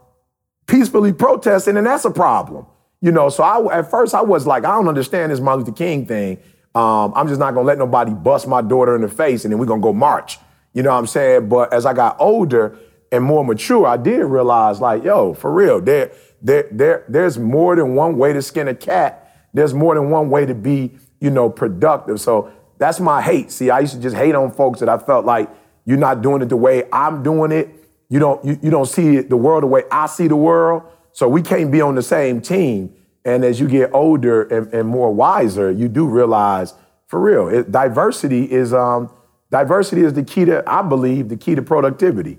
peacefully 0.66 1.14
protesting, 1.14 1.78
and 1.78 1.86
that's 1.86 2.06
a 2.06 2.12
problem. 2.12 2.66
You 3.02 3.12
know, 3.12 3.30
so 3.30 3.44
I 3.44 3.80
at 3.80 3.92
first 3.92 4.16
I 4.16 4.22
was 4.22 4.48
like, 4.48 4.64
I 4.64 4.72
don't 4.72 4.88
understand 4.88 5.32
this 5.32 5.40
Martin 5.40 5.66
Luther 5.66 5.76
King 5.76 6.06
thing. 6.06 6.40
Um, 6.76 7.14
I'm 7.16 7.28
just 7.28 7.40
not 7.40 7.54
gonna 7.54 7.66
let 7.66 7.78
nobody 7.78 8.12
bust 8.12 8.48
my 8.48 8.62
daughter 8.62 8.96
in 8.96 9.02
the 9.02 9.08
face, 9.08 9.46
and 9.46 9.52
then 9.52 9.60
we're 9.60 9.66
gonna 9.66 9.82
go 9.82 9.94
march. 9.94 10.38
You 10.74 10.84
know 10.84 10.92
what 10.92 10.98
I'm 10.98 11.08
saying? 11.08 11.48
But 11.48 11.72
as 11.74 11.86
I 11.86 11.94
got 11.94 12.18
older 12.20 12.78
and 13.12 13.24
more 13.24 13.46
mature, 13.46 13.88
I 13.88 13.96
did 13.96 14.20
realize, 14.26 14.82
like, 14.82 15.04
yo, 15.04 15.34
for 15.34 15.54
real, 15.54 15.80
there, 15.80 16.12
there, 16.42 16.68
there, 16.72 17.06
there's 17.08 17.40
more 17.40 17.78
than 17.78 17.96
one 17.96 18.18
way 18.18 18.34
to 18.34 18.42
skin 18.42 18.68
a 18.68 18.76
cat. 18.76 19.22
There's 19.54 19.74
more 19.74 19.96
than 19.96 20.10
one 20.10 20.30
way 20.30 20.46
to 20.46 20.54
be, 20.54 20.98
you 21.22 21.30
know, 21.30 21.50
productive. 21.50 22.20
So 22.20 22.52
that's 22.78 23.00
my 23.00 23.22
hate. 23.22 23.52
See, 23.52 23.70
I 23.70 23.80
used 23.80 23.94
to 23.94 24.02
just 24.02 24.18
hate 24.18 24.36
on 24.36 24.52
folks 24.52 24.82
that 24.82 24.90
I 24.90 24.98
felt 24.98 25.24
like 25.26 25.50
you're 25.86 25.98
not 25.98 26.22
doing 26.22 26.42
it 26.42 26.50
the 26.50 26.58
way 26.58 26.84
I'm 26.92 27.24
doing 27.24 27.54
it. 27.54 27.70
You 28.10 28.20
don't, 28.20 28.44
you, 28.44 28.60
you 28.62 28.70
don't 28.70 28.86
see 28.86 29.16
it, 29.16 29.30
the 29.30 29.38
world 29.38 29.64
the 29.64 29.68
way 29.68 29.84
I 29.90 30.08
see 30.08 30.28
the 30.28 30.36
world. 30.36 30.84
So 31.14 31.30
we 31.30 31.42
can't 31.42 31.72
be 31.72 31.80
on 31.80 31.96
the 31.96 32.04
same 32.04 32.42
team. 32.42 32.94
And 33.26 33.44
as 33.44 33.60
you 33.60 33.68
get 33.68 33.90
older 33.94 34.44
and, 34.44 34.72
and 34.74 34.88
more 34.88 35.12
wiser, 35.14 35.72
you 35.72 35.88
do 35.88 36.06
realize, 36.06 36.76
for 37.08 37.20
real, 37.20 37.48
it, 37.50 37.72
diversity 37.72 38.44
is 38.52 38.72
um, 38.74 39.10
diversity 39.52 40.02
is 40.02 40.14
the 40.14 40.24
key 40.24 40.46
to, 40.46 40.64
I 40.68 40.84
believe, 40.84 41.30
the 41.30 41.38
key 41.38 41.56
to 41.56 41.62
productivity. 41.64 42.38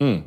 Hmm. 0.00 0.18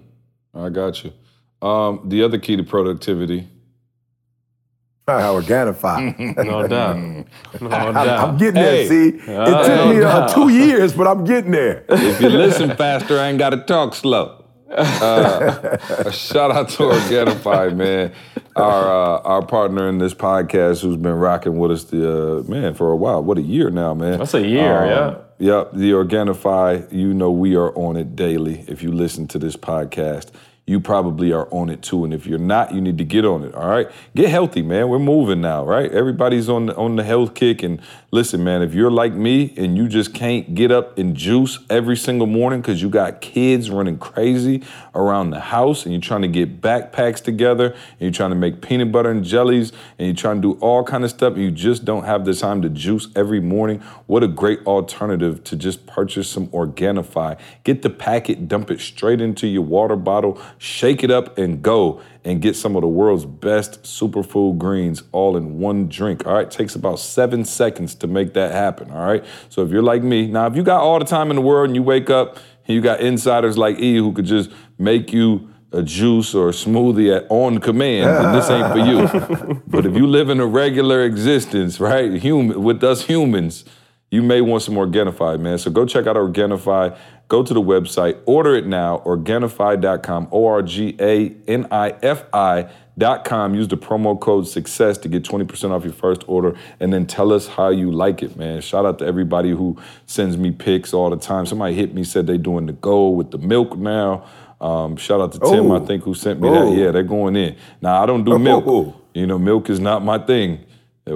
I 0.55 0.69
got 0.69 1.03
you. 1.03 1.13
Um, 1.61 2.01
the 2.05 2.23
other 2.23 2.39
key 2.39 2.55
to 2.57 2.63
productivity. 2.63 3.47
How 5.07 5.39
Organifi. 5.39 6.35
No 6.45 6.67
doubt. 6.67 6.95
No 7.61 7.69
I'm, 7.69 7.93
doubt. 7.93 8.29
I'm 8.29 8.37
getting 8.37 8.55
Hey. 8.55 8.87
there. 8.87 9.11
See, 9.11 9.17
it 9.17 9.65
took 9.65 9.95
me 9.95 10.03
uh, 10.03 10.27
two 10.33 10.49
years, 10.49 10.93
but 10.93 11.05
I'm 11.07 11.23
getting 11.25 11.51
there. 11.51 11.85
If 11.89 12.21
you 12.21 12.29
listen 12.29 12.75
faster, 12.75 13.19
I 13.19 13.27
ain't 13.29 13.37
got 13.39 13.51
to 13.51 13.57
talk 13.57 13.93
slow. 13.95 14.45
Uh, 14.71 16.11
shout 16.11 16.51
out 16.51 16.69
to 16.69 16.83
Organifi, 16.83 17.75
man, 17.75 18.11
our 18.59 19.17
uh, 19.17 19.21
our 19.21 19.45
partner 19.45 19.87
in 19.89 19.97
this 19.97 20.13
podcast, 20.13 20.81
who's 20.81 20.97
been 20.97 21.13
rocking 21.13 21.57
with 21.57 21.71
us 21.71 21.85
the 21.85 22.39
uh, 22.39 22.43
man 22.43 22.73
for 22.73 22.91
a 22.91 22.95
while. 22.95 23.23
What 23.23 23.37
a 23.37 23.41
year 23.41 23.69
now, 23.69 23.93
man. 23.93 24.19
That's 24.19 24.33
a 24.33 24.45
year, 24.45 24.85
yeah. 24.85 24.99
Um, 24.99 25.17
Yep, 25.41 25.71
the 25.71 25.91
Organifi. 25.91 26.91
You 26.91 27.13
know 27.13 27.31
we 27.31 27.55
are 27.55 27.73
on 27.77 27.95
it 27.95 28.13
daily. 28.13 28.65
If 28.67 28.83
you 28.83 28.91
listen 28.91 29.25
to 29.29 29.39
this 29.39 29.55
podcast, 29.55 30.31
you 30.69 30.79
probably 30.79 31.33
are 31.33 31.47
on 31.51 31.67
it 31.67 31.81
too. 31.81 32.03
And 32.03 32.13
if 32.13 32.27
you're 32.27 32.37
not, 32.37 32.75
you 32.75 32.79
need 32.79 32.99
to 32.99 33.03
get 33.03 33.25
on 33.25 33.43
it. 33.43 33.55
All 33.55 33.67
right, 33.67 33.89
get 34.15 34.29
healthy, 34.29 34.61
man. 34.61 34.87
We're 34.87 34.99
moving 34.99 35.41
now, 35.41 35.65
right? 35.65 35.91
Everybody's 35.91 36.47
on 36.47 36.67
the, 36.67 36.75
on 36.75 36.95
the 36.95 37.03
health 37.03 37.33
kick. 37.33 37.63
And 37.63 37.81
listen, 38.11 38.43
man, 38.43 38.61
if 38.61 38.75
you're 38.75 38.91
like 38.91 39.13
me 39.13 39.51
and 39.57 39.75
you 39.75 39.87
just 39.87 40.13
can't 40.13 40.53
get 40.53 40.71
up 40.71 40.99
and 40.99 41.15
juice 41.15 41.57
every 41.71 41.97
single 41.97 42.27
morning 42.27 42.61
because 42.61 42.83
you 42.83 42.89
got 42.89 43.19
kids 43.19 43.71
running 43.71 43.97
crazy 43.97 44.61
around 44.93 45.31
the 45.31 45.39
house 45.39 45.85
and 45.85 45.93
you're 45.93 46.01
trying 46.01 46.21
to 46.21 46.27
get 46.27 46.61
backpacks 46.61 47.23
together 47.23 47.71
and 47.71 48.01
you're 48.01 48.11
trying 48.11 48.29
to 48.29 48.35
make 48.35 48.61
peanut 48.61 48.91
butter 48.91 49.09
and 49.09 49.23
jellies 49.23 49.71
and 49.97 50.07
you're 50.07 50.15
trying 50.15 50.39
to 50.39 50.53
do 50.53 50.59
all 50.61 50.83
kind 50.83 51.03
of 51.03 51.09
stuff 51.09 51.33
and 51.33 51.41
you 51.41 51.49
just 51.49 51.83
don't 51.83 52.03
have 52.03 52.25
the 52.25 52.33
time 52.35 52.61
to 52.61 52.69
juice 52.69 53.07
every 53.15 53.39
morning, 53.39 53.79
what 54.05 54.23
a 54.23 54.27
great 54.27 54.59
alternative 54.67 55.43
to 55.43 55.55
just 55.55 55.87
purchase 55.87 56.29
some 56.29 56.47
Organifi. 56.49 57.39
Get 57.63 57.81
the 57.81 57.89
packet, 57.89 58.47
dump 58.47 58.69
it 58.69 58.79
straight 58.79 59.19
into 59.19 59.47
your 59.47 59.63
water 59.63 59.95
bottle, 59.95 60.39
shake 60.59 61.03
it 61.03 61.09
up 61.09 61.37
and 61.37 61.63
go 61.63 62.01
and 62.25 62.41
get 62.41 62.55
some 62.55 62.75
of 62.75 62.81
the 62.81 62.87
world's 62.87 63.25
best 63.25 63.81
superfood 63.83 64.57
greens 64.57 65.01
all 65.13 65.35
in 65.37 65.57
one 65.57 65.87
drink. 65.87 66.27
All 66.27 66.33
right, 66.33 66.51
takes 66.51 66.75
about 66.75 66.99
seven 66.99 67.45
seconds 67.45 67.95
to 67.95 68.07
make 68.07 68.33
that 68.33 68.51
happen. 68.51 68.91
All 68.91 69.05
right, 69.05 69.25
so 69.47 69.63
if 69.63 69.71
you're 69.71 69.81
like 69.81 70.03
me, 70.03 70.27
now 70.27 70.45
if 70.45 70.55
you 70.55 70.61
got 70.61 70.81
all 70.81 70.99
the 70.99 71.05
time 71.05 71.31
in 71.31 71.37
the 71.37 71.41
world 71.41 71.69
and 71.69 71.75
you 71.75 71.81
wake 71.81 72.09
up 72.09 72.35
and 72.67 72.75
you 72.75 72.81
got 72.81 72.99
insiders 72.99 73.57
like 73.57 73.79
E 73.79 73.97
who 73.97 74.11
could 74.11 74.25
just 74.25 74.51
make 74.77 75.13
you 75.13 75.49
a 75.71 75.81
juice 75.81 76.35
or 76.35 76.49
a 76.49 76.51
smoothie 76.51 77.15
at 77.15 77.25
on 77.29 77.59
command, 77.59 78.09
then 78.09 78.33
this 78.33 78.49
ain't 78.49 78.71
for 78.71 78.79
you. 78.79 79.61
but 79.67 79.85
if 79.85 79.95
you 79.95 80.07
live 80.07 80.29
in 80.29 80.39
a 80.41 80.45
regular 80.45 81.05
existence, 81.05 81.79
right, 81.79 82.13
human 82.13 82.61
with 82.61 82.83
us 82.83 83.05
humans, 83.05 83.63
you 84.11 84.23
may 84.23 84.41
want 84.41 84.63
some 84.63 84.73
Organifi, 84.73 85.39
man. 85.39 85.57
So 85.57 85.69
go 85.71 85.85
check 85.85 86.07
out 86.07 86.15
Organifi. 86.15 86.97
Go 87.29 87.43
to 87.43 87.53
the 87.53 87.61
website, 87.61 88.17
order 88.25 88.55
it 88.55 88.65
now, 88.65 89.03
organifi.com, 89.05 90.27
O 90.31 90.47
R 90.47 90.61
G 90.63 90.95
A 90.99 91.35
N 91.47 91.67
I 91.71 91.91
F 92.01 92.23
I.com. 92.33 93.53
Use 93.53 93.67
the 93.67 93.77
promo 93.77 94.19
code 94.19 94.47
success 94.47 94.97
to 94.97 95.07
get 95.07 95.23
20% 95.23 95.69
off 95.69 95.83
your 95.83 95.93
first 95.93 96.23
order 96.27 96.57
and 96.79 96.91
then 96.91 97.05
tell 97.05 97.31
us 97.31 97.47
how 97.47 97.69
you 97.69 97.91
like 97.91 98.23
it, 98.23 98.35
man. 98.35 98.61
Shout 98.61 98.85
out 98.85 98.97
to 98.99 99.05
everybody 99.05 99.51
who 99.51 99.77
sends 100.07 100.37
me 100.37 100.49
pics 100.51 100.91
all 100.91 101.11
the 101.11 101.17
time. 101.17 101.45
Somebody 101.45 101.75
hit 101.75 101.93
me, 101.93 102.03
said 102.03 102.25
they're 102.25 102.37
doing 102.39 102.65
the 102.65 102.73
goal 102.73 103.15
with 103.15 103.29
the 103.29 103.37
milk 103.37 103.77
now. 103.77 104.25
Um, 104.59 104.97
shout 104.97 105.21
out 105.21 105.31
to 105.33 105.39
Tim, 105.39 105.71
I 105.71 105.75
Oh. 105.75 105.85
think, 105.85 106.03
who 106.03 106.13
sent 106.15 106.41
me 106.41 106.49
Oh. 106.49 106.51
that. 106.71 106.75
Yeah, 106.75 106.89
they're 106.91 107.03
going 107.03 107.35
in. 107.35 107.55
Now, 107.81 108.01
I 108.01 108.05
don't 108.07 108.23
do 108.25 108.33
Oh. 108.33 108.37
milk. 108.39 108.95
You 109.13 109.27
know, 109.27 109.37
milk 109.37 109.69
is 109.69 109.79
not 109.79 110.03
my 110.03 110.17
thing. 110.17 110.59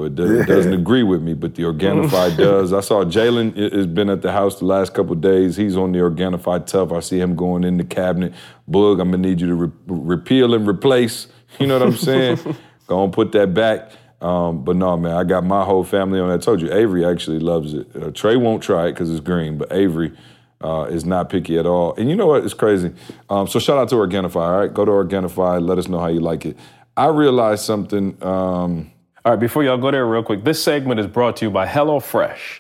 It 0.02 0.16
doesn't, 0.16 0.48
doesn't 0.48 0.74
agree 0.74 1.04
with 1.04 1.22
me, 1.22 1.34
but 1.34 1.56
the 1.56 1.64
Organifi 1.64 2.36
does. 2.38 2.74
I 2.74 2.82
saw 2.82 3.04
Jalen 3.04 3.74
has 3.74 3.86
been 3.86 4.10
at 4.10 4.22
the 4.22 4.32
house 4.32 4.60
the 4.60 4.66
last 4.66 4.94
couple 4.94 5.16
days. 5.16 5.56
He's 5.56 5.78
on 5.78 5.92
the 5.92 6.00
Organifi 6.00 6.66
Tough. 6.66 6.92
I 6.92 7.00
see 7.00 7.20
him 7.20 7.36
going 7.36 7.64
in 7.64 7.78
the 7.78 7.84
cabinet. 7.84 8.34
Boog, 8.70 9.02
I'm 9.02 9.12
gonna 9.12 9.18
need 9.18 9.42
you 9.42 9.48
to 9.48 9.56
re- 9.56 9.72
repeal 9.88 10.54
and 10.54 10.68
replace. 10.68 11.28
You 11.60 11.68
know 11.68 11.78
what 11.78 11.88
I'm 11.88 11.96
saying? 11.96 12.40
Go 12.88 13.04
and 13.04 13.14
put 13.14 13.32
that 13.34 13.54
back. 13.54 13.92
Um, 14.22 14.64
but 14.64 14.78
no, 14.78 14.96
man, 14.96 15.16
I 15.16 15.26
got 15.26 15.44
my 15.44 15.66
whole 15.66 15.84
family 15.84 16.20
on. 16.20 16.32
I 16.32 16.38
told 16.38 16.62
you, 16.62 16.74
Avery 16.74 17.06
actually 17.06 17.40
loves 17.40 17.74
it. 17.74 17.88
Uh, 17.94 18.10
Trey 18.12 18.38
won't 18.38 18.64
try 18.64 18.88
it 18.88 18.94
because 18.94 19.12
it's 19.12 19.20
green, 19.20 19.58
but 19.58 19.72
Avery 19.72 20.14
uh, 20.62 20.88
is 20.90 21.04
not 21.04 21.30
picky 21.30 21.58
at 21.60 21.66
all. 21.66 21.94
And 21.96 22.10
you 22.10 22.16
know 22.16 22.28
what? 22.28 22.46
It's 22.46 22.54
crazy. 22.54 22.94
Um, 23.30 23.48
so 23.48 23.60
shout 23.60 23.78
out 23.78 23.90
to 23.90 23.96
Organifi. 23.96 24.38
All 24.38 24.60
right, 24.60 24.74
go 24.74 24.86
to 24.86 24.92
Organifi. 24.92 25.62
Let 25.62 25.78
us 25.78 25.90
know 25.90 26.00
how 26.00 26.08
you 26.08 26.22
like 26.22 26.46
it. 26.46 26.58
I 26.96 27.08
realized 27.08 27.66
something. 27.66 28.18
Um, 28.24 28.93
All 29.26 29.32
right, 29.32 29.40
before 29.40 29.64
y'all 29.64 29.78
go 29.78 29.90
there 29.90 30.06
real 30.06 30.22
quick, 30.22 30.44
this 30.44 30.62
segment 30.62 31.00
is 31.00 31.08
brought 31.08 31.38
to 31.38 31.46
you 31.46 31.50
by 31.50 31.66
HelloFresh. 31.66 32.60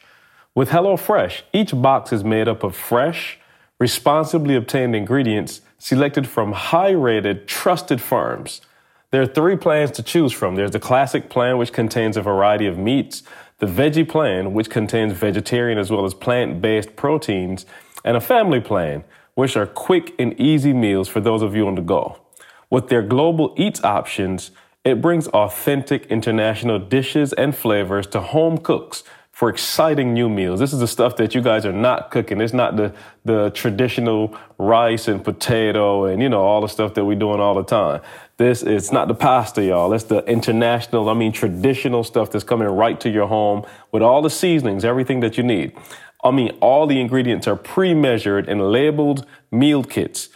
With 0.55 0.69
HelloFresh, 0.69 1.41
each 1.51 1.73
box 1.81 2.13
is 2.13 2.23
made 2.23 2.47
up 2.47 2.63
of 2.63 2.73
fresh, 2.73 3.37
responsibly 3.79 4.55
obtained 4.55 4.95
ingredients 4.95 5.59
selected 5.77 6.25
from 6.25 6.53
high 6.53 6.91
rated, 6.91 7.49
trusted 7.49 7.99
farms. 7.99 8.61
There 9.11 9.21
are 9.21 9.25
three 9.25 9.57
plans 9.57 9.91
to 9.91 10.03
choose 10.03 10.31
from. 10.31 10.55
There's 10.55 10.71
the 10.71 10.79
classic 10.79 11.29
plan, 11.29 11.57
which 11.57 11.73
contains 11.73 12.15
a 12.15 12.21
variety 12.21 12.65
of 12.65 12.77
meats, 12.77 13.23
the 13.57 13.65
veggie 13.65 14.07
plan, 14.07 14.53
which 14.53 14.69
contains 14.69 15.11
vegetarian 15.11 15.77
as 15.77 15.91
well 15.91 16.05
as 16.05 16.13
plant 16.13 16.61
based 16.61 16.95
proteins, 16.95 17.65
and 18.05 18.15
a 18.15 18.21
family 18.21 18.61
plan, 18.61 19.03
which 19.35 19.57
are 19.57 19.67
quick 19.67 20.15
and 20.17 20.39
easy 20.39 20.71
meals 20.71 21.09
for 21.09 21.19
those 21.19 21.41
of 21.41 21.57
you 21.57 21.67
on 21.67 21.75
the 21.75 21.81
go. 21.81 22.21
With 22.69 22.87
their 22.87 23.01
global 23.01 23.53
eats 23.57 23.83
options, 23.83 24.51
it 24.83 25.01
brings 25.01 25.27
authentic 25.29 26.05
international 26.07 26.79
dishes 26.79 27.33
and 27.33 27.55
flavors 27.55 28.07
to 28.07 28.19
home 28.19 28.57
cooks 28.57 29.03
for 29.31 29.49
exciting 29.49 30.13
new 30.13 30.29
meals. 30.29 30.59
This 30.59 30.73
is 30.73 30.79
the 30.79 30.87
stuff 30.87 31.15
that 31.15 31.33
you 31.33 31.41
guys 31.41 31.65
are 31.65 31.73
not 31.73 32.11
cooking. 32.11 32.39
It's 32.39 32.53
not 32.53 32.75
the, 32.75 32.93
the 33.25 33.49
traditional 33.49 34.37
rice 34.59 35.07
and 35.07 35.23
potato 35.23 36.05
and, 36.05 36.21
you 36.21 36.29
know, 36.29 36.41
all 36.41 36.61
the 36.61 36.67
stuff 36.67 36.93
that 36.93 37.05
we're 37.05 37.17
doing 37.17 37.39
all 37.39 37.55
the 37.55 37.63
time. 37.63 38.01
This 38.37 38.61
is 38.61 38.91
not 38.91 39.07
the 39.07 39.15
pasta, 39.15 39.63
y'all. 39.63 39.91
It's 39.93 40.03
the 40.03 40.23
international, 40.25 41.09
I 41.09 41.13
mean, 41.13 41.31
traditional 41.31 42.03
stuff 42.03 42.29
that's 42.29 42.43
coming 42.43 42.67
right 42.67 42.99
to 42.99 43.09
your 43.09 43.27
home 43.27 43.65
with 43.91 44.03
all 44.03 44.21
the 44.21 44.29
seasonings, 44.29 44.85
everything 44.85 45.21
that 45.21 45.35
you 45.35 45.43
need. 45.43 45.75
I 46.23 46.29
mean, 46.29 46.55
all 46.61 46.85
the 46.85 47.01
ingredients 47.01 47.47
are 47.47 47.55
pre-measured 47.55 48.47
and 48.47 48.71
labeled 48.71 49.25
meal 49.49 49.83
kits 49.83 50.29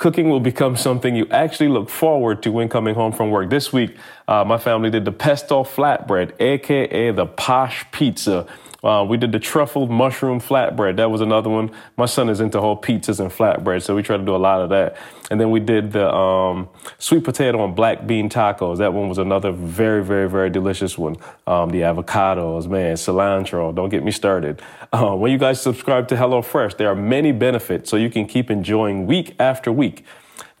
cooking 0.00 0.30
will 0.30 0.40
become 0.40 0.76
something 0.76 1.14
you 1.14 1.26
actually 1.30 1.68
look 1.68 1.90
forward 1.90 2.42
to 2.42 2.50
when 2.50 2.70
coming 2.70 2.94
home 2.94 3.12
from 3.12 3.30
work. 3.30 3.50
This 3.50 3.70
week, 3.70 3.96
uh, 4.26 4.42
my 4.44 4.56
family 4.56 4.88
did 4.88 5.04
the 5.04 5.12
pesto 5.12 5.62
flatbread, 5.62 6.32
aka 6.40 7.10
the 7.10 7.26
posh 7.26 7.84
pizza. 7.92 8.46
Uh, 8.82 9.04
we 9.08 9.16
did 9.16 9.32
the 9.32 9.38
truffled 9.38 9.90
mushroom 9.90 10.40
flatbread. 10.40 10.96
That 10.96 11.10
was 11.10 11.20
another 11.20 11.50
one. 11.50 11.70
My 11.96 12.06
son 12.06 12.28
is 12.28 12.40
into 12.40 12.60
whole 12.60 12.80
pizzas 12.80 13.20
and 13.20 13.30
flatbread, 13.30 13.82
so 13.82 13.94
we 13.94 14.02
try 14.02 14.16
to 14.16 14.24
do 14.24 14.34
a 14.34 14.38
lot 14.38 14.60
of 14.62 14.70
that. 14.70 14.96
And 15.30 15.40
then 15.40 15.50
we 15.50 15.60
did 15.60 15.92
the 15.92 16.12
um, 16.12 16.68
sweet 16.98 17.22
potato 17.24 17.64
and 17.64 17.76
black 17.76 18.06
bean 18.06 18.28
tacos. 18.28 18.78
That 18.78 18.92
one 18.92 19.08
was 19.08 19.18
another 19.18 19.52
very, 19.52 20.02
very, 20.02 20.28
very 20.28 20.50
delicious 20.50 20.98
one. 20.98 21.16
Um, 21.46 21.70
the 21.70 21.82
avocados, 21.82 22.68
man, 22.68 22.96
cilantro. 22.96 23.74
Don't 23.74 23.90
get 23.90 24.02
me 24.02 24.10
started. 24.10 24.62
Uh, 24.92 25.14
when 25.14 25.30
you 25.30 25.38
guys 25.38 25.60
subscribe 25.60 26.08
to 26.08 26.16
HelloFresh, 26.16 26.76
there 26.76 26.88
are 26.88 26.96
many 26.96 27.32
benefits, 27.32 27.90
so 27.90 27.96
you 27.96 28.10
can 28.10 28.26
keep 28.26 28.50
enjoying 28.50 29.06
week 29.06 29.36
after 29.38 29.70
week. 29.70 30.04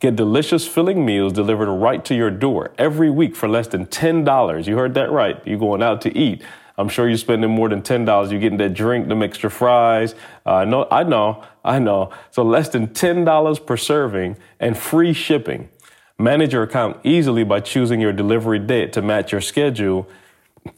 Get 0.00 0.16
delicious 0.16 0.66
filling 0.66 1.04
meals 1.04 1.34
delivered 1.34 1.70
right 1.70 2.02
to 2.06 2.14
your 2.14 2.30
door 2.30 2.72
every 2.78 3.10
week 3.10 3.36
for 3.36 3.48
less 3.48 3.66
than 3.66 3.84
$10. 3.84 4.66
You 4.66 4.76
heard 4.76 4.94
that 4.94 5.10
right. 5.10 5.38
You're 5.46 5.58
going 5.58 5.82
out 5.82 6.00
to 6.02 6.16
eat. 6.16 6.42
I'm 6.80 6.88
sure 6.88 7.08
you're 7.08 7.18
spending 7.18 7.50
more 7.50 7.68
than 7.68 7.82
$10. 7.82 8.30
You're 8.30 8.40
getting 8.40 8.58
that 8.58 8.74
drink, 8.74 9.08
them 9.08 9.22
extra 9.22 9.50
fries. 9.50 10.14
Uh, 10.46 10.54
I 10.56 10.64
know, 10.64 10.88
I 10.90 11.02
know, 11.04 11.44
I 11.64 11.78
know. 11.78 12.10
So 12.30 12.42
less 12.42 12.68
than 12.70 12.88
$10 12.88 13.66
per 13.66 13.76
serving 13.76 14.36
and 14.58 14.76
free 14.76 15.12
shipping. 15.12 15.68
Manage 16.18 16.52
your 16.52 16.62
account 16.62 16.98
easily 17.04 17.44
by 17.44 17.60
choosing 17.60 18.00
your 18.00 18.12
delivery 18.12 18.58
date 18.58 18.92
to 18.94 19.02
match 19.02 19.32
your 19.32 19.40
schedule. 19.40 20.08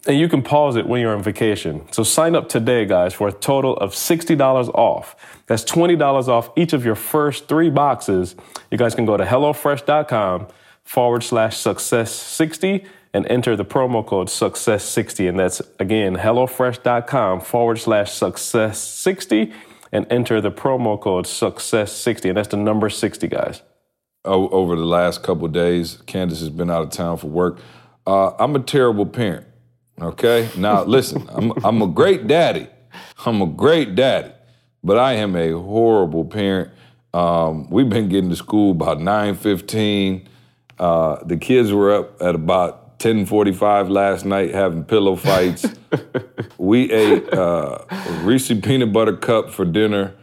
And 0.07 0.19
you 0.19 0.29
can 0.29 0.43
pause 0.43 0.77
it 0.77 0.87
when 0.87 1.01
you're 1.01 1.15
on 1.15 1.23
vacation. 1.23 1.91
So 1.93 2.03
sign 2.03 2.37
up 2.37 2.49
today, 2.49 2.85
guys, 2.85 3.15
for 3.15 3.29
a 3.29 3.33
total 3.33 3.77
of 3.79 3.93
$60 3.93 4.69
off. 4.69 5.17
That's 5.47 5.65
$20 5.65 6.29
off 6.29 6.51
each 6.57 6.73
of 6.73 6.85
your 6.85 6.95
first 6.95 7.49
three 7.49 7.71
boxes. 7.71 8.37
You 8.71 8.79
guys 8.79 8.95
can 8.95 9.07
go 9.07 9.17
to 9.17 9.25
HelloFresh.com 9.25 10.49
forward 10.85 11.23
slash 11.23 11.57
success 11.57 12.13
60 12.13 12.85
and 13.15 13.27
enter 13.27 13.57
the 13.57 13.65
promo 13.65 14.05
code 14.07 14.31
success 14.31 14.85
60. 14.85 15.27
And 15.29 15.39
that's 15.39 15.61
again, 15.79 16.17
HelloFresh.com 16.17 17.41
forward 17.41 17.79
slash 17.79 18.13
success 18.13 18.79
60 18.79 19.53
and 19.93 20.07
enter 20.11 20.41
the 20.41 20.51
promo 20.51 21.01
code 21.01 21.27
success 21.27 21.93
60. 21.93 22.31
And 22.31 22.39
that's 22.39 22.49
the 22.49 22.57
number 22.57 22.89
60, 22.89 23.29
guys. 23.29 23.63
over 24.25 24.77
the 24.77 24.85
last 24.85 25.23
couple 25.23 25.47
days. 25.49 25.99
Candace 26.07 26.41
has 26.41 26.51
been 26.51 26.71
out 26.71 26.83
of 26.83 26.91
town 26.91 27.19
for 27.19 27.27
work. 27.27 27.59
Uh, 28.07 28.31
I'm 28.39 28.57
a 28.57 28.61
terrible 28.61 29.07
parent. 29.07 29.47
Okay, 30.01 30.49
now 30.57 30.83
listen, 30.97 31.29
I'm 31.29 31.53
I'm 31.65 31.83
a 31.83 31.87
great 31.87 32.27
daddy. 32.27 32.67
I'm 33.25 33.41
a 33.43 33.47
great 33.47 33.95
daddy, 33.95 34.33
but 34.83 34.99
I 34.99 35.15
am 35.15 35.37
a 35.37 35.53
horrible 35.53 36.25
parent. 36.25 36.71
Um, 37.15 37.69
we've 37.71 37.89
been 37.89 38.09
getting 38.09 38.31
to 38.31 38.37
school 38.37 38.73
about 38.73 39.01
nine 39.01 39.35
fifteen. 39.37 40.29
Uh, 40.79 41.23
the 41.25 41.37
kids 41.37 41.73
were 41.73 41.93
up 41.95 42.21
at 42.23 42.35
about 42.35 42.82
ten 43.03 43.27
forty 43.27 43.53
five 43.53 43.91
last 43.91 44.25
night 44.25 44.55
having 44.55 44.85
pillow 44.85 45.17
fights. 45.17 45.67
we 46.59 46.91
ate 46.91 47.33
uh, 47.33 47.79
Reese 48.23 48.53
peanut 48.63 48.93
butter 48.93 49.17
cup 49.17 49.51
for 49.51 49.65
dinner, 49.65 50.15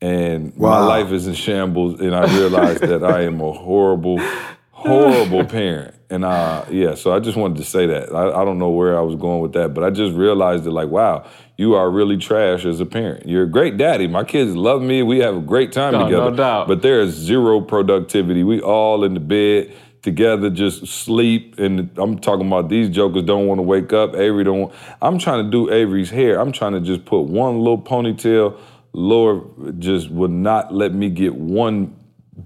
and 0.00 0.54
my 0.56 0.84
life 0.84 1.12
is 1.12 1.26
in 1.26 1.34
shambles. 1.34 2.00
And 2.00 2.14
I 2.14 2.26
realized 2.36 2.80
that 2.80 3.04
I 3.04 3.22
am 3.22 3.40
a 3.40 3.52
horrible, 3.52 4.18
horrible 4.72 5.44
parent. 5.58 5.94
And 6.10 6.24
uh, 6.24 6.64
yeah, 6.70 6.94
so 6.94 7.12
I 7.12 7.18
just 7.20 7.36
wanted 7.36 7.56
to 7.58 7.64
say 7.64 7.86
that. 7.86 8.14
I, 8.14 8.42
I 8.42 8.44
don't 8.44 8.58
know 8.58 8.68
where 8.70 8.98
I 8.98 9.00
was 9.00 9.14
going 9.16 9.40
with 9.40 9.52
that, 9.54 9.72
but 9.72 9.82
I 9.84 9.90
just 9.90 10.14
realized 10.14 10.64
that, 10.64 10.70
like, 10.70 10.88
wow, 10.88 11.24
you 11.56 11.74
are 11.74 11.90
really 11.90 12.18
trash 12.18 12.64
as 12.66 12.78
a 12.80 12.86
parent. 12.86 13.26
You're 13.26 13.44
a 13.44 13.50
great 13.50 13.78
daddy. 13.78 14.06
My 14.06 14.22
kids 14.22 14.54
love 14.54 14.82
me. 14.82 15.02
We 15.02 15.18
have 15.20 15.36
a 15.36 15.40
great 15.40 15.72
time 15.72 15.92
No, 15.92 16.00
no 16.00 16.04
together. 16.06 16.36
doubt. 16.36 16.68
But 16.68 16.82
there 16.82 17.00
is 17.00 17.14
zero 17.14 17.60
productivity. 17.60 18.44
We 18.44 18.60
all 18.60 19.02
in 19.02 19.14
the 19.14 19.20
bed 19.20 19.74
together, 20.04 20.50
just 20.50 20.86
sleep. 20.86 21.58
And 21.58 21.90
I'm 21.98 22.18
talking 22.20 22.46
about 22.46 22.68
these 22.68 22.88
jokers 22.88 23.24
don't 23.24 23.46
want 23.46 23.58
to 23.58 23.62
wake 23.62 23.92
up. 23.92 24.14
Avery 24.14 24.44
don't. 24.44 24.60
Want, 24.60 24.74
I'm 25.02 25.18
trying 25.18 25.44
to 25.44 25.50
do 25.50 25.72
Avery's 25.72 26.10
hair. 26.10 26.38
I'm 26.38 26.52
trying 26.52 26.74
to 26.74 26.80
just 26.80 27.04
put 27.04 27.22
one 27.22 27.58
little 27.58 27.82
ponytail. 27.82 28.56
Lord 28.92 29.80
just 29.80 30.10
would 30.10 30.30
not 30.30 30.72
let 30.72 30.94
me 30.94 31.10
get 31.10 31.34
one 31.34 31.96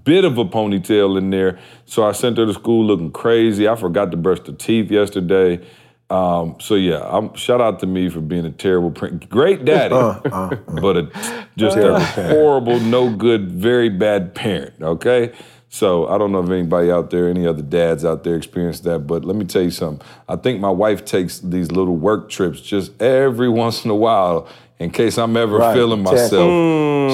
bit 0.03 0.25
of 0.25 0.37
a 0.37 0.45
ponytail 0.45 1.17
in 1.17 1.29
there. 1.29 1.59
So 1.85 2.07
I 2.07 2.13
sent 2.13 2.37
her 2.37 2.45
to 2.45 2.53
school 2.53 2.85
looking 2.85 3.11
crazy. 3.11 3.67
I 3.67 3.75
forgot 3.75 4.09
to 4.11 4.17
brush 4.17 4.39
the 4.39 4.53
teeth 4.53 4.89
yesterday. 4.89 5.63
Um, 6.09 6.55
so 6.59 6.73
yeah, 6.73 7.01
I'm, 7.07 7.35
shout 7.35 7.61
out 7.61 7.79
to 7.81 7.85
me 7.85 8.09
for 8.09 8.19
being 8.19 8.45
a 8.45 8.51
terrible 8.51 8.89
parent. 8.89 9.29
Great 9.29 9.63
daddy, 9.63 9.93
uh, 9.93 10.19
uh, 10.25 10.29
uh. 10.31 10.55
but 10.81 10.97
a, 10.97 11.47
just 11.55 11.77
a 11.77 11.99
horrible, 11.99 12.79
no 12.79 13.15
good, 13.15 13.51
very 13.51 13.89
bad 13.89 14.33
parent. 14.33 14.73
Okay. 14.81 15.33
So 15.71 16.07
I 16.07 16.17
don't 16.17 16.31
know 16.31 16.43
if 16.43 16.49
anybody 16.49 16.91
out 16.91 17.11
there, 17.11 17.29
any 17.29 17.45
other 17.45 17.61
dads 17.61 18.03
out 18.03 18.23
there 18.23 18.35
experienced 18.35 18.83
that, 18.85 18.99
but 19.05 19.23
let 19.23 19.35
me 19.35 19.45
tell 19.45 19.61
you 19.61 19.69
something. 19.71 20.05
I 20.27 20.35
think 20.35 20.59
my 20.59 20.69
wife 20.71 21.05
takes 21.05 21.39
these 21.39 21.71
little 21.71 21.95
work 21.95 22.29
trips 22.29 22.59
just 22.59 22.99
every 23.01 23.49
once 23.49 23.85
in 23.85 23.91
a 23.91 23.95
while 23.95 24.47
in 24.79 24.89
case 24.89 25.17
I'm 25.19 25.37
ever 25.37 25.57
Right, 25.57 25.73
feeling 25.75 26.03
check. 26.03 26.13
myself. 26.13 26.51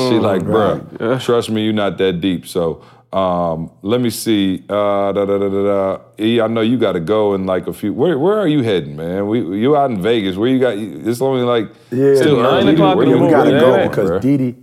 she 0.09 0.19
like, 0.19 0.41
bruh, 0.43 1.21
trust 1.21 1.49
me, 1.49 1.65
you're 1.65 1.73
not 1.73 1.97
that 1.97 2.21
deep. 2.21 2.47
So 2.47 2.81
um, 3.11 3.71
let 3.81 3.99
me 4.01 4.09
see. 4.09 4.63
Uh, 4.69 5.11
da, 5.11 5.25
da, 5.25 5.37
da, 5.37 5.49
da, 5.49 5.63
da. 5.63 5.99
E, 6.17 6.39
I 6.39 6.47
know 6.47 6.61
you 6.61 6.77
got 6.77 6.93
to 6.93 6.99
go 7.01 7.33
in 7.33 7.45
like 7.45 7.67
a 7.67 7.73
few. 7.73 7.93
Where 7.93 8.17
where 8.19 8.37
are 8.39 8.47
you 8.47 8.61
heading, 8.61 8.95
man? 8.95 9.27
We 9.27 9.59
you 9.59 9.75
out 9.75 9.91
in 9.91 10.01
Vegas? 10.01 10.37
Where 10.37 10.49
you 10.49 10.59
got? 10.59 10.77
It's 10.77 11.21
only 11.21 11.43
like 11.43 11.69
Yeah, 11.91 12.15
still 12.15 12.37
nine 12.41 12.61
early. 12.63 12.73
o'clock 12.73 12.97
Where 12.97 13.05
in 13.05 13.11
the 13.11 13.17
you 13.17 13.23
we 13.23 13.29
gotta 13.29 13.51
morning, 13.51 13.59
go 13.61 13.75
yeah, 13.77 13.87
because 13.87 14.09
bruh? 14.11 14.21
Didi. 14.21 14.55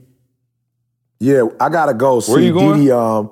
Yeah, 1.20 1.44
I 1.60 1.68
gotta 1.68 1.94
go. 1.94 2.20
See, 2.20 2.32
Where 2.32 2.40
you 2.42 2.52
going? 2.52 2.78
Didi, 2.78 2.90
um, 2.90 3.30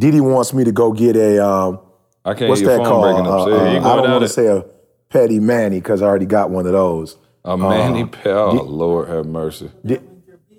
Didi 0.00 0.20
wants 0.20 0.54
me 0.54 0.64
to 0.64 0.72
go 0.72 0.92
get 0.92 1.14
a 1.14 1.44
um, 1.46 1.80
I 2.24 2.32
can't 2.34 2.48
what's 2.48 2.60
hear 2.62 2.70
that 2.70 2.76
phone 2.78 2.86
called? 2.86 3.02
breaking 3.04 3.26
up. 3.26 3.40
Uh, 3.40 3.44
Say 3.44 3.52
uh, 3.52 3.78
it. 3.78 3.84
I 3.84 3.94
don't 3.96 4.04
down 4.04 4.12
want 4.12 4.22
to 4.22 4.28
say 4.28 4.46
a 4.46 4.64
petty 5.10 5.40
Manny 5.40 5.78
because 5.78 6.00
I 6.00 6.06
already 6.06 6.26
got 6.26 6.48
one 6.50 6.64
of 6.66 6.72
those. 6.72 7.16
A 7.44 7.56
Manny 7.56 8.06
pal. 8.06 8.58
Oh, 8.58 8.62
Lord 8.64 9.08
have 9.08 9.26
mercy. 9.26 9.70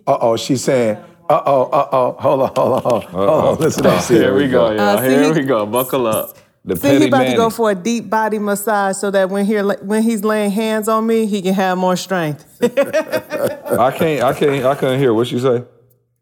Uh 0.05 0.17
oh, 0.21 0.37
she's 0.37 0.63
saying. 0.63 0.97
Uh 1.29 1.41
oh, 1.45 1.63
uh 1.63 1.89
oh, 1.91 2.11
hold 2.19 2.41
on, 2.41 2.51
hold 2.55 2.73
on, 2.73 2.81
hold 2.83 3.03
on. 3.05 3.11
Hold 3.11 3.29
on. 3.29 3.57
Listen 3.59 3.85
up, 3.87 4.01
see 4.03 4.15
Here 4.15 4.35
we 4.35 4.47
go, 4.47 4.67
Uh, 4.67 4.73
y'all. 4.73 4.97
see, 4.99 5.09
Here 5.09 5.33
he- 5.33 5.39
we 5.41 5.45
go. 5.45 5.65
Buckle 5.65 6.05
up. 6.07 6.37
The 6.63 6.75
See, 6.75 6.89
he 6.89 6.93
petty 6.93 7.05
about 7.07 7.23
to 7.23 7.35
go 7.35 7.49
for 7.49 7.71
a 7.71 7.75
deep 7.75 8.07
body 8.11 8.37
massage 8.37 8.95
so 8.97 9.09
that 9.09 9.31
when 9.31 9.45
here 9.45 9.65
when 9.81 10.03
he's 10.03 10.23
laying 10.23 10.51
hands 10.51 10.87
on 10.87 11.07
me, 11.07 11.25
he 11.25 11.41
can 11.41 11.55
have 11.55 11.75
more 11.79 11.95
strength. 11.95 12.45
I 12.63 13.89
can't. 13.91 14.23
I 14.23 14.33
can't. 14.33 14.63
I 14.65 14.75
couldn't 14.75 14.99
hear 14.99 15.11
what 15.11 15.25
she 15.27 15.39
say. 15.39 15.63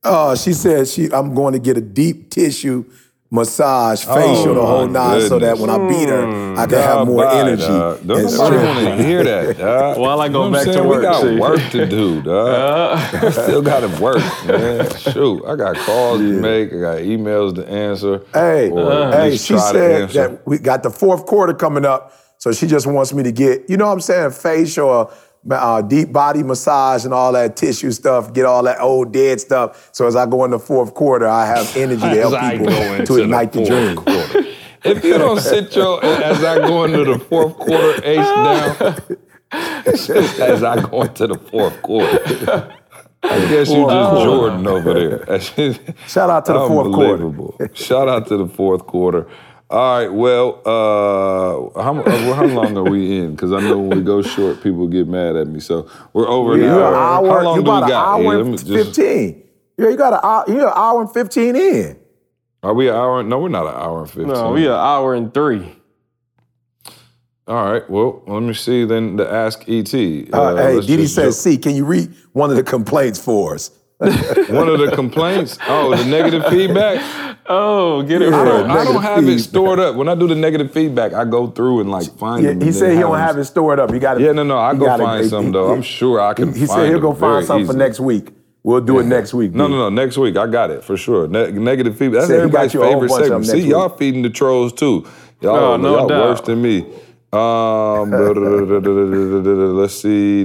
Uh, 0.01 0.35
she 0.37 0.53
said 0.53 0.87
she 0.87 1.11
I'm 1.11 1.33
going 1.33 1.51
to 1.53 1.59
get 1.59 1.75
a 1.75 1.81
deep 1.81 2.29
tissue 2.29 2.85
massage, 3.31 4.05
oh, 4.07 4.15
facial, 4.15 4.55
the 4.55 4.65
whole 4.65 4.79
Oh, 4.79 4.87
my 4.87 5.17
nine, 5.17 5.21
so 5.27 5.39
that 5.39 5.57
when 5.57 5.69
I 5.69 5.77
beat 5.87 6.09
her, 6.09 6.55
I 6.57 6.65
can 6.65 6.77
have 6.77 7.07
more 7.07 7.25
Bye, 7.25 7.39
energy. 7.39 7.61
dog. 7.67 8.07
Don't 8.07 8.23
nobody 8.23 8.55
want 8.57 8.79
to 8.79 9.03
hear 9.03 9.23
that, 9.23 9.57
dog. 9.59 9.97
While 9.99 10.21
I 10.21 10.29
go 10.29 10.45
You 10.45 10.51
know 10.51 10.65
back 10.65 10.73
to 10.73 10.83
work, 10.83 10.97
we 10.97 11.03
got 11.03 11.21
see. 11.21 11.37
work 11.37 11.71
to 11.71 11.85
do, 11.85 12.21
dog. 12.23 13.13
I 13.13 13.29
still 13.29 13.61
got 13.61 13.81
to 13.81 14.01
work, 14.01 14.17
man. 14.47 14.95
Shoot, 14.97 15.45
I 15.45 15.55
got 15.55 15.75
calls 15.77 16.19
to 16.19 16.41
make. 16.41 16.73
I 16.73 16.79
got 16.79 16.97
emails 16.99 17.55
to 17.55 17.67
answer. 17.67 18.21
Hey, 18.33 18.69
or 18.71 18.91
uh-huh. 18.91 19.11
hey, 19.21 19.37
she 19.37 19.57
said 19.57 20.09
that 20.09 20.47
we 20.47 20.57
got 20.57 20.83
the 20.83 20.89
fourth 20.89 21.25
quarter 21.25 21.53
coming 21.53 21.85
up, 21.85 22.13
so 22.37 22.51
she 22.51 22.67
just 22.67 22.87
wants 22.87 23.13
me 23.13 23.23
to 23.23 23.31
get, 23.31 23.69
you 23.69 23.77
know 23.77 23.85
what 23.87 23.93
I'm 23.93 24.01
saying, 24.01 24.31
facial, 24.31 25.11
uh, 25.49 25.81
deep 25.81 26.11
body 26.11 26.43
massage 26.43 27.05
and 27.05 27.13
all 27.13 27.31
that 27.33 27.55
tissue 27.55 27.91
stuff, 27.91 28.33
get 28.33 28.45
all 28.45 28.63
that 28.63 28.79
old 28.79 29.11
dead 29.11 29.39
stuff. 29.39 29.89
So 29.93 30.07
as 30.07 30.15
I 30.15 30.25
go 30.25 30.45
in 30.45 30.51
the 30.51 30.59
fourth 30.59 30.93
quarter, 30.93 31.27
I 31.27 31.45
have 31.45 31.75
energy 31.75 32.01
to 32.01 32.07
help 32.29 32.39
people 32.51 32.67
go 32.67 32.93
into 32.93 33.05
to 33.05 33.23
ignite 33.23 33.53
the, 33.53 33.65
fourth 33.65 34.33
dream. 34.33 34.55
If 34.83 35.03
you 35.03 35.17
don't 35.17 35.39
sit 35.39 35.75
your 35.75 36.03
as 36.03 36.43
I 36.43 36.57
go 36.59 36.85
into 36.85 37.03
the 37.03 37.19
fourth 37.19 37.55
quarter, 37.57 38.01
ace 38.03 38.25
down. 38.25 39.01
as 39.51 40.63
I 40.63 40.81
go 40.81 41.01
into 41.03 41.27
the 41.27 41.37
fourth 41.37 41.81
quarter. 41.81 42.75
I 43.21 43.39
guess 43.49 43.69
you 43.69 43.85
just 43.85 44.23
Jordan 44.23 44.65
over 44.65 44.93
there. 44.93 45.39
Shout 46.07 46.29
out 46.29 46.45
to 46.45 46.53
the 46.53 46.67
fourth 46.67 46.93
quarter. 46.93 47.75
Shout 47.75 48.07
out 48.07 48.27
to 48.27 48.37
the 48.37 48.47
fourth 48.47 48.85
quarter. 48.85 49.27
All 49.71 49.99
right, 49.99 50.07
well, 50.11 50.61
uh, 50.65 51.81
how, 51.83 51.99
uh, 52.01 52.33
how 52.33 52.45
long 52.45 52.75
are 52.75 52.83
we 52.89 53.19
in? 53.19 53.35
Because 53.35 53.51
I 53.53 53.59
know 53.61 53.77
when 53.77 53.99
we 53.99 54.03
go 54.03 54.23
short, 54.23 54.63
people 54.63 54.87
get 54.87 55.07
mad 55.07 55.35
at 55.35 55.47
me. 55.47 55.59
So 55.59 55.87
we're 56.11 56.27
over 56.27 56.55
an 56.55 56.61
You're 56.61 56.71
hour. 56.83 56.87
an 56.87 56.93
hour, 56.95 57.37
How 57.39 57.43
long 57.43 57.57
you 57.57 57.63
do 57.63 57.71
we 57.71 57.77
an 57.77 57.87
got? 57.87 57.91
hour 58.07 58.23
Yeah, 58.23 58.29
let 58.29 58.45
me 58.45 58.49
and 58.53 58.65
just- 58.65 58.95
15. 58.95 59.43
Yeah, 59.77 59.89
you 59.89 59.95
got 59.95 60.13
an 60.13 60.19
hour, 60.23 60.43
you're 60.47 60.67
an 60.67 60.73
hour 60.75 61.01
and 61.01 61.11
15 61.13 61.55
in. 61.55 61.97
Are 62.63 62.73
we 62.73 62.89
an 62.89 62.95
hour? 62.95 63.21
No, 63.21 63.39
we're 63.39 63.49
not 63.49 63.67
an 63.67 63.75
hour 63.75 63.99
and 64.01 64.09
15. 64.09 64.27
No, 64.33 64.51
we 64.53 64.65
an 64.65 64.71
hour 64.73 65.13
and 65.13 65.31
three. 65.33 65.75
All 67.47 67.71
right, 67.71 67.87
well, 67.89 68.23
let 68.27 68.41
me 68.41 68.53
see 68.55 68.85
then 68.85 69.17
the 69.17 69.31
Ask 69.31 69.69
ET. 69.69 69.93
Uh, 69.93 70.55
hey, 70.55 70.75
let's 70.75 70.87
Didi 70.87 71.05
says, 71.05 71.35
jo- 71.35 71.51
C, 71.51 71.57
can 71.59 71.75
you 71.75 71.85
read 71.85 72.13
one 72.33 72.49
of 72.49 72.55
the 72.55 72.63
complaints 72.63 73.19
for 73.19 73.53
us? 73.53 73.69
One 73.99 74.69
of 74.69 74.79
the 74.79 74.91
complaints, 74.95 75.57
oh, 75.67 75.93
the 75.93 76.05
negative 76.05 76.45
feedback. 76.49 77.28
Oh, 77.51 78.03
get 78.03 78.21
it 78.21 78.31
I 78.31 78.37
right. 78.37 78.45
don't, 78.45 78.69
I 78.69 78.83
don't 78.83 78.93
Negative 78.93 79.01
have 79.01 79.27
it 79.27 79.39
stored 79.39 79.79
up. 79.79 79.95
When 79.95 80.07
I 80.07 80.13
do 80.13 80.27
the 80.27 80.35
negative 80.35 80.71
feedback, 80.71 81.13
I 81.13 81.25
go 81.25 81.47
through 81.47 81.79
and 81.81 81.89
like 81.89 82.05
find 82.17 82.43
Yeah, 82.43 82.51
them. 82.51 82.61
he 82.61 82.71
said 82.71 82.89
then 82.89 82.97
he 82.97 83.01
don't 83.01 83.17
have 83.17 83.37
it 83.39 83.45
stored 83.45 83.79
up. 83.79 83.91
You 83.91 83.99
got 83.99 84.21
it. 84.21 84.23
Yeah, 84.23 84.33
no, 84.33 84.43
no, 84.43 84.59
I 84.59 84.75
go 84.75 84.85
find 84.97 85.25
some 85.27 85.51
though. 85.51 85.73
I'm 85.73 85.81
sure 85.81 86.21
I 86.21 86.35
can 86.35 86.53
He, 86.53 86.59
he 86.61 86.65
find 86.67 86.81
said 86.81 86.89
he'll 86.89 86.99
go 86.99 87.13
find 87.15 87.43
something 87.45 87.65
for 87.65 87.73
next 87.73 87.99
week. 87.99 88.29
We'll 88.61 88.81
do 88.81 88.99
it 88.99 89.05
next 89.05 89.33
week. 89.33 89.53
No, 89.53 89.67
D. 89.67 89.73
no, 89.73 89.89
no. 89.89 89.89
Next 89.89 90.17
week, 90.17 90.37
I 90.37 90.45
got 90.45 90.69
it 90.69 90.83
for 90.83 90.95
sure. 90.95 91.27
Ne- 91.27 91.51
negative 91.51 91.97
feedback. 91.97 92.19
That's 92.19 92.27
Said 92.27 92.39
everybody's 92.41 92.73
you 92.73 92.83
a 92.83 92.85
whole 92.85 92.93
favorite 93.01 93.09
segment. 93.23 93.45
See, 93.47 93.53
next 93.53 93.65
y'all 93.65 93.89
feeding 93.89 94.21
the 94.21 94.29
trolls 94.29 94.73
too. 94.73 95.07
Y'all, 95.41 95.77
No, 95.77 95.77
no 95.77 95.97
y'all 95.97 96.07
doubt. 96.07 96.29
worse 96.29 96.41
than 96.41 96.61
me. 96.61 96.85
Um, 97.31 98.11
let's 99.77 99.95
see. 99.95 100.43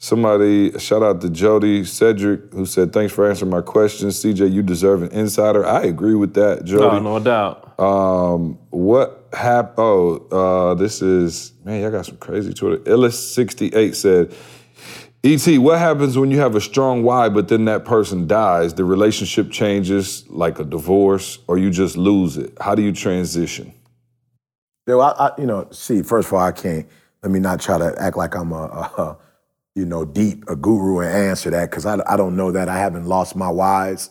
Somebody 0.00 0.78
shout 0.78 1.02
out 1.02 1.20
to 1.22 1.28
Jody 1.28 1.84
Cedric 1.84 2.52
who 2.52 2.66
said, 2.66 2.92
"Thanks 2.92 3.12
for 3.12 3.28
answering 3.28 3.50
my 3.50 3.62
questions, 3.62 4.22
CJ. 4.22 4.46
You 4.46 4.62
deserve 4.62 5.02
an 5.02 5.10
insider." 5.10 5.66
I 5.66 5.82
agree 5.82 6.14
with 6.14 6.34
that, 6.34 6.64
Jody. 6.64 7.00
No, 7.00 7.18
no 7.18 7.18
doubt. 7.18 7.80
Um, 7.80 8.58
what 8.70 9.26
happened? 9.32 9.74
Oh, 9.78 10.26
uh, 10.30 10.74
this 10.74 11.02
is 11.02 11.52
man. 11.64 11.82
Y'all 11.82 11.90
got 11.90 12.06
some 12.06 12.16
crazy 12.18 12.54
Twitter. 12.54 12.76
Illis68 12.84 13.96
said, 13.96 14.32
"Et, 15.24 15.58
what 15.58 15.80
happens 15.80 16.16
when 16.16 16.30
you 16.30 16.38
have 16.38 16.54
a 16.54 16.60
strong 16.60 17.02
why, 17.02 17.28
but 17.28 17.48
then 17.48 17.64
that 17.64 17.84
person 17.84 18.28
dies? 18.28 18.74
The 18.74 18.84
relationship 18.84 19.50
changes, 19.50 20.24
like 20.28 20.60
a 20.60 20.64
divorce, 20.64 21.40
or 21.48 21.58
you 21.58 21.70
just 21.70 21.96
lose 21.96 22.36
it. 22.36 22.56
How 22.60 22.76
do 22.76 22.82
you 22.82 22.92
transition?" 22.92 23.72
Yo, 24.86 25.00
I, 25.00 25.10
I, 25.10 25.30
you 25.38 25.46
know, 25.46 25.66
see, 25.72 26.02
first 26.02 26.28
of 26.28 26.34
all, 26.34 26.40
I 26.40 26.52
can't. 26.52 26.86
Let 27.24 27.32
me 27.32 27.40
not 27.40 27.60
try 27.60 27.78
to 27.78 27.92
act 27.98 28.16
like 28.16 28.36
I'm 28.36 28.52
a, 28.52 28.62
a 28.62 29.18
you 29.78 29.86
know, 29.86 30.04
deep 30.04 30.44
a 30.48 30.56
guru 30.56 31.00
and 31.00 31.10
answer 31.10 31.50
that 31.50 31.70
because 31.70 31.86
I, 31.86 31.98
I 32.06 32.16
don't 32.16 32.36
know 32.36 32.52
that. 32.52 32.68
I 32.68 32.78
haven't 32.78 33.06
lost 33.06 33.36
my 33.36 33.50
wise. 33.50 34.10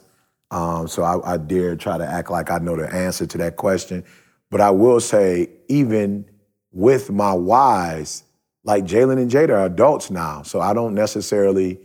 um, 0.51 0.87
so 0.87 1.03
I, 1.03 1.33
I 1.33 1.37
dare 1.37 1.75
try 1.75 1.97
to 1.97 2.07
act 2.07 2.31
like 2.31 2.49
I 2.49 2.59
know 2.59 2.75
the 2.77 2.91
answer 2.93 3.27
to 3.27 3.37
that 3.39 3.57
question. 3.57 4.03
But 4.49 4.61
I 4.61 4.71
will 4.71 5.01
say, 5.01 5.49
even 5.67 6.29
with 6.71 7.11
my 7.11 7.33
wise, 7.33 8.23
like 8.63 8.85
Jalen 8.85 9.17
and 9.17 9.29
Jada 9.29 9.49
are 9.49 9.65
adults 9.65 10.09
now, 10.09 10.43
so 10.43 10.61
I 10.61 10.73
don't 10.73 10.95
necessarily 10.95 11.79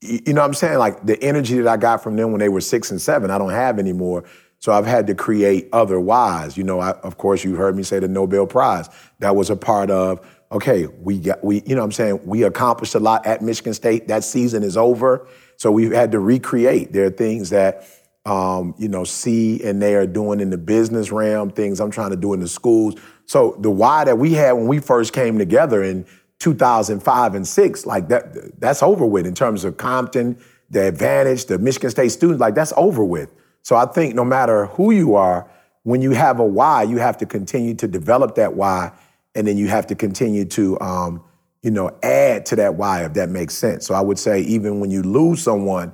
you 0.00 0.32
know 0.32 0.42
what 0.42 0.46
I'm 0.46 0.54
saying? 0.54 0.78
Like 0.78 1.04
the 1.04 1.20
energy 1.22 1.58
that 1.58 1.68
I 1.68 1.76
got 1.76 2.02
from 2.02 2.16
them 2.16 2.30
when 2.30 2.38
they 2.38 2.48
were 2.48 2.60
six 2.60 2.90
and 2.92 3.02
seven, 3.02 3.30
I 3.32 3.38
don't 3.38 3.50
have 3.50 3.80
anymore. 3.80 4.24
So 4.60 4.72
I've 4.72 4.86
had 4.86 5.08
to 5.08 5.14
create 5.14 5.68
other 5.72 5.98
whys. 6.00 6.56
You 6.56 6.64
know, 6.64 6.80
I, 6.80 6.92
of 7.02 7.18
course, 7.18 7.44
you 7.44 7.56
heard 7.56 7.76
me 7.76 7.82
say 7.82 7.98
the 7.98 8.08
Nobel 8.08 8.46
Prize. 8.46 8.88
That 9.18 9.34
was 9.36 9.50
a 9.50 9.56
part 9.56 9.90
of, 9.90 10.24
okay, 10.50 10.86
we 10.86 11.18
got, 11.18 11.44
we, 11.44 11.62
you 11.66 11.74
know 11.74 11.82
what 11.82 11.86
I'm 11.86 11.92
saying? 11.92 12.20
We 12.24 12.42
accomplished 12.44 12.94
a 12.94 13.00
lot 13.00 13.26
at 13.26 13.42
Michigan 13.42 13.74
State. 13.74 14.08
That 14.08 14.24
season 14.24 14.62
is 14.62 14.76
over. 14.76 15.28
So 15.56 15.70
we've 15.70 15.92
had 15.92 16.12
to 16.12 16.20
recreate. 16.20 16.92
There 16.92 17.06
are 17.06 17.10
things 17.10 17.50
that, 17.50 17.86
um, 18.24 18.74
you 18.78 18.88
know, 18.88 19.04
C 19.04 19.62
and 19.62 19.80
they 19.80 19.94
are 19.94 20.06
doing 20.06 20.40
in 20.40 20.50
the 20.50 20.58
business 20.58 21.12
realm, 21.12 21.50
things 21.50 21.80
I'm 21.80 21.90
trying 21.90 22.10
to 22.10 22.16
do 22.16 22.32
in 22.32 22.40
the 22.40 22.48
schools. 22.48 22.94
So 23.26 23.56
the 23.58 23.70
why 23.70 24.04
that 24.04 24.16
we 24.18 24.32
had 24.34 24.52
when 24.52 24.68
we 24.68 24.78
first 24.78 25.12
came 25.12 25.38
together 25.38 25.82
in 25.82 26.06
2005 26.38 27.34
and 27.34 27.46
six, 27.46 27.84
like 27.84 28.08
that, 28.08 28.60
that's 28.60 28.82
over 28.82 29.04
with 29.04 29.26
in 29.26 29.34
terms 29.34 29.64
of 29.64 29.76
Compton, 29.76 30.38
the 30.70 30.86
advantage, 30.86 31.46
the 31.46 31.58
Michigan 31.58 31.90
State 31.90 32.10
students, 32.10 32.40
like 32.40 32.54
that's 32.54 32.72
over 32.76 33.04
with. 33.04 33.30
So 33.62 33.76
I 33.76 33.86
think 33.86 34.14
no 34.14 34.24
matter 34.24 34.66
who 34.66 34.92
you 34.92 35.14
are, 35.14 35.50
when 35.82 36.02
you 36.02 36.12
have 36.12 36.38
a 36.38 36.44
why, 36.44 36.82
you 36.82 36.98
have 36.98 37.18
to 37.18 37.26
continue 37.26 37.74
to 37.74 37.88
develop 37.88 38.34
that 38.36 38.54
why, 38.54 38.92
and 39.34 39.46
then 39.46 39.56
you 39.56 39.68
have 39.68 39.86
to 39.88 39.94
continue 39.94 40.44
to, 40.46 40.78
um, 40.80 41.22
you 41.62 41.70
know, 41.70 41.90
add 42.02 42.46
to 42.46 42.56
that 42.56 42.74
why 42.76 43.04
if 43.04 43.14
that 43.14 43.28
makes 43.28 43.54
sense. 43.54 43.86
So 43.86 43.94
I 43.94 44.00
would 44.00 44.18
say 44.18 44.40
even 44.42 44.80
when 44.80 44.90
you 44.90 45.02
lose 45.02 45.42
someone, 45.42 45.92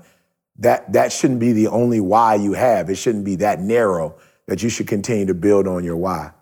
that 0.59 0.93
that 0.93 1.13
shouldn't 1.13 1.41
be 1.41 1.53
the 1.53 1.67
only 1.69 2.01
why 2.01 2.37
you 2.37 2.53
have. 2.53 2.89
It 2.91 2.95
shouldn't 2.97 3.25
be 3.25 3.37
that 3.37 3.61
narrow. 3.61 4.17
That 4.47 4.63
you 4.63 4.69
should 4.69 4.87
continue 4.87 5.25
to 5.27 5.35
build 5.35 5.67
on 5.67 5.85
your 5.85 5.97
why. 5.97 6.33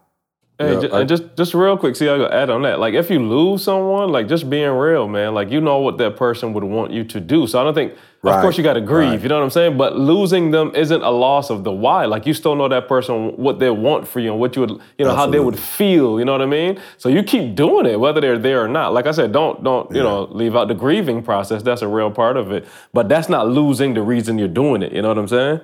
Hey, 0.59 0.75
Yeah, 0.75 0.81
ju- 0.81 0.89
I- 0.93 1.01
and 1.01 1.09
just 1.09 1.37
just 1.37 1.55
real 1.55 1.77
quick, 1.79 1.95
see, 1.97 2.09
I 2.09 2.17
go 2.19 2.27
add 2.27 2.51
on 2.51 2.63
that. 2.63 2.79
Like, 2.81 2.95
if 2.95 3.11
you 3.11 3.21
lose 3.21 3.63
someone, 3.63 4.11
like 4.11 4.27
just 4.29 4.51
being 4.51 4.71
real, 4.73 5.07
man. 5.09 5.35
Like, 5.35 5.51
you 5.51 5.61
know 5.61 5.79
what 5.79 5.99
that 5.99 6.17
person 6.17 6.53
would 6.53 6.65
want 6.65 6.91
you 6.93 7.05
to 7.05 7.21
do. 7.21 7.47
So 7.47 7.61
I 7.61 7.65
don't 7.65 7.75
think, 7.75 7.95
of 8.25 8.41
course, 8.41 8.57
you 8.57 8.63
got 8.63 8.75
to 8.75 8.81
grieve. 8.81 9.09
right. 9.11 9.23
You 9.23 9.29
know 9.29 9.39
what 9.39 9.45
I'm 9.45 9.51
saying? 9.51 9.77
But 9.77 9.97
losing 9.97 10.53
them 10.53 10.71
isn't 10.77 11.03
a 11.03 11.11
loss 11.11 11.51
of 11.51 11.65
the 11.65 11.73
why. 11.73 12.05
Like, 12.05 12.25
you 12.25 12.35
still 12.35 12.55
know 12.55 12.69
that 12.69 12.87
person, 12.87 13.37
what 13.37 13.59
they 13.59 13.71
want 13.71 14.07
for 14.07 14.21
you, 14.21 14.31
and 14.31 14.39
what 14.41 14.55
you 14.55 14.61
would, 14.61 14.71
you 14.99 15.05
know, 15.05 15.15
how 15.17 15.27
they 15.27 15.41
would 15.41 15.59
feel. 15.59 16.19
You 16.21 16.25
know 16.25 16.33
what 16.33 16.43
I 16.43 16.47
mean? 16.47 16.81
So 16.99 17.09
you 17.09 17.23
keep 17.25 17.57
doing 17.57 17.87
it, 17.87 17.99
whether 17.99 18.21
they're 18.21 18.39
there 18.39 18.63
or 18.63 18.69
not. 18.69 18.93
Like 18.95 19.07
I 19.07 19.11
said, 19.11 19.33
don't 19.33 19.65
don't 19.65 19.91
you 19.95 20.03
know 20.03 20.29
leave 20.31 20.55
out 20.55 20.69
the 20.69 20.75
grieving 20.75 21.23
process. 21.23 21.63
That's 21.63 21.83
a 21.83 21.89
real 21.89 22.11
part 22.13 22.37
of 22.37 22.53
it. 22.53 22.67
But 22.93 23.09
that's 23.09 23.29
not 23.29 23.49
losing 23.49 23.95
the 23.95 24.03
reason 24.03 24.39
you're 24.39 24.47
doing 24.49 24.83
it. 24.83 24.93
You 24.93 25.03
know 25.03 25.09
what 25.09 25.19
I'm 25.19 25.29
saying? 25.29 25.61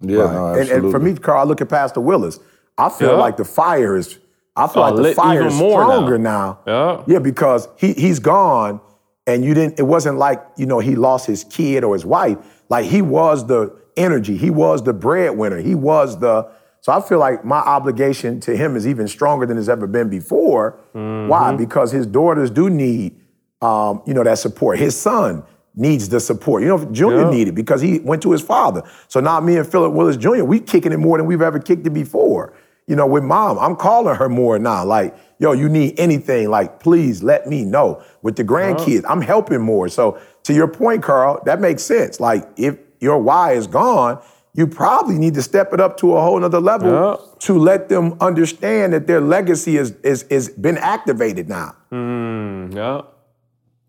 Yeah, 0.00 0.18
Right. 0.20 0.32
no, 0.34 0.54
and, 0.60 0.68
and 0.70 0.90
for 0.92 0.98
me, 1.00 1.14
Carl, 1.16 1.40
I 1.40 1.44
look 1.44 1.60
at 1.60 1.68
Pastor 1.68 2.00
Willis. 2.00 2.38
I 2.76 2.88
feel 2.90 3.12
Yeah. 3.12 3.16
like 3.16 3.36
the 3.36 3.44
fire 3.44 3.96
is. 3.96 4.18
I 4.54 4.66
feel 4.66 4.82
Oh, 4.82 4.90
like 4.90 4.96
the 4.96 5.14
fire 5.14 5.46
is 5.46 5.54
more 5.56 5.80
now. 5.80 5.86
stronger 5.90 6.18
now. 6.18 6.58
Yeah. 6.66 7.02
Yeah, 7.06 7.18
because 7.20 7.68
he 7.76 7.92
he's 7.94 8.18
gone, 8.18 8.80
and 9.28 9.44
you 9.44 9.54
didn't. 9.54 9.78
It 9.78 9.84
wasn't 9.84 10.18
like 10.18 10.42
you 10.56 10.66
know 10.66 10.80
he 10.80 10.96
lost 10.96 11.26
his 11.26 11.44
kid 11.44 11.84
or 11.84 11.94
his 11.94 12.04
wife. 12.04 12.38
Like 12.68 12.86
he 12.86 13.02
was 13.02 13.46
the 13.46 13.76
energy. 13.96 14.36
He 14.36 14.50
was 14.50 14.82
the 14.82 14.92
breadwinner. 14.92 15.58
He 15.58 15.74
was 15.76 16.18
the. 16.18 16.50
So 16.80 16.92
I 16.92 17.00
feel 17.00 17.18
like 17.18 17.44
my 17.44 17.58
obligation 17.58 18.40
to 18.40 18.56
him 18.56 18.74
is 18.76 18.86
even 18.86 19.06
stronger 19.08 19.44
than 19.46 19.58
it's 19.58 19.68
ever 19.68 19.86
been 19.86 20.08
before. 20.08 20.78
Mm-hmm. 20.94 21.28
Why? 21.28 21.54
Because 21.54 21.90
his 21.92 22.06
daughters 22.06 22.50
do 22.50 22.70
need, 22.70 23.20
um, 23.60 24.02
you 24.06 24.14
know, 24.14 24.22
that 24.24 24.38
support. 24.38 24.78
His 24.78 24.96
son 24.98 25.42
needs 25.74 26.08
the 26.08 26.20
support. 26.20 26.62
You 26.62 26.68
know, 26.68 26.84
Junior 26.86 27.22
Yeah. 27.22 27.30
needed 27.30 27.54
because 27.54 27.80
he 27.80 27.98
went 27.98 28.22
to 28.22 28.32
his 28.32 28.42
father. 28.42 28.82
So 29.08 29.20
now 29.20 29.40
me 29.40 29.56
and 29.56 29.66
Philip 29.66 29.92
Willis 29.92 30.16
Jr. 30.16 30.44
we 30.44 30.60
kicking 30.60 30.92
it 30.92 30.98
more 30.98 31.18
than 31.18 31.26
we've 31.26 31.42
ever 31.42 31.58
kicked 31.58 31.86
it 31.86 31.90
before. 31.90 32.52
You 32.88 32.96
know, 32.96 33.06
with 33.06 33.22
mom, 33.22 33.58
I'm 33.58 33.76
calling 33.76 34.16
her 34.16 34.28
more 34.30 34.58
now. 34.58 34.84
Like, 34.84 35.14
yo, 35.38 35.52
you 35.52 35.68
need 35.68 36.00
anything? 36.00 36.48
Like, 36.48 36.80
please 36.80 37.22
let 37.22 37.46
me 37.46 37.64
know. 37.64 38.02
With 38.22 38.36
the 38.36 38.44
grandkids, 38.44 39.04
I'm 39.06 39.20
helping 39.20 39.60
more. 39.60 39.88
So 39.88 40.18
to 40.44 40.54
your 40.54 40.66
point, 40.68 41.02
Carl, 41.02 41.40
that 41.44 41.60
makes 41.60 41.82
sense. 41.82 42.18
Like, 42.18 42.48
if 42.56 42.78
your 42.98 43.18
why 43.18 43.52
is 43.52 43.66
gone, 43.66 44.20
you 44.54 44.66
probably 44.66 45.18
need 45.18 45.34
to 45.34 45.42
step 45.42 45.72
it 45.74 45.80
up 45.80 45.98
to 45.98 46.16
a 46.16 46.20
whole 46.22 46.40
nother 46.40 46.60
level 46.60 46.90
Yeah. 46.90 47.16
to 47.40 47.58
let 47.58 47.90
them 47.90 48.16
understand 48.20 48.94
that 48.94 49.06
their 49.06 49.20
legacy 49.20 49.76
is 49.76 49.92
is 50.02 50.22
is 50.24 50.48
been 50.48 50.78
activated 50.78 51.48
now. 51.48 51.76
Mm, 51.92 52.74
yeah. 52.74 53.02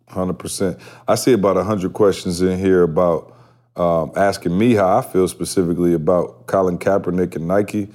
Hundred 0.09 0.39
percent. 0.39 0.77
I 1.07 1.15
see 1.15 1.31
about 1.34 1.55
hundred 1.65 1.93
questions 1.93 2.41
in 2.41 2.59
here 2.59 2.84
about 2.84 3.34
um, 3.77 4.11
asking 4.15 4.57
me 4.57 4.73
how 4.73 4.97
I 4.97 5.01
feel 5.01 5.27
specifically 5.27 5.93
about 5.93 6.47
Colin 6.47 6.77
Kaepernick 6.77 7.35
and 7.38 7.47
Nike. 7.47 7.88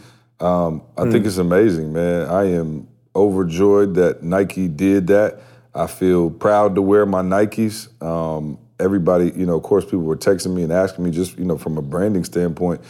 Um, 0.44 0.82
I 0.98 1.10
think 1.10 1.24
it's 1.24 1.38
amazing, 1.38 1.92
man. 1.94 2.28
I 2.28 2.44
am 2.52 2.86
overjoyed 3.16 3.94
that 3.94 4.22
Nike 4.22 4.68
did 4.68 5.06
that. 5.06 5.40
I 5.74 5.86
feel 5.86 6.30
proud 6.30 6.74
to 6.74 6.82
wear 6.82 7.06
my 7.06 7.22
Nikes. 7.22 7.88
Um, 8.02 8.58
everybody, 8.78 9.32
you 9.34 9.46
know, 9.46 9.56
of 9.56 9.62
course, 9.62 9.84
people 9.84 10.02
were 10.02 10.16
texting 10.16 10.54
me 10.54 10.62
and 10.62 10.72
asking 10.72 11.04
me 11.04 11.10
just, 11.10 11.38
you 11.38 11.46
know, 11.46 11.56
from 11.56 11.78
a 11.78 11.82
branding 11.82 12.24
standpoint. 12.24 12.82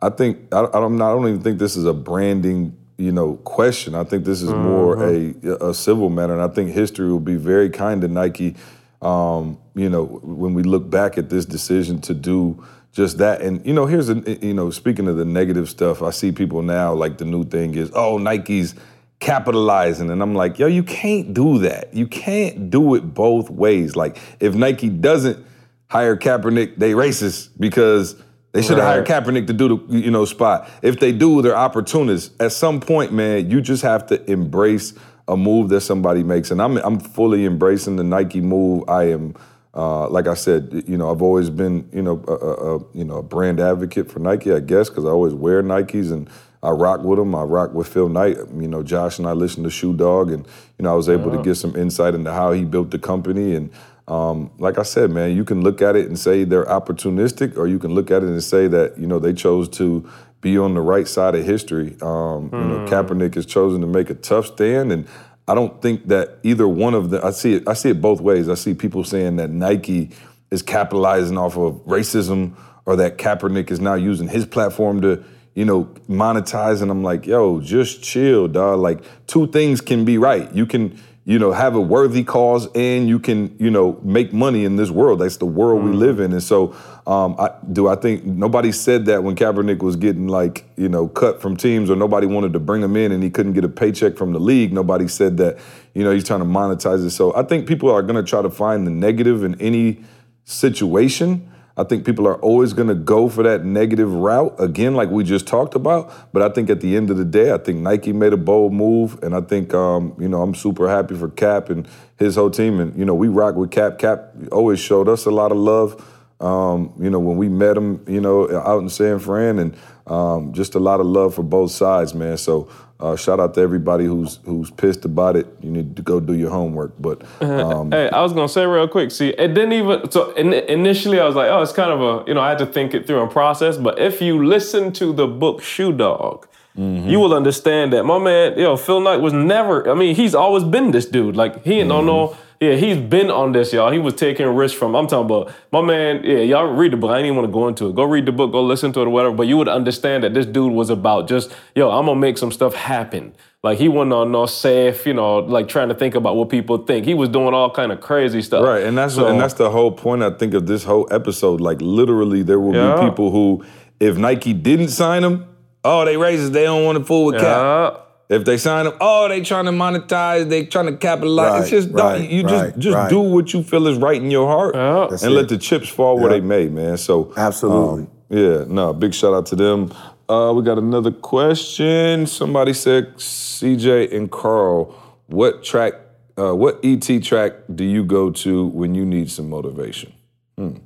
I 0.00 0.08
think 0.08 0.52
I, 0.52 0.60
I 0.64 0.80
don't. 0.80 1.00
I 1.00 1.10
don't 1.12 1.28
even 1.28 1.42
think 1.42 1.58
this 1.58 1.76
is 1.76 1.84
a 1.84 1.92
branding, 1.92 2.76
you 2.96 3.12
know, 3.12 3.34
question. 3.36 3.94
I 3.94 4.04
think 4.04 4.24
this 4.24 4.42
is 4.42 4.50
more 4.50 5.04
a 5.06 5.34
a 5.68 5.74
civil 5.74 6.08
matter, 6.08 6.32
and 6.32 6.42
I 6.42 6.48
think 6.48 6.70
history 6.70 7.10
will 7.10 7.20
be 7.20 7.36
very 7.36 7.68
kind 7.68 8.00
to 8.00 8.08
Nike. 8.08 8.56
Um, 9.02 9.58
you 9.74 9.90
know, 9.90 10.04
when 10.04 10.54
we 10.54 10.62
look 10.62 10.88
back 10.88 11.18
at 11.18 11.28
this 11.28 11.44
decision 11.44 12.00
to 12.02 12.14
do 12.14 12.64
just 12.92 13.18
that, 13.18 13.40
and 13.40 13.64
you 13.66 13.72
know, 13.72 13.86
here's 13.86 14.10
a, 14.10 14.14
you 14.44 14.54
know, 14.54 14.70
speaking 14.70 15.08
of 15.08 15.16
the 15.16 15.24
negative 15.24 15.68
stuff, 15.68 16.02
I 16.02 16.10
see 16.10 16.30
people 16.30 16.62
now 16.62 16.92
like 16.92 17.18
the 17.18 17.24
new 17.24 17.44
thing 17.44 17.74
is, 17.74 17.90
oh, 17.94 18.18
Nike's 18.18 18.74
capitalizing, 19.18 20.10
and 20.10 20.22
I'm 20.22 20.34
like, 20.34 20.58
yo, 20.58 20.66
you 20.66 20.82
can't 20.82 21.32
do 21.32 21.58
that. 21.60 21.94
You 21.94 22.06
can't 22.06 22.70
do 22.70 22.94
it 22.94 23.14
both 23.14 23.48
ways. 23.48 23.96
Like, 23.96 24.18
if 24.40 24.54
Nike 24.54 24.90
doesn't 24.90 25.44
hire 25.88 26.16
Kaepernick, 26.16 26.76
they 26.76 26.92
racist 26.92 27.50
because 27.58 28.16
they 28.52 28.60
should 28.60 28.76
have 28.76 28.86
hired 28.86 29.06
Kaepernick 29.06 29.46
to 29.46 29.54
do 29.54 29.68
the 29.68 29.98
you 29.98 30.10
know 30.10 30.26
spot. 30.26 30.68
If 30.82 31.00
they 31.00 31.12
do, 31.12 31.40
they're 31.40 31.56
opportunists. 31.56 32.34
At 32.38 32.52
some 32.52 32.80
point, 32.80 33.12
man, 33.12 33.50
you 33.50 33.62
just 33.62 33.82
have 33.82 34.06
to 34.08 34.30
embrace 34.30 34.92
a 35.28 35.36
move 35.36 35.70
that 35.70 35.80
somebody 35.80 36.22
makes, 36.22 36.50
and 36.50 36.60
I'm 36.60 36.76
I'm 36.78 37.00
fully 37.00 37.46
embracing 37.46 37.96
the 37.96 38.04
Nike 38.04 38.42
move. 38.42 38.88
I 38.88 39.04
am. 39.04 39.34
Uh, 39.74 40.06
like 40.08 40.26
I 40.26 40.34
said, 40.34 40.84
you 40.86 40.98
know, 40.98 41.10
I've 41.10 41.22
always 41.22 41.48
been, 41.48 41.88
you 41.92 42.02
know, 42.02 42.22
a, 42.28 42.32
a, 42.32 42.76
a 42.76 42.78
you 42.92 43.04
know, 43.04 43.16
a 43.16 43.22
brand 43.22 43.58
advocate 43.58 44.10
for 44.10 44.18
Nike, 44.18 44.52
I 44.52 44.60
guess, 44.60 44.90
because 44.90 45.06
I 45.06 45.08
always 45.08 45.32
wear 45.32 45.62
Nikes 45.62 46.12
and 46.12 46.28
I 46.62 46.70
rock 46.70 47.02
with 47.02 47.18
them. 47.18 47.34
I 47.34 47.42
rock 47.42 47.72
with 47.72 47.88
Phil 47.88 48.08
Knight. 48.08 48.36
You 48.36 48.68
know, 48.68 48.82
Josh 48.82 49.18
and 49.18 49.26
I 49.26 49.32
listen 49.32 49.64
to 49.64 49.70
Shoe 49.70 49.94
Dog, 49.94 50.30
and 50.30 50.46
you 50.78 50.84
know, 50.84 50.92
I 50.92 50.94
was 50.94 51.08
able 51.08 51.30
to 51.32 51.42
get 51.42 51.56
some 51.56 51.74
insight 51.74 52.14
into 52.14 52.32
how 52.32 52.52
he 52.52 52.64
built 52.64 52.90
the 52.90 52.98
company. 52.98 53.54
And 53.54 53.70
um, 54.06 54.50
like 54.58 54.78
I 54.78 54.82
said, 54.82 55.10
man, 55.10 55.34
you 55.34 55.44
can 55.44 55.62
look 55.62 55.82
at 55.82 55.96
it 55.96 56.06
and 56.06 56.18
say 56.18 56.44
they're 56.44 56.66
opportunistic, 56.66 57.56
or 57.56 57.66
you 57.66 57.78
can 57.78 57.94
look 57.94 58.10
at 58.10 58.22
it 58.22 58.28
and 58.28 58.42
say 58.44 58.68
that 58.68 58.98
you 58.98 59.06
know 59.06 59.18
they 59.18 59.32
chose 59.32 59.68
to 59.70 60.08
be 60.40 60.58
on 60.58 60.74
the 60.74 60.80
right 60.80 61.08
side 61.08 61.34
of 61.34 61.44
history. 61.44 61.96
Um, 62.02 62.50
You 62.52 62.58
know, 62.58 62.86
Kaepernick 62.88 63.34
has 63.34 63.46
chosen 63.46 63.80
to 63.80 63.86
make 63.86 64.10
a 64.10 64.14
tough 64.14 64.46
stand, 64.46 64.92
and 64.92 65.08
I 65.48 65.54
don't 65.54 65.82
think 65.82 66.08
that 66.08 66.38
either 66.42 66.68
one 66.68 66.94
of 66.94 67.10
them. 67.10 67.20
I 67.24 67.30
see 67.30 67.54
it. 67.54 67.68
I 67.68 67.74
see 67.74 67.90
it 67.90 68.00
both 68.00 68.20
ways. 68.20 68.48
I 68.48 68.54
see 68.54 68.74
people 68.74 69.04
saying 69.04 69.36
that 69.36 69.50
Nike 69.50 70.10
is 70.50 70.62
capitalizing 70.62 71.36
off 71.36 71.56
of 71.56 71.84
racism, 71.86 72.54
or 72.84 72.96
that 72.96 73.18
Kaepernick 73.18 73.70
is 73.70 73.80
now 73.80 73.94
using 73.94 74.28
his 74.28 74.46
platform 74.46 75.00
to, 75.02 75.24
you 75.54 75.64
know, 75.64 75.84
monetize. 76.08 76.82
And 76.82 76.90
I'm 76.90 77.02
like, 77.02 77.26
yo, 77.26 77.60
just 77.60 78.02
chill, 78.02 78.48
dog. 78.48 78.80
Like 78.80 79.02
two 79.26 79.46
things 79.48 79.80
can 79.80 80.04
be 80.04 80.18
right. 80.18 80.52
You 80.54 80.66
can, 80.66 80.98
you 81.24 81.38
know, 81.38 81.52
have 81.52 81.76
a 81.76 81.80
worthy 81.80 82.24
cause, 82.24 82.66
and 82.74 83.08
you 83.08 83.20
can, 83.20 83.54
you 83.60 83.70
know, 83.70 84.00
make 84.02 84.32
money 84.32 84.64
in 84.64 84.74
this 84.74 84.90
world. 84.90 85.20
That's 85.20 85.36
the 85.36 85.46
world 85.46 85.84
we 85.84 85.92
live 85.92 86.18
in. 86.18 86.32
And 86.32 86.42
so, 86.42 86.74
um, 87.06 87.36
I, 87.38 87.50
do 87.72 87.86
I 87.86 87.94
think 87.94 88.24
nobody 88.24 88.72
said 88.72 89.06
that 89.06 89.22
when 89.22 89.36
Kaepernick 89.36 89.82
was 89.84 89.94
getting 89.94 90.26
like, 90.26 90.64
you 90.76 90.88
know, 90.88 91.06
cut 91.06 91.40
from 91.40 91.56
teams, 91.56 91.90
or 91.90 91.96
nobody 91.96 92.26
wanted 92.26 92.52
to 92.54 92.58
bring 92.58 92.82
him 92.82 92.96
in, 92.96 93.12
and 93.12 93.22
he 93.22 93.30
couldn't 93.30 93.52
get 93.52 93.62
a 93.62 93.68
paycheck 93.68 94.16
from 94.16 94.32
the 94.32 94.40
league. 94.40 94.72
Nobody 94.72 95.06
said 95.06 95.36
that, 95.36 95.58
you 95.94 96.02
know, 96.02 96.10
he's 96.10 96.24
trying 96.24 96.40
to 96.40 96.46
monetize 96.46 97.06
it. 97.06 97.10
So 97.10 97.32
I 97.36 97.44
think 97.44 97.68
people 97.68 97.88
are 97.88 98.02
going 98.02 98.16
to 98.16 98.28
try 98.28 98.42
to 98.42 98.50
find 98.50 98.84
the 98.84 98.90
negative 98.90 99.44
in 99.44 99.60
any 99.60 100.02
situation. 100.44 101.51
I 101.76 101.84
think 101.84 102.04
people 102.04 102.28
are 102.28 102.36
always 102.36 102.72
going 102.72 102.88
to 102.88 102.94
go 102.94 103.28
for 103.28 103.42
that 103.44 103.64
negative 103.64 104.12
route 104.12 104.54
again, 104.58 104.94
like 104.94 105.08
we 105.08 105.24
just 105.24 105.46
talked 105.46 105.74
about. 105.74 106.32
But 106.32 106.42
I 106.42 106.50
think 106.50 106.68
at 106.68 106.80
the 106.80 106.96
end 106.96 107.10
of 107.10 107.16
the 107.16 107.24
day, 107.24 107.52
I 107.52 107.58
think 107.58 107.78
Nike 107.78 108.12
made 108.12 108.32
a 108.32 108.36
bold 108.36 108.72
move, 108.72 109.22
and 109.22 109.34
I 109.34 109.40
think 109.40 109.72
um, 109.72 110.14
you 110.18 110.28
know 110.28 110.42
I'm 110.42 110.54
super 110.54 110.88
happy 110.88 111.14
for 111.14 111.28
Cap 111.28 111.70
and 111.70 111.88
his 112.18 112.36
whole 112.36 112.50
team. 112.50 112.78
And 112.80 112.96
you 112.98 113.04
know 113.04 113.14
we 113.14 113.28
rock 113.28 113.54
with 113.54 113.70
Cap. 113.70 113.98
Cap 113.98 114.34
always 114.50 114.80
showed 114.80 115.08
us 115.08 115.24
a 115.24 115.30
lot 115.30 115.50
of 115.50 115.58
love. 115.58 116.08
Um, 116.40 116.92
you 117.00 117.08
know 117.08 117.20
when 117.20 117.36
we 117.36 117.48
met 117.48 117.76
him, 117.76 118.04
you 118.06 118.20
know 118.20 118.50
out 118.54 118.82
in 118.82 118.88
San 118.88 119.18
Fran, 119.18 119.58
and 119.58 119.76
um, 120.06 120.52
just 120.52 120.74
a 120.74 120.78
lot 120.78 121.00
of 121.00 121.06
love 121.06 121.34
for 121.34 121.42
both 121.42 121.70
sides, 121.70 122.14
man. 122.14 122.36
So 122.36 122.68
uh, 122.98 123.16
shout 123.16 123.40
out 123.40 123.54
to 123.54 123.60
everybody 123.60 124.04
who's 124.04 124.38
who's 124.44 124.70
pissed 124.70 125.04
about 125.04 125.36
it. 125.36 125.46
You 125.60 125.70
need 125.70 125.96
to 125.96 126.02
go 126.02 126.20
do 126.20 126.34
your 126.34 126.50
homework, 126.50 126.92
but. 126.98 127.22
Um, 127.42 127.90
Hey, 127.92 128.08
I 128.10 128.22
was 128.22 128.32
gonna 128.32 128.48
say 128.48 128.64
real 128.66 128.88
quick. 128.88 129.10
See, 129.10 129.28
it 129.30 129.48
didn't 129.54 129.72
even. 129.72 130.10
So 130.10 130.32
in, 130.32 130.52
initially, 130.52 131.20
I 131.20 131.26
was 131.26 131.34
like, 131.34 131.50
"Oh, 131.50 131.60
it's 131.62 131.72
kind 131.72 131.90
of 131.90 132.00
a," 132.00 132.28
you 132.28 132.34
know, 132.34 132.40
I 132.40 132.48
had 132.48 132.58
to 132.58 132.66
think 132.66 132.94
it 132.94 133.06
through 133.06 133.20
and 133.22 133.30
process. 133.30 133.76
But 133.76 133.98
if 133.98 134.20
you 134.22 134.44
listen 134.44 134.92
to 134.94 135.12
the 135.12 135.26
book 135.26 135.62
Shoe 135.62 135.92
Dog, 135.92 136.46
you 136.74 137.20
will 137.20 137.34
understand 137.34 137.92
that 137.92 138.04
my 138.04 138.18
man, 138.18 138.58
yo, 138.58 138.76
Phil 138.76 139.00
Knight 139.00 139.18
was 139.20 139.32
never. 139.34 139.90
I 139.90 139.94
mean, 139.94 140.14
he's 140.14 140.34
always 140.34 140.64
been 140.64 140.90
this 140.90 141.04
dude. 141.06 141.36
Like 141.36 141.62
he 141.64 141.82
don't 141.84 142.06
know. 142.06 142.36
Yeah, 142.62 142.74
he's 142.76 142.96
been 142.96 143.28
on 143.28 143.50
this, 143.50 143.72
y'all. 143.72 143.90
He 143.90 143.98
was 143.98 144.14
taking 144.14 144.46
risks 144.46 144.78
from. 144.78 144.94
I'm 144.94 145.08
talking 145.08 145.24
about 145.26 145.52
my 145.72 145.80
man. 145.82 146.22
Yeah, 146.22 146.38
y'all 146.38 146.66
read 146.72 146.92
the 146.92 146.96
book. 146.96 147.10
I 147.10 147.14
didn't 147.16 147.26
even 147.26 147.36
want 147.38 147.48
to 147.48 147.52
go 147.52 147.66
into 147.66 147.88
it. 147.88 147.96
Go 147.96 148.04
read 148.04 148.24
the 148.24 148.30
book. 148.30 148.52
Go 148.52 148.62
listen 148.62 148.92
to 148.92 149.00
it 149.00 149.06
or 149.06 149.10
whatever. 149.10 149.34
But 149.34 149.48
you 149.48 149.56
would 149.56 149.66
understand 149.66 150.22
that 150.22 150.32
this 150.32 150.46
dude 150.46 150.72
was 150.72 150.88
about 150.88 151.26
just, 151.26 151.50
yo, 151.74 151.90
I'm 151.90 152.06
gonna 152.06 152.20
make 152.20 152.38
some 152.38 152.52
stuff 152.52 152.74
happen. 152.74 153.34
Like 153.64 153.78
he 153.78 153.88
wasn't 153.88 154.12
on 154.12 154.30
no 154.30 154.46
safe, 154.46 155.06
you 155.06 155.12
know, 155.14 155.38
like 155.38 155.66
trying 155.66 155.88
to 155.88 155.94
think 155.96 156.14
about 156.14 156.36
what 156.36 156.50
people 156.50 156.78
think. 156.78 157.04
He 157.04 157.14
was 157.14 157.28
doing 157.30 157.52
all 157.52 157.68
kind 157.70 157.90
of 157.90 158.00
crazy 158.00 158.42
stuff. 158.42 158.64
Right, 158.64 158.84
and 158.84 158.96
that's 158.96 159.14
So- 159.14 159.26
and 159.26 159.40
that's 159.40 159.54
the 159.54 159.70
whole 159.70 159.90
point 159.90 160.22
I 160.22 160.30
think 160.30 160.54
of 160.54 160.66
this 160.66 160.84
whole 160.84 161.08
episode. 161.10 161.60
Like 161.60 161.78
literally, 161.80 162.42
there 162.44 162.60
will 162.60 162.74
Yeah. 162.76 162.94
be 163.00 163.08
people 163.08 163.32
who, 163.32 163.64
if 163.98 164.16
Nike 164.16 164.52
didn't 164.52 164.88
sign 164.90 165.24
him, 165.24 165.46
oh, 165.82 166.04
they 166.04 166.14
racist. 166.14 166.52
They 166.52 166.62
don't 166.62 166.84
want 166.84 166.98
to 166.98 167.04
fool 167.04 167.24
with 167.26 167.40
Cap. 167.40 168.06
Yeah. 168.32 168.38
If 168.38 168.44
they 168.44 168.56
sign 168.56 168.86
him, 168.86 168.94
oh, 169.00 169.28
they 169.28 169.40
trying 169.42 169.66
to 169.66 169.70
monetize. 169.72 170.48
They 170.48 170.66
trying 170.66 170.86
to 170.86 170.96
capitalize. 170.96 171.62
it's 171.62 171.70
just 171.70 171.92
don't- 171.92 172.00
right, 172.20 172.30
you 172.30 172.42
right, 172.44 172.68
just 172.68 172.78
just 172.78 172.94
right. 172.96 173.10
do 173.10 173.20
what 173.20 173.52
you 173.52 173.62
feel 173.62 173.86
is 173.86 173.98
right 173.98 174.20
in 174.20 174.30
your 174.30 174.46
heart, 174.48 174.74
Yeah. 174.74 175.06
That's 175.10 175.22
and 175.22 175.32
it. 175.32 175.36
let 175.36 175.48
the 175.48 175.58
chips 175.58 175.88
fall 175.88 176.18
where 176.18 176.30
they 176.30 176.40
may, 176.40 176.68
man. 176.68 176.96
So 176.96 177.32
Absolutely. 177.36 178.02
um, 178.04 178.10
yeah, 178.30 178.64
no, 178.66 178.92
big 178.92 179.12
shout 179.14 179.34
out 179.34 179.46
to 179.46 179.56
them. 179.56 179.92
Uh, 180.28 180.52
we 180.54 180.62
got 180.62 180.78
another 180.78 181.10
question. 181.10 182.26
Somebody 182.26 182.72
said, 182.72 183.14
CJ 183.18 184.12
and 184.16 184.30
Carl, 184.30 184.94
what 185.26 185.62
track, 185.62 185.94
uh, 186.38 186.54
what 186.54 186.80
ET 186.82 187.22
track 187.22 187.52
do 187.74 187.84
you 187.84 188.02
go 188.02 188.30
to 188.30 188.66
when 188.68 188.94
you 188.94 189.04
need 189.04 189.30
some 189.30 189.50
motivation? 189.50 190.12
Hmm. 190.56 190.76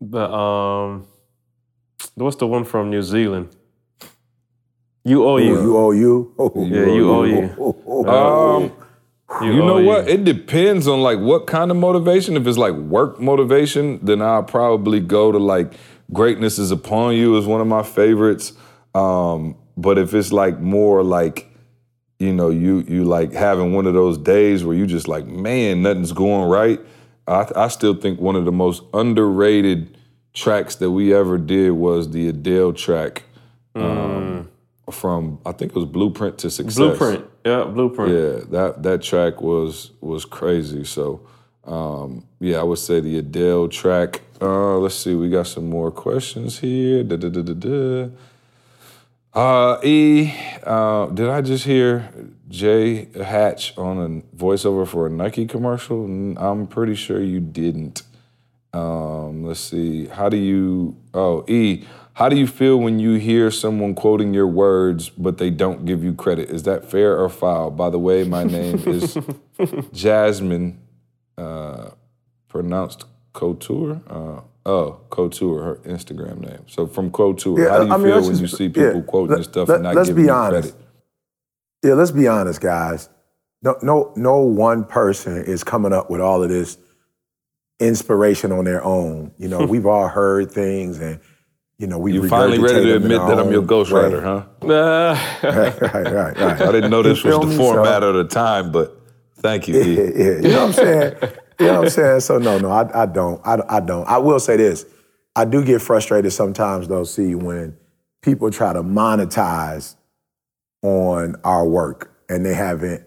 The 0.00 0.30
um, 0.30 1.06
what's 2.14 2.36
the 2.36 2.46
one 2.46 2.64
from 2.64 2.90
New 2.90 3.02
Zealand? 3.02 3.48
You 5.04 5.24
owe 5.26 5.36
you. 5.36 5.60
You 5.62 5.76
owe 5.76 5.90
you. 5.90 6.34
Oh, 6.38 6.52
Yeah, 6.56 6.86
you 6.86 7.10
owe 7.10 7.24
you. 7.24 7.54
oh, 7.58 7.76
oh. 7.86 8.58
Um, 8.60 8.72
you 9.42 9.56
know 9.56 9.78
owe 9.78 9.82
what? 9.82 10.08
It 10.08 10.24
depends 10.24 10.86
on 10.86 11.00
like 11.00 11.18
what 11.18 11.46
kind 11.46 11.70
of 11.70 11.76
motivation. 11.76 12.36
If 12.36 12.46
it's 12.46 12.58
like 12.58 12.74
work 12.74 13.20
motivation, 13.20 13.98
then 14.04 14.22
I'll 14.22 14.42
probably 14.44 15.00
go 15.00 15.32
to 15.32 15.38
like 15.38 15.72
Greatness 16.12 16.58
is 16.58 16.70
Upon 16.70 17.14
You 17.14 17.36
is 17.38 17.46
one 17.46 17.60
of 17.60 17.66
my 17.66 17.82
favorites. 17.82 18.52
Um, 18.94 19.56
but 19.76 19.98
if 19.98 20.12
it's 20.14 20.32
like 20.32 20.60
more 20.60 21.02
like, 21.02 21.48
you 22.18 22.32
know, 22.32 22.50
you 22.50 22.84
you 22.86 23.04
like 23.04 23.32
having 23.32 23.72
one 23.72 23.86
of 23.86 23.94
those 23.94 24.18
days 24.18 24.64
where 24.64 24.76
you 24.76 24.86
just 24.86 25.08
like, 25.08 25.26
man, 25.26 25.82
nothing's 25.82 26.12
going 26.12 26.48
right. 26.48 26.78
I, 27.26 27.46
I 27.56 27.68
still 27.68 27.94
think 27.94 28.20
one 28.20 28.36
of 28.36 28.44
the 28.44 28.52
most 28.52 28.82
underrated 28.92 29.96
tracks 30.34 30.76
that 30.76 30.90
we 30.90 31.14
ever 31.14 31.38
did 31.38 31.70
was 31.72 32.10
the 32.10 32.28
Adele 32.28 32.72
track 32.72 33.22
um, 33.74 34.48
from 34.92 35.40
I 35.44 35.52
think 35.52 35.72
it 35.72 35.76
was 35.76 35.86
Blueprint 35.86 36.38
to 36.38 36.50
Success. 36.50 36.76
Blueprint. 36.76 37.24
Yeah, 37.44 37.64
blueprint. 37.64 38.12
Yeah, 38.12 38.44
that 38.50 38.82
that 38.82 39.02
track 39.02 39.40
was 39.40 39.90
was 40.00 40.24
crazy. 40.24 40.84
So 40.84 41.26
um, 41.64 42.26
yeah, 42.40 42.58
I 42.58 42.62
would 42.62 42.78
say 42.78 43.00
the 43.00 43.18
Adele 43.18 43.68
track. 43.68 44.20
Uh, 44.40 44.78
let's 44.78 44.96
see, 44.96 45.14
we 45.14 45.30
got 45.30 45.46
some 45.46 45.68
more 45.68 45.90
questions 45.90 46.58
here. 46.58 47.04
Da, 47.04 47.16
da, 47.16 47.28
da, 47.28 47.42
da, 47.42 47.54
da. 47.54 48.10
Uh, 49.34 49.80
e, 49.82 50.34
uh, 50.64 51.06
did 51.06 51.28
I 51.28 51.40
just 51.40 51.64
hear 51.64 52.12
Jay 52.48 53.08
Hatch 53.14 53.76
on 53.78 53.98
a 53.98 54.36
voiceover 54.36 54.86
for 54.86 55.06
a 55.06 55.10
Nike 55.10 55.46
commercial? 55.46 56.04
I'm 56.04 56.66
pretty 56.66 56.94
sure 56.94 57.22
you 57.22 57.40
didn't. 57.40 58.02
Um, 58.74 59.44
let's 59.44 59.60
see. 59.60 60.06
How 60.06 60.28
do 60.28 60.36
you? 60.36 60.96
Oh, 61.14 61.44
E. 61.48 61.84
How 62.14 62.28
do 62.28 62.36
you 62.36 62.46
feel 62.46 62.78
when 62.78 62.98
you 62.98 63.14
hear 63.14 63.50
someone 63.50 63.94
quoting 63.94 64.34
your 64.34 64.46
words 64.46 65.08
but 65.08 65.38
they 65.38 65.50
don't 65.50 65.86
give 65.86 66.04
you 66.04 66.12
credit? 66.14 66.50
Is 66.50 66.64
that 66.64 66.90
fair 66.90 67.18
or 67.18 67.28
foul? 67.30 67.70
By 67.70 67.88
the 67.90 67.98
way, 67.98 68.24
my 68.24 68.44
name 68.44 68.76
is 68.86 69.16
Jasmine, 69.92 70.78
uh, 71.38 71.90
pronounced 72.48 73.06
Couture. 73.32 74.02
Uh, 74.06 74.40
oh, 74.66 75.00
Couture, 75.08 75.62
her 75.62 75.74
Instagram 75.86 76.40
name. 76.40 76.64
So 76.66 76.86
from 76.86 77.10
Couture, 77.10 77.58
Yeah, 77.58 77.70
how 77.70 77.78
do 77.80 77.86
you 77.86 77.92
I 77.94 77.96
feel 77.96 78.14
let's 78.16 78.28
when 78.28 78.38
you 78.38 78.46
see 78.46 78.68
people 78.68 78.94
yeah, 78.96 79.00
quoting 79.06 79.30
let- 79.30 79.36
this 79.38 79.46
stuff 79.46 79.68
let- 79.68 79.74
and 79.76 79.84
not 79.94 80.06
giving 80.06 80.24
you 80.26 80.30
credit? 80.32 80.74
Yeah, 81.82 81.94
let's 81.94 82.10
be 82.12 82.28
honest, 82.28 82.60
guys. 82.60 83.08
No, 83.62 83.76
no, 83.82 84.12
no 84.16 84.38
one 84.38 84.84
person 84.84 85.36
is 85.38 85.64
coming 85.64 85.92
up 85.92 86.10
with 86.10 86.20
all 86.20 86.42
of 86.42 86.48
this 86.50 86.76
inspiration 87.80 88.52
on 88.52 88.64
their 88.64 88.84
own. 88.84 89.32
You 89.38 89.48
know, 89.48 89.64
we've 89.66 89.86
all 89.86 90.08
heard 90.08 90.50
things, 90.50 91.00
and 91.00 91.20
you 91.82 91.88
know, 91.88 91.98
we 91.98 92.12
You 92.12 92.28
finally 92.28 92.60
ready 92.60 92.84
to 92.84 92.94
admit 92.94 93.18
that 93.26 93.40
I'm 93.40 93.50
your 93.50 93.64
ghostwriter, 93.64 94.22
huh? 94.22 94.44
Uh, 94.64 95.18
right, 95.42 95.80
right, 95.80 96.12
right, 96.12 96.38
right. 96.38 96.60
I 96.62 96.70
didn't 96.70 96.92
know 96.92 97.02
this 97.02 97.24
You 97.24 97.36
was 97.36 97.50
the 97.50 97.56
format 97.56 98.02
So- 98.02 98.10
of 98.10 98.14
the 98.14 98.24
time, 98.32 98.70
but 98.70 98.96
thank 99.38 99.66
you, 99.66 99.74
yeah, 99.74 99.82
yeah, 100.14 100.24
you 100.36 100.42
know 100.42 100.66
what 100.66 100.66
I'm 100.68 100.72
saying? 100.74 101.14
You 101.58 101.66
know 101.66 101.74
what 101.74 101.84
I'm 101.86 101.90
saying? 101.90 102.20
So 102.20 102.38
no, 102.38 102.58
no, 102.58 102.70
I, 102.70 103.02
I 103.02 103.06
don't. 103.06 103.44
I, 103.44 103.58
I 103.68 103.80
don't. 103.80 104.08
I 104.08 104.18
will 104.18 104.38
say 104.38 104.56
this. 104.56 104.86
I 105.34 105.44
do 105.44 105.64
get 105.64 105.82
frustrated 105.82 106.32
sometimes 106.32 106.86
though, 106.86 107.02
see, 107.02 107.34
when 107.34 107.76
people 108.22 108.52
try 108.52 108.72
to 108.72 108.84
monetize 108.84 109.96
on 110.82 111.34
our 111.42 111.66
work 111.66 112.16
and 112.28 112.46
they 112.46 112.54
haven't, 112.54 113.04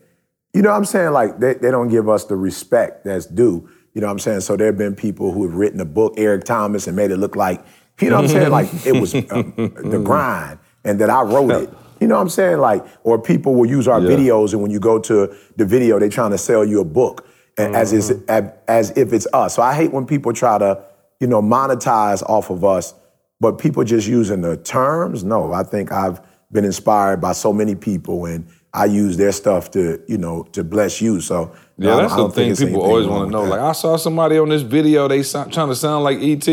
you 0.54 0.62
know 0.62 0.72
what 0.72 0.78
I'm 0.78 0.86
saying? 0.86 1.12
Like 1.12 1.40
they, 1.40 1.54
they 1.54 1.72
don't 1.72 1.88
give 1.88 2.10
us 2.10 2.26
the 2.26 2.36
respect 2.36 3.06
that's 3.06 3.26
due. 3.26 3.70
You 3.94 4.02
know 4.02 4.08
what 4.08 4.12
I'm 4.12 4.20
saying? 4.20 4.42
So 4.42 4.58
there 4.58 4.68
have 4.68 4.78
been 4.78 4.96
people 4.96 5.32
who 5.32 5.44
have 5.48 5.56
written 5.56 5.80
a 5.80 5.86
book, 5.86 6.16
Eric 6.18 6.44
Thomas, 6.44 6.88
and 6.88 6.98
made 6.98 7.12
it 7.12 7.18
look 7.18 7.38
like, 7.38 7.66
you 8.02 8.10
know 8.10 8.18
what 8.18 8.26
I'm 8.26 8.30
saying? 8.30 8.52
Like 8.52 8.70
it 8.86 9.00
was 9.00 9.14
um, 9.16 9.54
the 9.56 10.02
grind 10.04 10.60
and 10.84 11.00
that 11.00 11.10
I 11.10 11.22
wrote 11.24 11.52
it. 11.52 11.70
You 12.02 12.08
know 12.08 12.16
what 12.16 12.22
I'm 12.22 12.30
saying? 12.30 12.58
Like, 12.60 12.86
or 13.04 13.18
people 13.22 13.56
will 13.56 13.66
use 13.66 13.88
our 13.88 14.02
Yeah. 14.02 14.10
videos 14.10 14.52
and 14.54 14.62
when 14.62 14.70
you 14.72 14.80
go 14.80 15.00
to 15.00 15.34
the 15.56 15.66
video, 15.66 15.98
they're 15.98 16.10
trying 16.10 16.32
to 16.32 16.38
sell 16.38 16.66
you 16.66 16.82
a 16.82 16.86
book 16.86 17.26
and 17.58 17.74
as, 17.76 17.94
is, 17.94 18.12
as, 18.28 18.52
as 18.68 18.92
if 18.98 19.14
it's 19.14 19.28
us. 19.34 19.56
So 19.56 19.62
I 19.62 19.74
hate 19.74 19.94
when 19.94 20.06
people 20.06 20.34
try 20.34 20.58
to, 20.58 20.84
you 21.22 21.28
know, 21.28 21.42
monetize 21.42 22.22
off 22.24 22.50
of 22.50 22.66
us, 22.66 22.94
but 23.40 23.54
people 23.60 23.84
just 23.86 24.08
using 24.10 24.42
the 24.42 24.58
terms. 24.58 25.24
No, 25.24 25.54
I 25.54 25.64
think 25.64 25.92
I've 25.94 26.20
been 26.52 26.66
inspired 26.66 27.22
by 27.22 27.32
so 27.32 27.54
many 27.54 27.76
people 27.76 28.26
and 28.26 28.46
I 28.74 28.86
use 28.86 29.16
their 29.16 29.32
stuff 29.32 29.72
to, 29.72 30.02
you 30.06 30.18
know, 30.18 30.44
to 30.52 30.66
bless 30.66 31.02
you. 31.02 31.22
So 31.22 31.54
Yeah, 31.78 31.96
I 31.96 32.02
that's 32.02 32.16
the 32.18 32.30
thing 32.30 32.56
people 32.58 32.82
always 32.82 33.08
want 33.08 33.30
to 33.30 33.32
know. 33.32 33.44
that. 33.46 33.52
Like, 33.52 33.60
I 33.62 33.72
saw 33.72 33.96
somebody 33.96 34.38
on 34.38 34.50
this 34.50 34.64
video, 34.64 35.08
they 35.08 35.24
sound, 35.24 35.54
trying 35.54 35.70
to 35.70 35.76
sound 35.76 36.04
like 36.04 36.18
ET. 36.20 36.46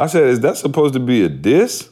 I 0.00 0.06
said, 0.06 0.24
is 0.24 0.40
that 0.40 0.56
supposed 0.56 0.94
to 0.94 1.00
be 1.00 1.24
a 1.24 1.28
diss? 1.28 1.90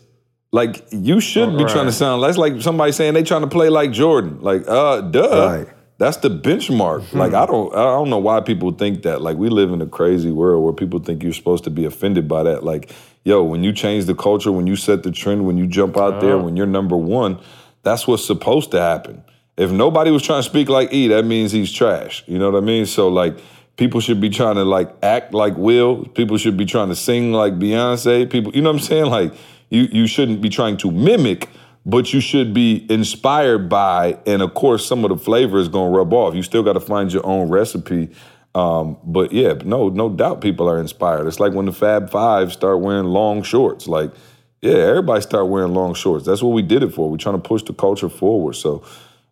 Like, 0.51 0.87
you 0.91 1.21
should 1.21 1.59
be 1.59 1.65
trying 1.65 1.87
to 1.87 1.93
sound, 1.93 2.23
that's 2.23 2.39
like 2.39 2.63
somebody 2.63 2.93
saying 2.93 3.13
they 3.13 3.23
trying 3.23 3.43
to 3.43 3.49
play 3.49 3.69
like 3.69 3.93
Jordan. 3.93 4.41
Like, 4.41 4.67
uh, 4.67 5.03
duh. 5.03 5.59
Right. 5.59 5.69
That's 5.99 6.17
the 6.19 6.31
benchmark. 6.31 7.13
Like, 7.13 7.35
I 7.35 7.45
don't, 7.45 7.75
I 7.75 7.83
don't 7.83 8.09
know 8.09 8.19
why 8.19 8.41
people 8.41 8.71
think 8.73 9.03
that. 9.03 9.21
Like, 9.21 9.37
we 9.37 9.51
live 9.51 9.73
in 9.73 9.83
a 9.83 9.87
crazy 9.87 10.31
world 10.31 10.65
where 10.65 10.73
people 10.73 11.01
think 11.01 11.23
you're 11.23 11.33
supposed 11.35 11.65
to 11.65 11.71
be 11.71 11.85
offended 11.85 12.29
by 12.29 12.45
that. 12.45 12.65
Like, 12.65 12.93
yo, 13.25 13.43
when 13.43 13.63
you 13.63 13.73
change 13.73 14.07
the 14.07 14.15
culture, 14.15 14.51
when 14.51 14.67
you 14.67 14.77
set 14.77 15.03
the 15.03 15.11
trend, 15.11 15.45
when 15.45 15.59
you 15.59 15.67
jump 15.67 15.99
out 15.99 16.21
there, 16.21 16.39
when 16.39 16.57
you're 16.57 16.67
number 16.67 16.97
one, 16.97 17.39
that's 17.83 18.07
what's 18.07 18.25
supposed 18.25 18.71
to 18.71 18.81
happen. 18.81 19.23
If 19.59 19.71
nobody 19.73 20.11
was 20.13 20.23
trying 20.23 20.43
to 20.43 20.49
speak 20.49 20.69
like 20.69 20.93
E, 20.95 21.09
that 21.09 21.25
means 21.25 21.53
he's 21.53 21.73
trash. 21.73 22.23
You 22.27 22.39
know 22.39 22.49
what 22.51 22.57
I 22.57 22.65
mean? 22.65 22.87
So 22.87 23.09
like 23.09 23.37
people 23.79 24.01
should 24.01 24.21
be 24.21 24.29
trying 24.29 24.57
to 24.57 24.65
like 24.65 24.95
act 25.03 25.33
like 25.33 25.57
Will. 25.57 26.05
People 26.05 26.37
should 26.37 26.59
be 26.59 26.67
trying 26.67 26.91
to 26.91 26.97
sing 26.97 27.33
like 27.33 27.55
Beyonce. 27.55 28.31
People, 28.31 28.55
you 28.55 28.61
know 28.61 28.71
what 28.71 28.81
I'm 28.81 28.87
saying? 28.87 29.07
Like 29.07 29.33
you 29.71 29.89
you 29.91 30.07
shouldn't 30.07 30.43
be 30.43 30.51
trying 30.51 30.77
to 30.79 30.91
mimic, 30.91 31.49
but 31.87 32.13
you 32.13 32.21
should 32.21 32.53
be 32.53 32.87
inspired 32.91 33.71
by. 33.71 34.19
And 34.27 34.43
of 34.43 34.53
course, 34.53 34.87
some 34.87 35.05
of 35.05 35.09
the 35.09 35.17
flavor 35.17 35.59
is 35.59 35.69
gonna 35.69 35.97
rub 35.97 36.13
off. 36.13 36.35
You 36.35 36.43
still 36.43 36.63
got 36.63 36.75
to 36.75 36.81
find 36.81 37.11
your 37.11 37.25
own 37.25 37.49
recipe. 37.49 38.11
Um, 38.55 38.99
but 39.05 39.33
yeah, 39.33 39.55
no, 39.65 39.89
no 39.89 40.09
doubt 40.09 40.41
people 40.41 40.69
are 40.69 40.81
inspired. 40.81 41.27
It's 41.27 41.39
like 41.39 41.53
when 41.53 41.67
the 41.67 41.73
Fab 41.73 42.11
Five 42.11 42.53
start 42.53 42.81
wearing 42.81 43.07
long 43.07 43.43
shorts. 43.43 43.87
Like, 43.87 44.13
yeah, 44.61 44.75
everybody 44.75 45.21
start 45.21 45.49
wearing 45.49 45.75
long 45.75 45.95
shorts. 45.95 46.27
That's 46.27 46.43
what 46.43 46.51
we 46.51 46.63
did 46.63 46.83
it 46.83 46.93
for. 46.93 47.09
We're 47.09 47.19
trying 47.19 47.41
to 47.41 47.49
push 47.49 47.63
the 47.63 47.73
culture 47.73 48.09
forward. 48.09 48.55
So 48.55 48.85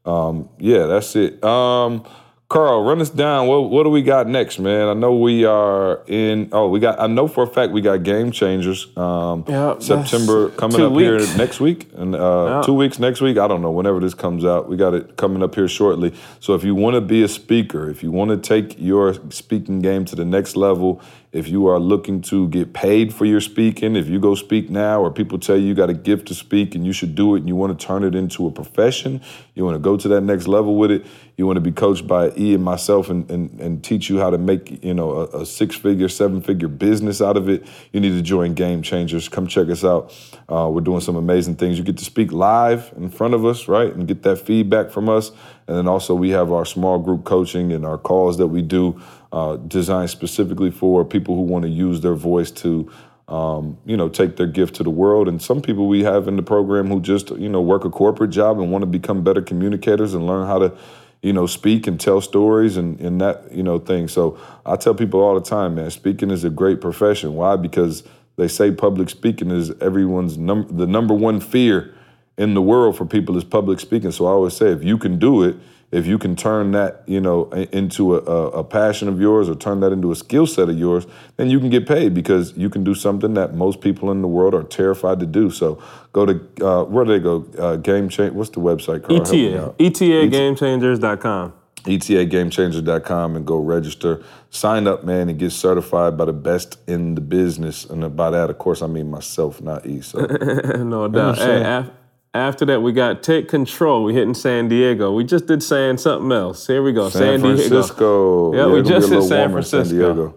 um, 0.05 0.49
yeah, 0.59 0.87
that's 0.87 1.17
it. 1.17 1.43
Um, 1.43 2.05
Carl, 2.49 2.85
run 2.85 3.01
us 3.01 3.11
down. 3.11 3.49
What 3.49 3.71
what 3.71 3.83
do 3.83 3.91
we 3.91 4.03
got 4.03 4.29
next, 4.29 4.61
man? 4.61 4.87
I 4.87 4.95
know 4.95 5.17
we 5.17 5.45
are 5.45 6.01
in. 6.07 6.49
Oh, 6.53 6.69
we 6.69 6.79
got. 6.79 7.01
I 7.01 7.09
know 7.09 7.27
for 7.27 7.43
a 7.43 7.47
fact 7.49 7.73
we 7.73 7.81
got 7.81 8.05
game 8.05 8.31
changers. 8.31 8.87
Um, 8.97 9.45
Yeah, 9.49 9.75
September 9.81 10.51
coming 10.51 10.81
up 10.81 10.93
weeks. 10.93 11.27
here 11.27 11.37
next 11.37 11.59
week, 11.59 11.89
and 11.97 12.15
uh, 12.15 12.19
Yeah. 12.49 12.63
two 12.65 12.75
weeks 12.75 13.01
next 13.01 13.21
week. 13.21 13.37
I 13.37 13.49
don't 13.49 13.63
know. 13.63 13.73
Whenever 13.73 13.99
this 13.99 14.15
comes 14.15 14.45
out, 14.45 14.69
we 14.69 14.77
got 14.77 14.95
it 14.95 15.17
coming 15.17 15.43
up 15.43 15.57
here 15.57 15.67
shortly. 15.67 16.15
So 16.39 16.55
if 16.55 16.63
you 16.63 16.77
want 16.77 16.95
to 16.95 17.01
be 17.01 17.25
a 17.25 17.29
speaker, 17.29 17.91
if 17.91 18.05
you 18.05 18.13
want 18.13 18.31
to 18.31 18.37
take 18.37 18.77
your 18.79 19.15
speaking 19.31 19.81
game 19.81 20.05
to 20.05 20.15
the 20.15 20.25
next 20.25 20.55
level, 20.55 21.01
if 21.37 21.49
you 21.49 21.67
are 21.67 21.79
looking 21.79 22.23
to 22.23 22.49
get 22.49 22.73
paid 22.73 23.13
for 23.13 23.27
your 23.27 23.41
speaking, 23.41 23.95
if 23.95 24.09
you 24.09 24.19
go 24.19 24.35
speak 24.35 24.71
now, 24.71 25.01
or 25.03 25.11
people 25.11 25.39
tell 25.39 25.57
you 25.57 25.67
you 25.67 25.75
got 25.75 25.91
a 25.91 25.95
gift 25.95 26.29
to 26.29 26.35
speak 26.35 26.75
and 26.75 26.87
you 26.87 26.93
should 26.93 27.15
do 27.15 27.35
it, 27.35 27.41
and 27.41 27.49
you 27.49 27.55
want 27.55 27.79
to 27.79 27.87
turn 27.87 28.05
it 28.05 28.15
into 28.15 28.47
a 28.47 28.51
profession, 28.51 29.21
you 29.55 29.65
want 29.65 29.75
to 29.75 29.79
go 29.79 29.97
to 29.97 30.09
that 30.09 30.23
next 30.23 30.49
level 30.49 30.77
with 30.77 30.91
it. 30.91 31.05
You 31.37 31.47
want 31.47 31.59
to 31.59 31.61
be 31.61 31.73
coached 31.73 32.07
by 32.07 32.33
E 32.39 32.55
and 32.55 32.65
myself 32.65 33.11
and, 33.11 33.31
and, 33.31 33.61
and 33.61 33.85
teach 33.85 34.09
you 34.09 34.19
how 34.19 34.31
to 34.31 34.39
make 34.39 34.83
you 34.83 34.95
know 34.95 35.11
a, 35.13 35.43
a 35.43 35.47
six 35.47 35.77
figure, 35.77 36.09
seven 36.09 36.41
figure 36.41 36.69
business 36.69 37.21
out 37.21 37.37
of 37.37 37.51
it. 37.51 37.67
You 37.93 38.01
need 38.01 38.13
to 38.13 38.23
join 38.23 38.55
Game 38.55 38.81
Changers. 38.81 39.29
Come 39.29 39.47
check 39.47 39.69
us 39.69 39.85
out. 39.85 40.15
Uh, 40.49 40.71
we're 40.73 40.81
doing 40.81 41.01
some 41.01 41.17
amazing 41.17 41.57
things. 41.57 41.77
You 41.77 41.85
get 41.85 41.99
to 41.99 42.05
speak 42.05 42.33
live 42.33 42.93
in 42.97 43.11
front 43.11 43.35
of 43.35 43.45
us, 43.45 43.69
right, 43.69 43.95
and 43.95 44.09
get 44.09 44.23
that 44.23 44.37
feedback 44.37 44.91
from 44.91 45.11
us. 45.11 45.31
And 45.67 45.77
then 45.77 45.89
also 45.89 46.15
we 46.15 46.31
have 46.31 46.53
our 46.53 46.65
small 46.65 46.99
group 46.99 47.25
coaching 47.25 47.73
and 47.73 47.85
our 47.85 47.99
calls 47.99 48.39
that 48.39 48.47
we 48.47 48.63
do 48.63 49.03
uh, 49.33 49.57
designed 49.57 50.11
specifically 50.11 50.71
for 50.71 51.05
people 51.05 51.35
who 51.35 51.43
want 51.43 51.65
to 51.65 51.71
use 51.71 52.01
their 52.01 52.15
voice 52.15 52.51
to 52.51 52.91
um, 53.29 53.79
you 53.85 53.97
know, 53.97 54.09
take 54.09 54.37
their 54.37 54.47
gift 54.47 54.77
to 54.77 54.83
the 54.83 54.91
world. 54.91 55.29
And 55.29 55.43
some 55.43 55.61
people 55.61 55.89
we 55.89 56.05
have 56.05 56.29
in 56.29 56.37
the 56.37 56.43
program 56.43 56.89
who 56.89 57.01
just, 57.01 57.31
you 57.31 57.49
know, 57.49 57.61
work 57.61 57.85
a 57.85 57.91
corporate 57.91 58.31
job 58.31 58.61
and 58.61 58.71
want 58.71 58.83
to 58.83 58.87
become 58.87 59.25
better 59.25 59.43
communicators 59.43 60.15
and 60.15 60.27
learn 60.27 60.47
how 60.47 60.59
to, 60.61 60.77
you 61.23 61.33
know, 61.33 61.47
speak 61.47 61.87
and 61.89 61.99
tell 61.99 62.21
stories 62.21 62.77
and, 62.77 63.01
and 63.01 63.21
that, 63.21 63.51
you 63.51 63.63
know, 63.63 63.79
thing. 63.79 64.07
So 64.07 64.39
I 64.65 64.77
tell 64.77 64.95
people 64.95 65.21
all 65.21 65.35
the 65.35 65.41
time, 65.41 65.75
man, 65.75 65.91
speaking 65.91 66.31
is 66.31 66.45
a 66.45 66.51
great 66.51 66.81
profession. 66.81 67.35
Why? 67.35 67.57
Because 67.57 68.05
they 68.37 68.49
say 68.49 68.71
public 68.71 69.11
speaking 69.11 69.51
is 69.51 69.73
everyone's 69.81 70.39
num- 70.39 70.69
the 70.71 70.87
number 70.87 71.15
one 71.15 71.41
fear 71.41 71.95
in 72.39 72.55
the 72.55 72.63
world 72.63 72.97
for 72.97 73.07
people 73.07 73.37
is 73.37 73.45
public 73.45 73.81
speaking. 73.81 74.13
So 74.13 74.27
I 74.27 74.31
always 74.31 74.55
say, 74.55 74.71
if 74.71 74.85
you 74.85 74.99
can 74.99 75.19
do 75.19 75.43
it, 75.43 75.57
if 75.97 76.07
you 76.07 76.19
can 76.19 76.37
turn 76.37 76.73
that, 76.73 77.03
you 77.07 77.23
know, 77.23 77.49
into 77.73 78.17
a, 78.17 78.19
a, 78.19 78.63
passion 78.63 79.09
of 79.09 79.19
yours 79.19 79.49
or 79.49 79.55
turn 79.55 79.81
that 79.81 79.93
into 79.93 80.13
a 80.13 80.15
skill 80.15 80.47
set 80.47 80.69
of 80.69 80.79
yours, 80.79 81.07
then 81.39 81.49
you 81.49 81.59
can 81.59 81.71
get 81.71 81.89
paid 81.89 82.13
because 82.13 82.55
you 82.55 82.69
can 82.69 82.85
do 82.85 82.95
something 82.95 83.33
that 83.33 83.55
most 83.55 83.81
people 83.81 84.11
in 84.11 84.21
the 84.21 84.29
world 84.29 84.55
are 84.55 84.63
terrified 84.63 85.19
to 85.21 85.27
do. 85.27 85.51
So 85.51 85.83
go 86.13 86.27
to 86.27 86.67
uh, 86.67 86.85
where 86.85 87.07
do 87.07 87.13
they 87.13 87.19
go? 87.19 87.47
Uh, 87.59 87.77
Game 87.77 88.11
change. 88.11 88.35
What's 88.35 88.51
the 88.51 88.61
website? 88.61 89.05
Carl? 89.05 89.23
ETA. 89.23 89.75
ETAGamechangers.com. 89.79 91.55
E 91.87 91.99
ETAGameChanger.com 91.99 93.37
and 93.37 93.47
go 93.47 93.59
register. 93.59 94.23
Sign 94.51 94.87
up, 94.87 95.05
man, 95.05 95.31
and 95.31 95.39
get 95.39 95.53
certified 95.53 96.19
by 96.19 96.27
the 96.27 96.33
best 96.35 96.79
in 96.87 97.15
the 97.15 97.23
business. 97.23 97.87
And 97.87 98.15
by 98.15 98.29
that, 98.31 98.51
of 98.51 98.59
course, 98.59 98.83
I 98.83 98.87
mean 98.87 99.11
myself, 99.11 99.63
not 99.63 99.87
E. 99.87 100.03
So 100.03 100.19
no 100.77 101.09
doubt. 101.09 101.39
Saying? 101.39 101.65
af- 101.65 101.91
after 102.37 102.65
that, 102.67 102.81
we 102.83 102.93
got 102.93 103.23
Take 103.23 103.49
Control. 103.49 104.05
We 104.05 104.15
hitting 104.15 104.35
San 104.35 104.69
Diego. 104.69 105.13
We 105.13 105.25
just 105.25 105.47
did 105.47 105.63
saying 105.63 105.99
something 105.99 106.31
else. 106.33 106.67
Here 106.67 106.83
we 106.83 106.93
go. 106.93 107.09
San 107.09 107.41
Diego. 107.41 107.57
Francisco. 107.57 108.55
Yeah, 108.55 108.67
we 108.67 108.83
just 108.83 109.09
hit 109.09 109.23
San 109.23 109.23
in 109.23 109.29
San 109.29 109.51
Francisco. 109.53 109.95
Diego. 109.97 110.35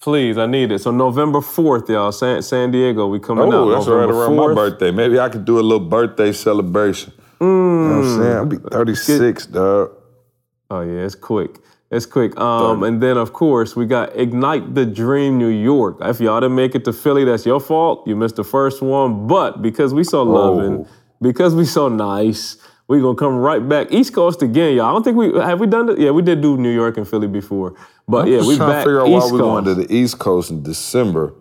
Please, 0.00 0.38
I 0.38 0.46
need 0.46 0.70
it. 0.70 0.78
So 0.80 0.90
November 0.92 1.40
4th, 1.40 1.88
y'all, 1.88 2.12
San, 2.12 2.40
San 2.42 2.70
Diego, 2.70 3.08
we 3.08 3.18
coming 3.18 3.48
out. 3.48 3.54
Oh, 3.54 3.70
that's 3.70 3.86
right 3.88 4.06
November 4.08 4.24
around 4.24 4.36
my 4.36 4.54
birthday. 4.54 4.90
Maybe 4.92 5.18
I 5.18 5.28
could 5.28 5.44
do 5.44 5.58
a 5.58 5.60
little 5.60 5.86
birthday 5.86 6.32
celebration. 6.32 7.12
You 7.40 7.46
know 7.46 7.96
what 7.98 8.04
I'm 8.04 8.16
saying? 8.18 8.36
I'll 8.36 8.46
be 8.46 8.56
36, 8.56 9.46
dog. 9.46 9.90
Oh 10.70 10.80
yeah, 10.82 11.04
it's 11.04 11.14
quick. 11.14 11.58
It's 11.90 12.04
quick. 12.04 12.38
Um, 12.38 12.82
and 12.82 13.02
then 13.02 13.16
of 13.16 13.32
course 13.32 13.74
we 13.74 13.86
got 13.86 14.14
Ignite 14.14 14.74
the 14.74 14.84
Dream 14.84 15.38
New 15.38 15.48
York. 15.48 15.96
If 16.02 16.20
y'all 16.20 16.40
didn't 16.40 16.56
make 16.56 16.74
it 16.74 16.84
to 16.84 16.92
Philly, 16.92 17.24
that's 17.24 17.46
your 17.46 17.58
fault. 17.60 18.06
You 18.06 18.14
missed 18.16 18.36
the 18.36 18.44
first 18.44 18.82
one. 18.82 19.26
But 19.26 19.62
because 19.62 19.94
we 19.94 20.04
so 20.04 20.22
loving, 20.22 20.84
Oh. 20.84 20.86
Because 21.20 21.54
we 21.54 21.64
so 21.64 21.88
nice, 21.88 22.56
we 22.88 23.00
gonna 23.00 23.14
come 23.16 23.36
right 23.36 23.66
back 23.66 23.92
East 23.92 24.14
Coast 24.14 24.42
again, 24.42 24.76
y'all. 24.76 24.86
I 24.86 24.92
don't 24.92 25.02
think 25.02 25.16
we 25.16 25.32
have 25.38 25.60
we 25.60 25.66
done 25.66 25.88
it. 25.90 25.98
Yeah, 25.98 26.10
we 26.10 26.22
did 26.22 26.40
do 26.40 26.56
New 26.56 26.72
York 26.74 26.96
and 26.96 27.06
Philly 27.06 27.28
before. 27.28 27.74
But 28.06 28.28
yeah, 28.28 28.38
Just 28.38 28.48
we 28.48 28.56
trying 28.56 28.70
back 28.70 28.84
to 28.84 28.88
figure 28.88 29.00
out 29.00 29.08
East 29.08 29.26
why 29.26 29.32
we're 29.32 29.38
going 29.38 29.64
to 29.64 29.74
the 29.74 29.92
East 29.94 30.18
Coast 30.18 30.50
in 30.50 30.62
December. 30.62 31.34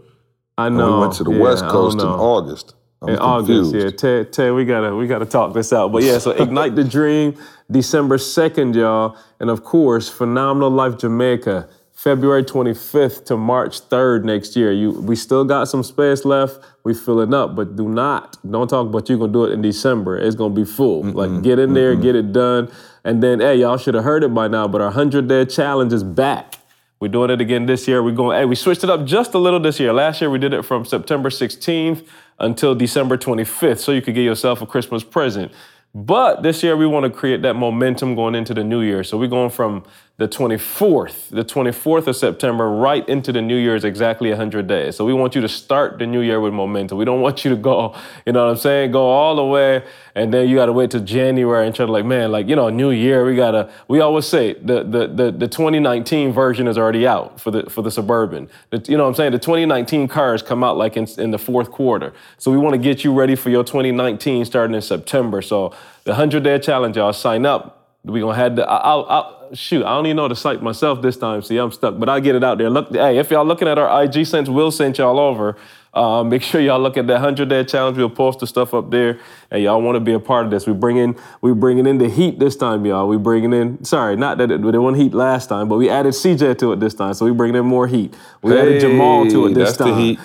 I 0.58 0.70
know. 0.70 0.95
we 0.95 0.99
went 1.02 1.14
to 1.14 1.24
the 1.24 1.32
Yeah, 1.32 1.40
West 1.40 1.66
Coast 1.66 1.99
in. 1.99 2.06
August. 2.08 2.74
I'm 3.02 3.10
in 3.10 3.18
confused. 3.18 3.76
August, 3.76 3.86
yeah. 3.86 3.98
Ted, 3.98 4.34
Ted, 4.34 4.54
we 4.54 4.66
gotta 4.66 4.95
we 4.95 5.08
gotta 5.08 5.26
talk 5.26 5.54
this 5.54 5.72
out. 5.72 5.91
But 5.91 6.04
yeah, 6.04 6.18
so 6.18 6.32
Ignite 6.44 6.76
the 6.76 6.84
Dream, 6.84 7.38
December 7.70 8.18
2nd, 8.18 8.76
y'all. 8.76 9.16
And 9.40 9.49
of 9.49 9.64
course, 9.64 10.10
Phenomenal 10.10 10.72
Life 10.72 10.98
Jamaica, 10.98 11.70
February 11.98 12.44
25th 12.44 13.26
to 13.26 13.36
March 13.36 13.82
3rd 13.90 14.24
next 14.24 14.56
year. 14.56 14.72
You 14.72 14.91
we 14.91 15.15
still 15.15 15.44
got 15.44 15.68
some 15.68 15.82
space 15.82 16.26
left. 16.26 16.60
We 16.84 16.94
filling 16.94 17.34
up, 17.34 17.56
but 17.56 17.76
do 17.76 17.90
not, 17.90 18.38
don't 18.49 18.68
talk 18.68 18.86
about 18.86 19.10
you 19.10 19.18
gonna 19.18 19.34
do 19.34 19.45
it 19.45 19.52
in 19.52 19.64
December. 19.64 20.15
It's 20.15 20.36
gonna 20.36 20.53
be 20.53 20.64
full. 20.64 21.02
Like 21.02 21.41
get 21.41 21.57
in 21.57 21.74
there, 21.74 21.95
get 21.95 22.15
it 22.15 22.32
done. 22.32 22.72
And 23.03 23.24
then 23.24 23.40
hey, 23.40 23.56
y'all 23.56 23.78
should 23.78 23.95
have 23.95 24.03
heard 24.03 24.24
it 24.24 24.32
by 24.32 24.48
now, 24.48 24.68
but 24.68 24.80
our 24.80 24.90
100 24.90 25.28
day 25.28 25.44
challenge 25.45 25.91
is 25.91 26.03
back. 26.03 26.60
We're 26.99 27.07
doing 27.07 27.32
it 27.32 27.41
again 27.41 27.65
this 27.65 27.88
year. 27.88 28.03
We're 28.03 28.11
going, 28.11 28.38
hey, 28.38 28.45
we 28.45 28.53
switched 28.53 28.84
it 28.84 28.91
up 28.91 29.03
just 29.03 29.34
a 29.34 29.40
little 29.40 29.60
this 29.60 29.80
year. 29.80 29.91
Last 29.91 30.22
year 30.22 30.30
we 30.30 30.38
did 30.38 30.53
it 30.53 30.65
from 30.65 30.86
September 30.86 31.30
16th 31.30 32.07
until 32.40 32.76
December 32.76 33.18
25th, 33.18 33.80
so 33.80 33.91
you 33.91 34.03
could 34.03 34.14
get 34.14 34.24
yourself 34.24 34.61
a 34.61 34.68
Christmas 34.68 35.03
present. 35.03 35.52
But 35.95 36.44
this 36.44 36.61
year 36.61 36.78
we 36.78 36.86
want 36.86 37.06
to 37.06 37.10
create 37.10 37.41
that 37.41 37.56
momentum 37.56 38.14
going 38.14 38.36
into 38.36 38.53
the 38.53 38.64
new 38.64 38.82
year. 38.82 39.03
So 39.03 39.18
we're 39.18 39.28
going 39.28 39.49
from 39.49 39.84
the 40.19 40.27
24th, 40.27 41.30
the 41.30 41.45
24th 41.45 42.07
of 42.07 42.15
September, 42.15 42.72
right 42.72 43.07
into 43.07 43.31
the 43.31 43.39
new 43.41 43.56
year 43.56 43.76
is 43.76 43.84
exactly 43.84 44.30
100 44.30 44.65
days. 44.65 44.95
So 44.95 45.06
we 45.06 45.14
want 45.14 45.35
you 45.35 45.41
to 45.41 45.48
start 45.48 45.99
the 45.99 46.07
new 46.07 46.22
year 46.22 46.41
with 46.41 46.53
momentum. 46.53 46.98
We 46.98 47.06
don't 47.06 47.22
want 47.22 47.45
you 47.45 47.52
to 47.52 47.56
go, 47.56 47.95
you 48.26 48.34
know 48.34 48.45
what 48.45 48.52
I'm 48.52 48.57
saying, 48.57 48.94
go 48.94 49.06
all 49.06 49.35
the 49.35 49.45
way 49.45 49.84
and 50.15 50.34
then 50.34 50.49
you 50.49 50.56
got 50.56 50.65
to 50.65 50.73
wait 50.73 50.89
till 50.89 51.03
January 51.03 51.68
and 51.68 51.76
try 51.76 51.85
to 51.85 51.91
like, 51.91 52.03
man, 52.03 52.31
like, 52.31 52.48
you 52.48 52.56
know, 52.56 52.68
new 52.69 52.89
year, 52.89 53.23
we 53.23 53.35
got 53.35 53.52
to, 53.52 53.72
we 53.88 53.99
always 53.99 54.26
say 54.26 54.53
the, 54.53 54.84
the, 54.84 55.06
the, 55.07 55.31
the 55.31 55.48
2019 55.48 56.34
version 56.34 56.68
is 56.68 56.80
already 56.80 57.06
out 57.06 57.39
for 57.39 57.52
the, 57.52 57.69
for 57.69 57.84
the 57.84 57.91
Suburban. 57.91 58.49
The, 58.72 58.84
you 58.88 58.98
know 58.98 59.03
what 59.03 59.10
I'm 59.10 59.15
saying? 59.15 59.34
The 59.34 59.39
2019 59.39 60.07
cars 60.07 60.41
come 60.41 60.64
out 60.64 60.77
like 60.77 60.98
in, 60.98 61.06
in 61.19 61.30
the 61.30 61.38
fourth 61.38 61.69
quarter. 61.69 62.11
So 62.39 62.49
we 62.49 62.57
want 62.57 62.73
to 62.73 62.80
get 62.80 63.03
you 63.03 63.14
ready 63.14 63.35
for 63.35 63.52
your 63.52 63.64
2019 63.64 64.45
starting 64.45 64.73
in 64.73 64.81
September. 64.81 65.44
So 65.44 65.76
the 66.06 66.14
100 66.14 66.41
day 66.41 66.57
challenge, 66.57 66.98
y'all 66.98 67.14
sign 67.14 67.45
up 67.45 67.76
we 68.07 68.22
gonna 68.22 68.35
have 68.35 68.56
the. 68.56 68.68
I'll, 68.68 69.06
I'll, 69.10 69.37
shoot. 69.53 69.84
I 69.86 69.90
don't 69.95 70.06
even 70.06 70.18
know 70.18 70.28
the 70.28 70.36
site 70.36 70.61
myself 70.61 71.02
this 71.02 71.18
time. 71.18 71.41
See, 71.41 71.57
I'm 71.57 71.72
stuck, 71.72 71.98
but 71.99 72.10
I'll 72.10 72.22
get 72.22 72.36
it 72.36 72.44
out 72.44 72.57
there. 72.57 72.69
Look, 72.69 72.91
hey, 72.94 73.18
if 73.18 73.30
y'all 73.32 73.45
looking 73.45 73.68
at 73.68 73.78
our 73.78 74.03
IG 74.03 74.26
since 74.26 74.49
we'll 74.49 74.72
send 74.72 74.98
y'all 74.98 75.19
over, 75.19 75.56
uh, 75.94 76.24
make 76.24 76.44
sure 76.44 76.61
y'all 76.61 76.80
look 76.80 76.95
at 76.98 77.07
that 77.07 77.19
hundred 77.19 77.49
day 77.49 77.64
challenge. 77.64 77.98
We'll 77.98 78.10
post 78.10 78.40
the 78.40 78.48
stuff 78.48 78.74
up 78.74 78.91
there, 78.91 79.19
and 79.49 79.64
y'all 79.64 79.82
want 79.82 79.95
to 79.95 79.99
be 79.99 80.14
a 80.14 80.19
part 80.19 80.45
of 80.45 80.52
this. 80.52 80.68
We 80.68 80.74
bring 80.74 80.98
in, 80.98 81.15
we 81.41 81.53
bringing 81.53 81.88
in 81.88 81.98
the 81.98 82.10
heat 82.10 82.38
this 82.40 82.56
time, 82.56 82.86
y'all. 82.86 83.07
We 83.07 83.18
bringing 83.18 83.52
in. 83.53 83.84
Sorry, 83.84 84.15
not 84.15 84.38
that 84.38 84.52
it, 84.52 84.61
they 84.61 84.78
won 84.78 84.94
heat 84.94 85.14
last 85.14 85.48
time, 85.48 85.68
but 85.69 85.78
we 85.78 85.90
added 85.90 86.14
CJ 86.14 86.57
to 86.60 86.74
it 86.74 86.80
this 86.80 86.94
time, 86.94 87.14
so 87.15 87.26
we 87.26 87.32
bringing 87.32 87.56
in 87.56 87.65
more 87.65 87.88
heat. 87.88 88.14
We 88.41 88.52
hey, 88.53 88.61
added 88.61 88.82
Jamal 88.82 89.28
to 89.30 89.48
it 89.48 89.53
this 89.56 89.69
that's 89.69 89.78
time. 89.78 89.90
The 89.90 89.95
heat. 89.95 90.19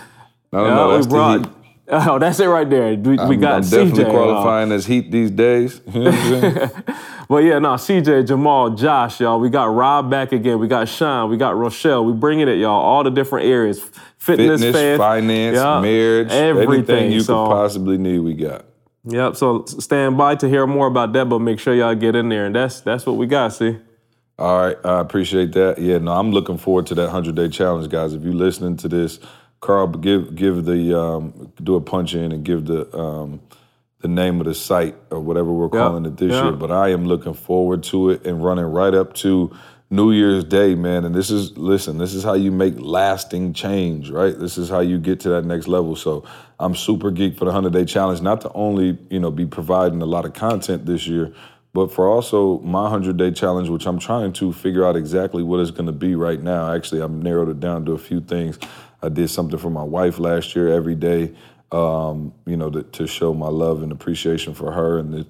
No, 0.52 0.64
Yeah, 0.66 0.74
no, 0.74 0.88
we 0.88 0.94
that's 0.96 1.06
brought- 1.06 1.42
the 1.42 1.48
heat. 1.48 1.56
Oh, 1.94 2.18
that's 2.18 2.40
it 2.40 2.46
right 2.46 2.68
there. 2.68 2.94
We, 2.94 3.18
we 3.26 3.36
got 3.36 3.56
I'm 3.56 3.62
definitely 3.62 4.04
CJ. 4.04 4.10
qualifying 4.10 4.72
as 4.72 4.86
heat 4.86 5.10
these 5.12 5.30
days. 5.30 5.82
You 5.92 6.04
know 6.04 6.10
what 6.10 6.14
I'm 6.14 6.40
saying? 6.40 6.70
But 7.28 7.44
yeah, 7.44 7.58
no, 7.60 7.70
CJ, 7.70 8.26
Jamal, 8.26 8.70
Josh, 8.70 9.20
y'all. 9.20 9.40
We 9.40 9.48
got 9.48 9.64
Rob 9.64 10.10
back 10.10 10.32
again. 10.32 10.58
We 10.58 10.68
got 10.68 10.86
Sean. 10.86 11.30
We 11.30 11.38
got 11.38 11.56
Rochelle. 11.56 12.04
We 12.04 12.12
bringing 12.12 12.46
it, 12.46 12.58
y'all. 12.58 12.78
All 12.78 13.02
the 13.04 13.10
different 13.10 13.46
areas: 13.46 13.80
fitness, 14.18 14.60
Fitness, 14.60 14.76
faith, 14.76 14.98
finance, 14.98 15.56
yeah, 15.56 15.80
marriage, 15.80 16.30
everything. 16.30 17.10
you 17.10 17.20
so, 17.20 17.46
could 17.46 17.52
possibly 17.54 17.96
need, 17.96 18.18
we 18.18 18.34
got. 18.34 18.66
Yep. 19.04 19.36
So 19.36 19.64
stand 19.64 20.18
by 20.18 20.34
to 20.34 20.48
hear 20.48 20.66
more 20.66 20.88
about 20.88 21.14
that, 21.14 21.26
but 21.30 21.38
make 21.38 21.58
sure 21.58 21.74
y'all 21.74 21.94
get 21.94 22.14
in 22.16 22.28
there, 22.28 22.44
and 22.44 22.54
that's 22.54 22.80
that's 22.80 23.06
what 23.06 23.16
we 23.16 23.26
got. 23.26 23.54
See. 23.54 23.78
All 24.38 24.66
right, 24.66 24.76
I 24.84 25.00
appreciate 25.00 25.52
that. 25.52 25.78
Yeah, 25.78 25.98
no, 25.98 26.12
I'm 26.12 26.32
looking 26.32 26.58
forward 26.58 26.86
to 26.88 26.94
that 26.96 27.08
hundred 27.08 27.36
day 27.36 27.48
challenge, 27.48 27.88
guys. 27.90 28.12
If 28.12 28.22
you're 28.24 28.34
listening 28.34 28.76
to 28.78 28.88
this, 28.88 29.20
Carl, 29.62 29.86
give 29.86 30.34
give 30.34 30.64
the 30.64 31.00
um, 31.00 31.52
do 31.62 31.76
a 31.76 31.80
punch 31.80 32.14
in 32.14 32.32
and 32.32 32.44
give 32.44 32.66
the 32.66 32.94
um, 32.94 33.40
the 34.00 34.08
name 34.08 34.40
of 34.40 34.46
the 34.46 34.54
site 34.54 34.96
or 35.10 35.20
whatever 35.20 35.52
we're 35.52 35.68
calling 35.68 36.04
it 36.04 36.16
this 36.16 36.32
yeah. 36.32 36.42
year. 36.42 36.52
But 36.52 36.72
I 36.72 36.88
am 36.88 37.06
looking 37.06 37.32
forward 37.32 37.84
to 37.84 38.10
it 38.10 38.26
and 38.26 38.44
running 38.44 38.64
right 38.64 38.92
up 38.92 39.14
to 39.14 39.56
New 39.88 40.10
Year's 40.10 40.42
Day, 40.42 40.74
man. 40.74 41.04
And 41.04 41.14
this 41.14 41.30
is 41.30 41.56
listen, 41.56 41.98
this 41.98 42.12
is 42.12 42.24
how 42.24 42.32
you 42.32 42.50
make 42.50 42.74
lasting 42.76 43.52
change, 43.52 44.10
right? 44.10 44.36
This 44.36 44.58
is 44.58 44.68
how 44.68 44.80
you 44.80 44.98
get 44.98 45.20
to 45.20 45.28
that 45.28 45.44
next 45.44 45.68
level. 45.68 45.94
So 45.94 46.24
I'm 46.58 46.74
super 46.74 47.12
geeked 47.12 47.38
for 47.38 47.44
the 47.44 47.52
hundred 47.52 47.72
day 47.72 47.84
challenge, 47.84 48.20
not 48.20 48.40
to 48.40 48.52
only 48.54 48.98
you 49.10 49.20
know 49.20 49.30
be 49.30 49.46
providing 49.46 50.02
a 50.02 50.06
lot 50.06 50.24
of 50.24 50.32
content 50.32 50.86
this 50.86 51.06
year, 51.06 51.32
but 51.72 51.92
for 51.92 52.08
also 52.08 52.58
my 52.60 52.82
100 52.82 53.16
day 53.16 53.30
challenge, 53.30 53.68
which 53.68 53.86
I'm 53.86 54.00
trying 54.00 54.32
to 54.34 54.52
figure 54.52 54.84
out 54.84 54.96
exactly 54.96 55.44
what 55.44 55.60
it's 55.60 55.70
going 55.70 55.86
to 55.86 55.92
be 55.92 56.16
right 56.16 56.42
now. 56.42 56.74
Actually, 56.74 57.02
I've 57.02 57.10
narrowed 57.10 57.48
it 57.48 57.60
down 57.60 57.84
to 57.84 57.92
a 57.92 57.98
few 57.98 58.20
things. 58.20 58.58
I 59.02 59.08
did 59.08 59.28
something 59.28 59.58
for 59.58 59.70
my 59.70 59.82
wife 59.82 60.18
last 60.18 60.54
year 60.54 60.72
every 60.72 60.94
day, 60.94 61.34
um, 61.72 62.32
you 62.46 62.56
know, 62.56 62.70
to, 62.70 62.82
to 62.82 63.06
show 63.06 63.34
my 63.34 63.48
love 63.48 63.82
and 63.82 63.90
appreciation 63.90 64.54
for 64.54 64.72
her. 64.72 64.98
And 64.98 65.14
it, 65.14 65.26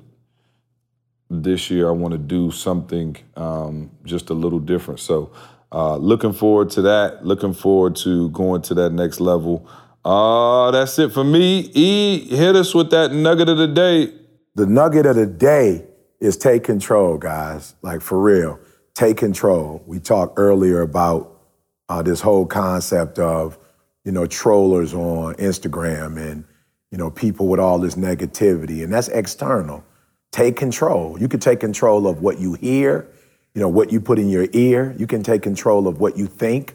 this 1.31 1.71
year, 1.71 1.89
I 1.89 1.93
want 1.93 2.13
to 2.13 2.19
do 2.19 2.51
something 2.51 3.17
um, 3.37 3.91
just 4.05 4.31
a 4.31 4.35
little 4.35 4.59
different. 4.59 5.01
So, 5.01 5.33
uh, 5.73 5.97
looking 5.97 6.35
forward 6.35 6.69
to 6.71 6.83
that. 6.83 7.25
Looking 7.25 7.55
forward 7.55 7.97
to 7.97 8.29
going 8.31 8.61
to 8.63 8.75
that 8.75 8.91
next 8.91 9.21
level. 9.21 9.67
Uh, 10.05 10.71
that's 10.71 10.99
it 10.99 11.13
for 11.13 11.25
me. 11.25 11.71
E, 11.73 12.29
hit 12.29 12.57
us 12.57 12.75
with 12.75 12.91
that 12.91 13.13
nugget 13.13 13.49
of 13.49 13.57
the 13.57 13.69
day. 13.69 14.13
The 14.55 14.67
nugget 14.67 15.07
of 15.07 15.17
the 15.17 15.27
day 15.27 15.87
is 16.21 16.37
take 16.37 16.65
control, 16.65 17.17
guys. 17.17 17.75
Like 17.81 18.03
for 18.03 18.21
real, 18.21 18.59
take 18.95 19.17
control. 19.17 19.83
We 19.87 19.99
talked 19.99 20.35
earlier 20.37 20.83
about 20.83 21.41
uh, 21.89 22.03
this 22.03 22.21
whole 22.21 22.47
concept 22.47 23.19
of, 23.19 23.59
you 24.05 24.13
know, 24.13 24.27
trollers 24.27 24.95
on 24.95 25.35
Instagram 25.35 26.19
and, 26.19 26.45
you 26.91 26.99
know, 26.99 27.11
people 27.11 27.49
with 27.49 27.61
all 27.61 27.79
this 27.79 27.95
negativity, 27.95 28.83
and 28.83 28.93
that's 28.93 29.09
external. 29.09 29.85
Take 30.31 30.57
control. 30.57 31.19
You 31.21 31.29
can 31.29 31.41
take 31.41 31.61
control 31.61 32.07
of 32.07 32.23
what 32.23 32.39
you 32.39 32.55
hear, 32.55 33.09
you 33.55 33.61
know, 33.61 33.69
what 33.69 33.93
you 33.93 34.01
put 34.01 34.19
in 34.19 34.29
your 34.29 34.47
ear. 34.53 34.95
You 34.99 35.07
can 35.07 35.23
take 35.23 35.43
control 35.43 35.87
of 35.87 36.01
what 36.01 36.17
you 36.17 36.27
think, 36.27 36.75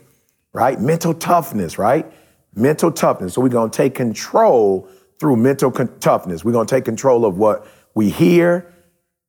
right? 0.53 0.79
Mental 0.79 1.13
toughness, 1.13 1.77
right? 1.77 2.05
Mental 2.55 2.91
toughness. 2.91 3.33
So 3.33 3.41
we're 3.41 3.49
going 3.49 3.71
to 3.71 3.77
take 3.77 3.95
control 3.95 4.87
through 5.19 5.37
mental 5.37 5.71
con- 5.71 5.99
toughness. 5.99 6.45
We're 6.45 6.51
going 6.51 6.67
to 6.67 6.75
take 6.75 6.85
control 6.85 7.25
of 7.25 7.37
what 7.37 7.67
we 7.95 8.09
hear, 8.09 8.71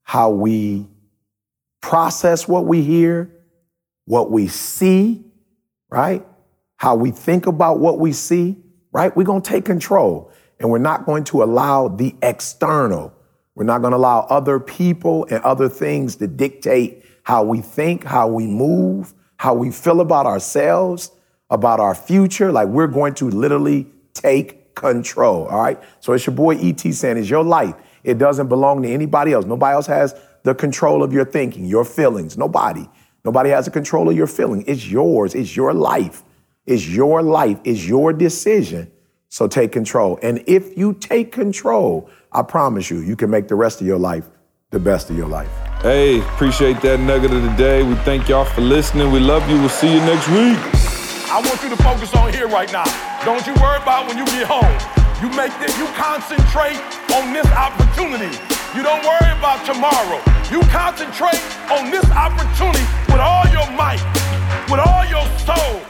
how 0.02 0.30
we 0.30 0.86
process 1.80 2.46
what 2.46 2.66
we 2.66 2.82
hear, 2.82 3.30
what 4.04 4.30
we 4.30 4.48
see, 4.48 5.24
right? 5.90 6.26
How 6.78 6.94
we 6.94 7.10
think 7.10 7.46
about 7.46 7.78
what 7.78 7.98
we 7.98 8.12
see, 8.12 8.56
right? 8.92 9.14
We're 9.14 9.24
going 9.24 9.42
to 9.42 9.50
take 9.50 9.64
control 9.64 10.32
and 10.58 10.70
we're 10.70 10.78
not 10.78 11.06
going 11.06 11.24
to 11.24 11.42
allow 11.42 11.88
the 11.88 12.14
external. 12.22 13.12
We're 13.54 13.64
not 13.64 13.80
going 13.80 13.90
to 13.90 13.96
allow 13.96 14.20
other 14.30 14.58
people 14.60 15.26
and 15.30 15.42
other 15.44 15.68
things 15.68 16.16
to 16.16 16.26
dictate 16.26 17.04
how 17.24 17.42
we 17.42 17.60
think, 17.60 18.04
how 18.04 18.28
we 18.28 18.46
move, 18.46 19.12
how 19.36 19.54
we 19.54 19.70
feel 19.70 20.00
about 20.00 20.26
ourselves, 20.26 21.10
about 21.50 21.80
our 21.80 21.94
future. 21.94 22.50
Like 22.52 22.68
we're 22.68 22.86
going 22.86 23.14
to 23.14 23.28
literally 23.28 23.86
take 24.14 24.74
control. 24.74 25.46
All 25.46 25.60
right. 25.60 25.82
So 26.00 26.12
it's 26.12 26.26
your 26.26 26.36
boy 26.36 26.56
ET 26.58 26.80
saying 26.80 27.18
it's 27.18 27.28
your 27.28 27.44
life. 27.44 27.74
It 28.04 28.18
doesn't 28.18 28.48
belong 28.48 28.82
to 28.82 28.88
anybody 28.88 29.32
else. 29.32 29.44
Nobody 29.44 29.74
else 29.74 29.86
has 29.86 30.14
the 30.44 30.54
control 30.54 31.02
of 31.02 31.12
your 31.12 31.24
thinking, 31.24 31.64
your 31.64 31.84
feelings. 31.84 32.38
Nobody. 32.38 32.88
Nobody 33.24 33.50
has 33.50 33.64
the 33.64 33.70
control 33.72 34.08
of 34.08 34.16
your 34.16 34.28
feeling. 34.28 34.64
It's 34.66 34.88
yours. 34.88 35.34
It's 35.34 35.56
your 35.56 35.74
life. 35.74 36.22
It's 36.68 36.86
your 36.86 37.22
life. 37.22 37.58
It's 37.64 37.86
your 37.86 38.12
decision. 38.12 38.92
So 39.30 39.48
take 39.48 39.72
control. 39.72 40.18
And 40.22 40.44
if 40.46 40.76
you 40.76 40.92
take 40.92 41.32
control, 41.32 42.10
I 42.30 42.42
promise 42.42 42.90
you, 42.90 43.00
you 43.00 43.16
can 43.16 43.30
make 43.30 43.48
the 43.48 43.54
rest 43.54 43.80
of 43.80 43.86
your 43.86 43.98
life 43.98 44.28
the 44.70 44.78
best 44.78 45.08
of 45.08 45.16
your 45.16 45.28
life. 45.28 45.48
Hey, 45.80 46.20
appreciate 46.20 46.82
that 46.82 47.00
nugget 47.00 47.32
of 47.32 47.42
the 47.42 47.54
day. 47.56 47.82
We 47.82 47.94
thank 48.04 48.28
y'all 48.28 48.44
for 48.44 48.60
listening. 48.60 49.10
We 49.10 49.18
love 49.18 49.48
you. 49.48 49.56
We'll 49.56 49.70
see 49.72 49.88
you 49.88 50.00
next 50.00 50.28
week. 50.28 50.60
I 51.32 51.40
want 51.40 51.56
you 51.62 51.70
to 51.72 51.80
focus 51.82 52.14
on 52.14 52.32
here 52.34 52.48
right 52.48 52.70
now. 52.70 52.84
Don't 53.24 53.46
you 53.46 53.54
worry 53.64 53.80
about 53.80 54.06
when 54.06 54.18
you 54.18 54.26
get 54.26 54.44
home. 54.44 54.68
You 55.24 55.32
make 55.32 55.56
this, 55.64 55.72
you 55.80 55.88
concentrate 55.96 56.76
on 57.16 57.32
this 57.32 57.48
opportunity. 57.48 58.28
You 58.76 58.84
don't 58.84 59.00
worry 59.08 59.32
about 59.40 59.64
tomorrow. 59.64 60.20
You 60.52 60.60
concentrate 60.68 61.40
on 61.72 61.88
this 61.88 62.04
opportunity 62.12 62.84
with 63.08 63.24
all 63.24 63.48
your 63.48 63.64
might, 63.72 64.04
with 64.68 64.84
all 64.84 65.04
your 65.08 65.24
soul, 65.48 65.80